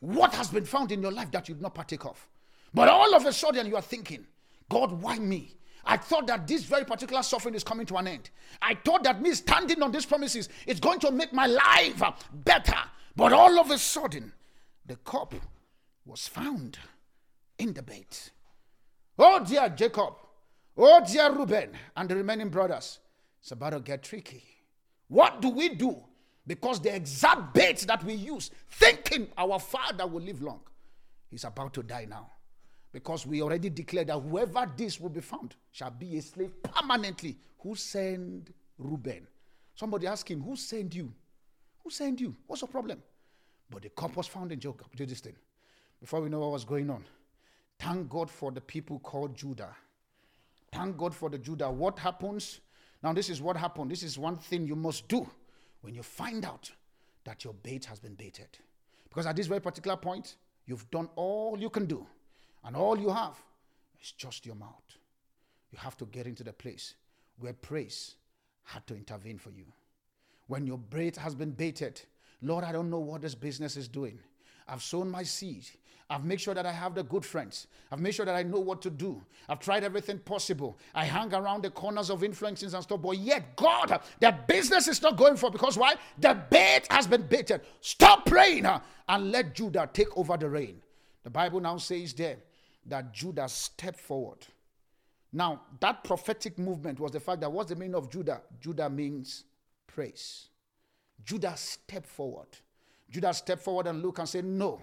What 0.00 0.34
has 0.34 0.48
been 0.48 0.64
found 0.64 0.92
in 0.92 1.02
your 1.02 1.12
life 1.12 1.30
that 1.32 1.48
you 1.48 1.54
did 1.54 1.62
not 1.62 1.74
partake 1.74 2.04
of? 2.04 2.28
But 2.72 2.88
all 2.88 3.14
of 3.14 3.26
a 3.26 3.32
sudden, 3.32 3.66
you 3.66 3.76
are 3.76 3.82
thinking, 3.82 4.26
God, 4.68 4.92
why 4.92 5.18
me? 5.18 5.57
I 5.84 5.96
thought 5.96 6.26
that 6.26 6.46
this 6.46 6.64
very 6.64 6.84
particular 6.84 7.22
suffering 7.22 7.54
is 7.54 7.64
coming 7.64 7.86
to 7.86 7.96
an 7.96 8.08
end. 8.08 8.30
I 8.60 8.74
thought 8.74 9.04
that 9.04 9.22
me 9.22 9.32
standing 9.32 9.82
on 9.82 9.92
these 9.92 10.06
promises 10.06 10.48
is 10.66 10.80
going 10.80 11.00
to 11.00 11.10
make 11.10 11.32
my 11.32 11.46
life 11.46 12.02
better. 12.32 12.76
But 13.16 13.32
all 13.32 13.58
of 13.58 13.70
a 13.70 13.78
sudden, 13.78 14.32
the 14.86 14.96
cup 14.96 15.34
was 16.04 16.28
found 16.28 16.78
in 17.58 17.72
the 17.72 17.82
bait. 17.82 18.30
Oh, 19.18 19.44
dear 19.44 19.68
Jacob. 19.68 20.14
Oh, 20.76 21.04
dear 21.04 21.32
Reuben 21.32 21.70
and 21.96 22.08
the 22.08 22.16
remaining 22.16 22.48
brothers. 22.48 23.00
It's 23.40 23.50
about 23.50 23.70
to 23.70 23.80
get 23.80 24.02
tricky. 24.02 24.44
What 25.08 25.40
do 25.40 25.48
we 25.48 25.70
do? 25.70 25.96
Because 26.46 26.80
the 26.80 26.94
exact 26.94 27.52
bait 27.52 27.80
that 27.88 28.04
we 28.04 28.14
use, 28.14 28.50
thinking 28.70 29.28
our 29.36 29.58
father 29.58 30.06
will 30.06 30.22
live 30.22 30.40
long, 30.40 30.60
is 31.30 31.44
about 31.44 31.74
to 31.74 31.82
die 31.82 32.06
now. 32.08 32.30
Because 32.92 33.26
we 33.26 33.42
already 33.42 33.70
declared 33.70 34.06
that 34.06 34.18
whoever 34.18 34.70
this 34.76 34.98
will 34.98 35.10
be 35.10 35.20
found 35.20 35.54
shall 35.72 35.90
be 35.90 36.16
a 36.16 36.22
slave 36.22 36.52
permanently. 36.62 37.36
Who 37.58 37.74
sent 37.74 38.54
Reuben? 38.78 39.26
Somebody 39.74 40.06
ask 40.06 40.30
him, 40.30 40.42
Who 40.42 40.56
sent 40.56 40.94
you? 40.94 41.12
Who 41.84 41.90
sent 41.90 42.20
you? 42.20 42.34
What's 42.46 42.62
your 42.62 42.68
problem? 42.68 43.02
But 43.70 43.82
the 43.82 43.90
cup 43.90 44.16
was 44.16 44.26
found 44.26 44.52
in 44.52 44.60
Jacob. 44.60 44.88
Do 44.96 45.04
this 45.04 45.20
thing. 45.20 45.36
Before 46.00 46.20
we 46.20 46.28
know 46.28 46.40
what 46.40 46.52
was 46.52 46.64
going 46.64 46.88
on, 46.90 47.04
thank 47.78 48.08
God 48.08 48.30
for 48.30 48.50
the 48.50 48.60
people 48.60 48.98
called 49.00 49.36
Judah. 49.36 49.74
Thank 50.72 50.96
God 50.96 51.14
for 51.14 51.28
the 51.28 51.38
Judah. 51.38 51.70
What 51.70 51.98
happens? 51.98 52.60
Now, 53.02 53.12
this 53.12 53.28
is 53.28 53.40
what 53.42 53.56
happened. 53.56 53.90
This 53.90 54.02
is 54.02 54.18
one 54.18 54.36
thing 54.36 54.66
you 54.66 54.76
must 54.76 55.08
do 55.08 55.28
when 55.82 55.94
you 55.94 56.02
find 56.02 56.44
out 56.44 56.70
that 57.24 57.44
your 57.44 57.54
bait 57.54 57.84
has 57.84 58.00
been 58.00 58.14
baited. 58.14 58.48
Because 59.08 59.26
at 59.26 59.36
this 59.36 59.46
very 59.46 59.60
particular 59.60 59.96
point, 59.96 60.36
you've 60.66 60.90
done 60.90 61.08
all 61.16 61.56
you 61.58 61.70
can 61.70 61.86
do 61.86 62.06
and 62.64 62.76
all 62.76 62.98
you 62.98 63.10
have 63.10 63.36
is 64.02 64.12
just 64.12 64.46
your 64.46 64.54
mouth. 64.54 64.98
You 65.70 65.78
have 65.78 65.96
to 65.98 66.06
get 66.06 66.26
into 66.26 66.44
the 66.44 66.52
place 66.52 66.94
where 67.38 67.52
praise 67.52 68.14
had 68.64 68.86
to 68.86 68.96
intervene 68.96 69.38
for 69.38 69.50
you. 69.50 69.64
When 70.46 70.66
your 70.66 70.78
bait 70.78 71.16
has 71.16 71.34
been 71.34 71.50
baited, 71.50 72.00
Lord, 72.42 72.64
I 72.64 72.72
don't 72.72 72.90
know 72.90 72.98
what 72.98 73.22
this 73.22 73.34
business 73.34 73.76
is 73.76 73.88
doing. 73.88 74.18
I've 74.66 74.82
sown 74.82 75.10
my 75.10 75.22
seed. 75.22 75.66
I've 76.10 76.24
made 76.24 76.40
sure 76.40 76.54
that 76.54 76.64
I 76.64 76.72
have 76.72 76.94
the 76.94 77.02
good 77.02 77.24
friends. 77.24 77.66
I've 77.92 78.00
made 78.00 78.14
sure 78.14 78.24
that 78.24 78.34
I 78.34 78.42
know 78.42 78.60
what 78.60 78.80
to 78.82 78.90
do. 78.90 79.22
I've 79.46 79.58
tried 79.60 79.84
everything 79.84 80.18
possible. 80.18 80.78
I 80.94 81.04
hang 81.04 81.34
around 81.34 81.62
the 81.64 81.70
corners 81.70 82.08
of 82.08 82.24
influences 82.24 82.72
and 82.72 82.82
stuff, 82.82 83.02
but 83.02 83.18
yet, 83.18 83.56
God, 83.56 84.00
the 84.20 84.34
business 84.46 84.88
is 84.88 85.02
not 85.02 85.18
going 85.18 85.36
for 85.36 85.50
because 85.50 85.76
why? 85.76 85.96
The 86.18 86.40
bait 86.48 86.86
has 86.90 87.06
been 87.06 87.22
baited. 87.22 87.60
Stop 87.82 88.24
praying 88.24 88.64
and 88.64 89.32
let 89.32 89.54
Judah 89.54 89.88
take 89.92 90.16
over 90.16 90.38
the 90.38 90.48
reign. 90.48 90.80
The 91.24 91.30
Bible 91.30 91.60
now 91.60 91.76
says 91.76 92.14
there 92.14 92.38
that 92.88 93.12
Judah 93.12 93.48
stepped 93.48 94.00
forward. 94.00 94.46
Now, 95.32 95.62
that 95.80 96.04
prophetic 96.04 96.58
movement 96.58 96.98
was 96.98 97.12
the 97.12 97.20
fact 97.20 97.40
that 97.42 97.52
what's 97.52 97.68
the 97.68 97.76
meaning 97.76 97.94
of 97.94 98.10
Judah? 98.10 98.40
Judah 98.60 98.88
means 98.88 99.44
praise. 99.86 100.48
Judah 101.24 101.54
stepped 101.56 102.06
forward. 102.06 102.48
Judah 103.10 103.34
stepped 103.34 103.62
forward 103.62 103.86
and 103.86 104.02
looked 104.02 104.18
and 104.18 104.28
said, 104.28 104.44
No, 104.44 104.80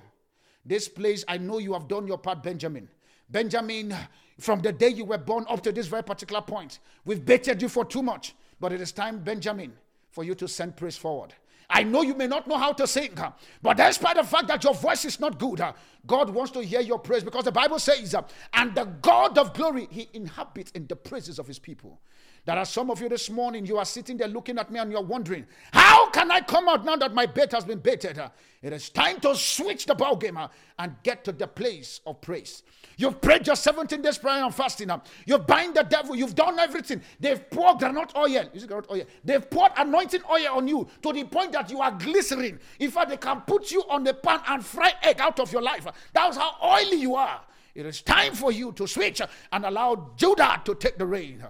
this 0.65 0.87
place, 0.87 1.25
I 1.27 1.37
know 1.37 1.57
you 1.57 1.73
have 1.73 1.87
done 1.87 2.07
your 2.07 2.17
part, 2.17 2.43
Benjamin. 2.43 2.89
Benjamin, 3.29 3.95
from 4.39 4.59
the 4.59 4.71
day 4.71 4.89
you 4.89 5.05
were 5.05 5.17
born 5.17 5.45
up 5.49 5.61
to 5.63 5.71
this 5.71 5.87
very 5.87 6.03
particular 6.03 6.41
point, 6.41 6.79
we've 7.05 7.25
baited 7.25 7.61
you 7.61 7.69
for 7.69 7.85
too 7.85 8.03
much. 8.03 8.35
But 8.59 8.71
it 8.71 8.81
is 8.81 8.91
time, 8.91 9.19
Benjamin, 9.19 9.73
for 10.11 10.23
you 10.23 10.35
to 10.35 10.47
send 10.47 10.77
praise 10.77 10.97
forward. 10.97 11.33
I 11.69 11.83
know 11.83 12.01
you 12.01 12.13
may 12.13 12.27
not 12.27 12.47
know 12.47 12.57
how 12.57 12.73
to 12.73 12.87
sing, 12.87 13.17
but 13.61 13.77
despite 13.77 14.17
the 14.17 14.23
fact 14.23 14.47
that 14.47 14.63
your 14.63 14.73
voice 14.73 15.05
is 15.05 15.19
not 15.19 15.39
good, 15.39 15.61
God 16.05 16.29
wants 16.29 16.51
to 16.51 16.61
hear 16.61 16.81
your 16.81 16.99
praise 16.99 17.23
because 17.23 17.45
the 17.45 17.51
Bible 17.51 17.79
says, 17.79 18.13
uh, 18.13 18.21
and 18.53 18.75
the 18.75 18.85
God 18.85 19.37
of 19.37 19.53
glory, 19.53 19.87
He 19.89 20.09
inhabits 20.13 20.71
in 20.71 20.87
the 20.87 20.95
praises 20.95 21.39
of 21.39 21.47
His 21.47 21.59
people. 21.59 21.99
There 22.45 22.55
are 22.55 22.65
some 22.65 22.91
of 22.91 23.01
you 23.01 23.09
this 23.09 23.31
morning, 23.31 23.65
you 23.65 23.79
are 23.79 23.85
sitting 23.85 24.17
there 24.17 24.27
looking 24.27 24.59
at 24.59 24.71
me 24.71 24.79
and 24.79 24.91
you're 24.91 25.01
wondering, 25.01 25.47
how 25.73 26.11
can 26.11 26.29
I 26.29 26.41
come 26.41 26.69
out 26.69 26.85
now 26.85 26.95
that 26.95 27.11
my 27.11 27.25
bait 27.25 27.51
has 27.51 27.65
been 27.65 27.79
baited? 27.79 28.21
It 28.61 28.71
is 28.71 28.89
time 28.89 29.19
to 29.21 29.35
switch 29.35 29.87
the 29.87 29.95
ball 29.95 30.15
game 30.15 30.37
and 30.77 30.95
get 31.01 31.23
to 31.25 31.31
the 31.31 31.47
place 31.47 32.01
of 32.05 32.21
praise. 32.21 32.61
You've 32.97 33.19
prayed 33.19 33.47
your 33.47 33.55
17 33.55 33.99
days 33.99 34.19
prayer 34.19 34.43
and 34.43 34.53
fasting. 34.53 34.91
You've 35.25 35.47
bind 35.47 35.73
the 35.75 35.83
devil. 35.83 36.15
You've 36.15 36.35
done 36.35 36.59
everything. 36.59 37.01
They've 37.19 37.49
poured 37.49 37.79
granite 37.79 38.15
oil. 38.15 38.47
Is 38.53 38.63
it 38.63 38.67
granite 38.67 38.91
oil? 38.91 39.03
They've 39.23 39.49
poured 39.49 39.71
anointing 39.75 40.21
oil 40.29 40.57
on 40.57 40.67
you 40.67 40.87
to 41.01 41.13
the 41.13 41.23
point 41.23 41.51
that 41.53 41.71
you 41.71 41.81
are 41.81 41.91
glycerin. 41.91 42.59
In 42.79 42.91
fact, 42.91 43.09
they 43.09 43.17
can 43.17 43.41
put 43.41 43.71
you 43.71 43.83
on 43.89 44.03
the 44.03 44.13
pan 44.13 44.39
and 44.47 44.63
fry 44.63 44.93
egg 45.01 45.19
out 45.19 45.39
of 45.39 45.51
your 45.51 45.63
life. 45.63 45.87
That's 46.13 46.37
how 46.37 46.53
oily 46.63 47.01
you 47.01 47.15
are. 47.15 47.41
It 47.73 47.87
is 47.87 48.01
time 48.01 48.33
for 48.35 48.51
you 48.51 48.71
to 48.73 48.87
switch 48.87 49.21
and 49.51 49.65
allow 49.65 50.11
Judah 50.15 50.61
to 50.63 50.75
take 50.75 50.97
the 50.99 51.05
reign. 51.07 51.43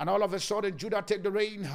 And 0.00 0.08
all 0.08 0.22
of 0.22 0.32
a 0.32 0.40
sudden, 0.40 0.76
Judah 0.76 1.02
take 1.06 1.22
the 1.22 1.30
reign. 1.30 1.68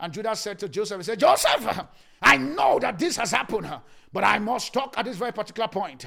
And 0.00 0.12
Judah 0.12 0.36
said 0.36 0.58
to 0.60 0.68
Joseph, 0.68 0.98
he 0.98 1.04
said, 1.04 1.18
Joseph, 1.18 1.86
I 2.22 2.36
know 2.36 2.78
that 2.78 2.98
this 2.98 3.16
has 3.16 3.32
happened, 3.32 3.68
but 4.12 4.22
I 4.22 4.38
must 4.38 4.72
talk 4.72 4.94
at 4.96 5.04
this 5.04 5.16
very 5.16 5.32
particular 5.32 5.68
point. 5.68 6.06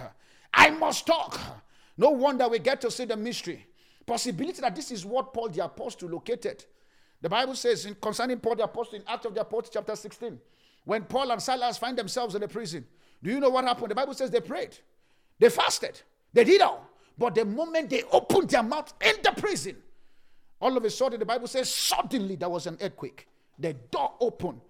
I 0.53 0.69
must 0.69 1.05
talk. 1.05 1.39
No 1.97 2.11
wonder 2.11 2.47
we 2.47 2.59
get 2.59 2.79
to 2.81 2.91
see 2.91 3.05
the 3.05 3.17
mystery. 3.17 3.65
Possibility 4.05 4.61
that 4.61 4.75
this 4.75 4.91
is 4.91 5.05
what 5.05 5.33
Paul 5.33 5.49
the 5.49 5.63
apostle 5.65 6.09
located. 6.09 6.65
The 7.21 7.29
Bible 7.29 7.53
says 7.55 7.85
in, 7.85 7.95
concerning 7.95 8.39
Paul 8.39 8.55
the 8.55 8.63
apostle 8.63 8.95
in 8.95 9.03
Acts 9.07 9.25
of 9.25 9.35
the 9.35 9.41
Apostles, 9.41 9.71
chapter 9.73 9.95
16, 9.95 10.39
when 10.85 11.03
Paul 11.03 11.31
and 11.31 11.41
Silas 11.41 11.77
find 11.77 11.97
themselves 11.97 12.33
in 12.33 12.41
the 12.41 12.47
prison, 12.47 12.85
Do 13.23 13.29
you 13.29 13.39
know 13.39 13.49
what 13.49 13.63
happened? 13.65 13.91
The 13.91 13.95
Bible 13.95 14.13
says 14.13 14.31
they 14.31 14.41
prayed, 14.41 14.77
they 15.37 15.49
fasted, 15.49 16.01
they 16.33 16.43
did 16.43 16.61
all. 16.61 16.87
But 17.17 17.35
the 17.35 17.45
moment 17.45 17.89
they 17.89 18.03
opened 18.11 18.49
their 18.49 18.63
mouth 18.63 18.93
in 19.01 19.15
the 19.23 19.31
prison, 19.31 19.75
all 20.61 20.77
of 20.77 20.85
a 20.85 20.89
sudden, 20.89 21.19
the 21.19 21.25
Bible 21.25 21.47
says, 21.47 21.73
suddenly 21.73 22.35
there 22.35 22.49
was 22.49 22.67
an 22.67 22.77
earthquake. 22.81 23.27
The 23.57 23.73
door 23.73 24.13
opened. 24.19 24.61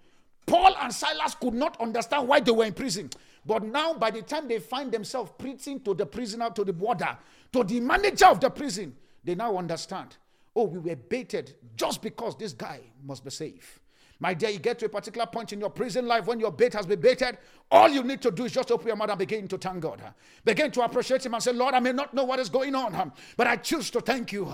Paul 0.46 0.74
and 0.80 0.92
Silas 0.92 1.34
could 1.34 1.54
not 1.54 1.80
understand 1.80 2.26
why 2.26 2.40
they 2.40 2.50
were 2.50 2.64
in 2.64 2.72
prison. 2.72 3.10
But 3.44 3.64
now, 3.64 3.94
by 3.94 4.10
the 4.10 4.22
time 4.22 4.48
they 4.48 4.58
find 4.58 4.90
themselves 4.90 5.32
preaching 5.36 5.80
to 5.80 5.94
the 5.94 6.06
prisoner, 6.06 6.50
to 6.50 6.64
the 6.64 6.72
warder, 6.72 7.16
to 7.52 7.64
the 7.64 7.80
manager 7.80 8.26
of 8.26 8.40
the 8.40 8.50
prison, 8.50 8.96
they 9.22 9.34
now 9.34 9.56
understand. 9.56 10.16
Oh, 10.54 10.64
we 10.64 10.78
were 10.78 10.96
baited 10.96 11.54
just 11.76 12.02
because 12.02 12.36
this 12.36 12.52
guy 12.52 12.80
must 13.04 13.24
be 13.24 13.30
safe. 13.30 13.80
My 14.20 14.34
dear, 14.34 14.50
you 14.50 14.60
get 14.60 14.78
to 14.78 14.86
a 14.86 14.88
particular 14.88 15.26
point 15.26 15.52
in 15.52 15.58
your 15.58 15.70
prison 15.70 16.06
life 16.06 16.26
when 16.26 16.38
your 16.38 16.52
bait 16.52 16.72
has 16.74 16.86
been 16.86 17.00
baited, 17.00 17.38
all 17.72 17.88
you 17.88 18.02
need 18.04 18.20
to 18.22 18.30
do 18.30 18.44
is 18.44 18.52
just 18.52 18.70
open 18.70 18.86
your 18.86 18.96
mouth 18.96 19.08
and 19.08 19.18
begin 19.18 19.48
to 19.48 19.58
thank 19.58 19.80
God. 19.80 20.00
Begin 20.44 20.70
to 20.72 20.82
appreciate 20.82 21.24
Him 21.26 21.34
and 21.34 21.42
say, 21.42 21.52
Lord, 21.52 21.74
I 21.74 21.80
may 21.80 21.90
not 21.90 22.14
know 22.14 22.22
what 22.22 22.38
is 22.38 22.48
going 22.48 22.74
on, 22.74 23.12
but 23.36 23.46
I 23.46 23.56
choose 23.56 23.90
to 23.92 24.00
thank 24.00 24.30
you. 24.30 24.46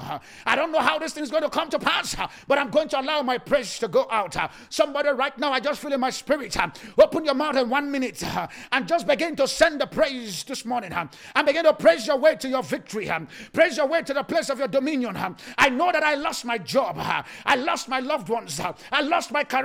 I 0.46 0.56
don't 0.56 0.72
know 0.72 0.78
how 0.78 0.98
this 0.98 1.12
thing 1.12 1.24
is 1.24 1.30
going 1.30 1.42
to 1.42 1.50
come 1.50 1.68
to 1.70 1.78
pass, 1.78 2.16
but 2.46 2.58
I'm 2.58 2.70
going 2.70 2.88
to 2.90 3.00
allow 3.00 3.20
my 3.22 3.36
praise 3.36 3.78
to 3.80 3.88
go 3.88 4.06
out. 4.10 4.36
Somebody 4.70 5.10
right 5.10 5.36
now, 5.36 5.52
I 5.52 5.60
just 5.60 5.82
feel 5.82 5.92
in 5.92 6.00
my 6.00 6.10
spirit. 6.10 6.56
Open 6.96 7.24
your 7.24 7.34
mouth 7.34 7.56
in 7.56 7.68
one 7.68 7.90
minute 7.90 8.22
and 8.72 8.88
just 8.88 9.06
begin 9.06 9.36
to 9.36 9.48
send 9.48 9.80
the 9.80 9.86
praise 9.86 10.44
this 10.44 10.64
morning 10.64 10.92
and 10.92 11.46
begin 11.46 11.64
to 11.64 11.74
praise 11.74 12.06
your 12.06 12.16
way 12.16 12.36
to 12.36 12.48
your 12.48 12.62
victory. 12.62 13.10
Praise 13.52 13.76
your 13.76 13.86
way 13.86 14.02
to 14.02 14.14
the 14.14 14.22
place 14.22 14.48
of 14.48 14.60
your 14.60 14.68
dominion. 14.68 15.16
I 15.58 15.68
know 15.68 15.92
that 15.92 16.04
I 16.04 16.14
lost 16.14 16.44
my 16.46 16.56
job. 16.56 16.96
I 17.44 17.56
lost 17.56 17.88
my 17.88 18.00
loved 18.00 18.28
ones. 18.28 18.60
I 18.92 19.02
lost 19.02 19.30
my 19.32 19.44
career. 19.44 19.57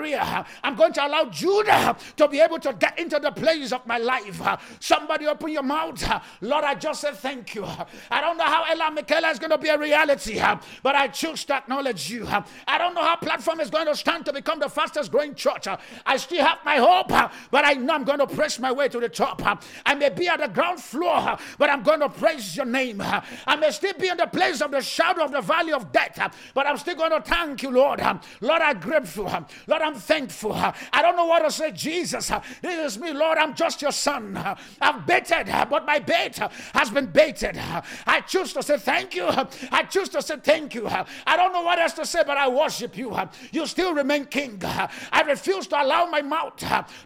I'm 0.64 0.76
going 0.76 0.94
to 0.94 1.06
allow 1.06 1.26
Judah 1.26 1.74
uh, 1.74 1.94
to 2.18 2.28
be 2.28 2.40
able 2.40 2.60
to 2.60 2.74
get 2.74 2.98
into 3.00 3.20
the 3.20 3.32
place 3.32 3.72
of 3.72 3.86
my 3.86 3.98
life. 3.98 4.42
Somebody 4.80 5.28
open 5.28 5.50
your 5.50 5.64
mouth. 5.64 6.04
Lord, 6.42 6.64
I 6.64 6.76
just 6.76 7.02
said 7.02 7.16
thank 7.16 7.56
you. 7.56 7.66
I 8.10 8.22
don't 8.22 8.38
know 8.38 8.46
how 8.46 8.64
Ella 8.70 8.92
Michaela 8.92 9.30
is 9.30 9.40
going 9.40 9.52
to 9.52 9.58
be 9.58 9.70
a 9.70 9.78
reality, 9.78 10.42
but 10.82 10.96
I 10.96 11.08
choose 11.08 11.46
to 11.46 11.56
acknowledge 11.56 12.10
you. 12.10 12.28
I 12.68 12.78
don't 12.78 12.94
know 12.94 13.04
how 13.04 13.16
platform 13.16 13.60
is 13.60 13.70
going 13.70 13.88
to 13.88 13.96
stand 13.96 14.26
to 14.26 14.34
become 14.34 14.60
the 14.60 14.70
fastest 14.70 15.12
growing 15.12 15.36
church. 15.36 15.68
I 16.06 16.18
still 16.18 16.46
have 16.46 16.60
my 16.64 16.78
hope, 16.78 17.10
but 17.10 17.66
I 17.66 17.74
know 17.74 17.94
I'm 17.94 18.04
going 18.04 18.20
to 18.20 18.28
press 18.28 18.60
my 18.60 18.72
way 18.72 18.88
to 18.90 19.00
the 19.00 19.10
top. 19.10 19.42
I 19.86 19.96
may 19.96 20.10
be 20.10 20.28
at 20.28 20.40
the 20.40 20.48
ground 20.48 20.80
floor, 20.80 21.38
but 21.58 21.70
I'm 21.70 21.84
going 21.84 22.00
to 22.00 22.10
praise 22.10 22.56
your 22.56 22.66
name. 22.66 23.02
I 23.02 23.56
may 23.56 23.72
still 23.72 23.94
be 23.94 24.10
in 24.10 24.18
the 24.18 24.28
place 24.28 24.62
of 24.62 24.72
the 24.72 24.82
shadow 24.82 25.24
of 25.24 25.32
the 25.32 25.42
valley 25.42 25.74
of 25.74 25.92
death, 25.92 26.36
but 26.54 26.68
I'm 26.68 26.78
still 26.78 26.96
going 26.96 27.12
to 27.12 27.22
thank 27.22 27.64
you, 27.64 27.72
Lord. 27.72 28.02
Lord, 28.42 28.62
I'm 28.62 28.80
grateful. 28.80 29.28
I'm 29.82 29.96
thankful. 29.96 30.54
I 30.54 31.02
don't 31.02 31.16
know 31.16 31.26
what 31.26 31.40
to 31.40 31.52
say, 31.52 31.72
Jesus. 31.72 32.32
This 32.62 32.94
is 32.94 33.00
me, 33.00 33.12
Lord. 33.12 33.38
I'm 33.38 33.56
just 33.56 33.82
your 33.82 33.92
son. 33.92 34.38
I've 34.82 35.06
baited, 35.06 35.48
but 35.70 35.86
my 35.86 36.00
bait 36.00 36.38
has 36.74 36.90
been 36.90 37.08
baited. 37.08 37.60
I 38.06 38.22
choose 38.22 38.54
to 38.54 38.64
say 38.64 38.78
thank 38.78 39.16
you. 39.16 39.28
I 39.72 39.84
choose 39.84 40.10
to 40.10 40.22
say 40.22 40.38
thank 40.42 40.76
you. 40.76 40.88
I 40.88 41.38
don't 41.38 41.54
know 41.54 41.64
what 41.64 41.80
else 41.80 41.94
to 41.94 42.06
say, 42.06 42.24
but 42.26 42.38
I 42.38 42.48
worship 42.48 42.98
you. 42.98 43.16
You 43.52 43.66
still 43.66 43.94
remain 43.94 44.26
king. 44.26 44.62
I 44.64 45.22
refuse 45.28 45.68
to 45.68 45.82
allow 45.82 46.06
my 46.06 46.22
mouth 46.22 46.58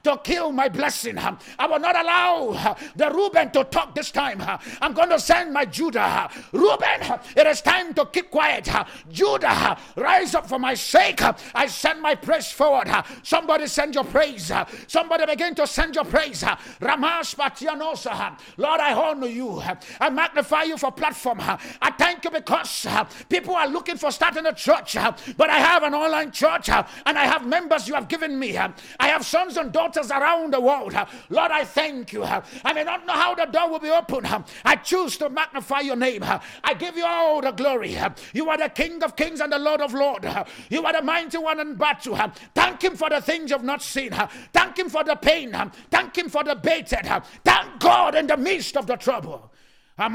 to 0.03 0.19
kill 0.23 0.51
my 0.51 0.69
blessing. 0.69 1.17
I 1.17 1.67
will 1.67 1.79
not 1.79 1.95
allow 1.95 2.75
the 2.95 3.09
Reuben 3.09 3.51
to 3.51 3.63
talk 3.65 3.95
this 3.95 4.11
time. 4.11 4.41
I'm 4.81 4.93
going 4.93 5.09
to 5.09 5.19
send 5.19 5.53
my 5.53 5.65
Judah. 5.65 6.29
Reuben, 6.51 7.19
it 7.35 7.47
is 7.47 7.61
time 7.61 7.93
to 7.95 8.05
keep 8.05 8.31
quiet. 8.31 8.69
Judah, 9.11 9.77
rise 9.95 10.35
up 10.35 10.47
for 10.47 10.59
my 10.59 10.73
sake. 10.73 11.21
I 11.53 11.67
send 11.67 12.01
my 12.01 12.15
praise 12.15 12.51
forward. 12.57 12.89
Somebody 13.23 13.67
send 13.67 13.93
your 13.95 14.03
praise. 14.03 14.51
Somebody 14.87 15.25
begin 15.27 15.53
to 15.55 15.67
send 15.67 15.95
your 15.95 16.05
praise. 16.05 16.43
Ramash 16.81 17.35
Patianosa. 17.35 18.37
Lord, 18.57 18.81
I 18.81 18.93
honor 18.93 19.27
you. 19.27 19.61
I 19.99 20.09
magnify 20.09 20.63
you 20.63 20.77
for 20.77 20.91
platform. 20.91 21.39
I 21.39 21.91
thank 21.97 22.25
you 22.25 22.31
because 22.31 22.87
people 23.29 23.55
are 23.55 23.67
looking 23.67 23.97
for 23.97 24.11
starting 24.11 24.45
a 24.45 24.53
church, 24.53 24.95
but 25.37 25.49
I 25.49 25.59
have 25.59 25.83
an 25.83 25.93
online 25.93 26.31
church 26.31 26.69
and 26.69 27.17
I 27.17 27.25
have 27.25 27.45
members 27.45 27.87
you 27.87 27.93
have 27.93 28.07
given 28.07 28.37
me. 28.39 28.57
I 28.57 29.07
have 29.07 29.25
sons 29.25 29.57
and 29.57 29.71
daughters 29.71 30.09
around 30.09 30.53
the 30.53 30.59
world. 30.59 30.93
Lord, 31.29 31.51
I 31.51 31.63
thank 31.63 32.11
you. 32.13 32.23
I 32.23 32.73
may 32.73 32.83
not 32.83 33.05
know 33.05 33.13
how 33.13 33.35
the 33.35 33.45
door 33.45 33.69
will 33.69 33.79
be 33.79 33.91
open. 33.91 34.25
I 34.65 34.75
choose 34.77 35.17
to 35.17 35.29
magnify 35.29 35.81
your 35.81 35.95
name. 35.95 36.23
I 36.23 36.73
give 36.73 36.97
you 36.97 37.05
all 37.05 37.41
the 37.41 37.51
glory. 37.51 37.97
You 38.33 38.49
are 38.49 38.57
the 38.57 38.69
King 38.69 39.03
of 39.03 39.15
kings 39.15 39.41
and 39.41 39.51
the 39.51 39.59
Lord 39.59 39.81
of 39.81 39.93
lords. 39.93 40.25
You 40.69 40.83
are 40.85 40.93
the 40.93 41.01
mighty 41.01 41.37
one 41.37 41.59
in 41.59 41.75
battle. 41.75 42.17
Thank 42.53 42.83
Him 42.83 42.95
for 42.95 43.09
the 43.09 43.21
things 43.21 43.51
you've 43.51 43.63
not 43.63 43.81
seen. 43.81 44.11
Thank 44.53 44.79
Him 44.79 44.89
for 44.89 45.03
the 45.03 45.15
pain. 45.15 45.55
Thank 45.89 46.17
Him 46.17 46.29
for 46.29 46.43
the 46.43 46.55
baited. 46.55 47.07
Thank 47.43 47.79
God 47.79 48.15
in 48.15 48.27
the 48.27 48.37
midst 48.37 48.77
of 48.77 48.87
the 48.87 48.95
trouble. 48.95 49.51
And 49.97 50.13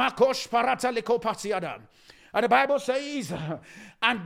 the 2.45 2.49
Bible 2.49 2.79
says, 2.79 3.33
and 4.03 4.21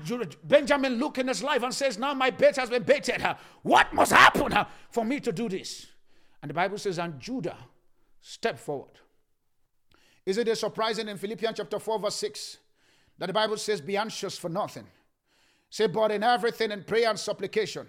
Benjamin 0.44 0.94
look 0.94 1.18
in 1.18 1.28
his 1.28 1.42
life 1.42 1.62
and 1.62 1.74
says, 1.74 1.98
Now 1.98 2.14
my 2.14 2.30
bait 2.30 2.56
has 2.56 2.70
been 2.70 2.82
baited. 2.82 3.22
What 3.62 3.92
must 3.92 4.12
happen 4.12 4.54
for 4.90 5.04
me 5.04 5.18
to 5.20 5.32
do 5.32 5.48
this? 5.48 5.86
And 6.42 6.50
the 6.50 6.54
Bible 6.54 6.78
says, 6.78 6.98
And 6.98 7.18
Judah 7.18 7.56
stepped 8.20 8.60
forward. 8.60 8.92
Is 10.24 10.38
it 10.38 10.48
a 10.48 10.56
surprising 10.56 11.08
in 11.08 11.16
Philippians 11.16 11.56
chapter 11.56 11.78
4, 11.78 11.98
verse 12.00 12.16
6 12.16 12.58
that 13.18 13.26
the 13.26 13.32
Bible 13.32 13.56
says, 13.56 13.80
Be 13.80 13.96
anxious 13.96 14.38
for 14.38 14.48
nothing? 14.48 14.86
Say, 15.70 15.88
but 15.88 16.12
in 16.12 16.22
everything 16.22 16.70
in 16.70 16.84
prayer 16.84 17.10
and 17.10 17.18
supplication, 17.18 17.88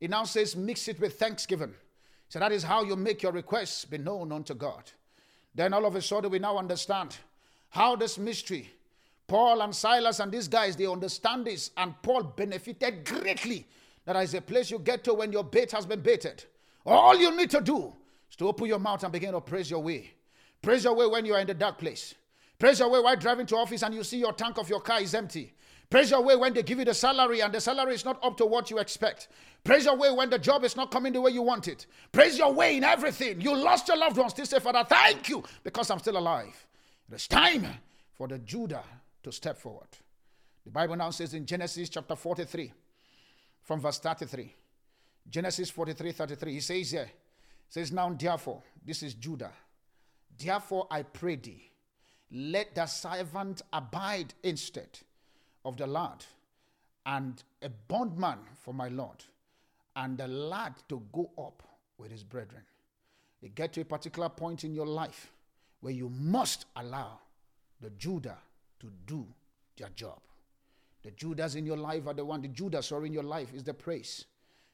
it 0.00 0.10
now 0.10 0.24
says, 0.24 0.56
mix 0.56 0.88
it 0.88 1.00
with 1.00 1.18
thanksgiving. 1.18 1.74
So 2.28 2.38
that 2.38 2.52
is 2.52 2.62
how 2.62 2.82
you 2.82 2.96
make 2.96 3.22
your 3.22 3.32
requests 3.32 3.84
be 3.84 3.98
known 3.98 4.32
unto 4.32 4.54
God. 4.54 4.90
Then 5.54 5.72
all 5.72 5.86
of 5.86 5.94
a 5.94 6.02
sudden, 6.02 6.30
we 6.30 6.38
now 6.38 6.58
understand 6.58 7.16
how 7.70 7.96
this 7.96 8.18
mystery, 8.18 8.70
Paul 9.26 9.62
and 9.62 9.74
Silas 9.74 10.20
and 10.20 10.32
these 10.32 10.48
guys, 10.48 10.76
they 10.76 10.86
understand 10.86 11.46
this, 11.46 11.70
and 11.76 11.94
Paul 12.02 12.24
benefited 12.24 13.04
greatly. 13.04 13.66
That 14.04 14.16
is 14.16 14.34
a 14.34 14.40
place 14.40 14.70
you 14.70 14.78
get 14.78 15.04
to 15.04 15.14
when 15.14 15.32
your 15.32 15.44
bait 15.44 15.72
has 15.72 15.86
been 15.86 16.00
baited. 16.00 16.44
All 16.84 17.16
you 17.16 17.34
need 17.36 17.50
to 17.50 17.60
do 17.60 17.94
is 18.28 18.36
to 18.36 18.48
open 18.48 18.66
your 18.66 18.78
mouth 18.78 19.02
and 19.02 19.12
begin 19.12 19.32
to 19.32 19.40
praise 19.40 19.70
your 19.70 19.82
way. 19.82 20.10
Praise 20.60 20.84
your 20.84 20.94
way 20.94 21.06
when 21.06 21.24
you 21.24 21.34
are 21.34 21.40
in 21.40 21.46
the 21.46 21.54
dark 21.54 21.78
place. 21.78 22.14
Praise 22.58 22.78
your 22.78 22.90
way 22.90 23.00
while 23.00 23.16
driving 23.16 23.46
to 23.46 23.56
office 23.56 23.82
and 23.82 23.94
you 23.94 24.04
see 24.04 24.18
your 24.18 24.32
tank 24.32 24.58
of 24.58 24.68
your 24.68 24.80
car 24.80 25.00
is 25.00 25.14
empty. 25.14 25.54
Praise 25.94 26.10
your 26.10 26.22
way 26.22 26.34
when 26.34 26.52
they 26.52 26.64
give 26.64 26.80
you 26.80 26.84
the 26.84 26.92
salary 26.92 27.40
and 27.40 27.54
the 27.54 27.60
salary 27.60 27.94
is 27.94 28.04
not 28.04 28.18
up 28.20 28.36
to 28.36 28.44
what 28.44 28.68
you 28.68 28.78
expect. 28.78 29.28
Praise 29.62 29.84
your 29.84 29.94
way 29.94 30.10
when 30.10 30.28
the 30.28 30.40
job 30.40 30.64
is 30.64 30.74
not 30.74 30.90
coming 30.90 31.12
the 31.12 31.20
way 31.20 31.30
you 31.30 31.40
want 31.40 31.68
it. 31.68 31.86
Praise 32.10 32.36
your 32.36 32.52
way 32.52 32.76
in 32.76 32.82
everything. 32.82 33.40
You 33.40 33.56
lost 33.56 33.86
your 33.86 33.96
loved 33.96 34.16
ones. 34.16 34.32
Still 34.32 34.44
say, 34.44 34.58
Father, 34.58 34.82
thank 34.88 35.28
you 35.28 35.44
because 35.62 35.88
I'm 35.92 36.00
still 36.00 36.18
alive. 36.18 36.66
It 37.08 37.14
is 37.14 37.28
time 37.28 37.68
for 38.12 38.26
the 38.26 38.40
Judah 38.40 38.82
to 39.22 39.30
step 39.30 39.56
forward. 39.56 39.86
The 40.64 40.72
Bible 40.72 40.96
now 40.96 41.10
says 41.10 41.32
in 41.32 41.46
Genesis 41.46 41.88
chapter 41.90 42.16
43, 42.16 42.72
from 43.62 43.80
verse 43.80 44.00
33. 44.00 44.52
Genesis 45.30 45.70
43 45.70 46.10
33. 46.10 46.52
He 46.54 46.58
says 46.58 46.90
here, 46.90 47.10
says, 47.68 47.92
Now 47.92 48.12
therefore, 48.12 48.64
this 48.84 49.04
is 49.04 49.14
Judah. 49.14 49.52
Therefore 50.36 50.88
I 50.90 51.04
pray 51.04 51.36
thee, 51.36 51.70
let 52.32 52.74
the 52.74 52.86
servant 52.86 53.62
abide 53.72 54.34
instead 54.42 54.88
of 55.64 55.76
the 55.76 55.86
lad 55.86 56.24
and 57.06 57.42
a 57.62 57.68
bondman 57.68 58.38
for 58.62 58.72
my 58.72 58.88
Lord, 58.88 59.22
and 59.96 60.16
the 60.16 60.26
lad 60.26 60.74
to 60.88 61.02
go 61.12 61.30
up 61.38 61.62
with 61.98 62.10
his 62.10 62.24
brethren. 62.24 62.62
You 63.40 63.50
get 63.50 63.72
to 63.74 63.82
a 63.82 63.84
particular 63.84 64.28
point 64.28 64.64
in 64.64 64.74
your 64.74 64.86
life 64.86 65.30
where 65.80 65.92
you 65.92 66.08
must 66.08 66.64
allow 66.76 67.18
the 67.80 67.90
Judah 67.90 68.38
to 68.80 68.90
do 69.06 69.26
their 69.76 69.90
job. 69.90 70.18
The 71.02 71.10
Judas 71.10 71.54
in 71.54 71.66
your 71.66 71.76
life 71.76 72.06
are 72.06 72.14
the 72.14 72.24
one, 72.24 72.40
the 72.40 72.48
Judas 72.48 72.90
are 72.90 73.04
in 73.04 73.12
your 73.12 73.22
life 73.22 73.52
is 73.52 73.62
the 73.62 73.74
praise. 73.74 74.24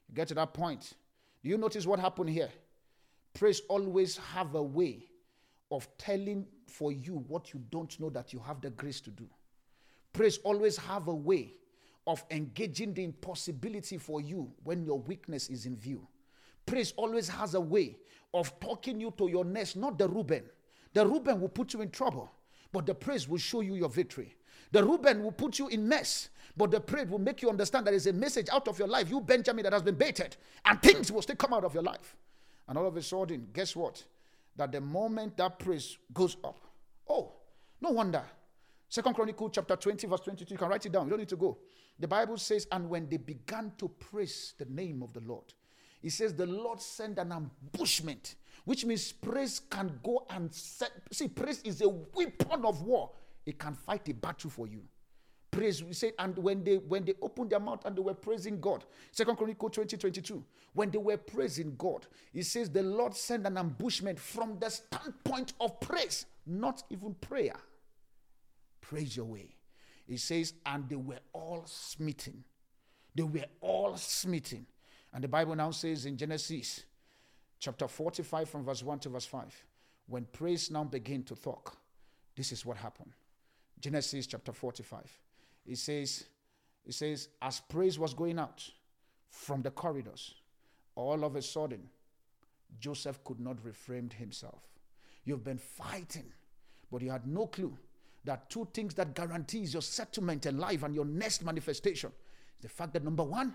You 0.09 0.15
get 0.15 0.29
to 0.29 0.35
that 0.35 0.55
point. 0.55 0.93
Do 1.43 1.49
you 1.49 1.59
notice 1.59 1.87
what 1.87 1.99
happened 1.99 2.31
here? 2.31 2.51
Praise 3.35 3.63
always 3.69 4.17
have 4.35 4.55
a 4.55 4.63
way 4.63 5.05
of 5.71 5.89
telling 5.99 6.47
for 6.67 6.93
you 6.93 7.25
what 7.29 7.53
you 7.53 7.61
don't 7.71 7.99
know 7.99 8.11
that 8.11 8.33
you 8.33 8.39
have 8.41 8.61
the 8.61 8.71
grace 8.71 9.01
to 9.01 9.11
do. 9.11 9.29
Praise 10.13 10.39
always 10.39 10.77
have 10.77 11.09
a 11.09 11.15
way 11.15 11.55
of 12.07 12.25
engaging 12.31 12.93
the 12.95 13.05
impossibility 13.05 13.97
for 13.99 14.21
you 14.21 14.51
when 14.65 14.83
your 14.83 14.99
weakness 14.99 15.49
is 15.49 15.67
in 15.67 15.77
view. 15.77 16.07
Praise 16.67 16.93
always 16.97 17.29
has 17.29 17.55
a 17.55 17.61
way 17.61 17.97
of 18.35 18.59
talking 18.61 19.01
you 19.01 19.13
to 19.19 19.29
your 19.29 19.45
nest, 19.45 19.77
not 19.77 19.99
the 19.99 20.09
Reuben. 20.09 20.45
The 20.93 21.07
Reuben 21.07 21.41
will 21.41 21.49
put 21.49 21.73
you 21.73 21.83
in 21.83 21.91
trouble, 21.91 22.31
but 22.73 22.87
the 22.87 22.95
praise 22.95 23.29
will 23.29 23.39
show 23.39 23.61
you 23.61 23.75
your 23.75 23.89
victory. 23.89 24.35
The 24.73 24.85
Reuben 24.85 25.23
will 25.23 25.33
put 25.33 25.59
you 25.59 25.69
in 25.69 25.89
mess, 25.89 26.29
but 26.57 26.71
the 26.71 26.81
praise 26.81 27.09
will 27.09 27.19
make 27.19 27.43
you 27.43 27.51
understand 27.51 27.87
that 27.87 27.93
there's 27.93 28.07
a 28.07 28.13
message 28.13 28.49
out 28.53 28.69
of 28.69 28.79
your 28.79 28.89
life, 28.89 29.11
you 29.11 29.21
Benjamin, 29.21 29.65
that 29.65 29.73
has 29.73 29.83
been 29.83 29.97
baited, 29.97 30.37
and 30.65 30.81
things 30.83 31.11
will 31.11 31.23
still 31.23 31.37
come 31.37 31.53
out 31.53 31.65
of 31.65 31.75
your 31.75 31.83
life. 31.83 32.17
And 32.69 32.79
all 32.79 32.87
of 32.87 32.97
a 32.97 33.03
sudden, 33.03 33.49
guess 33.53 33.75
what? 33.75 34.05
That 34.57 34.73
the 34.73 34.81
moment 34.81 35.37
that 35.37 35.59
praise 35.59 35.99
goes 36.13 36.37
up, 36.45 36.59
oh, 37.09 37.33
no 37.81 37.91
wonder 37.91 38.23
Second 38.91 39.15
Chronicle 39.15 39.49
chapter 39.51 39.77
20, 39.77 40.09
verse 40.09 40.21
22. 40.21 40.53
You 40.53 40.59
can 40.59 40.69
write 40.69 40.85
it 40.85 40.91
down. 40.91 41.05
You 41.05 41.11
don't 41.11 41.21
need 41.21 41.29
to 41.29 41.37
go. 41.37 41.59
The 42.01 42.09
Bible 42.09 42.37
says, 42.37 42.67
and 42.73 42.91
when 42.91 43.09
they 43.09 43.19
began 43.19 43.73
to 43.79 43.89
praise 43.89 44.55
the 44.59 44.65
name 44.65 45.01
of 45.05 45.13
the 45.13 45.21
Lord, 45.21 45.55
He 46.03 46.11
says, 46.11 46.35
The 46.35 46.47
Lord 46.47 46.81
sent 46.81 47.19
an 47.19 47.31
ambushment, 47.31 48.35
which 48.65 48.85
means 48.85 49.13
praise 49.13 49.61
can 49.71 50.01
go 50.03 50.27
and 50.29 50.53
set. 50.53 50.91
See, 51.13 51.29
praise 51.29 51.63
is 51.63 51.83
a 51.83 51.89
weapon 51.89 52.65
of 52.65 52.83
war, 52.83 53.13
it 53.47 53.61
can 53.61 53.75
fight 53.75 54.09
a 54.09 54.13
battle 54.13 54.51
for 54.51 54.67
you. 54.67 54.83
Praise, 55.53 55.85
we 55.85 55.93
say, 55.93 56.13
and 56.19 56.37
when 56.39 56.65
they 56.65 56.77
when 56.79 57.05
they 57.05 57.15
opened 57.23 57.51
their 57.51 57.61
mouth 57.61 57.85
and 57.85 57.97
they 57.97 58.03
were 58.03 58.15
praising 58.15 58.61
God, 58.61 58.85
Second 59.13 59.37
Chronicle 59.37 59.71
20, 59.71 59.97
22, 59.97 60.45
when 60.73 60.91
they 60.91 60.99
were 60.99 61.17
praising 61.17 61.77
God, 61.79 62.09
he 62.33 62.43
says 62.43 62.69
the 62.71 62.83
Lord 62.83 63.15
sent 63.15 63.47
an 63.47 63.57
ambushment 63.57 64.19
from 64.19 64.59
the 64.59 64.69
standpoint 64.69 65.53
of 65.61 65.79
praise, 65.79 66.27
not 66.45 66.83
even 66.91 67.15
prayer. 67.15 67.55
Praise 68.91 69.17
your 69.17 69.27
way. 69.27 69.55
He 70.05 70.17
says, 70.17 70.53
and 70.67 70.89
they 70.89 70.97
were 70.97 71.21
all 71.33 71.63
smitten. 71.65 72.43
They 73.15 73.23
were 73.23 73.45
all 73.61 73.97
smitten. 73.97 74.67
And 75.15 75.23
the 75.23 75.29
Bible 75.29 75.55
now 75.55 75.71
says 75.71 76.07
in 76.07 76.17
Genesis 76.17 76.83
chapter 77.61 77.87
45 77.87 78.49
from 78.49 78.65
verse 78.65 78.83
1 78.83 78.99
to 78.99 79.09
verse 79.11 79.27
5, 79.27 79.65
when 80.09 80.25
praise 80.33 80.73
now 80.73 80.83
began 80.83 81.23
to 81.23 81.37
talk, 81.37 81.77
this 82.35 82.51
is 82.51 82.67
what 82.67 82.79
happened. 82.79 83.13
Genesis 83.79 84.27
chapter 84.27 84.53
45. 84.53 85.05
It 85.67 85.79
says, 85.79 86.25
it 86.85 86.95
says, 86.95 87.29
as 87.41 87.61
praise 87.61 87.97
was 87.97 88.13
going 88.13 88.41
out 88.41 88.69
from 89.31 89.63
the 89.63 89.71
corridors, 89.71 90.35
all 90.97 91.23
of 91.23 91.37
a 91.37 91.43
sudden, 91.43 91.89
Joseph 92.81 93.23
could 93.23 93.39
not 93.39 93.65
refrain 93.65 94.11
himself. 94.11 94.65
You've 95.25 95.45
been 95.45 95.59
fighting, 95.59 96.33
but 96.91 97.03
you 97.03 97.13
had 97.13 97.29
no 97.29 97.47
clue 97.47 97.79
that 98.25 98.51
two 98.51 98.69
things 98.75 98.95
that 98.95 99.15
guarantees 99.15 99.73
your 99.73 99.83
settlement 99.83 100.47
in 100.47 100.59
life 100.59 100.83
and 100.83 100.95
your 100.95 101.05
next 101.05 101.45
manifestation 101.45 102.13
the 102.61 102.69
fact 102.69 102.93
that 102.93 103.05
number 103.05 103.25
one, 103.25 103.55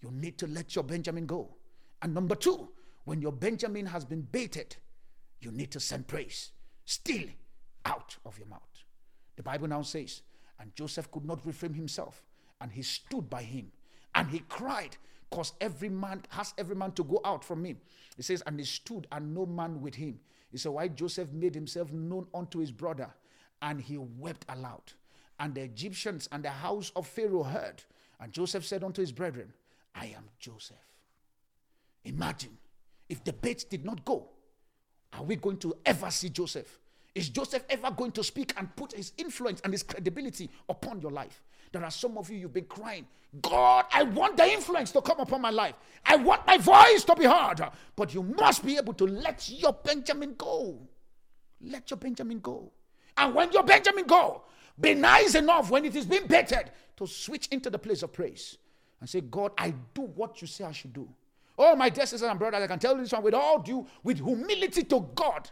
you 0.00 0.10
need 0.10 0.38
to 0.38 0.46
let 0.46 0.74
your 0.74 0.84
Benjamin 0.84 1.26
go. 1.26 1.54
And 2.02 2.14
number 2.14 2.34
two, 2.34 2.68
when 3.04 3.20
your 3.20 3.32
Benjamin 3.32 3.86
has 3.86 4.04
been 4.04 4.22
baited, 4.22 4.76
you 5.40 5.50
need 5.50 5.70
to 5.72 5.80
send 5.80 6.06
praise 6.06 6.52
still 6.84 7.24
out 7.84 8.16
of 8.24 8.38
your 8.38 8.46
mouth. 8.46 8.60
The 9.36 9.42
Bible 9.42 9.68
now 9.68 9.82
says, 9.82 10.22
and 10.60 10.74
Joseph 10.74 11.10
could 11.10 11.24
not 11.24 11.44
refrain 11.44 11.74
himself, 11.74 12.22
and 12.60 12.70
he 12.70 12.82
stood 12.82 13.28
by 13.28 13.42
him, 13.42 13.72
and 14.14 14.28
he 14.28 14.40
cried, 14.48 14.96
because 15.28 15.52
every 15.60 15.88
man 15.88 16.22
has 16.28 16.54
every 16.56 16.76
man 16.76 16.92
to 16.92 17.02
go 17.02 17.20
out 17.24 17.42
from 17.42 17.64
him. 17.64 17.78
He 18.16 18.22
says, 18.22 18.42
and 18.46 18.58
he 18.58 18.64
stood, 18.64 19.08
and 19.10 19.34
no 19.34 19.46
man 19.46 19.80
with 19.80 19.96
him. 19.96 20.20
He 20.52 20.58
said, 20.58 20.70
Why 20.72 20.86
Joseph 20.88 21.32
made 21.32 21.54
himself 21.54 21.92
known 21.92 22.28
unto 22.32 22.60
his 22.60 22.70
brother, 22.70 23.12
and 23.62 23.80
he 23.80 23.96
wept 23.96 24.44
aloud. 24.48 24.92
And 25.38 25.54
the 25.54 25.62
Egyptians 25.62 26.28
and 26.30 26.44
the 26.44 26.50
house 26.50 26.92
of 26.94 27.06
Pharaoh 27.06 27.42
heard. 27.42 27.82
And 28.20 28.32
Joseph 28.32 28.64
said 28.64 28.84
unto 28.84 29.00
his 29.00 29.12
brethren, 29.12 29.52
I 29.94 30.06
am 30.16 30.24
Joseph. 30.38 30.76
Imagine 32.04 32.56
if 33.08 33.24
the 33.24 33.32
bait 33.32 33.64
did 33.70 33.84
not 33.84 34.04
go, 34.04 34.28
are 35.12 35.22
we 35.22 35.36
going 35.36 35.58
to 35.58 35.74
ever 35.84 36.10
see 36.10 36.28
Joseph? 36.28 36.78
Is 37.14 37.28
Joseph 37.28 37.64
ever 37.70 37.90
going 37.90 38.12
to 38.12 38.24
speak 38.24 38.52
and 38.56 38.74
put 38.74 38.92
his 38.92 39.12
influence 39.18 39.60
and 39.62 39.72
his 39.72 39.82
credibility 39.82 40.50
upon 40.68 41.00
your 41.00 41.12
life? 41.12 41.42
There 41.72 41.84
are 41.84 41.90
some 41.90 42.18
of 42.18 42.30
you, 42.30 42.38
you've 42.38 42.52
been 42.52 42.64
crying, 42.64 43.06
God, 43.42 43.86
I 43.92 44.04
want 44.04 44.36
the 44.36 44.46
influence 44.46 44.92
to 44.92 45.00
come 45.00 45.18
upon 45.18 45.40
my 45.40 45.50
life. 45.50 45.74
I 46.06 46.16
want 46.16 46.46
my 46.46 46.56
voice 46.56 47.04
to 47.04 47.16
be 47.16 47.24
heard. 47.24 47.60
But 47.96 48.14
you 48.14 48.22
must 48.22 48.64
be 48.64 48.76
able 48.76 48.94
to 48.94 49.06
let 49.06 49.48
your 49.50 49.72
Benjamin 49.72 50.34
go. 50.38 50.78
Let 51.60 51.90
your 51.90 51.96
Benjamin 51.96 52.38
go. 52.38 52.70
And 53.16 53.34
when 53.34 53.52
your 53.52 53.62
Benjamin 53.62 54.06
go, 54.06 54.42
be 54.80 54.94
nice 54.94 55.34
enough 55.34 55.70
when 55.70 55.84
it 55.84 55.94
is 55.94 56.06
being 56.06 56.26
bettered 56.26 56.70
to 56.96 57.06
switch 57.06 57.48
into 57.48 57.70
the 57.70 57.78
place 57.78 58.02
of 58.02 58.12
praise 58.12 58.58
and 59.00 59.08
say, 59.08 59.20
God, 59.20 59.52
I 59.58 59.74
do 59.92 60.02
what 60.02 60.40
you 60.40 60.48
say 60.48 60.64
I 60.64 60.72
should 60.72 60.92
do. 60.92 61.08
Oh, 61.56 61.76
my 61.76 61.88
dear 61.88 62.06
sisters 62.06 62.28
and 62.28 62.38
brothers, 62.38 62.62
I 62.62 62.66
can 62.66 62.78
tell 62.78 62.96
you 62.96 63.02
this 63.02 63.12
one 63.12 63.22
with 63.22 63.34
all 63.34 63.60
due, 63.60 63.86
with 64.02 64.18
humility 64.18 64.82
to 64.84 65.08
God. 65.14 65.50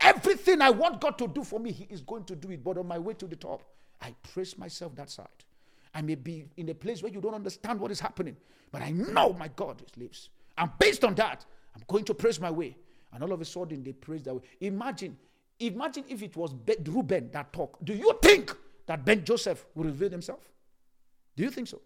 Everything 0.00 0.60
I 0.60 0.70
want 0.70 1.00
God 1.00 1.16
to 1.18 1.26
do 1.26 1.42
for 1.42 1.58
me, 1.58 1.72
He 1.72 1.84
is 1.84 2.02
going 2.02 2.24
to 2.24 2.36
do 2.36 2.50
it. 2.50 2.62
But 2.62 2.76
on 2.76 2.86
my 2.86 2.98
way 2.98 3.14
to 3.14 3.26
the 3.26 3.36
top, 3.36 3.62
I 4.00 4.14
praise 4.32 4.58
myself 4.58 4.94
that 4.96 5.10
side. 5.10 5.26
I 5.94 6.02
may 6.02 6.14
be 6.14 6.44
in 6.56 6.68
a 6.68 6.74
place 6.74 7.02
where 7.02 7.10
you 7.10 7.20
don't 7.20 7.34
understand 7.34 7.80
what 7.80 7.90
is 7.90 7.98
happening, 7.98 8.36
but 8.70 8.82
I 8.82 8.90
know 8.90 9.32
my 9.32 9.48
God 9.48 9.82
lives. 9.96 10.28
And 10.56 10.70
based 10.78 11.02
on 11.04 11.14
that, 11.14 11.44
I'm 11.74 11.82
going 11.88 12.04
to 12.04 12.14
praise 12.14 12.38
my 12.38 12.50
way. 12.50 12.76
And 13.12 13.22
all 13.22 13.32
of 13.32 13.40
a 13.40 13.44
sudden, 13.44 13.82
they 13.82 13.92
praise 13.92 14.22
that 14.24 14.34
way. 14.34 14.42
Imagine, 14.60 15.16
imagine 15.60 16.04
if 16.08 16.22
it 16.22 16.36
was 16.36 16.54
Reuben 16.86 17.30
that 17.32 17.52
talked. 17.52 17.84
Do 17.84 17.94
you 17.94 18.18
think 18.22 18.54
that 18.86 19.04
Ben 19.04 19.24
Joseph 19.24 19.66
would 19.74 19.86
reveal 19.86 20.10
himself? 20.10 20.50
Do 21.36 21.42
you 21.42 21.50
think 21.50 21.68
so? 21.68 21.80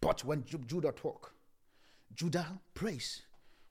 But 0.00 0.24
when 0.24 0.44
Judah 0.44 0.92
talk, 0.92 1.32
Judah 2.14 2.46
praise. 2.74 3.22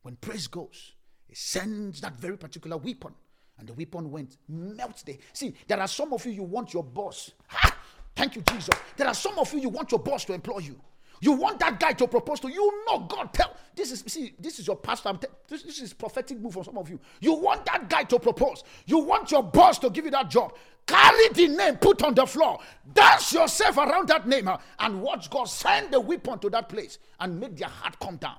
When 0.03 0.15
praise 0.15 0.47
goes, 0.47 0.93
he 1.27 1.35
sends 1.35 2.01
that 2.01 2.19
very 2.19 2.37
particular 2.37 2.77
weapon. 2.77 3.13
And 3.59 3.67
the 3.67 3.73
weapon 3.73 4.09
went, 4.09 4.37
melt 4.47 5.03
there. 5.05 5.17
See, 5.33 5.53
there 5.67 5.79
are 5.79 5.87
some 5.87 6.13
of 6.13 6.25
you, 6.25 6.31
you 6.31 6.43
want 6.43 6.73
your 6.73 6.83
boss. 6.83 7.31
Ha! 7.47 7.77
Thank 8.15 8.35
you, 8.35 8.41
Jesus. 8.49 8.73
There 8.97 9.07
are 9.07 9.13
some 9.13 9.37
of 9.37 9.53
you, 9.53 9.59
you 9.59 9.69
want 9.69 9.91
your 9.91 9.99
boss 9.99 10.25
to 10.25 10.33
employ 10.33 10.59
you. 10.59 10.79
You 11.21 11.33
want 11.33 11.59
that 11.59 11.79
guy 11.79 11.93
to 11.93 12.07
propose 12.07 12.39
to 12.41 12.51
you. 12.51 12.83
Know 12.87 12.99
God 12.99 13.31
tell. 13.31 13.55
This 13.75 13.91
is 13.91 14.03
see, 14.07 14.33
this 14.39 14.59
is 14.59 14.67
your 14.67 14.75
pastor. 14.75 15.13
Te- 15.13 15.27
this, 15.47 15.61
this 15.63 15.79
is 15.79 15.93
prophetic 15.93 16.39
move 16.39 16.53
for 16.53 16.63
some 16.63 16.77
of 16.77 16.89
you. 16.89 16.99
You 17.19 17.35
want 17.35 17.63
that 17.65 17.89
guy 17.89 18.03
to 18.05 18.19
propose. 18.19 18.63
You 18.87 18.97
want 18.99 19.31
your 19.31 19.43
boss 19.43 19.77
to 19.79 19.91
give 19.91 20.05
you 20.05 20.11
that 20.11 20.29
job. 20.29 20.55
Carry 20.87 21.29
the 21.29 21.47
name, 21.47 21.77
put 21.77 22.01
on 22.03 22.15
the 22.15 22.25
floor, 22.25 22.59
dance 22.91 23.33
yourself 23.33 23.77
around 23.77 24.07
that 24.07 24.27
name, 24.27 24.49
and 24.79 25.01
watch 25.01 25.29
God 25.29 25.45
send 25.45 25.93
the 25.93 25.99
weapon 25.99 26.39
to 26.39 26.49
that 26.49 26.67
place 26.67 26.97
and 27.19 27.39
make 27.39 27.55
their 27.55 27.69
heart 27.69 27.97
come 27.99 28.17
down. 28.17 28.37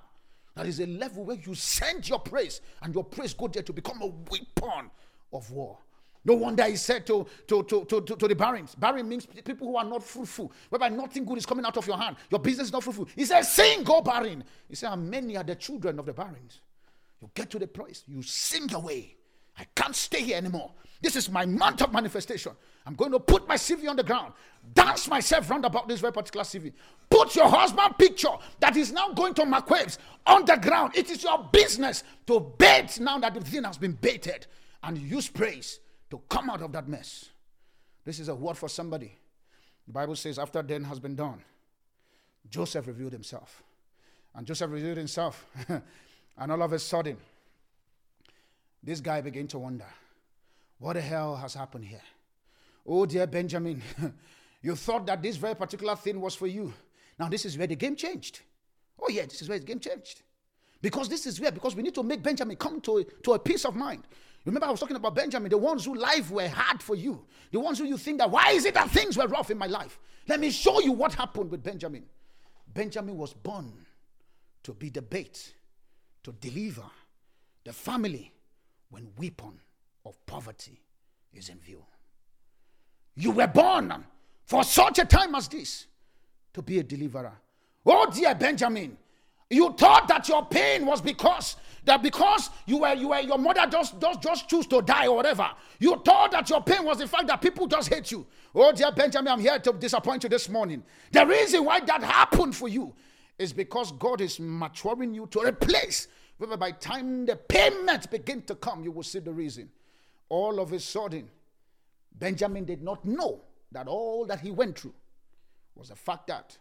That 0.56 0.66
is 0.66 0.80
a 0.80 0.86
level 0.86 1.24
where 1.24 1.36
you 1.36 1.54
send 1.54 2.08
your 2.08 2.18
praise, 2.18 2.60
and 2.82 2.92
your 2.92 3.04
praise 3.04 3.32
go 3.32 3.46
there 3.46 3.62
to 3.62 3.72
become 3.72 4.02
a 4.02 4.06
weapon 4.06 4.90
of 5.32 5.50
war. 5.52 5.78
No 6.24 6.34
wonder 6.34 6.64
he 6.64 6.76
said 6.76 7.04
to, 7.06 7.26
to, 7.48 7.62
to, 7.64 7.84
to, 7.84 8.00
to, 8.00 8.28
the 8.28 8.34
barrens. 8.34 8.76
Barren 8.76 9.08
means 9.08 9.26
people 9.26 9.68
who 9.68 9.76
are 9.76 9.84
not 9.84 10.04
fruitful, 10.04 10.52
whereby 10.68 10.88
nothing 10.88 11.24
good 11.24 11.38
is 11.38 11.46
coming 11.46 11.64
out 11.64 11.76
of 11.76 11.86
your 11.86 11.96
hand. 11.96 12.16
Your 12.30 12.38
business 12.38 12.68
is 12.68 12.72
not 12.72 12.84
fruitful. 12.84 13.08
He 13.16 13.24
said, 13.24 13.42
Sing, 13.42 13.82
go 13.82 14.00
barren. 14.02 14.44
He 14.68 14.76
said, 14.76 14.92
And 14.92 15.10
many 15.10 15.36
are 15.36 15.42
the 15.42 15.56
children 15.56 15.98
of 15.98 16.06
the 16.06 16.12
barrens. 16.12 16.60
You 17.20 17.30
get 17.34 17.50
to 17.50 17.58
the 17.58 17.66
place, 17.66 18.04
you 18.06 18.22
sing 18.22 18.72
away. 18.72 19.16
I 19.58 19.64
can't 19.74 19.94
stay 19.94 20.22
here 20.22 20.36
anymore. 20.36 20.72
This 21.00 21.16
is 21.16 21.28
my 21.28 21.44
month 21.44 21.82
of 21.82 21.92
manifestation. 21.92 22.52
I'm 22.86 22.94
going 22.94 23.10
to 23.12 23.20
put 23.20 23.46
my 23.46 23.56
CV 23.56 23.88
on 23.88 23.96
the 23.96 24.04
ground, 24.04 24.32
dance 24.72 25.08
myself 25.08 25.50
round 25.50 25.64
about 25.64 25.88
this 25.88 26.00
very 26.00 26.12
particular 26.12 26.44
CV. 26.44 26.72
Put 27.10 27.34
your 27.34 27.48
husband 27.48 27.98
picture 27.98 28.30
that 28.60 28.76
is 28.76 28.92
now 28.92 29.10
going 29.10 29.34
to 29.34 29.64
waves 29.68 29.98
on 30.26 30.44
the 30.44 30.56
ground. 30.56 30.96
It 30.96 31.10
is 31.10 31.22
your 31.22 31.48
business 31.52 32.04
to 32.28 32.40
bait 32.56 32.98
now 33.00 33.18
that 33.18 33.34
the 33.34 33.40
thing 33.40 33.64
has 33.64 33.76
been 33.76 33.92
baited 33.92 34.46
and 34.82 34.96
use 34.96 35.28
praise 35.28 35.80
to 36.12 36.20
come 36.28 36.50
out 36.50 36.60
of 36.60 36.70
that 36.72 36.86
mess. 36.86 37.30
This 38.04 38.20
is 38.20 38.28
a 38.28 38.34
word 38.34 38.58
for 38.58 38.68
somebody. 38.68 39.16
The 39.86 39.92
Bible 39.94 40.14
says, 40.14 40.38
after 40.38 40.60
then 40.60 40.84
has 40.84 41.00
been 41.00 41.16
done, 41.16 41.42
Joseph 42.50 42.86
revealed 42.86 43.14
himself. 43.14 43.62
And 44.34 44.46
Joseph 44.46 44.70
revealed 44.70 44.98
himself. 44.98 45.46
and 45.68 46.52
all 46.52 46.62
of 46.62 46.70
a 46.74 46.78
sudden, 46.78 47.16
this 48.82 49.00
guy 49.00 49.22
began 49.22 49.46
to 49.48 49.58
wonder 49.58 49.86
what 50.78 50.94
the 50.94 51.00
hell 51.00 51.34
has 51.34 51.54
happened 51.54 51.86
here? 51.86 52.02
Oh, 52.86 53.06
dear 53.06 53.26
Benjamin, 53.26 53.80
you 54.62 54.76
thought 54.76 55.06
that 55.06 55.22
this 55.22 55.36
very 55.36 55.54
particular 55.54 55.96
thing 55.96 56.20
was 56.20 56.34
for 56.34 56.46
you. 56.46 56.74
Now, 57.18 57.30
this 57.30 57.46
is 57.46 57.56
where 57.56 57.66
the 57.66 57.76
game 57.76 57.96
changed. 57.96 58.40
Oh, 59.00 59.08
yeah, 59.08 59.22
this 59.22 59.40
is 59.40 59.48
where 59.48 59.58
the 59.58 59.64
game 59.64 59.80
changed. 59.80 60.20
Because 60.82 61.08
this 61.08 61.26
is 61.26 61.40
where, 61.40 61.52
because 61.52 61.74
we 61.74 61.82
need 61.82 61.94
to 61.94 62.02
make 62.02 62.22
Benjamin 62.22 62.56
come 62.56 62.82
to, 62.82 63.06
to 63.22 63.32
a 63.32 63.38
peace 63.38 63.64
of 63.64 63.74
mind. 63.74 64.02
Remember, 64.44 64.66
I 64.66 64.70
was 64.70 64.80
talking 64.80 64.96
about 64.96 65.14
Benjamin, 65.14 65.50
the 65.50 65.58
ones 65.58 65.84
who 65.84 65.94
life 65.94 66.30
were 66.30 66.48
hard 66.48 66.82
for 66.82 66.96
you, 66.96 67.24
the 67.52 67.60
ones 67.60 67.78
who 67.78 67.84
you 67.84 67.96
think 67.96 68.18
that, 68.18 68.30
why 68.30 68.50
is 68.50 68.64
it 68.64 68.74
that 68.74 68.90
things 68.90 69.16
were 69.16 69.26
rough 69.26 69.50
in 69.50 69.58
my 69.58 69.66
life? 69.66 69.98
Let 70.26 70.40
me 70.40 70.50
show 70.50 70.80
you 70.80 70.92
what 70.92 71.14
happened 71.14 71.50
with 71.50 71.62
Benjamin. 71.62 72.04
Benjamin 72.72 73.16
was 73.16 73.32
born 73.34 73.72
to 74.64 74.72
be 74.72 74.88
the 74.88 75.02
bait, 75.02 75.54
to 76.24 76.32
deliver 76.32 76.84
the 77.64 77.72
family 77.72 78.32
when 78.90 79.08
weapon 79.16 79.60
of 80.04 80.24
poverty 80.26 80.80
is 81.32 81.48
in 81.48 81.58
view. 81.58 81.84
You 83.14 83.30
were 83.30 83.46
born 83.46 84.04
for 84.44 84.64
such 84.64 84.98
a 84.98 85.04
time 85.04 85.34
as 85.34 85.48
this 85.48 85.86
to 86.54 86.62
be 86.62 86.78
a 86.78 86.82
deliverer. 86.82 87.32
Oh, 87.84 88.10
dear 88.10 88.34
Benjamin, 88.34 88.96
you 89.52 89.74
thought 89.74 90.08
that 90.08 90.28
your 90.28 90.46
pain 90.46 90.86
was 90.86 91.00
because 91.00 91.56
that 91.84 92.02
because 92.02 92.48
you 92.66 92.78
were 92.78 92.94
you 92.94 93.08
were 93.08 93.20
your 93.20 93.38
mother 93.38 93.66
just 93.70 94.00
just 94.00 94.22
just 94.22 94.48
choose 94.48 94.66
to 94.68 94.80
die 94.82 95.06
or 95.06 95.16
whatever. 95.16 95.50
You 95.78 96.00
thought 96.04 96.30
that 96.32 96.48
your 96.48 96.62
pain 96.62 96.84
was 96.84 96.98
the 96.98 97.06
fact 97.06 97.26
that 97.26 97.40
people 97.40 97.66
just 97.66 97.92
hate 97.92 98.10
you. 98.10 98.26
Oh 98.54 98.72
dear 98.72 98.92
Benjamin, 98.92 99.32
I'm 99.32 99.40
here 99.40 99.58
to 99.58 99.72
disappoint 99.72 100.22
you 100.22 100.28
this 100.28 100.48
morning. 100.48 100.82
The 101.10 101.26
reason 101.26 101.64
why 101.64 101.80
that 101.80 102.02
happened 102.02 102.56
for 102.56 102.68
you 102.68 102.94
is 103.38 103.52
because 103.52 103.92
God 103.92 104.20
is 104.20 104.38
maturing 104.40 105.14
you 105.14 105.26
to 105.28 105.40
a 105.40 105.52
place 105.52 106.08
where 106.38 106.56
by 106.56 106.70
time 106.72 107.26
the 107.26 107.36
payments 107.36 108.06
begin 108.06 108.42
to 108.42 108.54
come, 108.54 108.82
you 108.84 108.90
will 108.90 109.02
see 109.02 109.18
the 109.18 109.32
reason. 109.32 109.68
All 110.28 110.60
of 110.60 110.72
a 110.72 110.80
sudden, 110.80 111.28
Benjamin 112.18 112.64
did 112.64 112.82
not 112.82 113.04
know 113.04 113.42
that 113.70 113.88
all 113.88 114.24
that 114.26 114.40
he 114.40 114.50
went 114.50 114.78
through 114.78 114.94
was 115.74 115.88
the 115.88 115.96
fact 115.96 116.28
that 116.28 116.56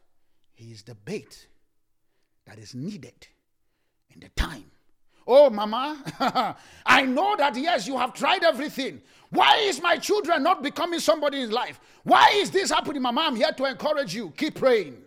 he 0.54 0.72
is 0.72 0.84
the 0.84 0.96
bait 0.96 1.48
that 2.46 2.58
is 2.58 2.74
needed 2.76 3.28
in 4.14 4.20
the 4.20 4.30
time. 4.30 4.66
Oh, 5.28 5.50
mama, 5.50 6.04
I 6.86 7.04
know 7.04 7.36
that 7.38 7.56
yes, 7.56 7.88
you 7.88 7.98
have 7.98 8.14
tried 8.14 8.44
everything. 8.44 9.02
Why 9.30 9.58
is 9.60 9.82
my 9.82 9.98
children 9.98 10.44
not 10.44 10.62
becoming 10.62 11.00
somebody 11.00 11.42
in 11.42 11.52
life? 11.52 11.80
Why 12.04 12.32
is 12.36 12.52
this 12.52 12.70
happening, 12.70 13.02
mama? 13.02 13.22
I'm 13.22 13.36
here 13.36 13.52
to 13.52 13.66
encourage 13.66 14.14
you. 14.14 14.34
Keep 14.36 14.56
praying. 14.56 14.98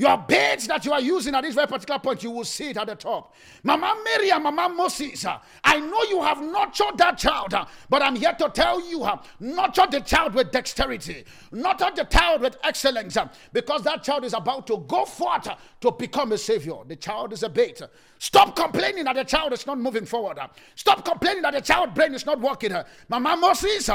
Your 0.00 0.16
beds 0.16 0.66
that 0.68 0.86
you 0.86 0.94
are 0.94 1.00
using 1.02 1.34
at 1.34 1.42
this 1.42 1.54
very 1.54 1.66
particular 1.66 2.00
point, 2.00 2.22
you 2.22 2.30
will 2.30 2.46
see 2.46 2.70
it 2.70 2.78
at 2.78 2.86
the 2.86 2.94
top. 2.94 3.34
Mama 3.62 3.94
Miriam, 4.02 4.44
Mama 4.44 4.70
Moses, 4.74 5.26
uh, 5.26 5.36
I 5.62 5.78
know 5.78 6.02
you 6.04 6.22
have 6.22 6.40
nurtured 6.40 6.96
that 6.96 7.18
child, 7.18 7.52
uh, 7.52 7.66
but 7.90 8.00
I'm 8.00 8.16
here 8.16 8.32
to 8.32 8.48
tell 8.48 8.80
you, 8.88 9.04
uh, 9.04 9.20
nurture 9.40 9.84
the 9.90 10.00
child 10.00 10.32
with 10.32 10.52
dexterity, 10.52 11.26
nurture 11.52 11.90
the 11.94 12.04
child 12.04 12.40
with 12.40 12.56
excellence, 12.64 13.18
because 13.52 13.82
that 13.82 14.02
child 14.02 14.24
is 14.24 14.32
about 14.32 14.66
to 14.68 14.78
go 14.88 15.04
forth 15.04 15.48
to 15.82 15.90
become 15.92 16.32
a 16.32 16.38
savior. 16.38 16.76
The 16.86 16.96
child 16.96 17.34
is 17.34 17.42
a 17.42 17.50
bait. 17.50 17.82
Stop 18.18 18.56
complaining 18.56 19.04
that 19.04 19.16
the 19.16 19.24
child 19.24 19.52
is 19.52 19.66
not 19.66 19.78
moving 19.78 20.06
forward. 20.06 20.38
Stop 20.76 21.04
complaining 21.04 21.42
that 21.42 21.52
the 21.52 21.60
child 21.60 21.92
brain 21.92 22.14
is 22.14 22.24
not 22.24 22.40
working. 22.40 22.72
Mama 23.10 23.36
Moses, 23.36 23.90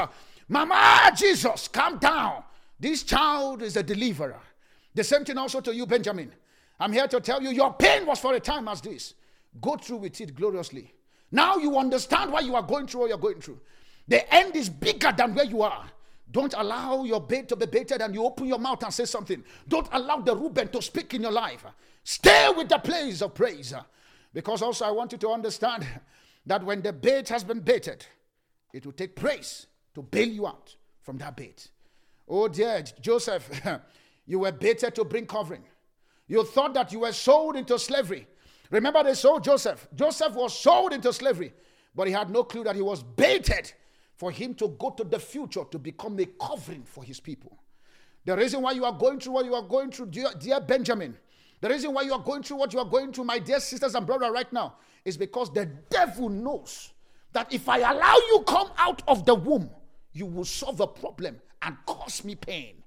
Mama 0.48 1.10
Jesus, 1.16 1.66
calm 1.66 1.98
down. 1.98 2.44
This 2.78 3.02
child 3.02 3.60
is 3.60 3.76
a 3.76 3.82
deliverer. 3.82 4.40
The 4.96 5.04
same 5.04 5.26
thing 5.26 5.36
also 5.36 5.60
to 5.60 5.74
you, 5.74 5.86
Benjamin. 5.86 6.32
I'm 6.80 6.90
here 6.90 7.06
to 7.06 7.20
tell 7.20 7.42
you 7.42 7.50
your 7.50 7.74
pain 7.74 8.06
was 8.06 8.18
for 8.18 8.32
a 8.32 8.40
time 8.40 8.66
as 8.66 8.80
this. 8.80 9.12
Go 9.60 9.76
through 9.76 9.98
with 9.98 10.18
it 10.22 10.34
gloriously. 10.34 10.92
Now 11.30 11.58
you 11.58 11.78
understand 11.78 12.32
why 12.32 12.40
you 12.40 12.54
are 12.54 12.62
going 12.62 12.86
through 12.86 13.02
what 13.02 13.08
you're 13.10 13.18
going 13.18 13.40
through. 13.40 13.60
The 14.08 14.34
end 14.34 14.56
is 14.56 14.70
bigger 14.70 15.12
than 15.14 15.34
where 15.34 15.44
you 15.44 15.60
are. 15.62 15.84
Don't 16.30 16.54
allow 16.56 17.04
your 17.04 17.20
bait 17.20 17.46
to 17.50 17.56
be 17.56 17.66
baited 17.66 18.00
and 18.00 18.14
you 18.14 18.24
open 18.24 18.46
your 18.46 18.58
mouth 18.58 18.82
and 18.82 18.92
say 18.92 19.04
something. 19.04 19.44
Don't 19.68 19.88
allow 19.92 20.16
the 20.16 20.34
Reuben 20.34 20.68
to 20.68 20.80
speak 20.80 21.12
in 21.12 21.22
your 21.22 21.32
life. 21.32 21.64
Stay 22.02 22.48
with 22.56 22.70
the 22.70 22.78
place 22.78 23.20
of 23.20 23.34
praise. 23.34 23.74
Because 24.32 24.62
also 24.62 24.86
I 24.86 24.90
want 24.92 25.12
you 25.12 25.18
to 25.18 25.28
understand 25.28 25.86
that 26.46 26.64
when 26.64 26.80
the 26.80 26.92
bait 26.92 27.28
has 27.28 27.44
been 27.44 27.60
baited, 27.60 28.06
it 28.72 28.86
will 28.86 28.92
take 28.92 29.14
praise 29.14 29.66
to 29.94 30.02
bail 30.02 30.28
you 30.28 30.46
out 30.46 30.74
from 31.02 31.18
that 31.18 31.36
bait. 31.36 31.68
Oh 32.28 32.48
dear, 32.48 32.82
Joseph, 33.00 33.48
You 34.26 34.40
were 34.40 34.52
baited 34.52 34.94
to 34.96 35.04
bring 35.04 35.26
covering. 35.26 35.62
You 36.28 36.44
thought 36.44 36.74
that 36.74 36.92
you 36.92 37.00
were 37.00 37.12
sold 37.12 37.56
into 37.56 37.78
slavery. 37.78 38.26
Remember, 38.70 39.02
they 39.04 39.14
sold 39.14 39.44
Joseph. 39.44 39.88
Joseph 39.94 40.34
was 40.34 40.58
sold 40.58 40.92
into 40.92 41.12
slavery, 41.12 41.52
but 41.94 42.08
he 42.08 42.12
had 42.12 42.30
no 42.30 42.42
clue 42.42 42.64
that 42.64 42.74
he 42.74 42.82
was 42.82 43.02
baited 43.02 43.72
for 44.16 44.30
him 44.30 44.54
to 44.54 44.68
go 44.78 44.90
to 44.90 45.04
the 45.04 45.18
future 45.18 45.62
to 45.70 45.78
become 45.78 46.18
a 46.18 46.26
covering 46.26 46.82
for 46.82 47.04
his 47.04 47.20
people. 47.20 47.56
The 48.24 48.36
reason 48.36 48.60
why 48.60 48.72
you 48.72 48.84
are 48.84 48.92
going 48.92 49.20
through 49.20 49.34
what 49.34 49.44
you 49.44 49.54
are 49.54 49.62
going 49.62 49.92
through, 49.92 50.06
dear, 50.06 50.28
dear 50.40 50.60
Benjamin, 50.60 51.16
the 51.60 51.68
reason 51.68 51.92
why 51.94 52.02
you 52.02 52.12
are 52.12 52.22
going 52.22 52.42
through 52.42 52.56
what 52.56 52.72
you 52.72 52.80
are 52.80 52.84
going 52.84 53.12
through, 53.12 53.24
my 53.24 53.38
dear 53.38 53.60
sisters 53.60 53.94
and 53.94 54.06
brother, 54.06 54.32
right 54.32 54.52
now, 54.52 54.74
is 55.04 55.16
because 55.16 55.52
the 55.52 55.66
devil 55.66 56.28
knows 56.28 56.92
that 57.32 57.52
if 57.52 57.68
I 57.68 57.78
allow 57.78 58.16
you 58.28 58.44
come 58.46 58.70
out 58.78 59.02
of 59.06 59.24
the 59.24 59.34
womb, 59.34 59.70
you 60.12 60.26
will 60.26 60.44
solve 60.44 60.80
a 60.80 60.86
problem 60.86 61.40
and 61.62 61.76
cause 61.86 62.24
me 62.24 62.34
pain. 62.34 62.82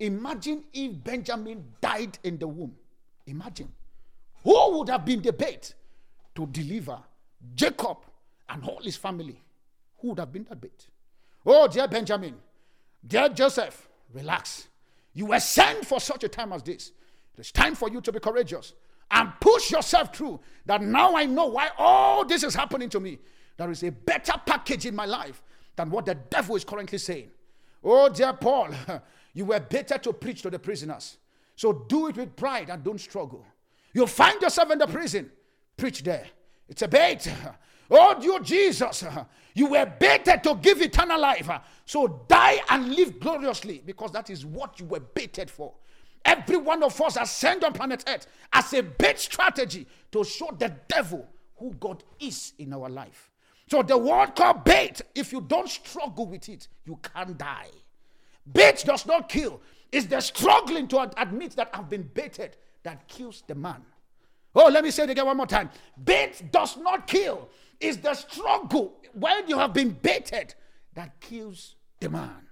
Imagine 0.00 0.64
if 0.72 1.04
Benjamin 1.04 1.64
died 1.80 2.18
in 2.24 2.38
the 2.38 2.48
womb. 2.48 2.74
Imagine. 3.26 3.70
Who 4.42 4.78
would 4.78 4.88
have 4.88 5.04
been 5.04 5.20
the 5.20 5.32
bait 5.32 5.74
to 6.34 6.46
deliver 6.46 6.98
Jacob 7.54 7.98
and 8.48 8.64
all 8.64 8.80
his 8.82 8.96
family? 8.96 9.40
Who 9.98 10.08
would 10.08 10.18
have 10.18 10.32
been 10.32 10.46
that 10.48 10.60
bait? 10.60 10.88
Oh, 11.44 11.68
dear 11.68 11.86
Benjamin, 11.86 12.34
dear 13.06 13.28
Joseph, 13.28 13.88
relax. 14.12 14.68
You 15.12 15.26
were 15.26 15.40
sent 15.40 15.86
for 15.86 16.00
such 16.00 16.24
a 16.24 16.28
time 16.28 16.52
as 16.52 16.62
this. 16.62 16.92
It's 17.36 17.52
time 17.52 17.74
for 17.74 17.88
you 17.88 18.00
to 18.02 18.12
be 18.12 18.20
courageous 18.20 18.74
and 19.10 19.32
push 19.40 19.70
yourself 19.70 20.14
through. 20.14 20.40
That 20.66 20.82
now 20.82 21.16
I 21.16 21.26
know 21.26 21.46
why 21.46 21.70
all 21.78 22.24
this 22.24 22.42
is 22.42 22.54
happening 22.54 22.88
to 22.90 23.00
me. 23.00 23.18
There 23.56 23.70
is 23.70 23.82
a 23.82 23.90
better 23.90 24.34
package 24.44 24.86
in 24.86 24.94
my 24.94 25.06
life 25.06 25.42
than 25.76 25.90
what 25.90 26.06
the 26.06 26.14
devil 26.14 26.56
is 26.56 26.64
currently 26.64 26.98
saying. 26.98 27.30
Oh, 27.82 28.08
dear 28.10 28.34
Paul, 28.34 28.70
You 29.32 29.46
were 29.46 29.60
better 29.60 29.98
to 29.98 30.12
preach 30.12 30.42
to 30.42 30.50
the 30.50 30.58
prisoners. 30.58 31.18
So 31.56 31.72
do 31.88 32.08
it 32.08 32.16
with 32.16 32.36
pride 32.36 32.70
and 32.70 32.82
don't 32.82 33.00
struggle. 33.00 33.44
You 33.92 34.06
find 34.06 34.40
yourself 34.40 34.70
in 34.70 34.78
the 34.78 34.86
prison, 34.86 35.30
preach 35.76 36.02
there. 36.02 36.26
It's 36.68 36.82
a 36.82 36.88
bait. 36.88 37.30
Oh, 37.92 38.22
you 38.22 38.38
Jesus, 38.38 39.04
you 39.54 39.66
were 39.66 39.92
baited 39.98 40.44
to 40.44 40.54
give 40.54 40.80
eternal 40.80 41.20
life. 41.20 41.50
So 41.84 42.24
die 42.28 42.60
and 42.68 42.94
live 42.94 43.18
gloriously 43.18 43.82
because 43.84 44.12
that 44.12 44.30
is 44.30 44.46
what 44.46 44.78
you 44.78 44.86
were 44.86 45.00
baited 45.00 45.50
for. 45.50 45.74
Every 46.24 46.56
one 46.56 46.84
of 46.84 47.00
us 47.00 47.16
are 47.16 47.26
sent 47.26 47.64
on 47.64 47.72
planet 47.72 48.04
Earth 48.06 48.28
as 48.52 48.72
a 48.74 48.82
bait 48.82 49.18
strategy 49.18 49.88
to 50.12 50.22
show 50.22 50.54
the 50.56 50.72
devil 50.86 51.26
who 51.56 51.74
God 51.80 52.04
is 52.20 52.52
in 52.58 52.72
our 52.72 52.88
life. 52.88 53.30
So 53.68 53.82
the 53.82 53.98
word 53.98 54.36
called 54.36 54.64
bait, 54.64 55.00
if 55.14 55.32
you 55.32 55.40
don't 55.40 55.68
struggle 55.68 56.26
with 56.26 56.48
it, 56.48 56.68
you 56.84 56.98
can't 57.02 57.36
die. 57.36 57.70
Bait 58.52 58.82
does 58.86 59.06
not 59.06 59.28
kill. 59.28 59.60
It's 59.92 60.06
the 60.06 60.20
struggling 60.20 60.88
to 60.88 61.10
admit 61.20 61.56
that 61.56 61.70
I've 61.72 61.88
been 61.88 62.02
baited 62.02 62.56
that 62.82 63.08
kills 63.08 63.42
the 63.46 63.54
man. 63.54 63.82
Oh, 64.54 64.68
let 64.68 64.82
me 64.82 64.90
say 64.90 65.04
it 65.04 65.10
again 65.10 65.26
one 65.26 65.36
more 65.36 65.46
time. 65.46 65.70
Bait 66.02 66.50
does 66.50 66.76
not 66.76 67.06
kill. 67.06 67.48
It's 67.78 67.98
the 67.98 68.14
struggle 68.14 68.94
when 69.12 69.48
you 69.48 69.58
have 69.58 69.72
been 69.72 69.90
baited 69.90 70.54
that 70.94 71.20
kills 71.20 71.76
the 72.00 72.08
man. 72.08 72.46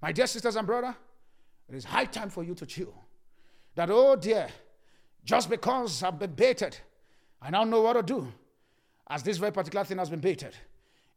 My 0.00 0.12
dear 0.12 0.26
sisters 0.26 0.56
and 0.56 0.66
brother, 0.66 0.94
it 1.68 1.74
is 1.74 1.84
high 1.84 2.04
time 2.04 2.30
for 2.30 2.44
you 2.44 2.54
to 2.54 2.66
chill. 2.66 2.94
That, 3.74 3.90
oh 3.90 4.16
dear, 4.16 4.48
just 5.24 5.50
because 5.50 6.02
I've 6.02 6.18
been 6.18 6.32
baited, 6.32 6.78
I 7.40 7.50
now 7.50 7.64
know 7.64 7.82
what 7.82 7.94
to 7.94 8.02
do 8.02 8.32
as 9.08 9.22
this 9.22 9.38
very 9.38 9.52
particular 9.52 9.84
thing 9.84 9.98
has 9.98 10.10
been 10.10 10.20
baited. 10.20 10.54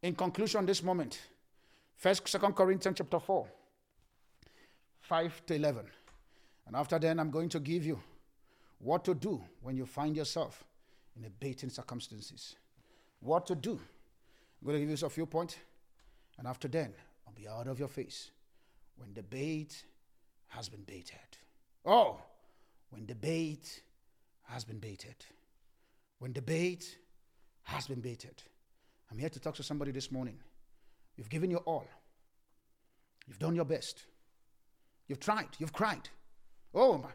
In 0.01 0.15
conclusion, 0.15 0.65
this 0.65 0.81
moment, 0.81 1.19
First, 1.95 2.27
Second 2.27 2.55
Corinthians 2.55 2.97
chapter 2.97 3.19
4. 3.19 3.47
5 5.11 5.45
to 5.47 5.55
11. 5.55 5.85
And 6.67 6.73
after 6.73 6.97
then, 6.97 7.19
I'm 7.19 7.31
going 7.31 7.49
to 7.49 7.59
give 7.59 7.85
you 7.85 7.99
what 8.79 9.03
to 9.03 9.13
do 9.13 9.43
when 9.61 9.75
you 9.75 9.85
find 9.85 10.15
yourself 10.15 10.63
in 11.17 11.25
a 11.25 11.29
baiting 11.29 11.69
circumstances. 11.69 12.55
What 13.19 13.45
to 13.47 13.55
do. 13.55 13.71
I'm 13.71 14.65
going 14.65 14.79
to 14.79 14.85
give 14.85 15.01
you 15.01 15.05
a 15.05 15.09
few 15.09 15.25
points. 15.25 15.57
And 16.37 16.47
after 16.47 16.69
then, 16.69 16.93
I'll 17.27 17.33
be 17.33 17.45
out 17.45 17.67
of 17.67 17.77
your 17.77 17.89
face 17.89 18.31
when 18.95 19.13
the 19.13 19.21
bait 19.21 19.83
has 20.47 20.69
been 20.69 20.83
baited. 20.83 21.29
Oh, 21.85 22.21
when 22.91 23.05
the 23.05 23.15
bait 23.15 23.81
has 24.43 24.63
been 24.63 24.79
baited. 24.79 25.25
When 26.19 26.31
the 26.31 26.41
bait 26.41 26.97
has 27.63 27.85
been 27.85 27.99
baited. 27.99 28.43
I'm 29.11 29.17
here 29.17 29.27
to 29.27 29.41
talk 29.41 29.55
to 29.55 29.63
somebody 29.63 29.91
this 29.91 30.09
morning. 30.09 30.39
You've 31.17 31.29
given 31.29 31.51
your 31.51 31.63
all, 31.65 31.85
you've 33.27 33.39
done 33.39 33.55
your 33.55 33.65
best. 33.65 34.05
You've 35.11 35.19
tried, 35.19 35.49
you've 35.59 35.73
cried. 35.73 36.07
Oh, 36.73 37.05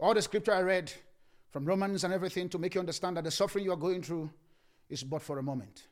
all 0.00 0.14
the 0.14 0.20
scripture 0.20 0.52
I 0.52 0.62
read 0.62 0.92
from 1.52 1.64
Romans 1.64 2.02
and 2.02 2.12
everything 2.12 2.48
to 2.48 2.58
make 2.58 2.74
you 2.74 2.80
understand 2.80 3.16
that 3.16 3.22
the 3.22 3.30
suffering 3.30 3.64
you 3.64 3.70
are 3.70 3.76
going 3.76 4.02
through 4.02 4.28
is 4.88 5.04
but 5.04 5.22
for 5.22 5.38
a 5.38 5.44
moment. 5.44 5.86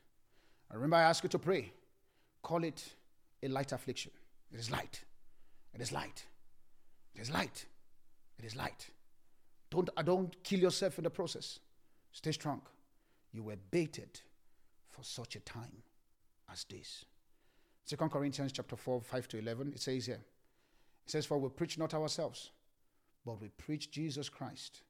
I 0.69 0.75
remember 0.75 0.97
I 0.97 1.03
asked 1.03 1.23
you 1.23 1.29
to 1.29 1.39
pray. 1.39 1.73
Call 2.43 2.65
it 2.65 2.85
a 3.41 3.47
light 3.47 3.71
affliction. 3.71 4.11
It 4.53 4.59
is 4.59 4.69
light. 4.73 5.05
It 5.73 5.81
is 5.81 5.93
light. 5.93 6.25
It 7.15 7.21
is 7.21 7.31
light. 7.31 7.67
It 8.37 8.47
is 8.47 8.57
light. 8.57 8.91
Don't, 9.71 9.89
uh, 9.97 10.03
don't 10.03 10.35
kill 10.43 10.59
yourself 10.59 10.99
in 10.99 11.05
the 11.05 11.11
process. 11.11 11.61
Stay 12.11 12.33
strong. 12.33 12.63
You 13.33 13.45
were 13.45 13.59
baited 13.71 14.21
for 14.91 15.05
such 15.05 15.37
a 15.37 15.41
time 15.41 15.85
as 16.53 16.65
this. 16.65 17.05
Second 17.85 18.11
Corinthians 18.11 18.51
chapter 18.51 18.75
4, 18.75 19.01
5 19.03 19.29
to 19.29 19.39
11, 19.39 19.73
it 19.77 19.81
says 19.81 20.07
here. 20.07 20.21
He 21.05 21.11
says, 21.11 21.27
For 21.27 21.39
we 21.39 21.49
preach 21.49 21.79
not 21.79 21.95
ourselves, 21.95 22.51
but 23.25 23.41
we 23.41 23.49
preach 23.49 23.91
Jesus 23.91 24.29
Christ, 24.29 24.83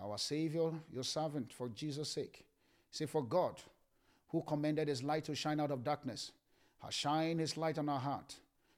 our 0.00 0.18
Savior, 0.18 0.70
your 0.92 1.04
servant, 1.04 1.52
for 1.52 1.68
Jesus' 1.68 2.10
sake. 2.10 2.44
Say, 2.90 3.06
For 3.06 3.22
God, 3.22 3.60
who 4.28 4.42
commanded 4.42 4.88
his 4.88 5.02
light 5.02 5.24
to 5.24 5.34
shine 5.34 5.60
out 5.60 5.70
of 5.70 5.84
darkness, 5.84 6.32
has 6.82 6.94
shined 6.94 7.40
his 7.40 7.56
light 7.56 7.78
on 7.78 7.88
our 7.88 8.00
heart 8.00 8.36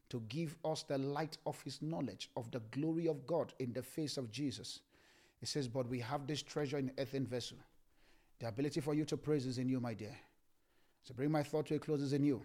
to 0.09 0.23
give 0.29 0.57
us 0.65 0.83
the 0.83 0.99
light 0.99 1.37
of 1.47 1.61
his 1.63 1.83
knowledge 1.83 2.31
of 2.37 2.51
the 2.51 2.61
glory 2.71 3.09
of 3.09 3.27
God 3.27 3.53
in 3.59 3.73
the 3.73 3.83
face 3.83 4.17
of 4.17 4.31
Jesus. 4.31 4.81
He 5.41 5.47
says, 5.47 5.69
But 5.69 5.89
we 5.89 6.01
have 6.01 6.27
this 6.27 6.43
treasure 6.43 6.79
in 6.79 6.93
earthen 6.99 7.27
vessel. 7.27 7.59
The 8.39 8.49
ability 8.49 8.81
for 8.81 8.95
you 8.95 9.05
to 9.07 9.17
praise 9.17 9.47
is 9.47 9.59
in 9.59 9.69
you, 9.69 9.81
my 9.81 9.95
dear. 9.95 10.17
So 11.03 11.15
bring 11.15 11.31
my 11.31 11.43
thought 11.43 11.67
to 11.67 11.77
a 11.77 11.79
close 11.79 12.03
is 12.03 12.13
in 12.13 12.25
you. 12.25 12.43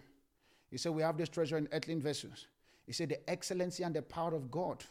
He 0.70 0.78
said, 0.78 0.92
We 0.92 1.02
have 1.02 1.16
this 1.16 1.28
treasure 1.28 1.58
in 1.58 1.68
earthen 1.72 2.00
vessels. 2.00 2.46
He 2.86 2.92
said, 2.92 3.10
The 3.10 3.30
excellency 3.30 3.82
and 3.82 3.94
the 3.94 4.02
power 4.02 4.34
of 4.34 4.50
God. 4.50 4.84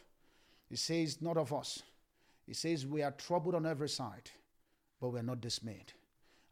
He 0.68 0.76
says, 0.76 1.20
Not 1.20 1.36
of 1.36 1.52
us. 1.52 1.82
He 2.46 2.54
says, 2.54 2.86
We 2.86 3.02
are 3.02 3.12
troubled 3.12 3.54
on 3.54 3.66
every 3.66 3.88
side, 3.88 4.30
but 5.00 5.10
we're 5.10 5.22
not 5.22 5.40
dismayed. 5.40 5.92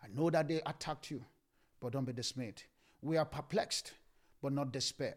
I 0.02 0.06
know 0.14 0.30
that 0.30 0.48
they 0.48 0.60
attacked 0.66 1.10
you, 1.10 1.24
but 1.80 1.92
don't 1.92 2.04
be 2.04 2.12
dismayed. 2.12 2.62
We 3.02 3.16
are 3.16 3.24
perplexed, 3.24 3.92
but 4.42 4.52
not 4.52 4.72
despaired. 4.72 5.14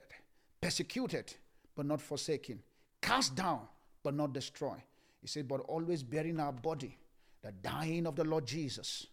Persecuted, 0.62 1.34
but 1.76 1.86
not 1.86 2.02
forsaken. 2.02 2.60
Cast 3.02 3.36
down, 3.36 3.62
but 4.04 4.14
not 4.14 4.34
destroyed. 4.34 4.82
He 5.22 5.28
said, 5.28 5.48
But 5.48 5.62
always 5.62 6.04
bearing 6.04 6.40
our 6.40 6.54
body, 6.54 6.98
the 7.42 7.52
dying 7.52 8.08
of 8.08 8.16
the 8.16 8.24
Lord 8.24 8.46
Jesus. 8.46 9.08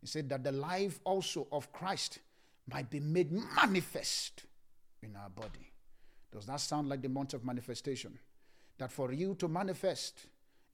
He 0.00 0.06
said 0.06 0.28
that 0.30 0.42
the 0.42 0.52
life 0.52 1.00
also 1.04 1.46
of 1.52 1.72
Christ 1.72 2.18
might 2.72 2.90
be 2.90 3.00
made 3.00 3.32
manifest 3.32 4.44
in 5.02 5.16
our 5.16 5.30
body. 5.30 5.71
Does 6.32 6.46
that 6.46 6.60
sound 6.60 6.88
like 6.88 7.02
the 7.02 7.08
month 7.08 7.34
of 7.34 7.44
manifestation? 7.44 8.18
That 8.78 8.90
for 8.90 9.12
you 9.12 9.34
to 9.36 9.48
manifest 9.48 10.26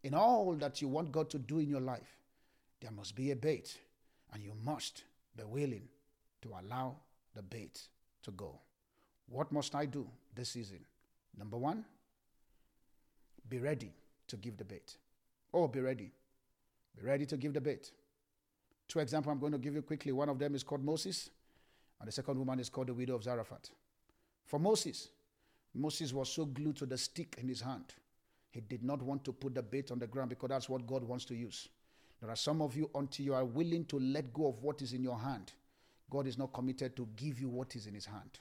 in 0.02 0.14
all 0.14 0.55
that 0.55 0.80
you 0.80 0.89
want 0.89 1.12
God 1.12 1.28
to 1.30 1.39
do 1.39 1.59
in 1.59 1.68
your 1.68 1.80
life, 1.80 2.16
there 2.80 2.93
must 2.93 3.16
be 3.16 3.32
a 3.32 3.36
bait, 3.36 3.76
and 4.32 4.43
you 4.43 4.52
must 4.64 5.02
be 5.36 5.43
willing 5.44 5.89
to 6.43 6.51
allow 6.62 6.94
the 7.35 7.43
bait 7.43 7.80
to 8.22 8.30
go. 8.30 8.59
What 9.28 9.51
must 9.51 9.74
I 9.74 9.85
do 9.85 10.06
this 10.35 10.51
season? 10.51 10.80
Number 11.36 11.56
one, 11.56 11.85
be 13.48 13.59
ready 13.59 13.93
to 14.28 14.36
give 14.36 14.56
the 14.56 14.64
bait. 14.64 14.97
Oh, 15.52 15.66
be 15.66 15.80
ready. 15.80 16.12
Be 16.97 17.06
ready 17.06 17.26
to 17.26 17.36
give 17.36 17.52
the 17.52 17.60
bait. 17.60 17.90
Two 18.86 19.01
examples 19.01 19.32
I'm 19.32 19.40
going 19.40 19.52
to 19.52 19.59
give 19.59 19.74
you 19.74 19.82
quickly. 19.82 20.12
One 20.12 20.28
of 20.28 20.39
them 20.39 20.55
is 20.55 20.62
called 20.62 20.85
Moses, 20.85 21.30
and 22.01 22.09
the 22.09 22.12
second 22.12 22.39
woman 22.39 22.60
is 22.60 22.68
called 22.68 22.86
the 22.86 22.94
widow 22.94 23.16
of 23.16 23.24
Zarephath. 23.24 23.70
For 24.47 24.59
Moses, 24.59 25.09
Moses 25.79 26.13
was 26.13 26.29
so 26.29 26.45
glued 26.45 26.77
to 26.77 26.87
the 26.87 26.99
stick 26.99 27.37
in 27.39 27.49
his 27.49 27.61
hand, 27.61 27.95
he 28.51 28.61
did 28.61 28.83
not 28.83 29.01
want 29.03 29.25
to 29.25 29.33
put 29.33 29.55
the 29.55 29.63
bait 29.63 29.91
on 29.91 29.99
the 29.99 30.07
ground 30.07 30.31
because 30.31 30.49
that's 30.49 30.69
what 30.69 30.87
God 30.87 31.05
wants 31.05 31.25
to 31.27 31.35
use. 31.35 31.69
There 32.21 32.31
are 32.31 32.37
some 32.37 32.61
of 32.61 32.77
you, 32.77 32.91
until 32.95 33.25
you 33.25 33.35
are 33.35 33.45
willing 33.45 33.85
to 33.87 33.99
let 33.99 34.33
go 34.33 34.49
of 34.49 34.63
what 34.63 34.83
is 34.83 34.93
in 34.93 35.05
your 35.05 35.19
hand, 35.19 35.53
God 36.11 36.27
is 36.27 36.37
not 36.39 36.53
committed 36.53 36.97
to 36.97 37.07
give 37.17 37.41
you 37.41 37.49
what 37.49 37.77
is 37.77 37.87
in 37.87 37.95
his 37.95 38.07
hand. 38.07 38.41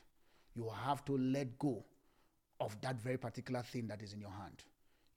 You 0.55 0.69
have 0.83 1.05
to 1.05 1.17
let 1.17 1.59
go 1.59 1.83
of 2.59 2.79
that 2.81 2.99
very 2.99 3.17
particular 3.17 3.61
thing 3.61 3.87
that 3.87 4.01
is 4.01 4.13
in 4.13 4.21
your 4.21 4.31
hand. 4.31 4.63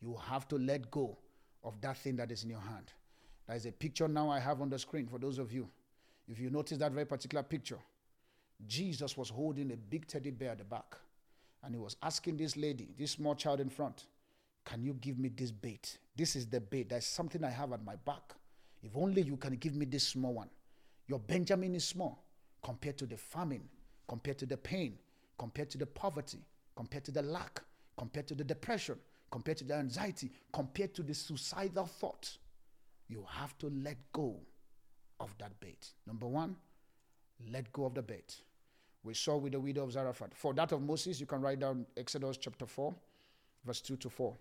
You 0.02 0.18
have 0.28 0.46
to 0.48 0.56
let 0.56 0.90
go 0.90 1.16
of 1.64 1.80
that 1.80 1.96
thing 1.96 2.16
that 2.16 2.30
is 2.30 2.44
in 2.44 2.50
your 2.50 2.60
hand. 2.60 2.92
There 3.46 3.56
is 3.56 3.66
a 3.66 3.72
picture 3.72 4.08
now 4.08 4.28
I 4.28 4.40
have 4.40 4.60
on 4.60 4.68
the 4.68 4.78
screen 4.78 5.06
for 5.06 5.18
those 5.18 5.38
of 5.38 5.52
you. 5.52 5.68
If 6.28 6.38
you 6.38 6.50
notice 6.50 6.78
that 6.78 6.92
very 6.92 7.06
particular 7.06 7.42
picture, 7.42 7.78
Jesus 8.66 9.16
was 9.16 9.30
holding 9.30 9.72
a 9.72 9.76
big 9.76 10.06
teddy 10.06 10.30
bear 10.30 10.50
at 10.50 10.58
the 10.58 10.64
back. 10.64 10.96
And 11.62 11.74
he 11.74 11.78
was 11.78 11.96
asking 12.02 12.36
this 12.36 12.56
lady, 12.56 12.88
this 12.98 13.12
small 13.12 13.34
child 13.34 13.60
in 13.60 13.68
front, 13.68 14.06
Can 14.64 14.82
you 14.82 14.94
give 14.94 15.18
me 15.18 15.28
this 15.28 15.50
bait? 15.50 15.98
This 16.16 16.36
is 16.36 16.46
the 16.46 16.60
bait. 16.60 16.88
There's 16.88 17.06
something 17.06 17.44
I 17.44 17.50
have 17.50 17.72
at 17.72 17.84
my 17.84 17.96
back. 17.96 18.34
If 18.82 18.96
only 18.96 19.22
you 19.22 19.36
can 19.36 19.54
give 19.56 19.74
me 19.74 19.84
this 19.84 20.06
small 20.06 20.34
one. 20.34 20.48
Your 21.06 21.18
Benjamin 21.18 21.74
is 21.74 21.84
small 21.84 22.24
compared 22.62 22.96
to 22.98 23.06
the 23.06 23.16
famine, 23.16 23.68
compared 24.08 24.38
to 24.38 24.46
the 24.46 24.56
pain, 24.56 24.98
compared 25.38 25.70
to 25.70 25.78
the 25.78 25.86
poverty, 25.86 26.38
compared 26.76 27.04
to 27.04 27.10
the 27.10 27.22
lack, 27.22 27.62
compared 27.98 28.26
to 28.28 28.34
the 28.34 28.44
depression, 28.44 28.96
compared 29.30 29.58
to 29.58 29.64
the 29.64 29.74
anxiety, 29.74 30.30
compared 30.52 30.94
to 30.94 31.02
the 31.02 31.14
suicidal 31.14 31.86
thought. 31.86 32.36
You 33.08 33.26
have 33.28 33.58
to 33.58 33.70
let 33.82 33.96
go 34.12 34.36
of 35.18 35.36
that 35.38 35.58
bait. 35.60 35.88
Number 36.06 36.26
one, 36.26 36.56
let 37.50 37.72
go 37.72 37.86
of 37.86 37.94
the 37.94 38.02
bait 38.02 38.40
we 39.02 39.14
saw 39.14 39.36
with 39.36 39.52
the 39.52 39.60
widow 39.60 39.84
of 39.84 39.92
Zarephath. 39.92 40.34
For 40.34 40.52
that 40.54 40.72
of 40.72 40.82
Moses, 40.82 41.20
you 41.20 41.26
can 41.26 41.40
write 41.40 41.60
down 41.60 41.86
Exodus 41.96 42.36
chapter 42.36 42.66
4, 42.66 42.94
verse 43.64 43.80
2 43.80 43.96
to 43.96 44.10
4. 44.10 44.36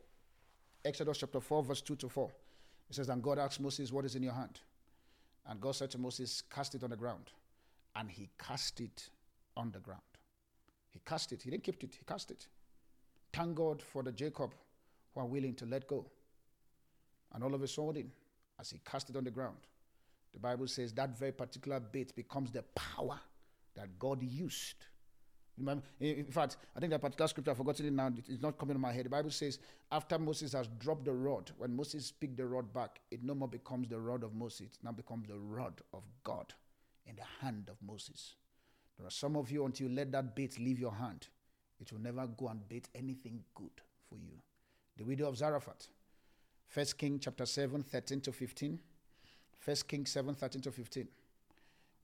Exodus 0.84 1.18
chapter 1.18 1.40
4, 1.40 1.64
verse 1.64 1.82
2 1.82 1.96
to 1.96 2.10
4. 2.10 2.30
It 2.90 2.96
says, 2.96 3.10
And 3.10 3.24
God 3.24 3.40
asked 3.40 3.62
Moses, 3.62 3.92
What 3.92 4.06
is 4.06 4.16
in 4.16 4.24
your 4.24 4.34
hand? 4.34 4.60
And 5.48 5.62
God 5.62 5.76
said 5.76 5.92
to 5.92 5.98
Moses, 5.98 6.42
Cast 6.42 6.76
it 6.76 6.84
on 6.84 6.90
the 6.90 6.98
ground. 6.98 7.32
And 7.96 8.10
he 8.10 8.30
cast 8.38 8.82
it 8.82 9.10
on 9.56 9.72
the 9.72 9.80
ground. 9.80 10.02
He 10.90 11.00
cast 11.06 11.32
it. 11.32 11.42
He 11.42 11.50
didn't 11.52 11.64
keep 11.64 11.84
it, 11.84 11.96
he 11.96 12.06
cast 12.06 12.32
it. 12.32 12.48
Thank 13.32 13.56
God 13.56 13.82
for 13.82 14.04
the 14.04 14.12
Jacob 14.12 14.54
who 15.14 15.22
are 15.22 15.26
willing 15.26 15.54
to 15.56 15.66
let 15.66 15.88
go. 15.88 16.06
And 17.34 17.44
all 17.44 17.54
of 17.54 17.62
a 17.62 17.68
sudden, 17.68 18.12
as 18.60 18.72
he 18.72 18.80
cast 18.84 19.10
it 19.10 19.16
on 19.16 19.24
the 19.24 19.32
ground, 19.32 19.58
the 20.34 20.40
Bible 20.40 20.68
says 20.68 20.94
that 20.94 21.18
very 21.18 21.32
particular 21.32 21.80
bit 21.80 22.16
becomes 22.16 22.52
the 22.52 22.64
power 22.76 23.20
that 23.76 23.98
God 24.00 24.22
used. 24.24 24.76
In 26.00 26.32
fact, 26.32 26.56
I 26.76 26.80
think 26.80 26.92
that 26.92 27.02
particular 27.02 27.28
scripture, 27.28 27.52
I've 27.52 27.58
forgotten 27.58 27.86
it 27.86 27.94
now, 27.94 28.10
it's 28.16 28.42
not 28.42 28.58
coming 28.58 28.76
to 28.76 28.80
my 28.80 28.94
head. 28.94 29.06
The 29.06 29.10
Bible 29.10 29.30
says, 29.30 29.60
after 29.92 30.18
Moses 30.18 30.54
has 30.54 30.68
dropped 30.80 31.04
the 31.04 31.14
rod, 31.14 31.52
when 31.58 31.76
Moses 31.76 32.12
picked 32.12 32.38
the 32.38 32.46
rod 32.46 32.72
back, 32.74 33.02
it 33.12 33.24
no 33.24 33.36
more 33.36 33.50
becomes 33.50 33.90
the 33.90 34.00
rod 34.00 34.24
of 34.24 34.34
Moses, 34.34 34.68
it 34.68 34.84
now 34.84 34.94
becomes 34.94 35.28
the 35.28 35.38
rod 35.38 35.82
of 35.94 36.04
God 36.24 36.54
in 37.06 37.18
the 37.18 37.46
hand 37.46 37.70
of 37.70 37.76
Moses. 37.86 38.36
There 38.98 39.06
are 39.06 39.12
some 39.12 39.36
of 39.36 39.52
you, 39.52 39.66
until 39.66 39.90
you 39.90 39.96
let 39.96 40.14
that 40.14 40.34
bait 40.34 40.58
leave 40.60 40.80
your 40.80 40.94
hand, 40.94 41.28
it 41.80 41.92
will 41.92 42.00
never 42.00 42.26
go 42.26 42.48
and 42.48 42.66
bait 42.70 42.88
anything 42.96 43.44
good 43.54 43.82
for 44.10 44.18
you. 44.18 44.42
The 44.98 45.04
widow 45.04 45.28
of 45.28 45.38
Zarephath, 45.38 45.90
First 46.68 46.98
King 46.98 47.20
chapter 47.20 47.46
7, 47.46 47.84
13 47.84 48.22
to 48.22 48.32
15. 48.32 48.80
First 49.58 49.88
King 49.90 50.06
7, 50.06 50.36
13 50.36 50.62
to 50.62 50.72
15. 50.72 51.08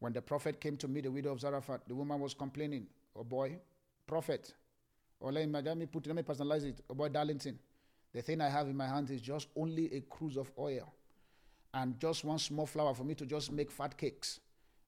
When 0.05 0.13
the 0.13 0.21
prophet 0.21 0.61
came 0.61 0.77
to 0.77 0.87
meet 0.87 1.05
the 1.05 1.09
widow 1.11 1.31
of 1.31 1.39
Zarephath, 1.39 1.81
the 1.87 1.95
woman 1.95 2.19
was 2.19 2.35
complaining, 2.35 2.85
Oh 3.15 3.23
boy, 3.23 3.57
prophet. 4.05 4.53
Or 5.19 5.31
let 5.31 5.49
me, 5.49 5.59
let 5.59 5.75
me 5.75 5.87
put 5.87 6.05
let 6.05 6.15
me 6.15 6.21
personalize 6.21 6.63
it. 6.63 6.79
Oh 6.87 6.93
boy, 6.93 7.09
Darlington. 7.09 7.57
The 8.13 8.21
thing 8.21 8.39
I 8.39 8.47
have 8.47 8.67
in 8.67 8.77
my 8.77 8.85
hand 8.85 9.09
is 9.09 9.19
just 9.19 9.47
only 9.55 9.91
a 9.95 10.01
cruse 10.01 10.37
of 10.37 10.51
oil 10.59 10.93
and 11.73 11.99
just 11.99 12.23
one 12.23 12.37
small 12.37 12.67
flour 12.67 12.93
for 12.93 13.03
me 13.03 13.15
to 13.15 13.25
just 13.25 13.51
make 13.51 13.71
fat 13.71 13.97
cakes. 13.97 14.41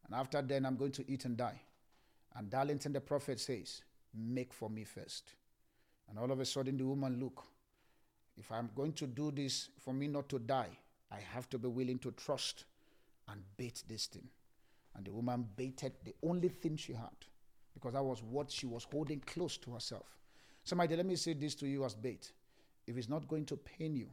And 0.06 0.14
after 0.14 0.40
then, 0.40 0.68
I'm 0.68 0.76
going 0.76 0.92
to 0.92 1.12
eat 1.12 1.26
and 1.26 1.36
die. 1.36 1.60
And 2.36 2.52
Darlington, 2.52 2.94
the 2.94 3.02
prophet, 3.02 3.40
says, 3.40 3.82
Make 4.14 4.54
for 4.54 4.70
me 4.70 4.84
first. 4.84 5.34
And 6.08 6.20
all 6.20 6.32
of 6.32 6.40
a 6.40 6.46
sudden, 6.46 6.78
the 6.78 6.86
woman, 6.86 7.20
look, 7.20 7.44
if 8.38 8.52
I'm 8.52 8.70
going 8.76 8.94
to 8.94 9.08
do 9.08 9.32
this 9.32 9.70
for 9.80 9.96
me 9.96 10.10
not 10.10 10.30
to 10.30 10.38
die, 10.38 10.78
I 11.12 11.22
have 11.34 11.50
to 11.50 11.58
be 11.58 11.70
willing 11.70 11.98
to 12.00 12.12
trust 12.12 12.66
and 13.28 13.42
bait 13.58 13.82
this 13.88 14.06
thing. 14.06 14.30
And 14.98 15.06
the 15.06 15.12
woman 15.12 15.48
baited 15.56 15.94
the 16.04 16.14
only 16.24 16.50
thing 16.50 16.76
she 16.76 16.94
had 16.94 17.16
because 17.74 17.94
that 17.94 18.04
was 18.04 18.24
what 18.24 18.52
she 18.52 18.66
was 18.66 18.86
holding 18.92 19.22
close 19.22 19.58
to 19.58 19.72
herself. 19.72 20.18
Somebody, 20.64 20.96
let 20.96 21.06
me 21.06 21.16
say 21.16 21.34
this 21.34 21.56
to 21.56 21.68
you 21.68 21.86
as 21.86 21.96
bait. 21.96 22.32
If 22.88 22.98
it's 22.98 23.08
not 23.08 23.28
going 23.28 23.46
to 23.46 23.58
pain 23.58 23.96
you, 23.96 24.10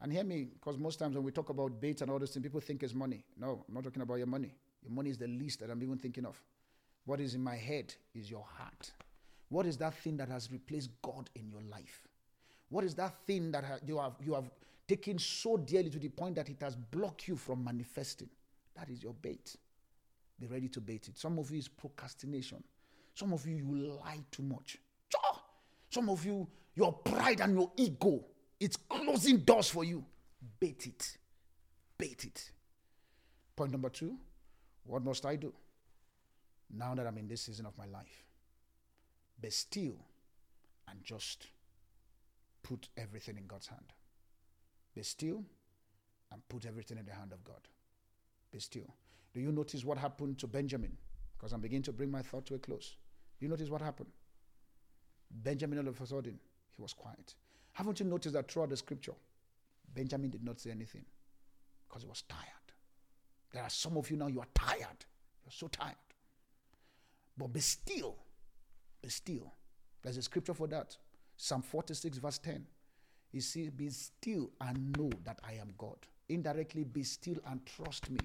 and 0.00 0.12
hear 0.12 0.24
me, 0.24 0.48
because 0.52 0.76
most 0.78 0.98
times 0.98 1.14
when 1.14 1.24
we 1.24 1.32
talk 1.32 1.48
about 1.50 1.80
bait 1.80 2.00
and 2.00 2.10
all 2.10 2.18
those 2.18 2.32
things, 2.32 2.42
people 2.42 2.60
think 2.60 2.82
it's 2.82 2.94
money. 2.94 3.24
No, 3.38 3.64
I'm 3.66 3.74
not 3.74 3.84
talking 3.84 4.02
about 4.02 4.16
your 4.16 4.26
money. 4.26 4.54
Your 4.82 4.92
money 4.92 5.10
is 5.10 5.18
the 5.18 5.26
least 5.28 5.60
that 5.60 5.70
I'm 5.70 5.82
even 5.82 5.98
thinking 5.98 6.26
of. 6.26 6.40
What 7.06 7.20
is 7.20 7.34
in 7.34 7.42
my 7.42 7.56
head 7.56 7.94
is 8.14 8.30
your 8.30 8.44
heart. 8.58 8.92
What 9.48 9.66
is 9.66 9.76
that 9.78 9.94
thing 9.94 10.16
that 10.16 10.28
has 10.28 10.50
replaced 10.50 10.90
God 11.02 11.30
in 11.34 11.48
your 11.48 11.62
life? 11.70 12.08
What 12.68 12.84
is 12.84 12.94
that 12.96 13.14
thing 13.26 13.52
that 13.52 13.64
you 13.86 13.98
have 13.98 14.14
you 14.20 14.34
have 14.34 14.50
taken 14.88 15.18
so 15.18 15.56
dearly 15.56 15.90
to 15.90 15.98
the 15.98 16.08
point 16.08 16.34
that 16.36 16.48
it 16.48 16.60
has 16.60 16.76
blocked 16.76 17.28
you 17.28 17.36
from 17.36 17.62
manifesting? 17.62 18.28
That 18.76 18.90
is 18.90 19.02
your 19.02 19.14
bait. 19.14 19.56
Be 20.40 20.46
ready 20.46 20.68
to 20.68 20.80
bait 20.80 21.08
it. 21.08 21.18
Some 21.18 21.38
of 21.38 21.50
you 21.50 21.58
is 21.58 21.68
procrastination. 21.68 22.62
Some 23.14 23.32
of 23.32 23.46
you, 23.46 23.56
you 23.56 23.98
lie 24.04 24.20
too 24.30 24.42
much. 24.42 24.78
Some 25.90 26.10
of 26.10 26.24
you, 26.26 26.48
your 26.74 26.92
pride 26.92 27.40
and 27.40 27.54
your 27.54 27.70
ego, 27.76 28.24
it's 28.58 28.76
closing 28.76 29.38
doors 29.38 29.70
for 29.70 29.84
you. 29.84 30.04
Bait 30.58 30.86
it. 30.86 31.16
Bait 31.96 32.24
it. 32.24 32.50
Point 33.54 33.70
number 33.70 33.88
two 33.90 34.16
what 34.86 35.02
must 35.02 35.24
I 35.24 35.36
do 35.36 35.52
now 36.70 36.94
that 36.94 37.06
I'm 37.06 37.16
in 37.16 37.28
this 37.28 37.42
season 37.42 37.66
of 37.66 37.76
my 37.78 37.86
life? 37.86 38.24
Be 39.40 39.50
still 39.50 39.96
and 40.88 41.02
just 41.02 41.46
put 42.62 42.88
everything 42.96 43.36
in 43.38 43.46
God's 43.46 43.68
hand. 43.68 43.92
Be 44.94 45.02
still 45.02 45.44
and 46.32 46.46
put 46.48 46.66
everything 46.66 46.98
in 46.98 47.06
the 47.06 47.12
hand 47.12 47.32
of 47.32 47.44
God. 47.44 47.68
Be 48.50 48.58
still. 48.58 48.94
Do 49.34 49.40
you 49.40 49.52
notice 49.52 49.84
what 49.84 49.98
happened 49.98 50.38
to 50.38 50.46
Benjamin? 50.46 50.96
Because 51.36 51.52
I'm 51.52 51.60
beginning 51.60 51.82
to 51.82 51.92
bring 51.92 52.10
my 52.10 52.22
thought 52.22 52.46
to 52.46 52.54
a 52.54 52.58
close. 52.58 52.96
Do 53.38 53.44
you 53.44 53.50
notice 53.50 53.68
what 53.68 53.82
happened? 53.82 54.10
Benjamin, 55.30 55.80
all 55.80 55.88
of 55.88 56.00
a 56.00 56.06
sudden, 56.06 56.38
he 56.76 56.80
was 56.80 56.92
quiet. 56.92 57.34
Haven't 57.72 57.98
you 57.98 58.06
noticed 58.06 58.34
that 58.34 58.50
throughout 58.50 58.70
the 58.70 58.76
scripture, 58.76 59.14
Benjamin 59.92 60.30
did 60.30 60.44
not 60.44 60.60
say 60.60 60.70
anything 60.70 61.04
because 61.88 62.02
he 62.02 62.08
was 62.08 62.22
tired. 62.22 62.40
There 63.52 63.62
are 63.62 63.70
some 63.70 63.96
of 63.96 64.10
you 64.10 64.16
now, 64.16 64.28
you 64.28 64.40
are 64.40 64.46
tired. 64.54 65.04
You're 65.44 65.50
so 65.50 65.68
tired. 65.68 65.96
But 67.36 67.52
be 67.52 67.60
still. 67.60 68.16
Be 69.02 69.08
still. 69.08 69.52
There's 70.02 70.16
a 70.16 70.22
scripture 70.22 70.54
for 70.54 70.68
that. 70.68 70.96
Psalm 71.36 71.62
46, 71.62 72.18
verse 72.18 72.38
10. 72.38 72.64
He 73.30 73.40
says, 73.40 73.70
Be 73.70 73.88
still 73.90 74.50
and 74.60 74.96
know 74.96 75.10
that 75.24 75.40
I 75.46 75.54
am 75.54 75.74
God. 75.76 75.96
Indirectly, 76.28 76.84
be 76.84 77.02
still 77.02 77.36
and 77.46 77.64
trust 77.66 78.10
me. 78.10 78.20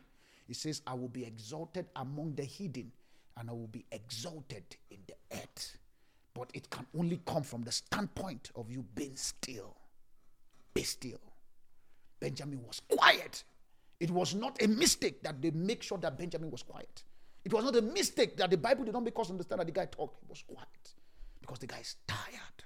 He 0.50 0.56
says, 0.56 0.82
I 0.88 0.96
will 0.96 1.10
be 1.10 1.24
exalted 1.24 1.86
among 1.96 2.34
the 2.34 2.44
hidden 2.44 2.92
and 3.38 3.52
I 3.52 3.54
will 3.54 3.68
be 3.68 3.86
exalted 3.92 4.64
in 4.90 4.98
the 5.06 5.14
earth. 5.38 5.78
But 6.34 6.50
it 6.56 6.72
can 6.72 6.88
only 6.98 7.22
come 7.28 7.44
from 7.44 7.62
the 7.62 7.72
standpoint 7.72 8.50
of 8.56 8.72
you 8.72 8.84
being 8.96 9.16
still. 9.16 9.78
Be 10.74 10.82
still. 10.82 11.22
Benjamin 12.20 12.64
was 12.66 12.82
quiet. 12.90 13.44
It 14.00 14.10
was 14.10 14.34
not 14.34 14.60
a 14.64 14.68
mistake 14.68 15.22
that 15.22 15.40
they 15.40 15.52
make 15.52 15.84
sure 15.84 16.00
that 16.00 16.18
Benjamin 16.18 16.50
was 16.50 16.64
quiet. 16.64 17.04
It 17.46 17.54
was 17.54 17.64
not 17.64 17.76
a 17.76 17.84
mistake 17.84 18.36
that 18.38 18.50
the 18.50 18.58
Bible 18.58 18.86
did 18.86 18.96
not 18.96 19.04
make 19.04 19.20
us 19.20 19.30
understand 19.30 19.60
that 19.60 19.68
the 19.68 19.72
guy 19.72 19.86
talked. 19.86 20.18
He 20.20 20.26
was 20.28 20.44
quiet 20.48 20.96
because 21.40 21.60
the 21.60 21.68
guy 21.68 21.78
is 21.78 21.96
tired. 22.08 22.64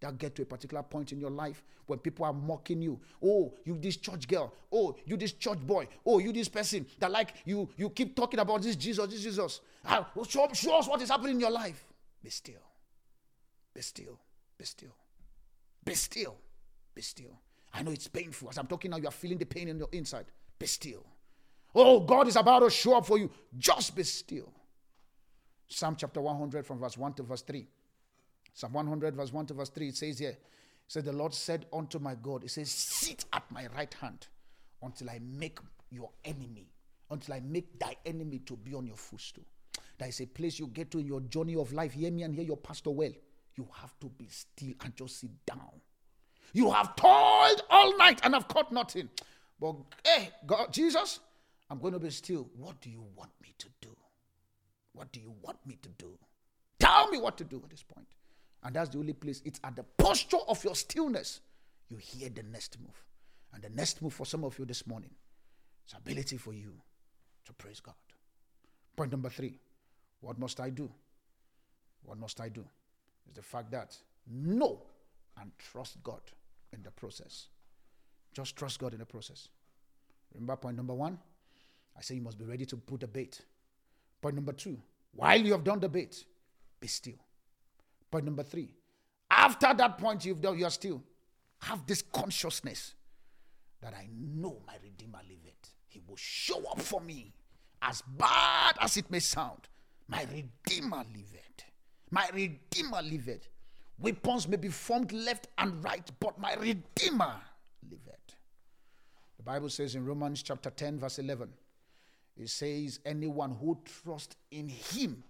That 0.00 0.18
get 0.18 0.34
to 0.36 0.42
a 0.42 0.44
particular 0.44 0.82
point 0.82 1.12
in 1.12 1.20
your 1.20 1.30
life 1.30 1.62
when 1.86 1.98
people 1.98 2.24
are 2.24 2.32
mocking 2.32 2.82
you. 2.82 3.00
Oh, 3.22 3.54
you 3.64 3.78
this 3.78 3.96
church 3.96 4.28
girl. 4.28 4.52
Oh, 4.70 4.96
you 5.04 5.16
this 5.16 5.32
church 5.32 5.58
boy. 5.58 5.88
Oh, 6.04 6.18
you 6.18 6.32
this 6.32 6.48
person 6.48 6.86
that 6.98 7.10
like 7.10 7.34
you 7.44 7.68
you 7.76 7.90
keep 7.90 8.14
talking 8.14 8.40
about 8.40 8.62
this 8.62 8.76
Jesus, 8.76 9.06
this 9.08 9.22
Jesus. 9.22 9.60
Ah, 9.84 10.08
show, 10.28 10.48
show 10.52 10.78
us 10.78 10.88
what 10.88 11.00
is 11.00 11.08
happening 11.08 11.34
in 11.34 11.40
your 11.40 11.50
life. 11.50 11.84
Be 12.22 12.30
still. 12.30 12.62
Be 13.72 13.80
still. 13.80 14.18
Be 14.58 14.64
still. 14.64 14.94
Be 15.84 15.94
still. 15.94 16.36
Be 16.94 17.02
still. 17.02 17.40
I 17.72 17.82
know 17.82 17.90
it's 17.90 18.08
painful. 18.08 18.48
As 18.48 18.58
I'm 18.58 18.66
talking 18.66 18.90
now, 18.90 18.96
you 18.96 19.06
are 19.06 19.12
feeling 19.12 19.38
the 19.38 19.44
pain 19.44 19.68
in 19.68 19.78
your 19.78 19.88
inside. 19.92 20.26
Be 20.58 20.66
still. 20.66 21.04
Oh, 21.74 22.00
God 22.00 22.26
is 22.26 22.36
about 22.36 22.60
to 22.60 22.70
show 22.70 22.96
up 22.96 23.06
for 23.06 23.18
you. 23.18 23.30
Just 23.58 23.94
be 23.94 24.02
still. 24.02 24.50
Psalm 25.68 25.94
chapter 25.96 26.20
100 26.20 26.64
from 26.64 26.78
verse 26.78 26.96
1 26.96 27.14
to 27.14 27.22
verse 27.22 27.42
3. 27.42 27.66
Psalm 28.56 28.72
100, 28.72 29.14
verse 29.14 29.34
1 29.34 29.44
to 29.44 29.54
verse 29.54 29.68
3, 29.68 29.88
it 29.88 29.96
says 29.98 30.18
here, 30.18 30.30
it 30.30 30.38
says, 30.88 31.04
The 31.04 31.12
Lord 31.12 31.34
said 31.34 31.66
unto 31.74 31.98
my 31.98 32.14
God, 32.14 32.42
He 32.42 32.48
says, 32.48 32.70
Sit 32.70 33.26
at 33.34 33.42
my 33.50 33.66
right 33.76 33.92
hand 33.92 34.28
until 34.82 35.10
I 35.10 35.20
make 35.22 35.58
your 35.90 36.08
enemy, 36.24 36.72
until 37.10 37.34
I 37.34 37.40
make 37.40 37.78
thy 37.78 37.94
enemy 38.06 38.38
to 38.46 38.56
be 38.56 38.72
on 38.72 38.86
your 38.86 38.96
footstool. 38.96 39.44
That 39.98 40.08
is 40.08 40.22
a 40.22 40.26
place 40.26 40.58
you 40.58 40.68
get 40.68 40.90
to 40.92 40.98
in 40.98 41.06
your 41.06 41.20
journey 41.20 41.54
of 41.54 41.74
life. 41.74 41.92
Hear 41.92 42.10
me 42.10 42.22
and 42.22 42.34
hear 42.34 42.44
your 42.44 42.56
pastor 42.56 42.88
well. 42.88 43.12
You 43.56 43.68
have 43.74 43.94
to 44.00 44.06
be 44.06 44.26
still 44.30 44.72
and 44.82 44.96
just 44.96 45.20
sit 45.20 45.30
down. 45.44 45.82
You 46.54 46.70
have 46.70 46.96
toiled 46.96 47.62
all 47.68 47.98
night 47.98 48.20
and 48.22 48.32
have 48.32 48.48
caught 48.48 48.72
nothing. 48.72 49.10
But 49.60 49.76
hey, 50.02 50.30
God, 50.46 50.72
Jesus, 50.72 51.20
I'm 51.68 51.78
going 51.78 51.92
to 51.92 51.98
be 51.98 52.08
still. 52.08 52.48
What 52.56 52.80
do 52.80 52.88
you 52.88 53.04
want 53.14 53.32
me 53.42 53.52
to 53.58 53.66
do? 53.82 53.94
What 54.94 55.12
do 55.12 55.20
you 55.20 55.34
want 55.42 55.58
me 55.66 55.76
to 55.82 55.90
do? 55.98 56.18
Tell 56.78 57.10
me 57.10 57.18
what 57.18 57.36
to 57.36 57.44
do 57.44 57.60
at 57.62 57.68
this 57.68 57.82
point. 57.82 58.06
And 58.66 58.74
that's 58.74 58.88
the 58.90 58.98
only 58.98 59.12
place. 59.12 59.42
It's 59.44 59.60
at 59.62 59.76
the 59.76 59.84
posture 59.84 60.38
of 60.48 60.62
your 60.64 60.74
stillness 60.74 61.40
you 61.88 61.98
hear 61.98 62.30
the 62.30 62.42
next 62.42 62.80
move. 62.80 63.00
And 63.54 63.62
the 63.62 63.70
next 63.70 64.02
move 64.02 64.12
for 64.12 64.26
some 64.26 64.42
of 64.42 64.58
you 64.58 64.64
this 64.64 64.88
morning 64.88 65.10
is 65.86 65.94
ability 65.96 66.36
for 66.36 66.52
you 66.52 66.72
to 67.44 67.52
praise 67.52 67.78
God. 67.78 67.94
Point 68.96 69.12
number 69.12 69.30
three 69.30 69.60
what 70.20 70.36
must 70.40 70.58
I 70.58 70.70
do? 70.70 70.90
What 72.02 72.18
must 72.18 72.40
I 72.40 72.48
do? 72.48 72.64
Is 73.28 73.34
the 73.34 73.42
fact 73.42 73.70
that 73.70 73.96
know 74.28 74.82
and 75.40 75.52
trust 75.58 76.02
God 76.02 76.22
in 76.72 76.82
the 76.82 76.90
process. 76.90 77.46
Just 78.32 78.56
trust 78.56 78.80
God 78.80 78.94
in 78.94 78.98
the 78.98 79.06
process. 79.06 79.48
Remember 80.34 80.56
point 80.56 80.76
number 80.76 80.94
one? 80.94 81.18
I 81.96 82.00
say 82.00 82.16
you 82.16 82.22
must 82.22 82.36
be 82.36 82.44
ready 82.44 82.66
to 82.66 82.76
put 82.76 82.98
the 82.98 83.06
bait. 83.06 83.42
Point 84.20 84.34
number 84.34 84.52
two, 84.52 84.76
while 85.12 85.40
you 85.40 85.52
have 85.52 85.62
done 85.62 85.78
the 85.78 85.88
bait, 85.88 86.24
be 86.80 86.88
still. 86.88 87.14
Point 88.10 88.24
number 88.24 88.42
three. 88.42 88.74
After 89.30 89.74
that 89.74 89.98
point 89.98 90.24
you've 90.24 90.40
done, 90.40 90.58
you're 90.58 90.70
still 90.70 91.02
have 91.60 91.86
this 91.86 92.02
consciousness 92.02 92.94
that 93.80 93.94
I 93.94 94.08
know 94.12 94.60
my 94.66 94.74
Redeemer 94.82 95.20
liveth. 95.28 95.74
He 95.88 96.00
will 96.06 96.16
show 96.16 96.62
up 96.70 96.80
for 96.80 97.00
me. 97.00 97.32
As 97.82 98.02
bad 98.02 98.76
as 98.80 98.96
it 98.96 99.10
may 99.10 99.20
sound, 99.20 99.68
my 100.08 100.24
Redeemer 100.32 101.04
liveth. 101.14 101.64
My 102.10 102.28
Redeemer 102.32 103.02
liveth. 103.02 103.48
Weapons 103.98 104.48
may 104.48 104.56
be 104.56 104.68
formed 104.68 105.12
left 105.12 105.48
and 105.58 105.82
right, 105.82 106.08
but 106.20 106.38
my 106.38 106.54
Redeemer 106.54 107.34
liveth. 107.88 108.36
The 109.36 109.42
Bible 109.42 109.68
says 109.68 109.94
in 109.94 110.04
Romans 110.04 110.42
chapter 110.42 110.70
10, 110.70 110.98
verse 110.98 111.18
11, 111.18 111.48
it 112.36 112.48
says, 112.48 113.00
Anyone 113.04 113.52
who 113.52 113.78
trusts 113.84 114.36
in 114.50 114.68
him, 114.68 115.22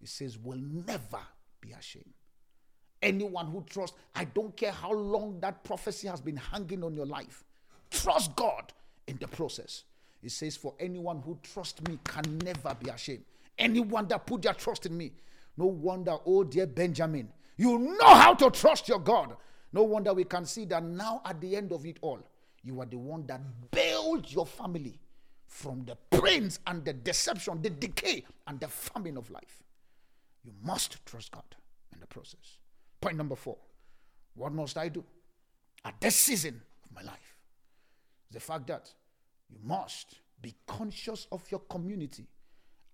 it 0.00 0.08
says, 0.08 0.38
will 0.38 0.58
never 0.58 1.20
be 1.62 1.72
ashamed. 1.72 2.12
Anyone 3.00 3.46
who 3.46 3.64
trusts, 3.68 3.96
I 4.14 4.24
don't 4.24 4.54
care 4.56 4.72
how 4.72 4.92
long 4.92 5.40
that 5.40 5.64
prophecy 5.64 6.06
has 6.08 6.20
been 6.20 6.36
hanging 6.36 6.84
on 6.84 6.94
your 6.94 7.06
life, 7.06 7.44
trust 7.90 8.36
God 8.36 8.72
in 9.06 9.16
the 9.18 9.28
process. 9.28 9.84
It 10.22 10.30
says, 10.30 10.56
For 10.56 10.74
anyone 10.78 11.20
who 11.24 11.38
trusts 11.42 11.80
me 11.88 11.98
can 12.04 12.38
never 12.38 12.76
be 12.78 12.90
ashamed. 12.90 13.24
Anyone 13.58 14.06
that 14.08 14.26
put 14.26 14.42
their 14.42 14.54
trust 14.54 14.86
in 14.86 14.96
me. 14.96 15.12
No 15.56 15.66
wonder, 15.66 16.16
oh 16.24 16.44
dear 16.44 16.66
Benjamin, 16.66 17.28
you 17.56 17.78
know 17.78 18.14
how 18.14 18.34
to 18.34 18.50
trust 18.50 18.88
your 18.88 18.98
God. 19.00 19.36
No 19.72 19.82
wonder 19.82 20.14
we 20.14 20.24
can 20.24 20.44
see 20.44 20.64
that 20.66 20.82
now 20.82 21.22
at 21.24 21.40
the 21.40 21.56
end 21.56 21.72
of 21.72 21.84
it 21.84 21.98
all, 22.00 22.20
you 22.62 22.80
are 22.80 22.86
the 22.86 22.98
one 22.98 23.26
that 23.26 23.40
bailed 23.70 24.30
your 24.30 24.46
family 24.46 24.98
from 25.46 25.84
the 25.84 25.96
pains 26.18 26.60
and 26.66 26.84
the 26.84 26.92
deception, 26.92 27.60
the 27.60 27.70
decay, 27.70 28.24
and 28.46 28.60
the 28.60 28.68
famine 28.68 29.16
of 29.16 29.30
life. 29.30 29.62
You 30.44 30.52
must 30.62 31.04
trust 31.06 31.32
God 31.32 31.44
in 31.92 32.00
the 32.00 32.06
process. 32.06 32.58
Point 33.00 33.16
number 33.16 33.36
four 33.36 33.56
what 34.34 34.52
must 34.52 34.78
I 34.78 34.88
do 34.88 35.04
at 35.84 36.00
this 36.00 36.16
season 36.16 36.60
of 36.84 36.94
my 36.94 37.02
life? 37.02 37.36
The 38.30 38.40
fact 38.40 38.66
that 38.68 38.90
you 39.50 39.58
must 39.62 40.20
be 40.40 40.54
conscious 40.66 41.26
of 41.30 41.42
your 41.50 41.60
community 41.60 42.26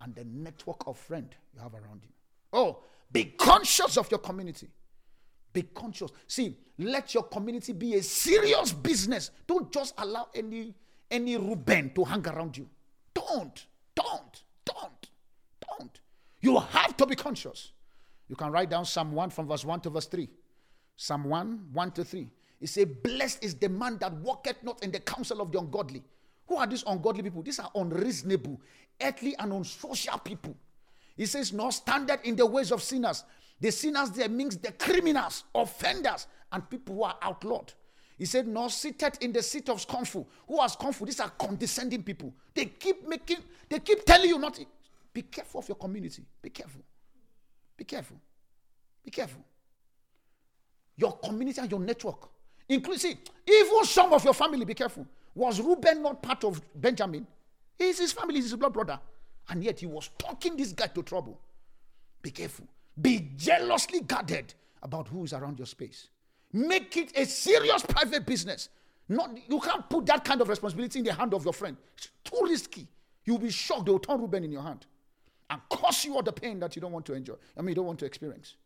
and 0.01 0.15
the 0.15 0.25
network 0.25 0.87
of 0.87 0.99
friends 0.99 1.35
you 1.55 1.61
have 1.61 1.75
around 1.75 2.01
you. 2.03 2.11
Oh, 2.53 2.79
be 3.11 3.25
conscious 3.25 3.97
of 3.97 4.11
your 4.11 4.19
community. 4.19 4.69
Be 5.53 5.63
conscious. 5.63 6.11
See, 6.27 6.57
let 6.79 7.15
your 7.15 7.25
community 7.25 7.73
be 7.73 7.95
a 7.95 8.03
serious 8.03 8.73
business. 8.73 9.31
Don't 9.47 9.73
just 9.73 9.95
allow 9.99 10.29
any 10.35 10.75
any 11.11 11.37
Reuben 11.37 11.91
to 11.95 12.05
hang 12.05 12.27
around 12.27 12.57
you. 12.57 12.69
Don't, 13.15 13.67
don't, 13.95 14.43
don't, 14.65 15.09
don't. 15.67 16.01
You 16.41 16.59
to 16.99 17.07
be 17.07 17.17
conscious. 17.17 17.73
You 18.29 18.37
can 18.37 18.53
write 18.53 18.71
down 18.71 18.85
Psalm 18.85 19.13
1 19.13 19.31
from 19.31 19.49
verse 19.49 19.65
1 19.65 19.81
to 19.81 19.91
verse 19.91 20.07
3. 20.07 20.29
Psalm 20.97 21.25
1, 21.25 21.69
1 21.73 21.91
to 21.93 22.05
3. 22.05 22.31
It 22.61 22.69
says, 22.69 22.87
Blessed 23.03 23.43
is 23.43 23.55
the 23.55 23.69
man 23.69 23.99
that 23.99 24.13
walketh 24.15 24.63
not 24.63 24.83
in 24.83 24.91
the 24.91 25.01
counsel 25.01 25.41
of 25.41 25.53
the 25.53 25.59
ungodly. 25.59 26.03
Who 26.49 26.57
are 26.57 26.67
these 26.67 26.85
ungodly 26.87 27.23
people? 27.23 27.43
These 27.43 27.61
are 27.61 27.71
unreasonable, 27.75 28.61
earthly, 29.01 29.37
and 29.39 29.53
unsocial 29.53 30.19
people. 30.19 30.57
He 31.17 31.27
says, 31.27 31.53
Nor 31.53 31.73
standeth 31.73 32.25
in 32.25 32.37
the 32.37 32.47
ways 32.47 32.73
of 32.73 32.83
sinners. 32.83 33.25
The 33.61 33.71
sinners 33.71 34.11
there 34.11 34.29
means 34.29 34.57
the 34.57 34.73
criminals, 34.73 35.45
offenders, 35.55 36.27
and 36.53 36.69
people 36.69 36.97
who 36.97 37.03
are 37.05 37.17
outlawed. 37.23 37.73
He 38.17 38.25
said, 38.25 38.49
Nor 38.49 38.71
seated 38.71 39.19
in 39.21 39.33
the 39.33 39.43
seat 39.43 39.69
of 39.69 39.81
scornful. 39.81 40.29
Who 40.49 40.59
are 40.59 40.69
scornful? 40.69 41.07
These 41.07 41.21
are 41.21 41.31
condescending 41.31 42.03
people. 42.03 42.35
They 42.55 42.67
keep 42.67 43.07
making, 43.07 43.39
they 43.69 43.79
keep 43.79 44.05
telling 44.05 44.29
you 44.29 44.39
not. 44.39 44.59
Be 45.13 45.23
careful 45.23 45.61
of 45.61 45.69
your 45.69 45.77
community. 45.77 46.25
Be 46.43 46.51
careful. 46.51 46.83
Be 47.77 47.85
careful. 47.85 48.17
Be 49.05 49.11
careful. 49.11 49.43
Your 50.97 51.17
community 51.19 51.61
and 51.61 51.71
your 51.71 51.81
network. 51.81 52.29
Inclusive, 52.69 53.17
even 53.47 53.85
some 53.85 54.13
of 54.13 54.25
your 54.25 54.35
family, 54.35 54.65
be 54.65 54.75
careful. 54.75 55.07
Was 55.35 55.61
Reuben 55.61 56.03
not 56.03 56.21
part 56.23 56.45
of 56.45 56.61
Benjamin? 56.75 57.27
He's 57.79 57.99
his 57.99 58.13
family, 58.13 58.37
he's 58.37 58.45
his 58.45 58.57
blood 58.57 58.73
brother. 58.73 59.01
And 59.49 59.65
yet 59.65 59.81
he 59.81 59.87
was 59.87 60.11
talking 60.19 60.57
this 60.57 60.73
guy 60.73 60.89
to 60.89 61.03
trouble. 61.03 61.41
Be 62.21 62.31
careful. 62.31 62.67
Be 63.01 63.31
jealously 63.37 64.01
guarded 64.01 64.53
about 64.83 65.09
who 65.09 65.25
is 65.25 65.33
around 65.33 65.59
your 65.59 65.67
space. 65.67 66.09
Make 66.53 66.97
it 66.97 67.17
a 67.17 67.25
serious 67.25 67.83
private 67.83 68.27
business. 68.27 68.69
Not 69.09 69.31
you 69.49 69.61
can't 69.61 69.89
put 69.89 70.05
that 70.07 70.25
kind 70.25 70.41
of 70.41 70.49
responsibility 70.49 70.99
in 70.99 71.05
the 71.05 71.15
hand 71.15 71.33
of 71.33 71.45
your 71.45 71.55
friend. 71.55 71.77
It's 71.97 72.11
too 72.25 72.41
risky. 72.43 72.87
You'll 73.25 73.39
be 73.39 73.51
shocked. 73.51 73.87
They'll 73.87 73.99
turn 73.99 74.21
Reuben 74.21 74.45
in 74.45 74.53
your 74.53 74.63
hand 74.63 74.87
and 75.51 75.61
cause 75.71 76.05
you 76.05 76.15
all 76.15 76.23
the 76.23 76.33
pain 76.33 76.59
that 76.61 76.77
you 76.77 76.83
don't 76.83 76.93
want 76.93 77.07
to 77.07 77.15
enjoy. 77.15 77.35
I 77.57 77.61
mean, 77.61 77.71
you 77.71 77.75
don't 77.77 77.87
want 77.87 77.99
to 78.01 78.07
experience. 78.07 78.57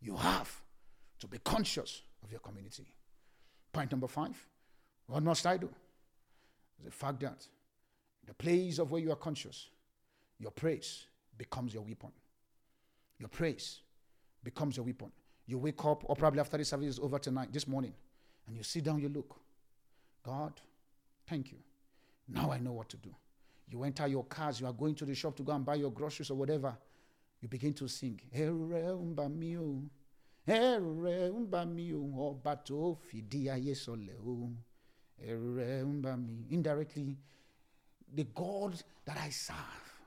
You 0.00 0.16
have 0.16 0.60
to 1.20 1.26
be 1.26 1.38
conscious 1.38 2.02
of 2.22 2.30
your 2.30 2.40
community. 2.40 2.86
Point 3.72 3.90
number 3.90 4.08
five 4.08 4.36
what 5.06 5.22
must 5.22 5.46
I 5.46 5.56
do? 5.56 5.68
The 6.84 6.90
fact 6.90 7.20
that 7.20 7.46
the 8.26 8.34
place 8.34 8.78
of 8.78 8.90
where 8.90 9.00
you 9.00 9.12
are 9.12 9.16
conscious, 9.16 9.68
your 10.38 10.50
praise 10.50 11.06
becomes 11.36 11.74
your 11.74 11.82
weapon. 11.82 12.10
Your 13.18 13.28
praise 13.28 13.80
becomes 14.42 14.76
your 14.76 14.86
weapon. 14.86 15.12
You 15.46 15.58
wake 15.58 15.84
up, 15.84 16.04
or 16.06 16.16
probably 16.16 16.40
after 16.40 16.56
the 16.56 16.64
service 16.64 16.86
is 16.86 16.98
over 16.98 17.18
tonight, 17.18 17.52
this 17.52 17.66
morning, 17.66 17.92
and 18.46 18.56
you 18.56 18.62
sit 18.62 18.84
down, 18.84 19.00
you 19.00 19.08
look. 19.08 19.36
God, 20.22 20.52
thank 21.26 21.50
you. 21.50 21.58
Now 22.28 22.52
I 22.52 22.58
know 22.58 22.72
what 22.72 22.88
to 22.90 22.96
do. 22.96 23.14
You 23.72 23.82
enter 23.84 24.06
your 24.06 24.24
cars, 24.24 24.60
you 24.60 24.66
are 24.66 24.72
going 24.72 24.94
to 24.96 25.06
the 25.06 25.14
shop 25.14 25.34
to 25.36 25.42
go 25.42 25.52
and 25.52 25.64
buy 25.64 25.76
your 25.76 25.90
groceries 25.90 26.30
or 26.30 26.34
whatever. 26.34 26.76
You 27.40 27.48
begin 27.48 27.72
to 27.74 27.88
sing. 27.88 28.20
Indirectly, 36.50 37.16
the 38.14 38.24
God 38.34 38.82
that 39.06 39.16
I 39.16 39.30
serve, 39.30 39.56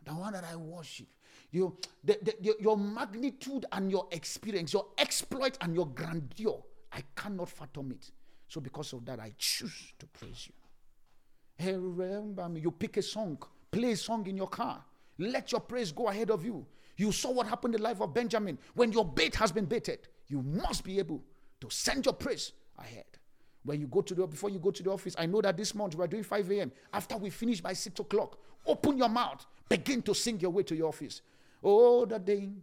the 0.06 0.12
one 0.14 0.34
that 0.34 0.44
I 0.44 0.56
worship, 0.56 1.08
you, 1.52 1.76
the, 2.04 2.20
the, 2.22 2.56
your 2.60 2.78
magnitude 2.78 3.66
and 3.72 3.90
your 3.90 4.08
experience, 4.12 4.74
your 4.74 4.88
exploit 4.98 5.58
and 5.62 5.74
your 5.74 5.88
grandeur, 5.88 6.62
I 6.92 7.02
cannot 7.16 7.50
fathom 7.50 7.92
it. 7.92 8.12
So, 8.48 8.62
because 8.62 8.94
of 8.94 9.06
that, 9.06 9.20
I 9.20 9.34
choose 9.38 9.94
to 9.98 10.06
praise 10.06 10.48
you. 10.48 10.54
Remember 11.80 12.48
me. 12.50 12.62
You 12.62 12.72
pick 12.72 12.98
a 12.98 13.02
song 13.02 13.42
Play 13.76 13.92
a 13.92 13.98
song 13.98 14.26
in 14.26 14.38
your 14.38 14.48
car. 14.48 14.82
Let 15.18 15.52
your 15.52 15.60
praise 15.60 15.92
go 15.92 16.08
ahead 16.08 16.32
of 16.32 16.46
you. 16.46 16.66
You 16.96 17.12
saw 17.12 17.32
what 17.32 17.46
happened 17.46 17.76
in 17.76 17.82
the 17.82 17.86
life 17.86 18.00
of 18.00 18.14
Benjamin. 18.14 18.58
When 18.74 18.94
your 18.94 19.04
bait 19.04 19.36
has 19.36 19.52
been 19.52 19.66
baited, 19.66 20.08
you 20.30 20.42
must 20.44 20.86
be 20.86 20.98
able 20.98 21.22
to 21.60 21.70
send 21.70 22.06
your 22.06 22.14
praise 22.14 22.54
ahead. 22.80 23.04
When 23.66 23.82
you 23.82 23.88
go 23.88 24.00
to 24.00 24.16
the 24.16 24.28
before 24.28 24.50
you 24.50 24.60
go 24.60 24.72
to 24.72 24.82
the 24.82 24.92
office, 24.92 25.14
I 25.20 25.26
know 25.26 25.42
that 25.42 25.58
this 25.58 25.76
month 25.76 25.94
we 25.96 26.06
are 26.06 26.08
doing 26.08 26.24
5 26.24 26.52
a.m. 26.52 26.72
After 26.94 27.18
we 27.18 27.30
finish 27.30 27.60
by 27.60 27.74
6 27.74 28.00
o'clock, 28.00 28.40
open 28.66 28.98
your 28.98 29.10
mouth, 29.10 29.46
begin 29.68 30.02
to 30.04 30.16
sing 30.16 30.40
your 30.40 30.52
way 30.52 30.64
to 30.64 30.74
your 30.74 30.88
office. 30.88 31.22
Oh, 31.62 32.06
the 32.06 32.18
day 32.18 32.54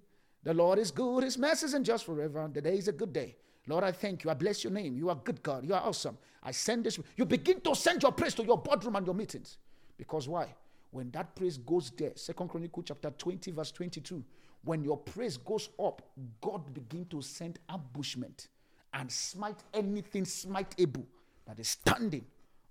the 0.42 0.54
Lord 0.54 0.78
is 0.78 0.90
good, 0.90 1.24
his 1.24 1.36
mercies 1.36 1.74
and 1.74 1.84
just 1.84 2.06
forever. 2.06 2.48
The 2.50 2.62
day 2.62 2.78
is 2.78 2.88
a 2.88 2.92
good 2.92 3.12
day. 3.12 3.36
Lord, 3.66 3.84
I 3.84 3.92
thank 3.92 4.24
you. 4.24 4.30
I 4.30 4.34
bless 4.34 4.64
your 4.64 4.72
name. 4.72 4.96
You 4.96 5.10
are 5.10 5.16
good 5.16 5.42
God. 5.42 5.66
You 5.66 5.74
are 5.74 5.82
awesome. 5.82 6.16
I 6.42 6.52
send 6.52 6.84
this. 6.84 6.98
You 7.18 7.26
begin 7.26 7.60
to 7.60 7.74
send 7.74 8.02
your 8.02 8.12
praise 8.12 8.32
to 8.36 8.44
your 8.44 8.56
boardroom 8.56 8.96
and 8.96 9.04
your 9.04 9.14
meetings. 9.14 9.58
Because 9.98 10.26
why? 10.26 10.54
When 10.92 11.10
that 11.12 11.34
praise 11.34 11.56
goes 11.56 11.90
there, 11.96 12.12
Second 12.14 12.48
Chronicle 12.48 12.82
chapter 12.82 13.10
20, 13.10 13.50
verse 13.50 13.72
22, 13.72 14.22
when 14.62 14.84
your 14.84 14.98
praise 14.98 15.38
goes 15.38 15.70
up, 15.82 16.02
God 16.40 16.72
begin 16.72 17.06
to 17.06 17.22
send 17.22 17.58
ambushment 17.68 18.48
and 18.92 19.10
smite 19.10 19.56
anything 19.72 20.24
smiteable 20.24 21.06
that 21.46 21.58
is 21.58 21.68
standing 21.68 22.26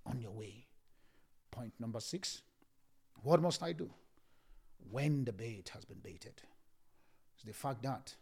on 0.06 0.20
your 0.20 0.30
way. 0.30 0.66
Point 1.50 1.72
number 1.80 1.98
six. 1.98 2.42
What 3.24 3.42
must 3.42 3.60
I 3.62 3.72
do 3.72 3.90
when 4.90 5.24
the 5.24 5.32
bait 5.32 5.70
has 5.74 5.84
been 5.84 5.98
baited? 5.98 6.42
It's 7.34 7.44
the 7.44 7.52
fact 7.52 7.82
that 7.82 8.14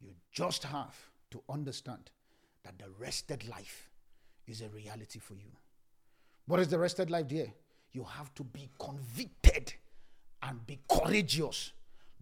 you 0.00 0.12
just 0.32 0.64
have 0.64 0.96
to 1.30 1.42
understand 1.50 2.10
that 2.64 2.78
the 2.78 2.86
rested 2.98 3.46
life 3.48 3.90
is 4.46 4.62
a 4.62 4.68
reality 4.68 5.18
for 5.18 5.34
you. 5.34 5.50
What 6.46 6.60
is 6.60 6.68
the 6.68 6.78
rested 6.78 7.10
life, 7.10 7.28
dear? 7.28 7.52
You 7.92 8.04
have 8.04 8.34
to 8.34 8.44
be 8.44 8.68
convicted 8.78 9.72
and 10.42 10.66
be 10.66 10.78
courageous. 10.88 11.72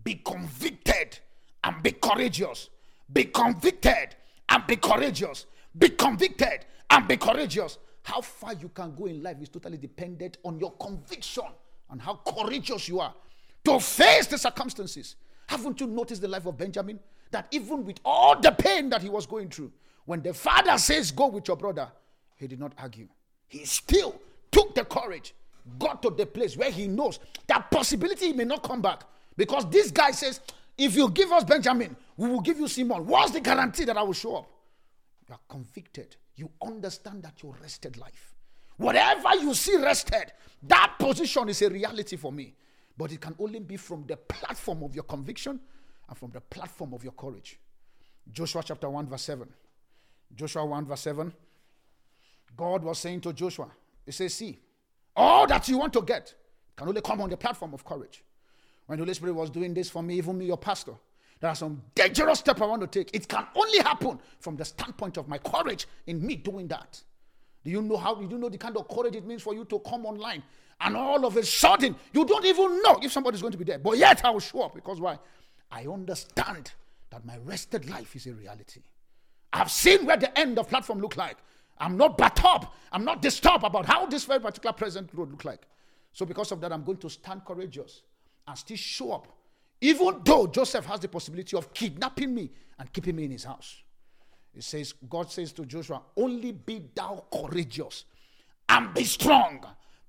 Be 0.03 0.16
convicted 0.16 1.19
and 1.62 1.82
be 1.82 1.93
courageous. 1.93 2.70
Be 3.12 3.24
convicted 3.24 4.15
and 4.49 4.66
be 4.66 4.77
courageous. 4.77 5.47
Be 5.77 5.89
convicted 5.91 6.66
and 6.91 7.09
be 7.09 7.16
courageous. 7.16 7.78
How 8.03 8.20
far 8.20 8.55
you 8.55 8.69
can 8.69 8.95
go 8.95 9.07
in 9.07 9.23
life 9.23 9.39
is 9.41 9.49
totally 9.49 9.78
dependent 9.78 10.36
on 10.45 10.59
your 10.59 10.73
conviction 10.73 11.45
and 11.91 12.01
how 12.01 12.20
courageous 12.27 12.89
you 12.89 13.01
are 13.01 13.15
to 13.65 13.81
face 13.81 14.27
the 14.27 14.39
circumstances. 14.39 15.16
Haven't 15.47 15.81
you 15.81 15.86
noticed 15.86 16.23
the 16.23 16.28
life 16.28 16.47
of 16.47 16.57
Benjamin? 16.57 17.01
That 17.31 17.47
even 17.51 17.85
with 17.85 17.99
all 18.05 18.39
the 18.39 18.53
pain 18.53 18.91
that 18.91 19.03
he 19.03 19.09
was 19.09 19.27
going 19.27 19.49
through, 19.49 19.73
when 20.05 20.23
the 20.23 20.35
father 20.35 20.78
says, 20.78 21.11
Go 21.11 21.28
with 21.28 21.49
your 21.49 21.57
brother, 21.57 21.89
he 22.36 22.47
did 22.47 22.61
not 22.61 22.73
argue. 22.78 23.09
He 23.49 23.65
still 23.65 24.20
took 24.53 24.74
the 24.74 24.85
courage, 24.85 25.35
got 25.78 26.03
to 26.03 26.11
the 26.11 26.27
place 26.27 26.57
where 26.57 26.70
he 26.70 26.86
knows 26.86 27.19
that 27.47 27.70
possibility 27.70 28.27
he 28.27 28.32
may 28.32 28.45
not 28.45 28.62
come 28.62 28.82
back. 28.82 29.05
Because 29.36 29.69
this 29.70 29.91
guy 29.91 30.11
says, 30.11 30.41
If 30.77 30.95
you 30.95 31.11
give 31.11 31.32
us 31.32 31.45
Benjamin, 31.45 31.97
we 32.16 32.28
will 32.28 32.41
give 32.41 32.59
you 32.59 32.69
Simon. 32.69 33.07
What's 33.07 33.32
the 33.32 33.41
guarantee 33.41 33.85
that 33.85 33.97
I 33.97 34.03
will 34.03 34.12
show 34.12 34.36
up? 34.36 34.51
You 35.28 35.35
are 35.35 35.41
convicted. 35.49 36.16
You 36.36 36.51
understand 36.62 37.23
that 37.23 37.43
you 37.43 37.55
rested 37.61 37.97
life. 37.97 38.35
Whatever 38.77 39.36
you 39.41 39.55
see 39.55 39.77
rested, 39.77 40.32
that 40.65 40.95
position 40.99 41.49
is 41.49 41.62
a 41.62 41.70
reality 41.70 42.16
for 42.16 42.32
me. 42.32 42.55
But 42.97 43.12
it 43.12 43.20
can 43.20 43.35
only 43.39 43.61
be 43.61 43.77
from 43.77 44.05
the 44.07 44.16
platform 44.16 44.82
of 44.82 44.95
your 44.95 45.05
conviction 45.05 45.61
and 46.09 46.19
from 46.19 46.31
the 46.31 46.41
platform 46.41 46.95
of 46.95 47.03
your 47.03 47.12
courage. 47.12 47.59
Joshua 48.31 48.62
chapter 48.65 48.89
1, 48.89 49.07
verse 49.07 49.23
7. 49.23 49.49
Joshua 50.35 50.65
1, 50.65 50.86
verse 50.86 51.01
7. 51.01 51.32
God 52.57 52.85
was 52.85 52.99
saying 52.99 53.20
to 53.23 53.32
Joshua, 53.32 53.69
He 54.05 54.12
says, 54.12 54.35
See, 54.35 54.59
all 55.16 55.47
that 55.47 55.69
you 55.69 55.78
want 55.78 55.93
to 55.93 56.03
get 56.03 56.35
can 56.77 56.89
only 56.89 57.01
come 57.01 57.20
on 57.20 57.31
the 57.31 57.36
platform 57.36 57.74
of 57.74 57.85
courage. 57.85 58.24
When 58.86 58.99
the 58.99 59.05
Holy 59.05 59.15
Spirit 59.15 59.35
was 59.35 59.51
doing 59.51 59.73
this 59.73 59.89
for 59.89 60.03
me, 60.03 60.16
even 60.16 60.36
me, 60.36 60.47
your 60.47 60.59
pastor, 60.59 60.95
there 61.41 61.51
are 61.51 61.57
some 61.57 61.82
dangerous 61.95 62.41
steps 62.41 62.61
I 62.61 62.66
want 62.66 62.82
to 62.82 62.86
take. 62.86 63.15
It 63.15 63.28
can 63.28 63.47
only 63.55 63.78
happen 63.78 64.19
from 64.41 64.57
the 64.57 64.65
standpoint 64.65 65.16
of 65.16 65.28
my 65.28 65.39
courage 65.39 65.86
in 66.07 66.24
me 66.24 66.36
doing 66.36 66.69
that. 66.69 67.03
Do 67.65 67.70
you 67.70 67.81
know 67.81 67.97
how? 67.97 68.15
Do 68.15 68.28
you 68.28 68.39
know 68.39 68.49
the 68.49 68.59
kind 68.59 68.77
of 68.77 68.89
courage 68.89 69.16
it 69.16 69.27
means 69.27 69.43
for 69.43 69.55
you 69.55 69.65
to 69.65 69.78
come 69.81 70.05
online 70.05 70.43
and 70.81 70.97
all 70.97 71.24
of 71.24 71.36
a 71.36 71.45
sudden 71.45 71.97
you 72.12 72.24
don't 72.24 72.45
even 72.45 72.82
know 72.82 72.99
if 73.03 73.12
somebody's 73.12 73.41
going 73.41 73.53
to 73.53 73.59
be 73.59 73.65
there, 73.65 73.78
but 73.78 73.97
yet 73.97 74.24
I 74.24 74.31
will 74.31 74.41
show 74.41 74.62
up 74.62 74.74
because 74.74 75.01
why? 75.01 75.19
I 75.70 75.86
understand 75.86 76.73
that 77.11 77.24
my 77.24 77.39
rested 77.39 77.89
life 77.89 78.15
is 78.16 78.27
a 78.27 78.32
reality. 78.32 78.82
I've 79.53 79.70
seen 79.70 80.05
where 80.05 80.16
the 80.16 80.36
end 80.39 80.59
of 80.59 80.69
platform 80.69 81.01
look 81.01 81.16
like. 81.16 81.36
I'm 81.78 81.96
not 81.96 82.16
backed 82.16 82.44
up. 82.44 82.74
I'm 82.92 83.05
not 83.05 83.20
disturbed 83.20 83.64
about 83.64 83.86
how 83.86 84.06
this 84.06 84.24
very 84.24 84.40
particular 84.40 84.72
present 84.72 85.10
road 85.12 85.30
look 85.30 85.44
like. 85.44 85.62
So 86.12 86.24
because 86.24 86.52
of 86.52 86.60
that, 86.60 86.72
I'm 86.72 86.84
going 86.84 86.98
to 86.98 87.10
stand 87.10 87.44
courageous 87.44 88.02
and 88.46 88.56
still 88.56 88.76
show 88.76 89.12
up 89.12 89.28
even 89.84 90.20
though 90.24 90.46
Joseph 90.46 90.86
has 90.86 91.01
the 91.01 91.09
possibility 91.09 91.56
of 91.56 91.72
kidnapping 91.74 92.34
me 92.34 92.51
and 92.78 92.90
keeping 92.90 93.16
me 93.16 93.24
in 93.24 93.32
his 93.32 93.44
house. 93.44 93.82
It 94.55 94.64
says, 94.64 94.94
God 95.10 95.30
says 95.30 95.52
to 95.52 95.66
Joshua, 95.66 96.01
Only 96.16 96.52
be 96.52 96.88
thou 96.94 97.24
courageous 97.30 98.05
and 98.66 98.94
be 98.94 99.05
strong. 99.05 99.62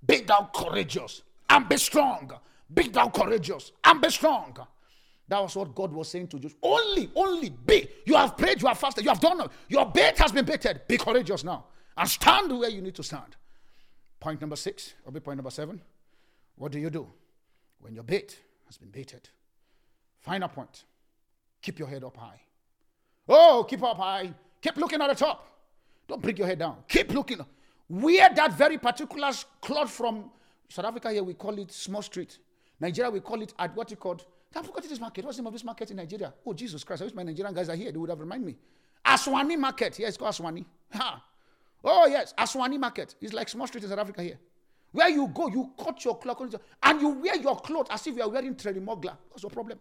Be 0.06 0.22
thou 0.22 0.50
courageous 0.56 1.24
and 1.50 1.68
be 1.68 1.76
strong. 1.76 2.32
Be 2.74 2.88
thou 2.88 3.10
courageous 3.10 3.74
and 3.84 4.02
be 4.02 4.10
strong. 4.10 4.56
That 5.28 5.42
was 5.42 5.56
what 5.56 5.74
God 5.74 5.92
was 5.92 6.08
saying 6.10 6.28
to 6.30 6.40
Joshua. 6.40 6.58
Only, 6.62 7.10
only 7.16 7.50
be. 7.50 7.88
You 8.06 8.16
have 8.16 8.38
prayed, 8.38 8.62
you 8.62 8.68
have 8.68 8.78
fasted, 8.78 9.04
you 9.04 9.10
have 9.10 9.20
done. 9.20 9.50
Your 9.68 9.86
bait 9.86 10.18
has 10.20 10.32
been 10.32 10.46
baited. 10.46 10.82
Be 10.88 10.98
courageous 10.98 11.44
now 11.44 11.66
and 11.98 12.10
stand 12.10 12.58
where 12.58 12.70
you 12.70 12.82
need 12.82 12.96
to 12.96 13.04
stand. 13.04 13.36
Point 14.20 14.42
number 14.42 14.56
six, 14.56 14.94
or 15.06 15.12
be 15.12 15.20
point 15.20 15.38
number 15.38 15.52
seven. 15.52 15.82
What 16.56 16.72
do 16.72 16.80
you 16.80 16.90
do 16.90 17.08
when 17.80 17.94
your 17.96 18.04
bait 18.04 18.38
has 18.66 18.78
been 18.78 18.90
baited? 18.90 19.30
Final 20.22 20.50
point. 20.50 20.86
Keep 21.62 21.80
your 21.80 21.88
head 21.88 22.04
up 22.04 22.16
high. 22.18 22.42
Oh, 23.28 23.66
keep 23.68 23.84
up 23.84 23.98
high. 23.98 24.32
Keep 24.62 24.78
looking 24.78 25.02
at 25.02 25.10
the 25.10 25.16
top. 25.16 25.48
Don't 26.08 26.22
bring 26.22 26.38
your 26.38 26.48
head 26.48 26.60
down. 26.60 26.78
Keep 26.88 27.14
looking. 27.14 27.40
Wear 27.90 28.30
that 28.36 28.54
very 28.54 28.78
particular 28.78 29.32
cloth 29.62 29.92
from 29.92 30.32
South 30.70 30.86
Africa 30.86 31.12
here, 31.12 31.24
we 31.24 31.34
call 31.34 31.58
it 31.60 31.72
small 31.72 32.02
street. 32.02 32.40
Nigeria, 32.80 33.12
we 33.12 33.20
call 33.20 33.42
it 33.42 33.54
at 33.58 33.76
what 33.76 33.92
you 33.92 33.98
called. 33.98 34.26
I 34.56 34.62
forgot 34.62 34.84
this 34.84 35.00
market. 35.00 35.26
What's 35.26 35.38
the 35.38 35.44
name 35.44 35.48
of 35.48 35.54
this 35.54 35.64
market 35.64 35.92
in 35.92 35.98
Nigeria? 35.98 36.34
Oh, 36.46 36.54
Jesus 36.54 36.84
Christ. 36.84 37.02
I 37.02 37.06
wish 37.06 37.14
my 37.14 37.24
Nigerian 37.24 37.54
guys 37.54 37.70
are 37.70 37.76
here. 37.76 37.92
They 37.92 37.98
would 37.98 38.10
have 38.10 38.20
reminded 38.20 38.48
me. 38.48 38.56
Aswani 39.06 39.60
Market. 39.60 40.00
Yeah, 40.00 40.08
it's 40.08 40.18
called 40.18 40.34
Aswani. 40.34 40.66
Ha. 40.94 41.24
Oh, 41.84 42.08
yes. 42.08 42.34
Aswani 42.38 42.80
Market. 42.80 43.16
It's 43.22 43.34
like 43.34 43.50
small 43.50 43.68
street 43.68 43.84
in 43.84 43.90
South 43.90 44.00
Africa 44.00 44.24
here. 44.24 44.40
Where 44.92 45.10
you 45.10 45.28
go, 45.28 45.48
you 45.48 45.72
cut 45.78 46.04
your 46.06 46.18
cloth 46.18 46.56
and 46.84 47.02
you 47.02 47.10
wear 47.10 47.36
your 47.36 47.58
clothes 47.58 47.88
as 47.90 48.08
if 48.08 48.16
you 48.16 48.22
are 48.22 48.30
wearing 48.30 48.56
Mogla. 48.56 49.18
What's 49.30 49.44
your 49.44 49.50
problem? 49.50 49.78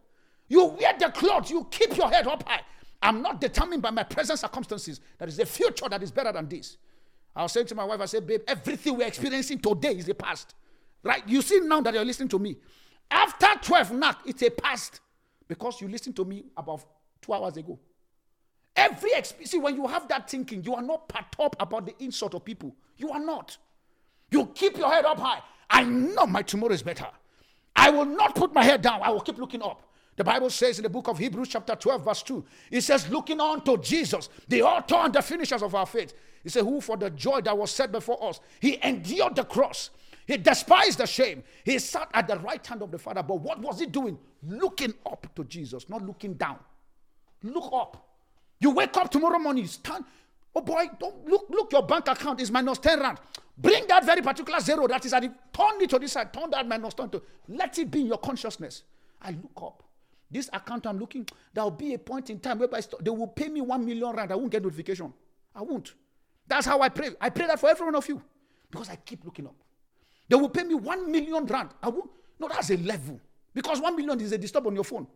You 0.49 0.65
wear 0.65 0.93
the 0.99 1.09
clothes, 1.11 1.51
you 1.51 1.67
keep 1.71 1.97
your 1.97 2.11
head 2.11 2.27
up 2.27 2.47
high. 2.47 2.63
I'm 3.01 3.23
not 3.23 3.41
determined 3.41 3.81
by 3.81 3.91
my 3.91 4.03
present 4.03 4.41
circumstances. 4.41 5.01
There 5.19 5.29
is 5.29 5.39
a 5.39 5.47
future 5.47 5.89
that 5.89 6.03
is 6.03 6.11
better 6.11 6.33
than 6.33 6.49
this. 6.49 6.79
I 7.37 7.43
was 7.43 7.53
saying 7.53 7.67
to 7.67 7.75
my 7.75 7.85
wife, 7.85 8.01
I 8.01 8.07
said, 8.07 8.27
babe, 8.27 8.41
everything 8.47 8.97
we're 8.97 9.07
experiencing 9.07 9.61
today 9.61 9.97
is 9.97 10.07
the 10.07 10.15
past. 10.15 10.55
Right? 11.03 11.23
You 11.29 11.43
see 11.43 11.61
now 11.61 11.81
that 11.83 11.95
you're 11.95 12.05
listening 12.05 12.29
to 12.31 12.39
me. 12.39 12.57
After 13.11 13.47
12 13.63 13.93
knock, 13.93 14.23
it's 14.27 14.43
a 14.43 14.51
past. 14.51 15.01
Because 15.47 15.81
you 15.81 15.89
listened 15.89 16.17
to 16.17 16.25
me 16.25 16.45
about 16.57 16.85
two 17.21 17.33
hours 17.33 17.57
ago. 17.57 17.79
Every 18.77 19.13
experience, 19.13 19.51
see, 19.51 19.59
when 19.59 19.77
you 19.77 19.87
have 19.87 20.09
that 20.09 20.29
thinking, 20.29 20.65
you 20.65 20.75
are 20.75 20.83
not 20.83 21.09
perturbed 21.09 21.57
about 21.61 21.87
the 21.87 21.95
insult 22.03 22.35
of 22.35 22.45
people. 22.45 22.75
You 22.97 23.11
are 23.11 23.21
not. 23.21 23.57
You 24.31 24.47
keep 24.55 24.77
your 24.77 24.91
head 24.91 25.05
up 25.05 25.19
high. 25.19 25.41
I 25.71 25.85
know 25.85 26.27
my 26.27 26.43
tomorrow 26.43 26.73
is 26.73 26.83
better. 26.83 27.07
I 27.77 27.91
will 27.91 28.05
not 28.05 28.35
put 28.35 28.53
my 28.53 28.65
head 28.65 28.83
down. 28.83 29.01
I 29.03 29.11
will 29.11 29.21
keep 29.21 29.39
looking 29.39 29.63
up. 29.63 29.83
The 30.17 30.25
Bible 30.25 30.51
says 30.51 30.79
in 30.79 30.85
the 30.85 30.89
book 30.89 31.09
of 31.09 31.19
Hebrews, 31.19 31.49
chapter 31.49 31.75
12, 31.75 32.05
verse 32.05 32.23
2, 32.23 32.45
it 32.71 32.81
says, 32.83 33.09
looking 33.09 33.41
on 33.41 33.65
to 33.65 33.77
Jesus, 33.79 34.29
the 34.47 34.63
author 34.63 34.95
and 34.97 35.13
the 35.13 35.23
finishers 35.23 35.63
of 35.63 35.75
our 35.75 35.87
faith. 35.87 36.15
He 36.43 36.51
said, 36.51 36.63
Who 36.63 36.81
for 36.81 36.97
the 36.97 37.11
joy 37.11 37.41
that 37.41 37.57
was 37.57 37.71
set 37.71 37.91
before 37.91 38.23
us, 38.23 38.39
he 38.61 38.79
endured 38.83 39.35
the 39.35 39.45
cross. 39.45 39.91
He 40.27 40.37
despised 40.37 40.99
the 40.99 41.07
shame. 41.07 41.43
He 41.65 41.79
sat 41.79 42.09
at 42.15 42.27
the 42.29 42.39
right 42.39 42.65
hand 42.67 42.83
of 42.83 42.91
the 42.91 42.99
Father. 42.99 43.23
But 43.23 43.41
what 43.41 43.59
was 43.61 43.81
he 43.81 43.87
doing? 43.87 44.19
Looking 44.43 44.95
up 45.05 45.27
to 45.35 45.45
Jesus, 45.45 45.89
not 45.89 46.03
looking 46.03 46.35
down. 46.35 46.59
Look 47.43 47.71
up. 47.73 48.09
You 48.61 48.71
wake 48.71 48.97
up 48.97 49.11
tomorrow 49.11 49.39
morning, 49.39 49.67
stand. 49.67 50.05
Oh 50.55 50.61
boy, 50.61 50.87
don't 50.99 51.29
look, 51.29 51.47
look, 51.51 51.73
your 51.73 51.83
bank 51.83 52.09
account 52.09 52.41
is 52.41 52.51
minus 52.51 52.79
10 52.79 53.01
rand. 53.01 53.19
Bring 53.57 53.87
that 53.89 54.05
very 54.05 54.23
particular 54.23 54.61
zero 54.61 54.87
that 54.89 55.05
is 55.05 55.13
at 55.13 55.25
it, 55.25 55.33
turn 55.53 55.81
it 55.81 55.91
to 55.91 55.99
this 55.99 56.13
side, 56.13 56.33
turn 56.33 56.51
that 56.51 56.67
minus 56.67 56.95
10 56.95 57.11
to 57.11 57.23
let 57.49 57.79
it 57.79 57.91
be 57.91 58.01
in 58.01 58.07
your 58.07 58.19
consciousness. 58.19 58.83
I 59.21 59.31
look 59.31 59.63
up. 59.63 59.83
This 60.31 60.49
account 60.53 60.87
I'm 60.87 60.99
looking, 60.99 61.27
there 61.53 61.65
will 61.65 61.71
be 61.71 61.95
a 61.95 61.99
point 61.99 62.31
in 62.31 62.41
time 62.41 62.59
whereby 62.59 62.81
they 63.01 63.11
will 63.11 63.29
pay 63.29 63.49
me 63.49 63.61
one 63.61 63.85
million 63.85 64.11
rand. 64.15 64.33
I 64.33 64.37
won't 64.37 64.51
get 64.51 64.63
notification. 64.63 65.13
I 65.55 65.63
won't. 65.63 65.93
That's 66.47 66.67
how 66.67 66.81
I 66.81 66.89
pray. 66.89 67.11
I 67.21 67.31
pray 67.31 67.47
that 67.47 67.61
for 67.61 67.69
every 67.69 67.85
one 67.85 67.95
of 67.95 68.09
you 68.09 68.23
because 68.71 68.89
I 68.89 68.97
keep 68.97 69.25
looking 69.25 69.47
up. 69.47 69.55
They 70.29 70.37
will 70.37 70.49
pay 70.49 70.65
me 70.65 70.75
one 70.75 71.11
million 71.11 71.45
rand. 71.47 71.71
I 71.83 71.89
won't. 71.89 72.11
No, 72.39 72.49
that's 72.49 72.71
a 72.71 72.77
level 72.77 73.21
because 73.53 73.81
one 73.81 73.97
million 73.97 74.21
is 74.21 74.33
a 74.33 74.39
disturb 74.39 74.67
on 74.67 74.75
your 74.75 74.85
phone. 74.85 75.07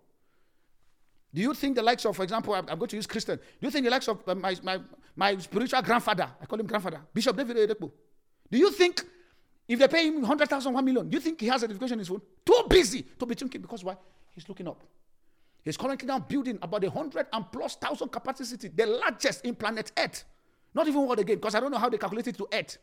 Do 1.34 1.42
you 1.42 1.52
think 1.54 1.76
the 1.76 1.82
likes 1.82 2.04
of, 2.04 2.16
for 2.16 2.22
example, 2.22 2.54
I'm, 2.54 2.64
going 2.64 2.88
to 2.88 2.96
use 2.96 3.06
Christian. 3.06 3.36
Do 3.36 3.66
you 3.66 3.70
think 3.70 3.84
the 3.84 3.90
likes 3.90 4.08
of 4.08 4.26
uh, 4.26 4.34
my, 4.34 4.56
my, 4.62 4.80
my 5.14 5.36
spiritual 5.36 5.82
grandfather, 5.82 6.28
I 6.40 6.46
call 6.46 6.58
him 6.58 6.66
grandfather, 6.66 7.00
Bishop 7.12 7.36
David 7.36 7.56
Oyedepo, 7.56 7.90
do 8.50 8.58
you 8.58 8.70
think 8.70 9.04
if 9.66 9.78
they 9.78 9.88
pay 9.88 10.06
him 10.06 10.22
100,000, 10.22 10.72
1 10.72 10.84
million, 10.84 11.08
do 11.08 11.16
you 11.16 11.20
think 11.20 11.40
he 11.40 11.48
has 11.48 11.62
a 11.62 11.66
notification 11.66 11.94
in 11.94 11.98
his 11.98 12.08
phone? 12.08 12.22
Too 12.44 12.64
busy 12.68 13.02
to 13.02 13.26
be 13.26 13.34
thinking 13.34 13.60
because 13.60 13.84
why? 13.84 13.96
He's 14.34 14.48
looking 14.48 14.66
up. 14.66 14.82
He's 15.62 15.76
currently 15.76 16.06
now 16.06 16.18
building 16.20 16.58
about 16.62 16.82
a 16.84 16.90
hundred 16.90 17.26
and 17.30 17.52
plus 17.52 17.76
thousand 17.76 18.08
capacity, 18.08 18.68
the 18.68 18.86
largest 18.86 19.44
in 19.44 19.54
planet 19.54 19.92
Earth. 19.98 20.24
Not 20.72 20.88
even 20.88 21.06
world 21.06 21.18
again, 21.18 21.36
because 21.36 21.54
I 21.54 21.60
don't 21.60 21.70
know 21.70 21.78
how 21.78 21.90
they 21.90 21.98
calculate 21.98 22.28
it 22.28 22.38
to 22.38 22.48
Earth. 22.50 22.78